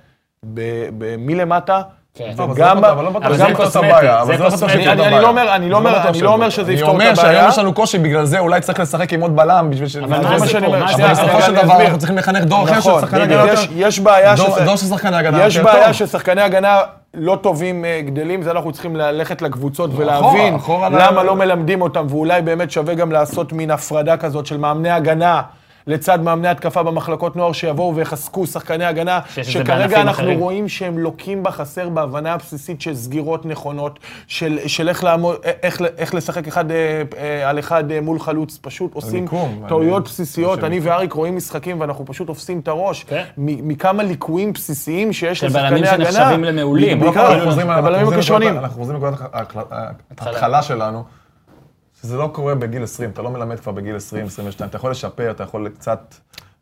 מלמטה. 1.18 1.82
כן. 2.14 2.24
טוב, 2.36 2.50
אבל 2.50 2.54
זה 2.54 2.62
וגם 2.62 2.82
לא- 2.82 2.92
אבל 2.92 3.04
לא 3.04 3.10
בטוח 3.10 3.32
זה 3.32 3.44
את 3.48 3.76
הבעיה. 3.76 4.24
זה 4.24 4.34
אבל 4.34 4.44
לא 4.44 4.50
קוסמטי. 4.50 4.72
שזה 4.72 4.80
יפתור 4.80 4.92
את 4.92 4.98
אני- 4.98 5.06
הבעיה. 5.06 5.20
לא 5.22 5.28
אומר- 5.28 5.54
אני 5.54 5.70
לא 5.70 5.80
זה 5.82 5.88
אומר- 5.88 6.12
שזה 6.12 6.24
לא 6.24 6.32
אומר 6.32 6.46
יפתור. 6.46 6.64
שזה 6.64 6.72
יפתור 6.72 6.88
את 6.90 6.94
אני 7.00 7.08
אומר 7.08 7.20
הבעיה. 7.20 7.32
שהיום 7.34 7.48
יש 7.48 7.58
לנו 7.58 7.74
קושי, 7.74 7.98
בגלל 7.98 8.24
זה 8.24 8.38
אולי 8.38 8.60
צריך 8.60 8.80
לשחק 8.80 9.12
עם 9.12 9.20
עוד 9.20 9.36
בלם 9.36 9.70
בשביל 9.70 9.88
ש... 9.88 9.96
אבל 9.96 10.16
זה 10.22 10.28
מה 10.28 10.38
מה 10.38 10.46
שנייה, 10.48 10.66
אבל? 10.68 11.10
בסופו 11.12 11.42
של 11.42 11.54
דבר. 11.54 11.80
אנחנו 11.82 11.98
צריכים 11.98 12.16
לחנך 12.18 12.44
דור 12.44 12.64
אחר 12.64 12.72
של 12.72 12.78
נכון, 12.90 13.00
שחקני 13.02 13.20
בדיוק. 13.24 13.40
הגנה 13.40 13.52
יש- 13.76 13.98
בעיה 13.98 14.36
של 14.36 14.42
שחקני 14.42 15.46
יש 15.46 15.58
בעיה. 15.58 15.92
ששחקני 15.92 16.42
הגנה 16.42 16.78
לא 17.14 17.38
טובים 17.42 17.84
אה, 17.84 18.00
גדלים, 18.06 18.42
זה 18.42 18.50
אנחנו 18.50 18.72
צריכים 18.72 18.96
ללכת 18.96 19.42
לקבוצות 19.42 19.90
ולהבין 19.96 20.56
למה 20.90 21.22
לא 21.22 21.36
מלמדים 21.36 21.82
אותם, 21.82 22.06
ואולי 22.08 22.42
באמת 22.42 22.70
שווה 22.70 22.94
גם 22.94 23.12
לעשות 23.12 23.52
מין 23.52 23.70
הפרדה 23.70 24.16
כזאת 24.16 24.46
של 24.46 24.56
מאמני 24.56 24.90
הגנה. 24.90 25.42
לצד 25.86 26.22
מאמני 26.22 26.48
התקפה 26.48 26.82
במחלקות 26.82 27.36
נוער 27.36 27.52
שיבואו 27.52 27.96
ויחזקו 27.96 28.46
שחקני 28.46 28.84
הגנה, 28.84 29.20
שכרגע 29.42 30.00
אנחנו 30.00 30.10
אחרים. 30.10 30.38
רואים 30.38 30.68
שהם 30.68 30.98
לוקים 30.98 31.42
בחסר 31.42 31.88
בהבנה 31.88 32.32
הבסיסית 32.32 32.80
של 32.80 32.94
סגירות 32.94 33.46
נכונות, 33.46 33.98
של, 34.26 34.58
של 34.66 34.88
איך, 34.88 35.04
לעמוד, 35.04 35.36
איך, 35.62 35.80
איך 35.98 36.14
לשחק 36.14 36.48
אחד 36.48 36.70
אה, 36.70 36.76
אה, 37.18 37.50
על 37.50 37.58
אחד 37.58 37.90
אה, 37.92 38.00
מול 38.00 38.18
חלוץ, 38.20 38.58
פשוט 38.62 38.94
עושים 38.94 39.22
מיקום, 39.22 39.64
טעויות 39.68 39.96
אני- 40.02 40.04
בסיסיות. 40.04 40.58
של 40.58 40.64
אני. 40.64 40.80
ואריק 40.82 41.12
רואים 41.12 41.36
משחקים 41.36 41.80
ואנחנו 41.80 42.06
פשוט 42.06 42.26
תופסים 42.26 42.58
את 42.60 42.68
הראש 42.68 43.04
כן. 43.04 43.22
מ- 43.38 43.68
מכמה 43.68 44.02
ליקויים 44.02 44.52
בסיסיים 44.52 45.12
שיש 45.12 45.38
של 45.40 45.46
לשחקני 45.46 45.68
בלמים 45.70 45.84
הגנה. 45.84 46.12
שנחשבים 46.12 46.44
למעולים. 46.44 47.00
בעיקר 47.00 47.32
אנחנו 47.32 47.44
חוזרים- 47.50 47.70
אנחנו 47.70 47.86
הבלמים 47.88 48.12
הכישרונים. 48.12 48.58
אנחנו 48.58 48.76
חוזרים 48.82 49.02
לנקודת 49.04 49.20
ההתחלה 50.10 50.62
שלנו, 50.62 51.04
שזה 52.02 52.16
לא 52.16 52.28
קורה 52.32 52.54
בגיל 52.54 52.82
20, 52.82 53.10
אתה 53.10 53.22
לא 53.22 53.30
מלמד 53.30 53.60
כבר 53.60 53.72
בגיל 53.72 53.96
20, 53.96 54.26
22, 54.26 54.68
אתה 54.70 54.76
יכול 54.76 54.90
לשפר, 54.90 55.30
אתה 55.30 55.42
יכול 55.42 55.68
קצת 55.68 56.14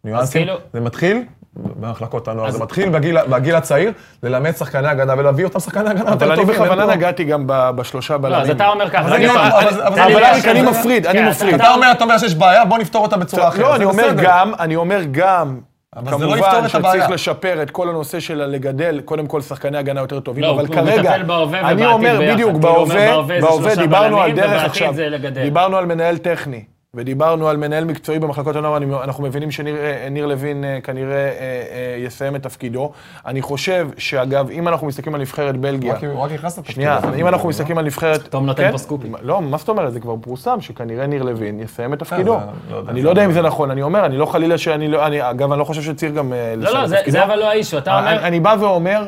ניואנסים. 0.05 0.41
כאילו- 0.43 0.57
זה 0.73 0.81
מתחיל 0.81 1.23
במחלקות 1.57 2.29
הנוער, 2.29 2.51
זה 2.51 2.59
מתחיל 2.59 2.89
בגיל- 2.89 3.25
בגיל 3.27 3.55
הצעיר, 3.55 3.93
ללמד 4.23 4.57
שחקני 4.57 4.89
הגנה 4.89 5.15
ולהביא 5.19 5.45
אותם 5.45 5.61
שחקני 5.61 5.91
הגנה 5.91 6.11
יותר 6.11 6.25
אבל. 6.27 6.33
אני 6.33 6.45
בכוונה 6.45 6.87
נגעתי 6.87 7.25
גם 7.25 7.45
ב- 7.47 7.71
בשלושה 7.71 8.19
בלמים. 8.19 8.39
לא, 8.39 8.43
אז 8.43 8.51
אתה 8.51 8.69
אומר 8.69 8.91
ככה. 8.91 9.01
אבל 9.01 9.13
אני- 9.13 9.29
אני- 9.29 10.51
אני 10.51 10.63
מפריד, 10.63 11.07
אני 11.07 11.19
כן, 11.19 11.29
מפריד. 11.29 11.55
אתה 11.55 11.75
אומר, 11.75 11.93
אתה 11.93 12.05
אומר 12.05 12.19
שיש 12.19 12.35
בעיה, 12.35 12.65
בוא 12.65 12.79
נפתור 12.79 13.03
אותה 13.03 13.17
בצורה 13.17 13.49
אחרת. 13.49 13.61
לא, 13.61 13.77
אני 13.77 13.85
אומר. 13.85 14.09
גם, 14.23 14.53
אני 14.59 14.77
אומר 14.77 15.01
גם, 15.11 15.59
אבל 15.97 16.19
זה 16.19 16.27
לא 16.27 16.31
יפתור 16.37 16.51
כמובן 16.51 16.67
את 16.67 16.75
הבעיה. 16.75 16.95
שצריך 16.95 17.11
לשפר 17.11 17.63
את 17.63 17.71
כל 17.71 17.89
הנושא 17.89 18.21
של 18.21 18.45
לגדל, 18.45 19.01
קודם 19.05 19.27
כל 19.27 19.41
שחקני 19.41 19.79
הגנה 19.79 20.01
יותר 20.01 20.21
טובים, 20.21 20.45
לא, 20.45 20.51
אבל 20.51 20.67
הוא 20.67 20.75
כרגע, 20.75 21.01
מטפל 21.03 21.23
בהווה 21.23 21.61
אני 21.61 21.73
ובעתיד 21.73 21.93
אומר, 21.93 22.19
ביחד. 22.19 22.35
בדיוק, 22.35 22.51
הוא 22.51 22.77
אומר, 22.77 22.95
בהווה, 22.95 23.41
בהווה 23.41 23.41
בהווה 23.41 23.77
דיברנו 23.77 24.21
על 24.21 24.33
דרך 24.33 24.65
עכשיו. 24.65 24.95
דיברנו 25.33 25.77
על 25.77 25.87
מנהל 25.87 26.19
טכני. 26.19 26.65
ודיברנו 27.01 27.49
על 27.49 27.57
מנהל 27.57 27.85
מקצועי 27.85 28.19
במחלקות 28.19 28.57
הנוער, 28.57 28.77
אני- 28.77 28.95
אנחנו 29.05 29.25
מבינים 29.25 29.51
שניר 29.51 29.77
אה, 29.77 30.09
ניר 30.11 30.27
לוין 30.27 30.65
אה, 30.65 30.79
כנראה 30.83 31.15
אה, 31.17 31.31
אה, 31.31 32.05
יסיים 32.05 32.37
את 32.37 32.43
תפקידו. 32.43 32.93
אני 33.27 33.43
חושב 33.43 33.89
שאגב, 33.99 34.51
אם 34.51 34.69
אנחנו 34.69 34.87
מסתכלים 34.87 35.15
על 35.15 35.21
נבחרת 35.21 35.57
בלגיה, 35.57 35.95
רק- 35.95 36.05
הוא 36.05 36.21
רק 36.21 36.33
נכנס 36.33 36.59
לתפקיד. 36.59 36.75
שנייה. 36.75 36.99
אם 37.19 37.27
אנחנו 37.29 37.49
מסתכלים 37.49 37.79
על 37.79 37.85
נבחרת... 37.85 38.21
תום 38.27 38.47
נותן 38.47 38.63
כן? 38.63 38.73
פה 38.73 38.79
סקופים. 38.79 39.15
לא, 39.23 39.43
מה 39.43 39.57
זאת 39.59 39.69
אומרת? 39.69 39.93
זה 39.93 40.01
כבר 40.01 40.15
פורסם, 40.21 40.61
שכנראה 40.61 41.07
ניר 41.07 41.23
לוין 41.23 41.61
יסיים 41.61 41.93
את 41.95 41.99
תפקידו. 41.99 42.33
לא 42.71 42.77
יודע, 42.77 42.91
אני 42.91 43.01
זה 43.01 43.05
לא 43.05 43.11
יודע 43.11 43.23
אם 43.25 43.29
לא- 43.29 43.35
זה 43.35 43.43
נכון, 43.43 43.71
אני 43.71 43.83
אומר, 43.83 44.05
אני 44.07 44.17
לא 44.17 44.27
חלילה 44.27 44.59
שאני 44.59 44.89
לא... 44.89 45.07
אני- 45.07 45.31
אגב, 45.31 45.51
אני 45.53 45.59
לא 45.59 45.65
חושב 45.65 45.83
שצריך 45.83 46.13
גם 46.15 46.33
לא, 46.57 46.73
לא, 46.75 46.87
זה- 46.87 47.25
אבל 47.25 47.37
לא 47.39 47.49
האישו, 47.51 47.79
אתה 47.79 47.99
אני, 47.99 48.17
אומר... 48.17 48.27
אני 48.27 48.41
בא 48.41 48.57
ואומר 48.61 49.07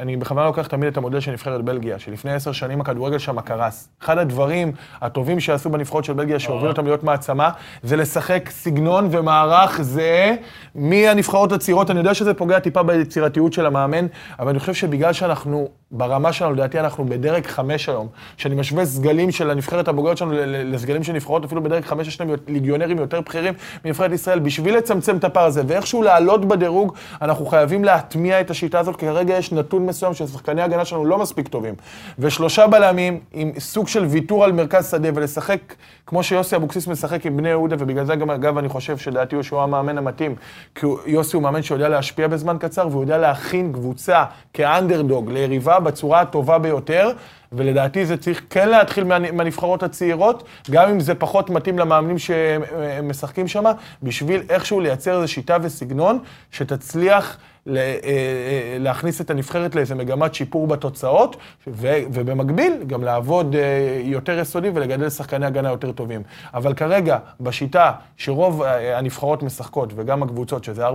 שאני 0.00 0.16
בכוונה 0.16 0.46
לוקח 0.46 0.66
תמיד 0.66 0.88
את 0.88 0.96
המודל 0.96 1.20
של 1.20 1.32
נבחרת 1.32 1.64
בלגיה, 1.64 1.98
שלפני 1.98 2.32
עשר 2.32 2.52
שנים 2.52 2.80
הכדורגל 2.80 3.18
שם 3.18 3.40
קרס. 3.40 3.88
אחד 4.02 4.18
הדברים 4.18 4.72
הטובים 5.00 5.40
שעשו 5.40 5.70
בנבחרות 5.70 6.04
של 6.04 6.12
בלגיה, 6.12 6.38
שהובילו 6.38 6.68
אותם 6.68 6.84
להיות 6.84 7.04
מעצמה, 7.04 7.50
זה 7.82 7.96
לשחק 7.96 8.50
סגנון 8.50 9.08
ומערך 9.10 9.82
זהה 9.82 10.34
מהנבחרות 10.74 11.52
הצעירות. 11.52 11.90
אני 11.90 11.98
יודע 11.98 12.14
שזה 12.14 12.34
פוגע 12.34 12.58
טיפה 12.58 12.82
ביצירתיות 12.82 13.52
של 13.52 13.66
המאמן, 13.66 14.06
אבל 14.38 14.48
אני 14.48 14.58
חושב 14.58 14.74
שבגלל 14.74 15.12
שאנחנו, 15.12 15.68
ברמה 15.92 16.32
שלנו, 16.32 16.52
לדעתי 16.52 16.80
אנחנו 16.80 17.04
בדרג 17.04 17.46
חמש 17.46 17.88
היום, 17.88 18.08
שאני 18.36 18.54
משווה 18.54 18.84
סגלים 18.84 19.30
של 19.30 19.50
הנבחרת 19.50 19.88
הבוגרת 19.88 20.16
שלנו 20.16 20.32
לסגלים 20.46 21.02
של 21.02 21.12
נבחרות, 21.12 21.44
אפילו 21.44 21.62
בדרג 21.62 21.84
חמש 21.84 22.08
יש 22.08 22.20
להם 22.20 22.30
ליגיונרים 22.48 22.98
יותר 22.98 23.20
בכירים 23.20 23.54
מנבחרת 23.84 24.12
ישראל, 24.12 24.38
בשביל 24.38 24.76
לצמצם 24.76 25.16
את 25.16 25.24
הפער 25.24 25.44
הזה, 25.44 25.62
ואיכשהו 25.66 26.02
לעלות 26.02 26.44
בדירוג, 26.44 26.94
אנחנו 27.22 27.46
חייבים 27.46 27.84
להטמיע 27.84 28.40
את 28.40 28.50
השיטה 28.50 28.78
הזאת, 28.78 28.96
כי 28.96 29.06
כרגע 29.06 29.34
יש 29.34 29.52
נתון 29.52 29.86
מסוים 29.86 30.14
ששחקני 30.14 30.62
ההגנה 30.62 30.84
שלנו 30.84 31.04
לא 31.04 31.18
מספיק 31.18 31.48
טובים. 31.48 31.74
ושלושה 32.18 32.66
בלמים 32.66 33.20
עם 33.32 33.52
סוג 33.58 33.88
של 33.88 34.04
ויתור 34.04 34.44
על 34.44 34.52
מרכז 34.52 34.90
שדה 34.90 35.08
ולשחק 35.14 35.60
כמו 36.06 36.22
שיוסי 36.22 36.56
אבוקסיס 36.56 36.86
משחק 36.86 37.26
עם 37.26 37.36
בני 37.36 37.48
יהודה, 37.48 37.76
ובגלל 37.78 38.04
זה 38.04 38.16
גם, 38.16 38.30
אגב, 38.30 38.58
אני 38.58 38.68
חושב 38.68 38.98
שלדעתי 38.98 39.34
הוא 39.34 39.42
שהוא 39.42 39.60
המאמן 39.60 39.98
המתאים, 39.98 40.34
כי 40.74 40.86
יוסי 41.06 41.36
הוא 41.36 41.42
מאמן 41.42 41.62
שיודע 41.62 41.88
להשפיע 41.88 42.28
בזמן 42.28 42.56
קצר, 42.60 42.88
והוא 42.90 43.02
יודע 43.02 43.18
להכין 43.18 43.72
קבוצה 43.72 44.24
כאנדרדוג 44.52 45.30
ליריבה 45.30 45.79
בצורה 45.80 46.20
הטובה 46.20 46.58
ביותר. 46.58 47.10
ולדעתי 47.52 48.06
זה 48.06 48.16
צריך 48.16 48.42
כן 48.50 48.68
להתחיל 48.68 49.04
מה- 49.04 49.18
מהנבחרות 49.32 49.82
הצעירות, 49.82 50.42
גם 50.70 50.88
אם 50.88 51.00
זה 51.00 51.14
פחות 51.14 51.50
מתאים 51.50 51.78
למאמנים 51.78 52.16
שמשחקים 52.18 53.48
שם, 53.48 53.64
בשביל 54.02 54.42
איכשהו 54.48 54.80
לייצר 54.80 55.16
איזו 55.16 55.32
שיטה 55.32 55.56
וסגנון 55.62 56.18
שתצליח 56.50 57.36
אה, 57.68 57.74
אה, 57.76 58.76
להכניס 58.78 59.20
את 59.20 59.30
הנבחרת 59.30 59.74
לאיזה 59.74 59.94
מגמת 59.94 60.34
שיפור 60.34 60.66
בתוצאות, 60.66 61.36
ובמקביל 61.66 62.72
גם 62.86 63.04
לעבוד 63.04 63.54
אה, 63.56 63.60
יותר 64.04 64.38
יסודי 64.38 64.70
ולגדל 64.74 65.10
שחקני 65.10 65.46
הגנה 65.46 65.68
יותר 65.68 65.92
טובים. 65.92 66.22
אבל 66.54 66.74
כרגע, 66.74 67.18
בשיטה 67.40 67.92
שרוב 68.16 68.62
הנבחרות 68.96 69.42
משחקות, 69.42 69.92
וגם 69.96 70.22
הקבוצות, 70.22 70.64
שזה 70.64 70.88
4-3-3, 70.88 70.92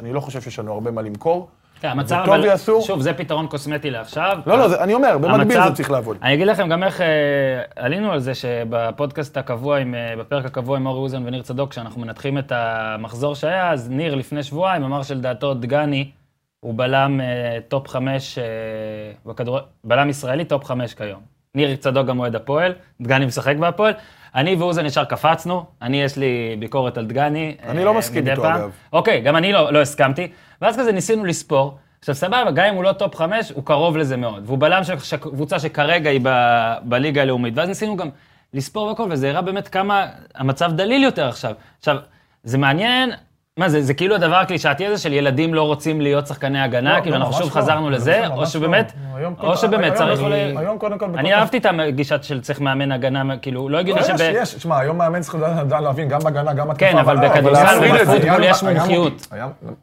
אני 0.00 0.12
לא 0.12 0.20
חושב 0.20 0.40
שיש 0.40 0.58
לנו 0.58 0.72
הרבה 0.72 0.90
מה 0.90 1.02
למכור. 1.02 1.48
כן, 1.80 1.88
המצב, 1.88 2.22
אבל, 2.26 2.44
יעשו. 2.44 2.82
שוב, 2.82 3.00
זה 3.00 3.12
פתרון 3.14 3.46
קוסמטי 3.46 3.90
לעכשיו. 3.90 4.38
לא, 4.46 4.58
לא, 4.58 4.68
זה- 4.68 4.82
אני 4.84 4.94
אומר, 4.94 5.18
במקביל 5.18 5.56
המצב- 5.58 5.68
זה 5.70 5.74
צריך 5.76 5.90
לעבוד. 5.90 6.16
אני 6.22 6.34
אגיד 6.34 6.46
לכם 6.46 6.68
גם 6.68 6.82
איך 6.82 7.00
אה, 7.00 7.06
עלינו 7.76 8.12
על 8.12 8.18
זה 8.20 8.34
שבפודקאסט 8.34 9.36
הקבוע, 9.36 9.78
עם, 9.78 9.94
אה, 9.94 10.14
בפרק 10.18 10.44
הקבוע 10.44 10.76
עם 10.76 10.86
אורי 10.86 10.98
אוזן 11.00 11.22
וניר 11.26 11.42
צדוק, 11.42 11.70
כשאנחנו 11.70 12.00
מנתחים 12.00 12.38
את 12.38 12.52
המחזור 12.54 13.34
שהיה, 13.34 13.70
אז 13.70 13.90
ניר 13.90 14.14
לפני 14.14 14.42
שבועיים 14.42 14.82
אמר 14.84 15.02
שלדעתו 15.02 15.54
דגני 15.54 16.10
הוא 16.60 16.74
בלם 16.76 17.20
אה, 17.20 17.26
top 17.68 17.88
חמש 17.88 18.38
אה, 18.38 18.44
בכדור... 19.26 19.58
בלם 19.84 20.08
ישראלי 20.10 20.44
top 20.44 20.64
חמש 20.64 20.94
כיום. 20.94 21.39
ניר 21.54 21.76
צדוק 21.76 22.06
גם 22.06 22.18
אוהד 22.18 22.34
הפועל, 22.34 22.72
דגני 23.00 23.26
משחק 23.26 23.56
בהפועל. 23.56 23.92
אני 24.34 24.54
ואוזן 24.54 24.86
ישר 24.86 25.04
קפצנו, 25.04 25.64
אני 25.82 26.02
יש 26.02 26.16
לי 26.16 26.56
ביקורת 26.58 26.98
על 26.98 27.06
דגני. 27.06 27.56
אני 27.62 27.84
לא 27.84 27.90
אה, 27.90 27.98
מסכים 27.98 28.28
איתו. 28.28 28.44
אגב. 28.44 28.70
אוקיי, 28.92 29.20
גם 29.20 29.36
אני 29.36 29.52
לא, 29.52 29.72
לא 29.72 29.80
הסכמתי. 29.80 30.28
ואז 30.62 30.78
כזה 30.78 30.92
ניסינו 30.92 31.24
לספור. 31.24 31.78
עכשיו 31.98 32.14
סבבה, 32.14 32.50
גם 32.50 32.66
אם 32.66 32.74
הוא 32.74 32.84
לא 32.84 32.92
top 32.92 33.16
חמש, 33.16 33.50
הוא 33.50 33.64
קרוב 33.64 33.96
לזה 33.96 34.16
מאוד. 34.16 34.42
והוא 34.46 34.58
בלם 34.58 34.84
של 34.84 35.16
קבוצה 35.16 35.58
שכרגע 35.58 36.10
היא 36.10 36.20
ב, 36.22 36.28
בליגה 36.82 37.22
הלאומית. 37.22 37.54
ואז 37.56 37.68
ניסינו 37.68 37.96
גם 37.96 38.08
לספור 38.54 38.86
והכל, 38.86 39.08
וזה 39.10 39.30
הראה 39.30 39.42
באמת 39.42 39.68
כמה 39.68 40.06
המצב 40.34 40.72
דליל 40.72 41.02
יותר 41.02 41.28
עכשיו. 41.28 41.54
עכשיו, 41.78 41.96
זה 42.44 42.58
מעניין, 42.58 43.10
מה 43.60 43.68
זה, 43.68 43.82
זה 43.82 43.94
כאילו 43.94 44.14
הדבר 44.14 44.36
הקלישאתי 44.36 44.86
הזה 44.86 45.02
של 45.02 45.12
ילדים 45.12 45.54
לא 45.54 45.62
רוצים 45.62 46.00
להיות 46.00 46.26
שחקני 46.26 46.60
הגנה, 46.60 46.96
לא, 46.96 47.02
כאילו 47.02 47.16
לא, 47.16 47.20
אנחנו 47.20 47.32
ממש 47.32 47.44
שוב 47.44 47.56
לא. 47.56 47.62
חזרנו 47.62 47.86
זה 47.86 47.96
לזה, 47.96 48.26
או. 48.26 48.46
שבאמת, 48.46 48.92
או 49.40 49.56
שבאמת 49.56 49.94
צריך... 49.94 50.20
היום 50.56 50.78
קודם 50.78 50.98
כל... 50.98 51.06
אני 51.06 51.34
אהבתי 51.34 51.58
את 51.58 51.66
הגישה 51.78 52.22
של 52.22 52.40
צריך 52.40 52.60
מאמן 52.60 52.92
הגנה, 52.92 53.36
כאילו, 53.36 53.68
לא 53.68 53.78
הגיוני 53.78 54.04
שב... 54.04 54.14
יש, 54.20 54.54
תשמע, 54.54 54.78
היום 54.78 54.98
מאמן 54.98 55.20
צריך 55.20 55.34
לדעת 55.34 55.82
להבין, 55.82 56.08
גם 56.08 56.20
בהגנה, 56.20 56.52
גם 56.52 56.68
בתקופה. 56.68 56.90
כן, 56.90 56.98
אבל 56.98 57.28
בכדורסל. 57.28 57.80
ובפוטבול 57.90 58.44
יש 58.44 58.62
מומחיות. 58.62 59.26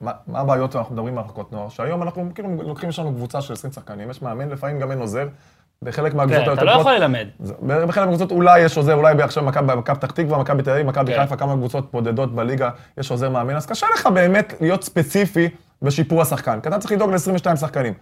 מה 0.01 0.39
הבעיות 0.39 0.71
שאנחנו 0.71 0.95
מדברים 0.95 1.17
על 1.17 1.23
מחלקות 1.23 1.51
נוער? 1.51 1.69
שהיום 1.69 2.01
אנחנו 2.01 2.30
כאילו 2.36 2.49
לוקחים, 2.63 2.89
יש 2.89 2.99
לנו 2.99 3.13
קבוצה 3.13 3.41
של 3.41 3.53
20 3.53 3.73
שחקנים, 3.73 4.09
יש 4.09 4.21
מאמן, 4.21 4.49
לפעמים 4.49 4.80
גם 4.80 4.91
אין 4.91 4.99
עוזר. 4.99 5.28
בחלק 5.84 6.13
מהקבוצות 6.13 6.43
כן, 6.43 6.49
היותר 6.49 6.63
אתה 6.63 6.63
לא 6.63 6.71
יכול 6.71 6.93
ללמד. 6.93 7.28
בחלק 7.88 8.05
מהקבוצות 8.05 8.32
אולי 8.32 8.59
יש 8.59 8.78
עוזר, 8.78 8.93
אולי 8.93 9.23
עכשיו 9.23 9.43
מכבי 9.43 9.73
פתח 9.86 10.11
תקווה, 10.11 10.38
מכבי 10.38 10.63
תל 10.63 10.69
אביב, 10.71 10.86
מכבי 10.86 11.13
כן. 11.13 11.21
חיפה, 11.21 11.36
כמה 11.36 11.53
קבוצות 11.53 11.91
בודדות 11.91 12.36
בליגה, 12.36 12.69
יש 12.97 13.11
עוזר 13.11 13.30
מאמן, 13.30 13.55
אז 13.55 13.65
קשה 13.65 13.88
לך 13.93 14.07
באמת 14.07 14.53
להיות 14.61 14.84
ספציפי 14.84 15.49
בשיפור 15.82 16.21
השחקן, 16.21 16.59
כי 16.61 16.69
אתה 16.69 16.80
צריך 16.80 16.91
לדאוג 16.91 17.11
ל-22 17.11 17.55
שחקנים. 17.55 17.93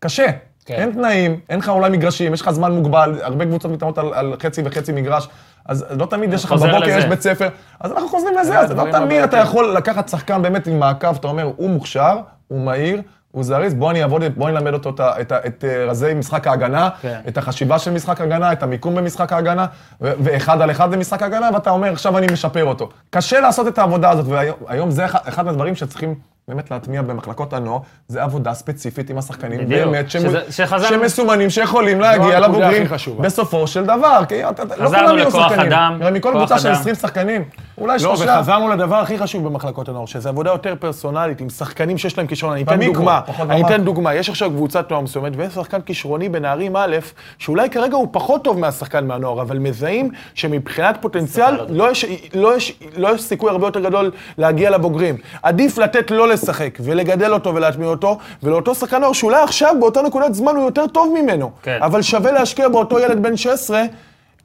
קשה. 0.00 0.26
כן. 0.64 0.74
אין 0.74 0.92
תנאים, 0.92 1.40
אין 1.48 1.58
לך 1.58 1.68
אולי 1.68 1.90
מגרשים, 1.90 2.34
יש 2.34 2.40
לך 2.40 2.50
זמן 2.50 2.72
מוגבל, 2.72 3.18
הרבה 3.22 3.46
קבוצות 3.46 3.70
מתאמות 3.70 3.98
על, 3.98 4.14
על 4.14 4.34
חצי 4.42 4.62
וחצי 4.64 4.92
מגרש, 4.92 5.28
אז 5.66 5.86
לא 5.90 6.06
תמיד 6.06 6.32
יש 6.32 6.44
לך 6.44 6.52
בבוקר, 6.52 6.78
לזה. 6.78 6.90
יש 6.90 7.04
בית 7.04 7.20
ספר, 7.20 7.48
אז 7.80 7.92
אנחנו 7.92 8.08
חוזרים 8.08 8.34
לזה, 8.38 8.52
אלה 8.52 8.60
אז 8.60 8.70
לא 8.70 8.84
תמיד 8.92 9.22
אתה. 9.22 9.36
יכול 9.36 9.76
לקחת 9.76 10.08
שחקן 10.08 10.42
באמת 10.42 10.66
עם 10.66 10.78
מעקב, 10.78 11.16
אתה 11.16 11.28
אומר, 11.28 11.50
הוא 11.56 11.70
מוכשר, 11.70 12.18
הוא 12.48 12.60
מהיר, 12.60 13.02
הוא 13.38 13.44
זריז, 13.44 13.74
בוא 13.74 13.90
אני 13.90 14.02
אעבוד, 14.02 14.22
בוא 14.36 14.48
אני 14.48 14.56
אלמד 14.56 14.72
אותו 14.72 14.90
את, 14.90 15.00
את, 15.00 15.32
את 15.32 15.64
אה, 15.64 15.84
רזי 15.84 16.14
משחק 16.14 16.46
ההגנה, 16.46 16.88
כן. 17.02 17.20
את 17.28 17.38
החשיבה 17.38 17.78
של 17.78 17.90
משחק 17.90 18.20
ההגנה, 18.20 18.52
את 18.52 18.62
המיקום 18.62 18.94
במשחק 18.94 19.32
ההגנה, 19.32 19.66
ו- 20.00 20.12
ואחד 20.20 20.60
על 20.60 20.70
אחד 20.70 20.90
במשחק 20.90 21.22
ההגנה, 21.22 21.50
ואתה 21.54 21.70
אומר, 21.70 21.92
עכשיו 21.92 22.18
אני 22.18 22.26
משפר 22.32 22.64
אותו. 22.64 22.88
קשה 23.10 23.40
לעשות 23.40 23.68
את 23.68 23.78
העבודה 23.78 24.10
הזאת, 24.10 24.26
והיום 24.26 24.56
היום 24.66 24.90
זה 24.90 25.04
אחד, 25.04 25.18
אחד 25.24 25.44
מהדברים 25.44 25.74
שצריכים 25.74 26.14
באמת 26.48 26.70
להטמיע 26.70 27.02
במחלקות 27.02 27.52
הנוער, 27.52 27.78
זה 28.08 28.22
עבודה 28.22 28.54
ספציפית 28.54 29.10
עם 29.10 29.18
השחקנים, 29.18 29.60
בדיוק. 29.60 29.84
באמת, 29.84 30.10
שמ- 30.10 30.18
שזה- 30.20 30.40
שחזרנו- 30.52 30.88
שמסומנים, 31.02 31.50
שיכולים 31.50 32.00
להגיע 32.00 32.24
הנקודה 32.24 32.38
לבוגרים. 32.48 32.86
בסופו 33.20 33.66
של 33.66 33.84
דבר, 33.84 34.20
כי 34.28 34.44
אתה- 34.48 34.62
אתה- 34.62 34.76
לא 34.76 34.88
כולם 34.88 35.04
יהיו 35.04 35.28
לכוח 35.28 35.48
שחקנים. 35.48 35.72
אדם, 35.72 36.00
מכל 36.14 36.32
קבוצה 36.32 36.58
של 36.58 36.68
אדם. 36.68 36.76
20 36.80 36.94
שחקנים, 36.94 37.44
אולי 37.78 37.92
לא, 37.92 37.98
שלושה. 37.98 38.36
וחזרנו 38.38 38.68
לדבר 38.68 38.96
הכי 38.96 39.18
חשוב 39.18 39.44
במחלקות 39.48 39.88
הנוער, 39.88 40.06
שזה 40.06 40.28
עבודה 40.28 40.50
יותר 40.50 40.74
פרסונלית, 40.80 41.40
עם 41.40 41.48
שחקנים 41.50 41.98
שיש 41.98 42.18
להם 42.18 42.26
כישרון. 42.26 42.52
אני 42.52 42.62
אתן 42.62 42.80
דוגמה, 42.86 43.20
אני. 43.40 43.64
אתן 43.66 43.84
דוגמה, 43.84 44.14
יש 44.14 44.28
עכשיו 44.28 44.50
קבוצת 44.50 44.90
נוער 44.90 45.02
מסוימת, 45.02 45.32
ויש 45.36 45.54
שחקן 45.54 45.80
כישרוני 45.80 46.28
בנערים 46.28 46.76
א', 46.76 46.96
שאולי 47.38 47.70
כרגע 47.70 47.96
הוא 47.96 48.08
פחות 48.10 48.44
טוב 48.44 48.58
מהשחקן 48.58 49.06
מהנוער, 49.06 49.42
אבל 49.42 49.58
מזהים 49.58 50.10
שמבחינת 50.34 50.98
פוטנציאל, 51.00 51.54
לא 51.68 51.90
יש, 51.90 52.04
לא, 52.34 52.56
יש, 52.56 52.72
לא 52.96 53.14
יש 53.14 53.22
סיכוי 53.22 53.50
הרבה 53.50 53.66
יותר 53.66 53.80
גדול 53.80 54.10
להגיע 54.38 54.70
לבוגרים. 54.70 55.16
עדיף 55.42 55.78
לתת 55.78 56.10
לו 56.10 56.26
לשחק, 56.42 56.78
ולגדל 56.80 57.32
אותו 57.32 57.54
ולהטמיע 57.54 57.88
אותו, 57.88 58.18
ולאותו 58.42 58.74
שחקן 58.74 59.00
נוער 59.00 59.12
שאולי 59.12 59.42
עכשיו, 59.42 59.74
באותה 59.80 60.02
נקודת 60.02 60.34
זמן, 60.34 60.56
הוא 60.56 60.64
יותר 60.64 60.86
טוב 60.86 61.14
ממנו. 61.22 61.50
כן. 61.62 61.78
אבל 61.82 62.02
שווה 62.02 62.32
להשקיע 62.32 62.68
באותו 62.68 63.00
ילד 63.00 63.22
בן 63.22 63.36
16, 63.36 63.82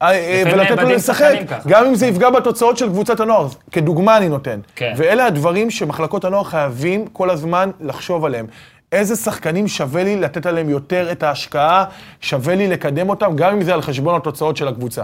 אה, 0.02 0.12
אה, 0.12 0.44
ולתת 0.46 0.82
לו 0.82 0.90
לשחק. 0.90 1.34
גם 1.68 1.86
אם 1.86 1.96
זה 1.96 2.08
יפגע 2.08 2.30
בתוצאות 2.30 2.78
של 2.78 2.90
קבוצת 2.90 3.20
הנוער. 3.20 3.48
כדוגמה 3.72 4.18
אני 4.18 4.30
נותן. 4.30 4.60
כן. 4.76 4.94
ואלה 4.98 5.26
הדברים 5.26 5.70
שמחלקות 5.70 6.26
הנוער 6.26 6.44
חייבים 6.44 7.08
כל 7.08 7.30
הזמן 7.30 7.70
לחשוב 7.82 8.26
עליהם. 8.26 8.46
איזה 8.92 9.16
שחקנים 9.16 9.68
שווה 9.68 10.04
לי 10.04 10.16
לתת 10.16 10.46
עליהם 10.46 10.70
יותר 10.70 11.12
את 11.12 11.24
ההשקעה, 11.24 11.86
שווה 12.22 12.56
לי 12.56 12.68
לקדם 12.68 13.10
אותם, 13.10 13.36
גם 13.36 13.54
אם 13.54 13.64
זה 13.64 13.74
על 13.74 13.82
חשבון 13.82 14.16
התוצאות 14.16 14.58
של 14.58 14.68
הקבוצה. 14.68 15.04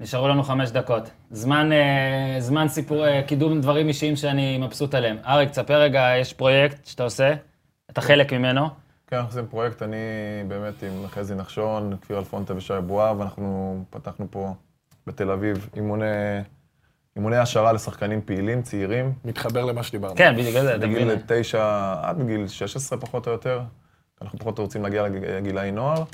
נשארו 0.00 0.28
לנו 0.28 0.42
חמש 0.42 0.70
דקות. 0.70 1.10
זמן, 1.30 1.72
אה, 1.72 2.36
זמן 2.40 2.68
סיפור, 2.68 3.06
אה, 3.06 3.22
קידום 3.22 3.60
דברים 3.60 3.88
אישיים 3.88 4.16
שאני 4.16 4.58
מבסוט 4.58 4.94
עליהם. 4.94 5.16
אריק, 5.26 5.50
תספר 5.50 5.80
רגע, 5.80 6.12
יש 6.20 6.32
פרויקט 6.32 6.86
שאתה 6.86 7.02
עושה, 7.02 7.34
אתה 7.90 8.00
חלק 8.00 8.32
ממנו. 8.32 8.68
כן, 9.06 9.16
אנחנו 9.16 9.30
עושים 9.30 9.46
פרויקט, 9.46 9.82
אני 9.82 9.96
באמת 10.48 10.82
עם 10.82 11.06
חזי 11.08 11.34
נחשון, 11.34 11.96
כפיר 12.02 12.18
אלפונטה 12.18 12.56
ושי 12.56 12.76
אבואב, 12.78 13.20
אנחנו 13.20 13.78
פתחנו 13.90 14.26
פה 14.30 14.54
בתל 15.06 15.30
אביב 15.30 15.68
אימוני, 15.76 16.04
אימוני 17.16 17.36
העשרה 17.36 17.72
לשחקנים 17.72 18.20
פעילים, 18.24 18.62
צעירים, 18.62 19.12
מתחבר 19.24 19.64
למה 19.64 19.82
שדיברנו. 19.82 20.16
כן, 20.16 20.34
בגלל 20.36 20.62
זה, 20.62 20.76
אתה 20.76 20.86
בגיל 20.86 21.04
מבין? 21.04 21.18
תשע 21.26 21.94
עד 22.02 22.26
גיל 22.26 22.48
16 22.48 22.98
פחות 23.00 23.26
או 23.26 23.32
יותר. 23.32 23.60
אנחנו 24.22 24.38
פחות 24.38 24.58
רוצים 24.58 24.82
להגיע 24.82 25.02
לגילאי 25.08 25.70
נוער. 25.70 26.04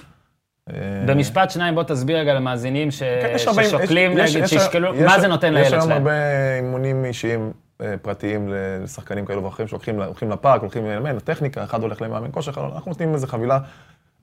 אה, 0.71 0.75
במשפט 1.07 1.51
שניים, 1.51 1.75
בוא 1.75 1.83
תסביר 1.83 2.19
רגע 2.19 2.35
למאזינים 2.35 2.91
ש... 2.91 3.03
כן, 3.03 3.39
ששוקלים, 3.39 4.19
יש- 4.19 4.31
נגיד, 4.31 4.45
יש- 4.45 4.51
שישקלו, 4.51 4.95
יש- 4.95 5.01
מה 5.01 5.21
זה 5.21 5.29
נותן 5.29 5.55
לילד 5.55 5.67
יש 5.67 5.73
היום 5.73 5.85
שלהם. 5.85 5.97
הרבה 5.99 6.13
אימונים 6.57 7.05
אישיים 7.05 7.53
אה, 7.81 7.95
פרטיים 8.03 8.49
לשחקנים 8.85 9.27
כאלו 9.27 9.45
ואחרים, 9.45 9.69
שהולכים 9.69 10.01
הולכים 10.03 10.31
לפארק, 10.31 10.61
הולכים 10.61 10.87
לאמן, 10.87 11.17
לטכניקה, 11.17 11.65
אחד 11.65 11.83
הולך 11.83 12.03
למאמן 12.03 12.29
כושר, 12.31 12.51
אנחנו 12.75 12.91
נותנים 12.91 13.15
איזו 13.15 13.27
חבילה 13.27 13.59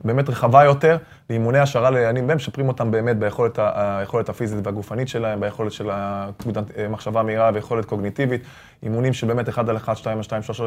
באמת 0.03 0.29
רחבה 0.29 0.63
יותר, 0.63 0.97
לאימוני 1.29 1.59
השערה 1.59 1.89
לעניינים, 1.89 2.27
והם 2.27 2.35
משפרים 2.37 2.67
אותם 2.67 2.91
באמת 2.91 3.17
ביכולת 3.19 3.59
ה- 3.59 3.97
היכולת 3.99 4.29
הפיזית 4.29 4.59
והגופנית 4.67 5.07
שלהם, 5.07 5.39
ביכולת 5.39 5.71
של 5.71 5.89
המחשבה 5.91 7.23
מהירה 7.23 7.51
ויכולת 7.53 7.85
קוגניטיבית, 7.85 8.41
אימונים 8.83 9.13
של 9.13 9.27
באמת 9.27 9.49
1 9.49 9.69
על 9.69 9.77
1, 9.77 9.97
2 9.97 10.17
על 10.17 10.23
2, 10.23 10.41
3 10.43 10.61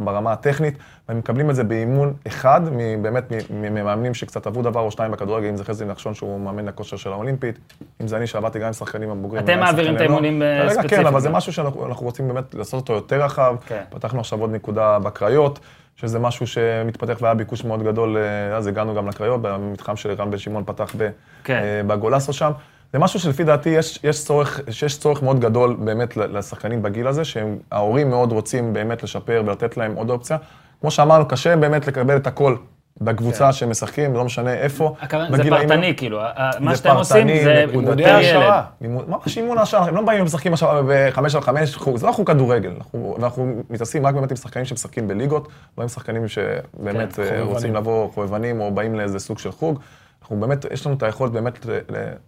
ברמה 0.00 0.32
הטכנית, 0.32 0.74
והם 1.08 1.18
מקבלים 1.18 1.50
את 1.50 1.54
זה 1.54 1.64
באימון 1.64 2.14
אחד, 2.26 2.60
באמת 3.02 3.32
ממאמנים 3.50 4.14
שקצת 4.14 4.46
עברו 4.46 4.62
דבר 4.62 4.80
או 4.80 4.90
שניים 4.90 5.12
בכדורגל, 5.12 5.48
אם 5.48 5.56
זה 5.56 5.64
חזי 5.64 5.84
נחשון 5.84 6.14
שהוא 6.14 6.40
מאמן 6.40 6.68
הכושר 6.68 6.96
של 6.96 7.12
האולימפית, 7.12 7.58
אם 8.02 8.08
זה 8.08 8.16
אני 8.16 8.26
שעבדתי 8.26 8.58
גם 8.58 8.66
עם 8.66 8.72
שחקנים 8.72 9.10
הבוגרים. 9.10 9.44
אתם 9.44 9.60
מעבירים 9.60 9.96
את. 9.96 10.00
האימונים, 10.00 10.42
אה, 10.42 10.68
ספציפית. 10.70 10.90
כן, 10.90 11.06
אבל 11.06 11.20
זה 11.20 11.30
משהו 11.30 11.52
שאנחנו 11.52 11.86
אנחנו 11.86 12.06
רוצים 12.06 12.28
באמת 12.28 12.54
לעשות 12.54 12.80
אותו 12.80 12.92
יותר 12.92 13.22
רחב. 13.22 13.56
כן. 13.66 13.82
פתחנו 13.90 14.20
עכשיו 14.20 14.40
עוד 14.40 14.50
נקודה 14.52 14.98
בקריות, 14.98 15.58
שזה 15.96 16.18
משהו 16.18 16.46
שמתפתח 16.46 17.18
והיה 17.20 17.34
ביקוש 17.34 17.64
מאוד 17.64 17.82
גדול, 17.82 18.16
אה, 18.16 18.56
אז 18.56 18.66
הגענו 18.66 18.94
גם 18.94 19.08
לקריות, 19.08 19.42
במתחם 19.42 19.96
של 19.96 20.12
רן 20.12 20.30
בן 20.30 20.38
שמעון 20.38 20.64
פתח 20.66 20.94
ב, 20.98 21.08
כן. 21.44 21.60
אה, 21.62 21.82
בגולסו 21.86 22.32
שם. 22.32 22.50
זה 22.92 22.98
משהו 22.98 23.20
שלפי 23.20 23.44
דעתי 23.44 23.68
יש, 23.68 23.98
יש, 24.04 24.24
צורך, 24.24 24.60
שיש 24.70 24.98
צורך 24.98 25.22
מאוד 25.22 25.40
גדול 25.40 25.76
באמת 25.78 26.16
לשחקנים 26.16 26.82
בגיל 26.82 27.06
הזה, 27.06 27.22
שההורים 27.24 28.10
מאוד 28.10 28.32
רוצים 28.32 28.72
באמת 28.72 29.02
לשפר 29.02 29.42
ולתת 29.46 29.76
להם 29.76 29.94
עוד 29.94 30.10
אופציה. 30.10 30.36
כמו 30.80 30.90
שאמרנו, 30.90 31.28
קשה 31.28 31.56
באמת 31.56 31.86
לקבל 31.86 32.16
את 32.16 32.26
הכל 32.26 32.56
בקבוצה 33.00 33.52
שהם 33.52 33.70
משחקים, 33.70 34.14
לא 34.14 34.24
משנה 34.24 34.52
איפה. 34.54 34.94
הכוונה- 35.00 35.36
זה 35.36 35.50
פרטני, 35.50 35.94
כאילו, 35.96 36.20
ה- 36.20 36.30
ה- 36.36 36.50
מה 36.60 36.70
זה 36.70 36.76
שאתם 36.76 36.96
עושים 36.96 37.26
זה 37.44 37.64
נקודתי 37.68 38.02
פר 38.02 38.10
העשרה. 38.10 38.62
ממש 38.80 39.38
אימון 39.38 39.58
השער, 39.58 39.82
הם 39.88 39.94
לא 39.94 40.02
באים 40.02 40.22
ומשחקים 40.22 40.52
עכשיו 40.52 40.84
בחמש 40.88 41.34
על 41.34 41.40
חמש, 41.40 41.78
זה 41.94 42.06
לא 42.06 42.12
חוג 42.12 42.26
כדורגל, 42.30 42.72
אנחנו, 42.76 43.14
ואנחנו 43.18 43.62
מתעסקים 43.70 44.06
רק 44.06 44.14
באמת 44.14 44.30
עם 44.30 44.36
שחקנים 44.36 44.64
שמשחקים 44.64 45.08
בליגות, 45.08 45.48
לא 45.78 45.82
עם 45.82 45.88
שחקנים 45.88 46.28
שבאמת 46.28 47.12
כן, 47.12 47.22
חובבנים. 47.22 47.46
רוצים 47.46 47.74
לבוא 47.74 48.10
חובבנים 48.12 48.60
או 48.60 48.70
באים 48.74 48.94
לאיזה 48.94 49.18
סוג 49.18 49.38
של 49.38 49.52
חוג. 49.52 49.78
אנחנו 50.22 50.40
באמת, 50.40 50.66
יש 50.72 50.86
לנו 50.86 50.96
את 50.96 51.02
היכולת 51.02 51.32
באמת, 51.32 51.66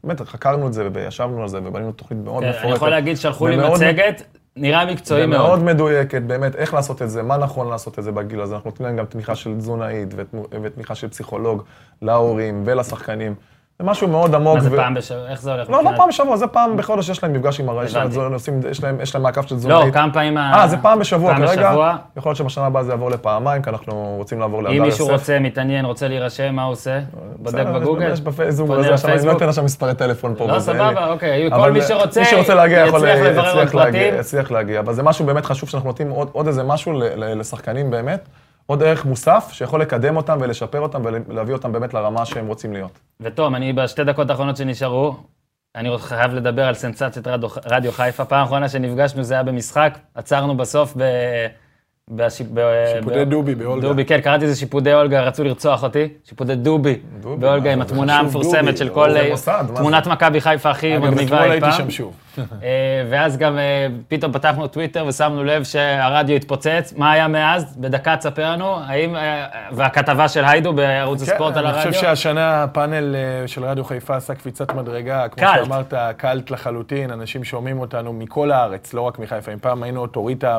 באמת 0.04 0.20
חקרנו 0.20 0.66
את 0.66 0.72
זה 0.72 0.88
וישבנו 0.92 1.42
על 1.42 1.48
זה 1.48 1.58
ובנינו 1.64 1.92
תוכנית 1.92 2.20
מאוד 2.24 2.42
כן, 2.42 2.48
מפורטת. 2.50 2.66
אני 2.66 2.74
יכול 2.74 2.88
להגיד, 2.90 3.16
שלחו 3.16 3.46
לי 3.48 3.56
מצגת, 3.56 4.22
נראה 4.60 4.92
מקצועי 4.92 5.26
מאוד. 5.26 5.40
ומאוד 5.40 5.62
מדויקת, 5.62 6.22
באמת, 6.22 6.56
איך 6.56 6.74
לעשות 6.74 7.02
את 7.02 7.10
זה, 7.10 7.22
מה 7.22 7.36
נכון 7.36 7.68
לעשות 7.68 7.98
את 7.98 8.04
זה 8.04 8.12
בגיל 8.12 8.40
הזה. 8.40 8.54
אנחנו 8.54 8.70
נותנים 8.70 8.86
להם 8.86 8.96
גם 8.96 9.04
תמיכה 9.04 9.34
של 9.34 9.54
תזונאית 9.54 10.14
ותמיכה 10.62 10.94
של 10.94 11.08
פסיכולוג 11.08 11.62
להורים 12.02 12.62
ולשחקנים. 12.66 13.34
זה 13.82 13.88
משהו 13.88 14.08
מאוד 14.08 14.34
עמוק. 14.34 14.54
מה 14.54 14.60
זה 14.60 14.72
ו- 14.72 14.76
פעם 14.76 14.94
בשבוע? 14.94 15.28
איך 15.28 15.40
זה 15.42 15.52
הולך? 15.52 15.70
לא, 15.70 15.76
לא 15.76 15.82
מבחינת- 15.82 15.98
פעם 15.98 16.08
בשבוע, 16.08 16.36
זה 16.36 16.46
פעם 16.46 16.76
בחודש 16.76 17.08
יש 17.08 17.22
להם 17.22 17.32
מפגש 17.32 17.60
עם 17.60 17.68
הרעי. 17.68 17.86
יש 19.00 19.14
להם 19.14 19.22
מעקב 19.22 19.42
של 19.42 19.54
לא, 19.54 19.58
תזונאית. 19.58 19.94
כמה 19.94 20.12
פעמים... 20.12 20.38
אה, 20.38 20.68
זה 20.68 20.76
פעם 20.76 20.98
בשבוע 20.98 21.32
פעם 21.32 21.46
כרגע. 21.46 21.68
בשבוע. 21.70 21.96
יכול 22.16 22.30
להיות 22.30 22.36
שבשנה 22.36 22.66
הבאה 22.66 22.82
זה 22.84 22.92
יעבור 22.92 23.10
לפעמיים, 23.10 23.62
כי 23.62 23.70
אנחנו 23.70 24.14
רוצים 24.18 24.40
לעבור 24.40 24.62
להדר 24.62 24.76
אם 24.76 24.84
יוסף. 24.84 25.00
מישהו 25.00 25.14
רוצה, 25.16 25.38
מתעניין, 25.38 25.84
רוצה 25.84 26.08
להירשם, 26.08 26.54
מה 26.54 26.62
הוא 26.64 26.72
עושה? 26.72 27.00
בודק 27.36 27.64
בגוגל? 27.74 28.12
יש 28.12 28.20
בפייסבוק, 28.20 28.66
פונה 28.68 28.80
עכשיו 28.80 28.94
אני 28.94 29.02
לא 29.02 29.12
לפייסבוק? 29.14 29.36
אתן 29.36 29.48
עכשיו 29.48 29.64
מספרי 29.64 29.94
טלפון 29.94 30.34
פה. 30.38 30.46
לא. 30.46 30.60
סבבה, 30.60 31.06
אוקיי. 31.06 31.50
כל 31.50 31.72
מי 31.72 31.82
שרוצה, 31.82 32.20
יצליח 32.20 32.48
לברר 32.48 33.58
עוד 33.58 33.68
פרטים. 33.68 34.14
יצליח 34.18 34.50
להגיע, 34.50 34.80
אבל 34.80 34.92
זה 34.94 35.02
משהו 35.02 35.26
באמת 35.26 35.44
חשוב 35.44 35.68
שאנחנו 35.68 35.88
נותנים 35.88 36.10
עוד, 36.10 36.46
איזה 36.46 36.62
משהו 36.62 36.92
לשחקנים 37.16 37.90
באמת, 37.90 38.28
עוד 38.70 38.82
ערך 38.82 39.04
מוסף 39.04 39.48
שיכול 39.52 39.80
לקדם 39.80 40.16
אותם 40.16 40.38
ולשפר 40.40 40.80
אותם 40.80 41.02
ולהביא 41.04 41.54
אותם 41.54 41.72
באמת 41.72 41.94
לרמה 41.94 42.26
שהם 42.26 42.46
רוצים 42.46 42.72
להיות. 42.72 42.98
ותום, 43.20 43.54
אני 43.54 43.72
בשתי 43.72 44.04
דקות 44.04 44.30
האחרונות 44.30 44.56
שנשארו, 44.56 45.16
אני 45.76 45.88
עוד 45.88 46.00
חייב 46.00 46.34
לדבר 46.34 46.62
על 46.64 46.74
סנסציית 46.74 47.26
רדיו, 47.26 47.48
רדיו 47.66 47.92
חיפה. 47.92 48.24
פעם 48.24 48.44
אחרונה 48.44 48.68
שנפגשנו 48.68 49.22
זה 49.22 49.34
היה 49.34 49.42
במשחק, 49.42 49.98
עצרנו 50.14 50.56
בסוף 50.56 50.94
ב... 50.96 51.02
בשיפ... 52.08 52.46
ב... 52.54 52.60
שיפודי 52.94 53.24
ב... 53.24 53.28
דובי 53.28 53.54
באולגה. 53.54 53.88
דובי, 53.88 54.04
כן, 54.04 54.20
קראתי 54.20 54.44
לזה 54.44 54.56
שיפודי 54.56 54.94
אולגה, 54.94 55.20
רצו 55.20 55.44
לרצוח 55.44 55.82
אותי. 55.82 56.08
שיפודי 56.24 56.54
דובי, 56.54 56.96
דובי, 57.20 57.40
באולגה, 57.40 57.72
עם 57.72 57.82
התמונה 57.82 58.18
המפורסמת 58.18 58.76
של 58.76 58.88
כל... 58.88 59.12
זה 59.12 59.28
מוסד, 59.30 59.64
מה 59.68 59.76
תמונת 59.78 60.06
מכבי 60.06 60.40
חיפה 60.40 60.70
הכי 60.70 60.96
אגב, 60.96 61.04
מגניבה 61.04 61.24
אתמול 61.24 61.42
אי 61.42 61.50
הייתי 61.50 61.66
פעם. 61.66 61.72
שם 61.72 61.90
שוב. 61.90 62.14
אה, 62.38 62.44
ואז 63.10 63.36
גם 63.36 63.58
אה, 63.58 63.86
פתאום 64.08 64.32
פתחנו 64.32 64.66
טוויטר 64.66 65.04
ושמנו 65.08 65.44
לב 65.44 65.64
שהרדיו 65.64 66.36
התפוצץ. 66.36 66.94
מה 66.96 67.12
היה 67.12 67.28
מאז? 67.28 67.76
בדקה 67.76 68.16
תספר 68.16 68.50
לנו. 68.52 68.76
האם... 68.86 69.16
אה, 69.16 69.46
והכתבה 69.72 70.28
של 70.28 70.44
היידו 70.44 70.72
בערוץ 70.72 71.22
הספורט 71.22 71.56
על 71.56 71.62
כן, 71.62 71.68
אני 71.68 71.78
הרדיו? 71.78 71.92
חושב 71.92 72.02
שהשנה 72.02 72.62
הפאנל 72.62 73.16
של 73.46 73.64
רדיו 73.64 73.84
חיפה 73.84 74.16
עשה 74.16 74.34
קפיצת 74.34 74.74
מדרגה. 74.74 75.28
כמו 75.28 75.40
קאלט. 75.46 75.64
שאמרת, 75.64 75.94
קאלט 76.16 76.50
לחלוטין, 76.50 77.10
אנשים 77.10 77.44
שומעים 77.44 77.80
אותנו 77.80 78.12
מכל 78.12 78.50
הארץ, 78.50 78.94
לא 78.94 79.00
רק 79.00 79.18
מחיפה. 79.18 79.52
אם 79.52 79.58
פעם 79.58 79.82
היינו 79.82 80.00
אוטוריטה 80.00 80.58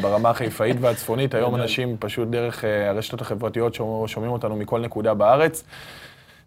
ברמה 0.00 0.30
החיפאית 0.30 0.76
והצפונית, 0.80 1.34
היום 1.34 1.54
אנשים 1.54 1.96
פשוט 2.00 2.28
דרך 2.28 2.64
הרשתות 2.88 3.20
החברתיות 3.20 3.74
שומע- 3.74 4.08
שומעים 4.08 4.32
אותנו 4.32 4.56
מכל 4.56 4.80
נקודה 4.80 5.14
בארץ. 5.14 5.64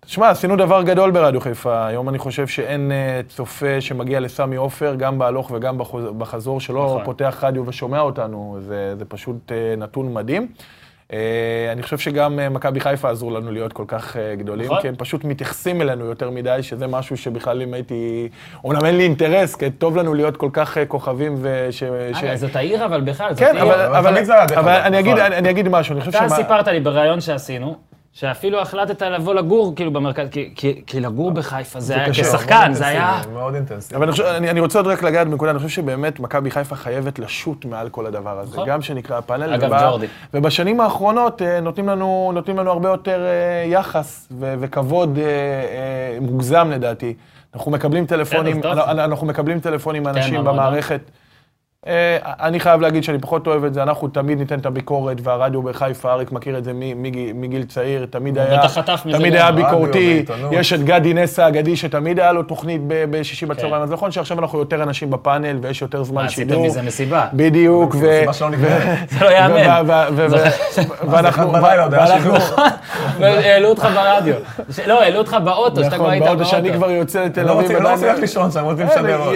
תשמע, 0.10 0.30
עשינו 0.30 0.55
דבר 0.55 0.82
גדול 0.82 1.12
ברדיו 1.12 1.41
חיפה. 1.41 1.88
היום 1.88 2.10
אני 2.10 2.18
חושב 2.18 2.47
שאין 2.47 2.91
אה, 2.91 3.22
צופה 3.28 3.82
שמגיע 3.82 4.20
לסמי 4.20 4.55
עופר, 4.55 4.95
גם 4.95 5.20
בהלוך 5.20 5.51
וגם 5.51 5.78
בחזור, 6.18 6.62
שלא 6.62 6.86
נכון. 6.86 7.03
פותח 7.03 7.43
רדיו 7.43 7.66
ושומע 7.66 7.99
אותנו. 7.99 8.57
זה, 8.60 8.95
זה 8.97 9.05
פשוט 9.05 9.51
אה, 9.51 9.76
נתון 9.78 10.14
מדהים. 10.14 10.47
אה, 11.14 11.70
אני 11.72 11.84
חושב 11.84 11.97
שגם 11.97 12.39
אה, 12.39 12.49
מכבי 12.49 12.80
חיפה 12.80 13.10
עזרו 13.10 13.32
לנו 13.32 13.51
להיות 13.51 13.74
כל 13.74 13.84
כך 13.88 14.18
אה, 14.18 14.36
גדולים, 14.36 14.66
נכון. 14.66 14.82
כי 14.82 14.88
הם 14.88 14.95
פשוט 14.97 15.24
מתייחסים 15.24 15.82
אלינו 15.82 16.05
יותר 16.05 16.30
מדי, 16.30 16.57
שזה 16.62 16.88
משהו 16.88 17.18
שבכלל 17.18 17.62
אם 17.62 17.74
הייתי... 17.74 18.30
אומנם 18.64 18.86
אין 18.86 18.97
לי 18.97 19.03
אינטרס, 19.03 19.55
כי 19.55 19.72
טוב 19.72 19.97
לנו 19.97 20.14
להיות 20.14 20.38
כל 20.38 20.49
כך 20.53 20.78
אה, 20.78 20.86
כוכבים 20.86 21.36
וש... 21.41 21.84
ש... 22.14 22.24
זאת 22.36 22.55
העיר, 22.55 22.86
אבל 22.86 23.01
בכלל, 23.01 23.34
זאת 23.34 23.39
כן, 23.39 23.55
עיר. 23.55 23.64
אבל, 23.64 23.82
אבל 23.82 23.95
אבל, 23.95 24.16
דרך 24.16 24.30
אבל 24.30 24.57
אגב, 24.57 24.68
אני, 24.68 24.99
אגיד, 24.99 25.14
נכון. 25.14 25.26
אני, 25.26 25.38
אני 25.38 25.49
אגיד 25.49 25.70
משהו, 25.70 25.93
אני 25.93 26.01
חושב 26.01 26.18
אתה 26.18 26.28
שמה... 26.30 26.38
סיפרת 26.38 26.68
לי 26.68 26.80
בריאיון 26.80 27.22
שעשינו, 27.22 27.89
שאפילו 28.20 28.61
החלטת 28.61 29.01
לבוא 29.01 29.34
לגור, 29.34 29.74
כאילו, 29.76 29.91
במרכז, 29.91 30.28
כי, 30.32 30.51
כי, 30.55 30.82
כי 30.88 30.99
לגור 30.99 31.32
בחיפה 31.32 31.80
זה 31.80 31.95
היה 31.95 32.09
קשה, 32.09 32.24
כשחקן, 32.24 32.74
זה 32.74 32.88
היה... 32.88 33.22
מאוד 33.34 33.55
אינטנסיבי. 33.55 33.95
אבל 33.95 34.03
אני, 34.03 34.11
חושב, 34.11 34.24
אני, 34.24 34.49
אני 34.49 34.59
רוצה 34.59 34.80
עוד 34.80 34.88
רק 34.88 35.03
לגעת 35.03 35.28
בנקודה, 35.28 35.51
אני 35.51 35.59
חושב 35.59 35.70
שבאמת 35.70 36.20
מכבי 36.20 36.51
חיפה 36.51 36.76
חייבת 36.76 37.20
לשוט 37.20 37.65
מעל 37.65 37.89
כל 37.89 38.05
הדבר 38.05 38.39
הזה, 38.39 38.51
נכון. 38.53 38.67
גם 38.70 38.82
שנקרא 38.82 39.17
הפאנל. 39.17 39.53
אגב, 39.53 39.67
ובה- 39.72 39.82
ג'ורדי. 39.82 40.07
ובשנים 40.34 40.82
האחרונות 40.82 41.41
אה, 41.41 41.59
נותנים 41.59 41.89
לנו, 41.89 42.32
נותנים 42.34 42.57
לנו 42.57 42.72
הרבה 42.72 42.89
יותר 42.89 43.22
אה, 43.26 43.63
יחס 43.67 44.28
ו- 44.39 44.53
וכבוד 44.59 45.17
אה, 45.17 45.24
מוגזם 46.22 46.70
לדעתי. 46.72 47.13
אנחנו 47.55 47.72
מקבלים 47.72 48.05
טלפונים, 48.05 48.59
בסדר, 48.59 48.76
טוב. 48.76 48.89
אנחנו, 48.89 49.28
מקבלים 49.28 49.59
טלפונים 49.59 50.03
מאנשים 50.03 50.34
מהמועדון. 50.34 50.55
במערכת. 50.59 51.01
אה, 51.88 52.18
אני 52.24 52.60
חייב 52.60 52.82
להגיד 52.82 53.04
שאני 53.04 53.20
פחות 53.20 53.48
אוהב 53.48 53.64
את 53.64 53.74
זה, 53.74 53.84
אנחנו 53.84 54.08
תמיד 54.08 54.40
ניתן 54.40 54.60
את 54.60 54.66
הביקורת, 54.66 55.18
והרדיו 55.24 55.62
בחיפה, 55.62 56.12
אריק 56.12 56.32
מכיר 56.32 56.58
את 56.58 56.64
זה 56.64 56.72
מ- 56.74 57.02
מגיל, 57.42 57.64
צעיר, 57.64 58.06
תמיד 58.10 58.38
היה, 58.38 58.60
בטח 58.60 58.74
חטף 58.74 59.02
מזה 59.06 59.18
תמיד. 59.18 59.34
היה 59.36 59.52
ביקורתי. 59.52 60.26
יש 60.52 60.74
את 60.74 60.84
גדי 60.84 61.14
נסה 61.14 61.46
האגדי, 61.46 61.76
שתמיד 61.76 62.20
היה 62.20 62.32
לו 62.32 62.44
תוכנית 62.44 62.82
ב- 62.88 63.06
בשישי 63.10 63.46
כן. 63.46 63.52
בצהריים, 63.52 63.84
אז 63.84 63.92
נכון 63.92 64.12
שעכשיו 64.12 64.40
אנחנו 64.40 64.60
יותר 64.60 64.84
אנשים 64.84 65.10
בפאנל, 65.10 65.58
ויש 65.62 65.82
יותר 65.82 66.04
זמן 66.04 66.22
מה, 66.22 66.28
עשיתם 66.28 66.50
שידור. 66.50 66.66
מזה 66.66 66.82
מסיבה? 66.82 67.28
בדיוק, 67.34 67.96
ו... 67.96 68.18
סיבה 68.20 68.34
שלא 68.34 68.50
נגמרת. 68.50 68.82
זה 69.20 69.26
לא 69.26 69.30
יאמן. 69.30 69.88
ו- 69.88 69.92
ו- 70.16 70.26
ו- 70.32 70.32
ו- 70.32 71.12
ואנחנו... 71.12 71.52
אחד 71.52 71.62
בלילה 71.62 71.84
עוד 71.84 71.94
היה 71.94 72.04
ואנחנו- 72.10 72.36
שידור. 72.42 72.66
העלו 73.26 73.70
אותך 73.70 73.88
ברדיו. 73.96 74.36
לא, 74.88 75.02
העלו 75.04 75.18
אותך 75.18 75.38
באוטו, 75.44 75.76
שאתה 75.84 75.96
כבר 75.96 75.98
נכון, 75.98 76.10
היית 76.12 76.24
באוטו. 76.24 76.46
שאני 76.46 76.74
כבר 76.74 76.92
יוצא 76.92 77.24
לתל 77.26 77.44
לא 77.44 77.60
אביב. 77.60 77.72
לא 77.72 77.90
רוצים 77.92 78.08
ללכת 78.08 78.20
לישון 78.22 78.52
שם, 78.52 78.64
רוצים 78.64 78.88
אה, 78.88 78.96
לשדר 78.96 79.20
עוד. 79.22 79.34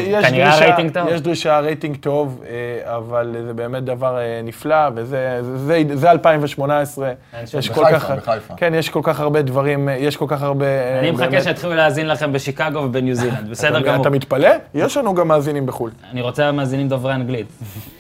יש 1.12 1.22
דרישה- 1.22 1.54
הרייטינג 1.58 1.96
טוב. 2.00 2.33
טוב, 2.34 2.44
אה, 2.86 2.96
אבל 2.98 3.36
זה 3.48 3.54
באמת 3.54 3.84
דבר 3.84 4.18
אה, 4.18 4.42
נפלא, 4.44 4.76
וזה 4.96 5.40
זה- 5.56 5.82
זה 5.94 6.12
2018. 6.12 7.12
אין 7.34 7.48
שום 7.48 7.60
יש. 7.60 7.70
כל 7.70 7.82
בחיפה, 7.82 8.00
כך- 8.00 8.12
בחיפה. 8.12 8.54
כן, 8.58 8.74
יש 8.76 8.90
כל 8.90 9.00
כך 9.04 9.20
הרבה 9.20 9.42
דברים, 9.42 9.90
אה, 9.90 9.94
יש 9.96 10.18
כל 10.18 10.26
כך 10.28 10.42
הרבה... 10.42 10.66
אני 11.00 11.12
מחכה 11.12 11.28
באמת- 11.30 11.44
שיתחילו 11.44 11.74
להאזין 11.74 12.08
לכם 12.08 12.34
בשיקגו 12.34 12.80
ובניו 12.80 13.16
זילנד, 13.16 13.50
בסדר 13.50 13.82
גמור. 13.82 14.02
אתה 14.02 14.10
מתפלא? 14.10 14.50
יש 14.74 14.98
לנו 14.98 15.14
גם 15.16 15.28
מאזינים 15.28 15.66
בחו"ל. 15.66 15.92
אני 16.12 16.22
רוצה 16.22 16.52
מאזינים 16.52 16.88
דוברי 16.90 17.14
אנגלית, 17.14 17.48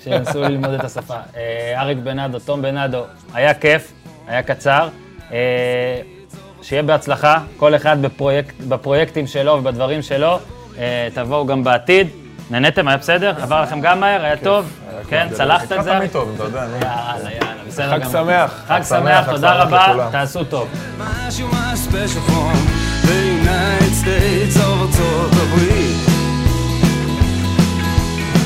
שינסו 0.03 0.41
ללמוד 0.49 0.69
את 0.73 0.83
השפה. 0.83 1.15
אריק 1.77 1.97
בנאדו, 2.03 2.39
תום 2.39 2.61
בנאדו, 2.61 2.99
היה 3.33 3.53
כיף, 3.53 3.93
היה 4.27 4.43
קצר. 4.43 4.87
שיהיה 6.61 6.83
בהצלחה, 6.83 7.37
כל 7.57 7.75
אחד 7.75 8.01
בפרויקט, 8.01 8.55
בפרויקטים 8.67 9.27
שלו 9.27 9.51
ובדברים 9.53 10.01
שלו. 10.01 10.39
תבואו 11.13 11.45
גם 11.45 11.63
בעתיד. 11.63 12.07
נהניתם? 12.53 12.87
היה 12.87 12.97
בסדר? 12.97 13.33
עבר 13.41 13.61
לכם 13.61 13.81
גם 13.81 13.99
מהר? 13.99 14.23
היה 14.25 14.37
טוב? 14.37 14.79
כן, 15.09 15.27
צלחת 15.31 15.71
את 15.71 15.83
זה? 15.83 15.93
תמיד 15.97 16.11
טוב, 16.11 16.31
אתה 16.35 16.43
יודע. 16.43 16.65
נו. 16.65 16.75
יאללה, 16.75 17.31
יאללה, 17.31 17.63
בסדר 17.67 17.91
חג 17.91 17.99
גמור. 17.99 18.11
שמח. 18.11 18.63
חג 18.67 18.81
שמח, 18.89 19.25
חג 19.25 19.31
תודה 19.31 19.53
שמח 19.53 19.67
רבה, 19.67 19.87
לכולם. 19.87 20.11
תעשו 20.11 20.43
טוב. 20.43 20.67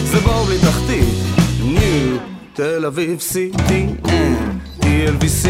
זה 0.04 0.20
בור 0.20 0.44
בלי 0.46 0.58
תחתית, 0.60 1.16
ניו 1.64 2.18
תל 2.54 2.86
אביב 2.86 3.20
CTN 3.20 4.08
TLVC 4.82 5.48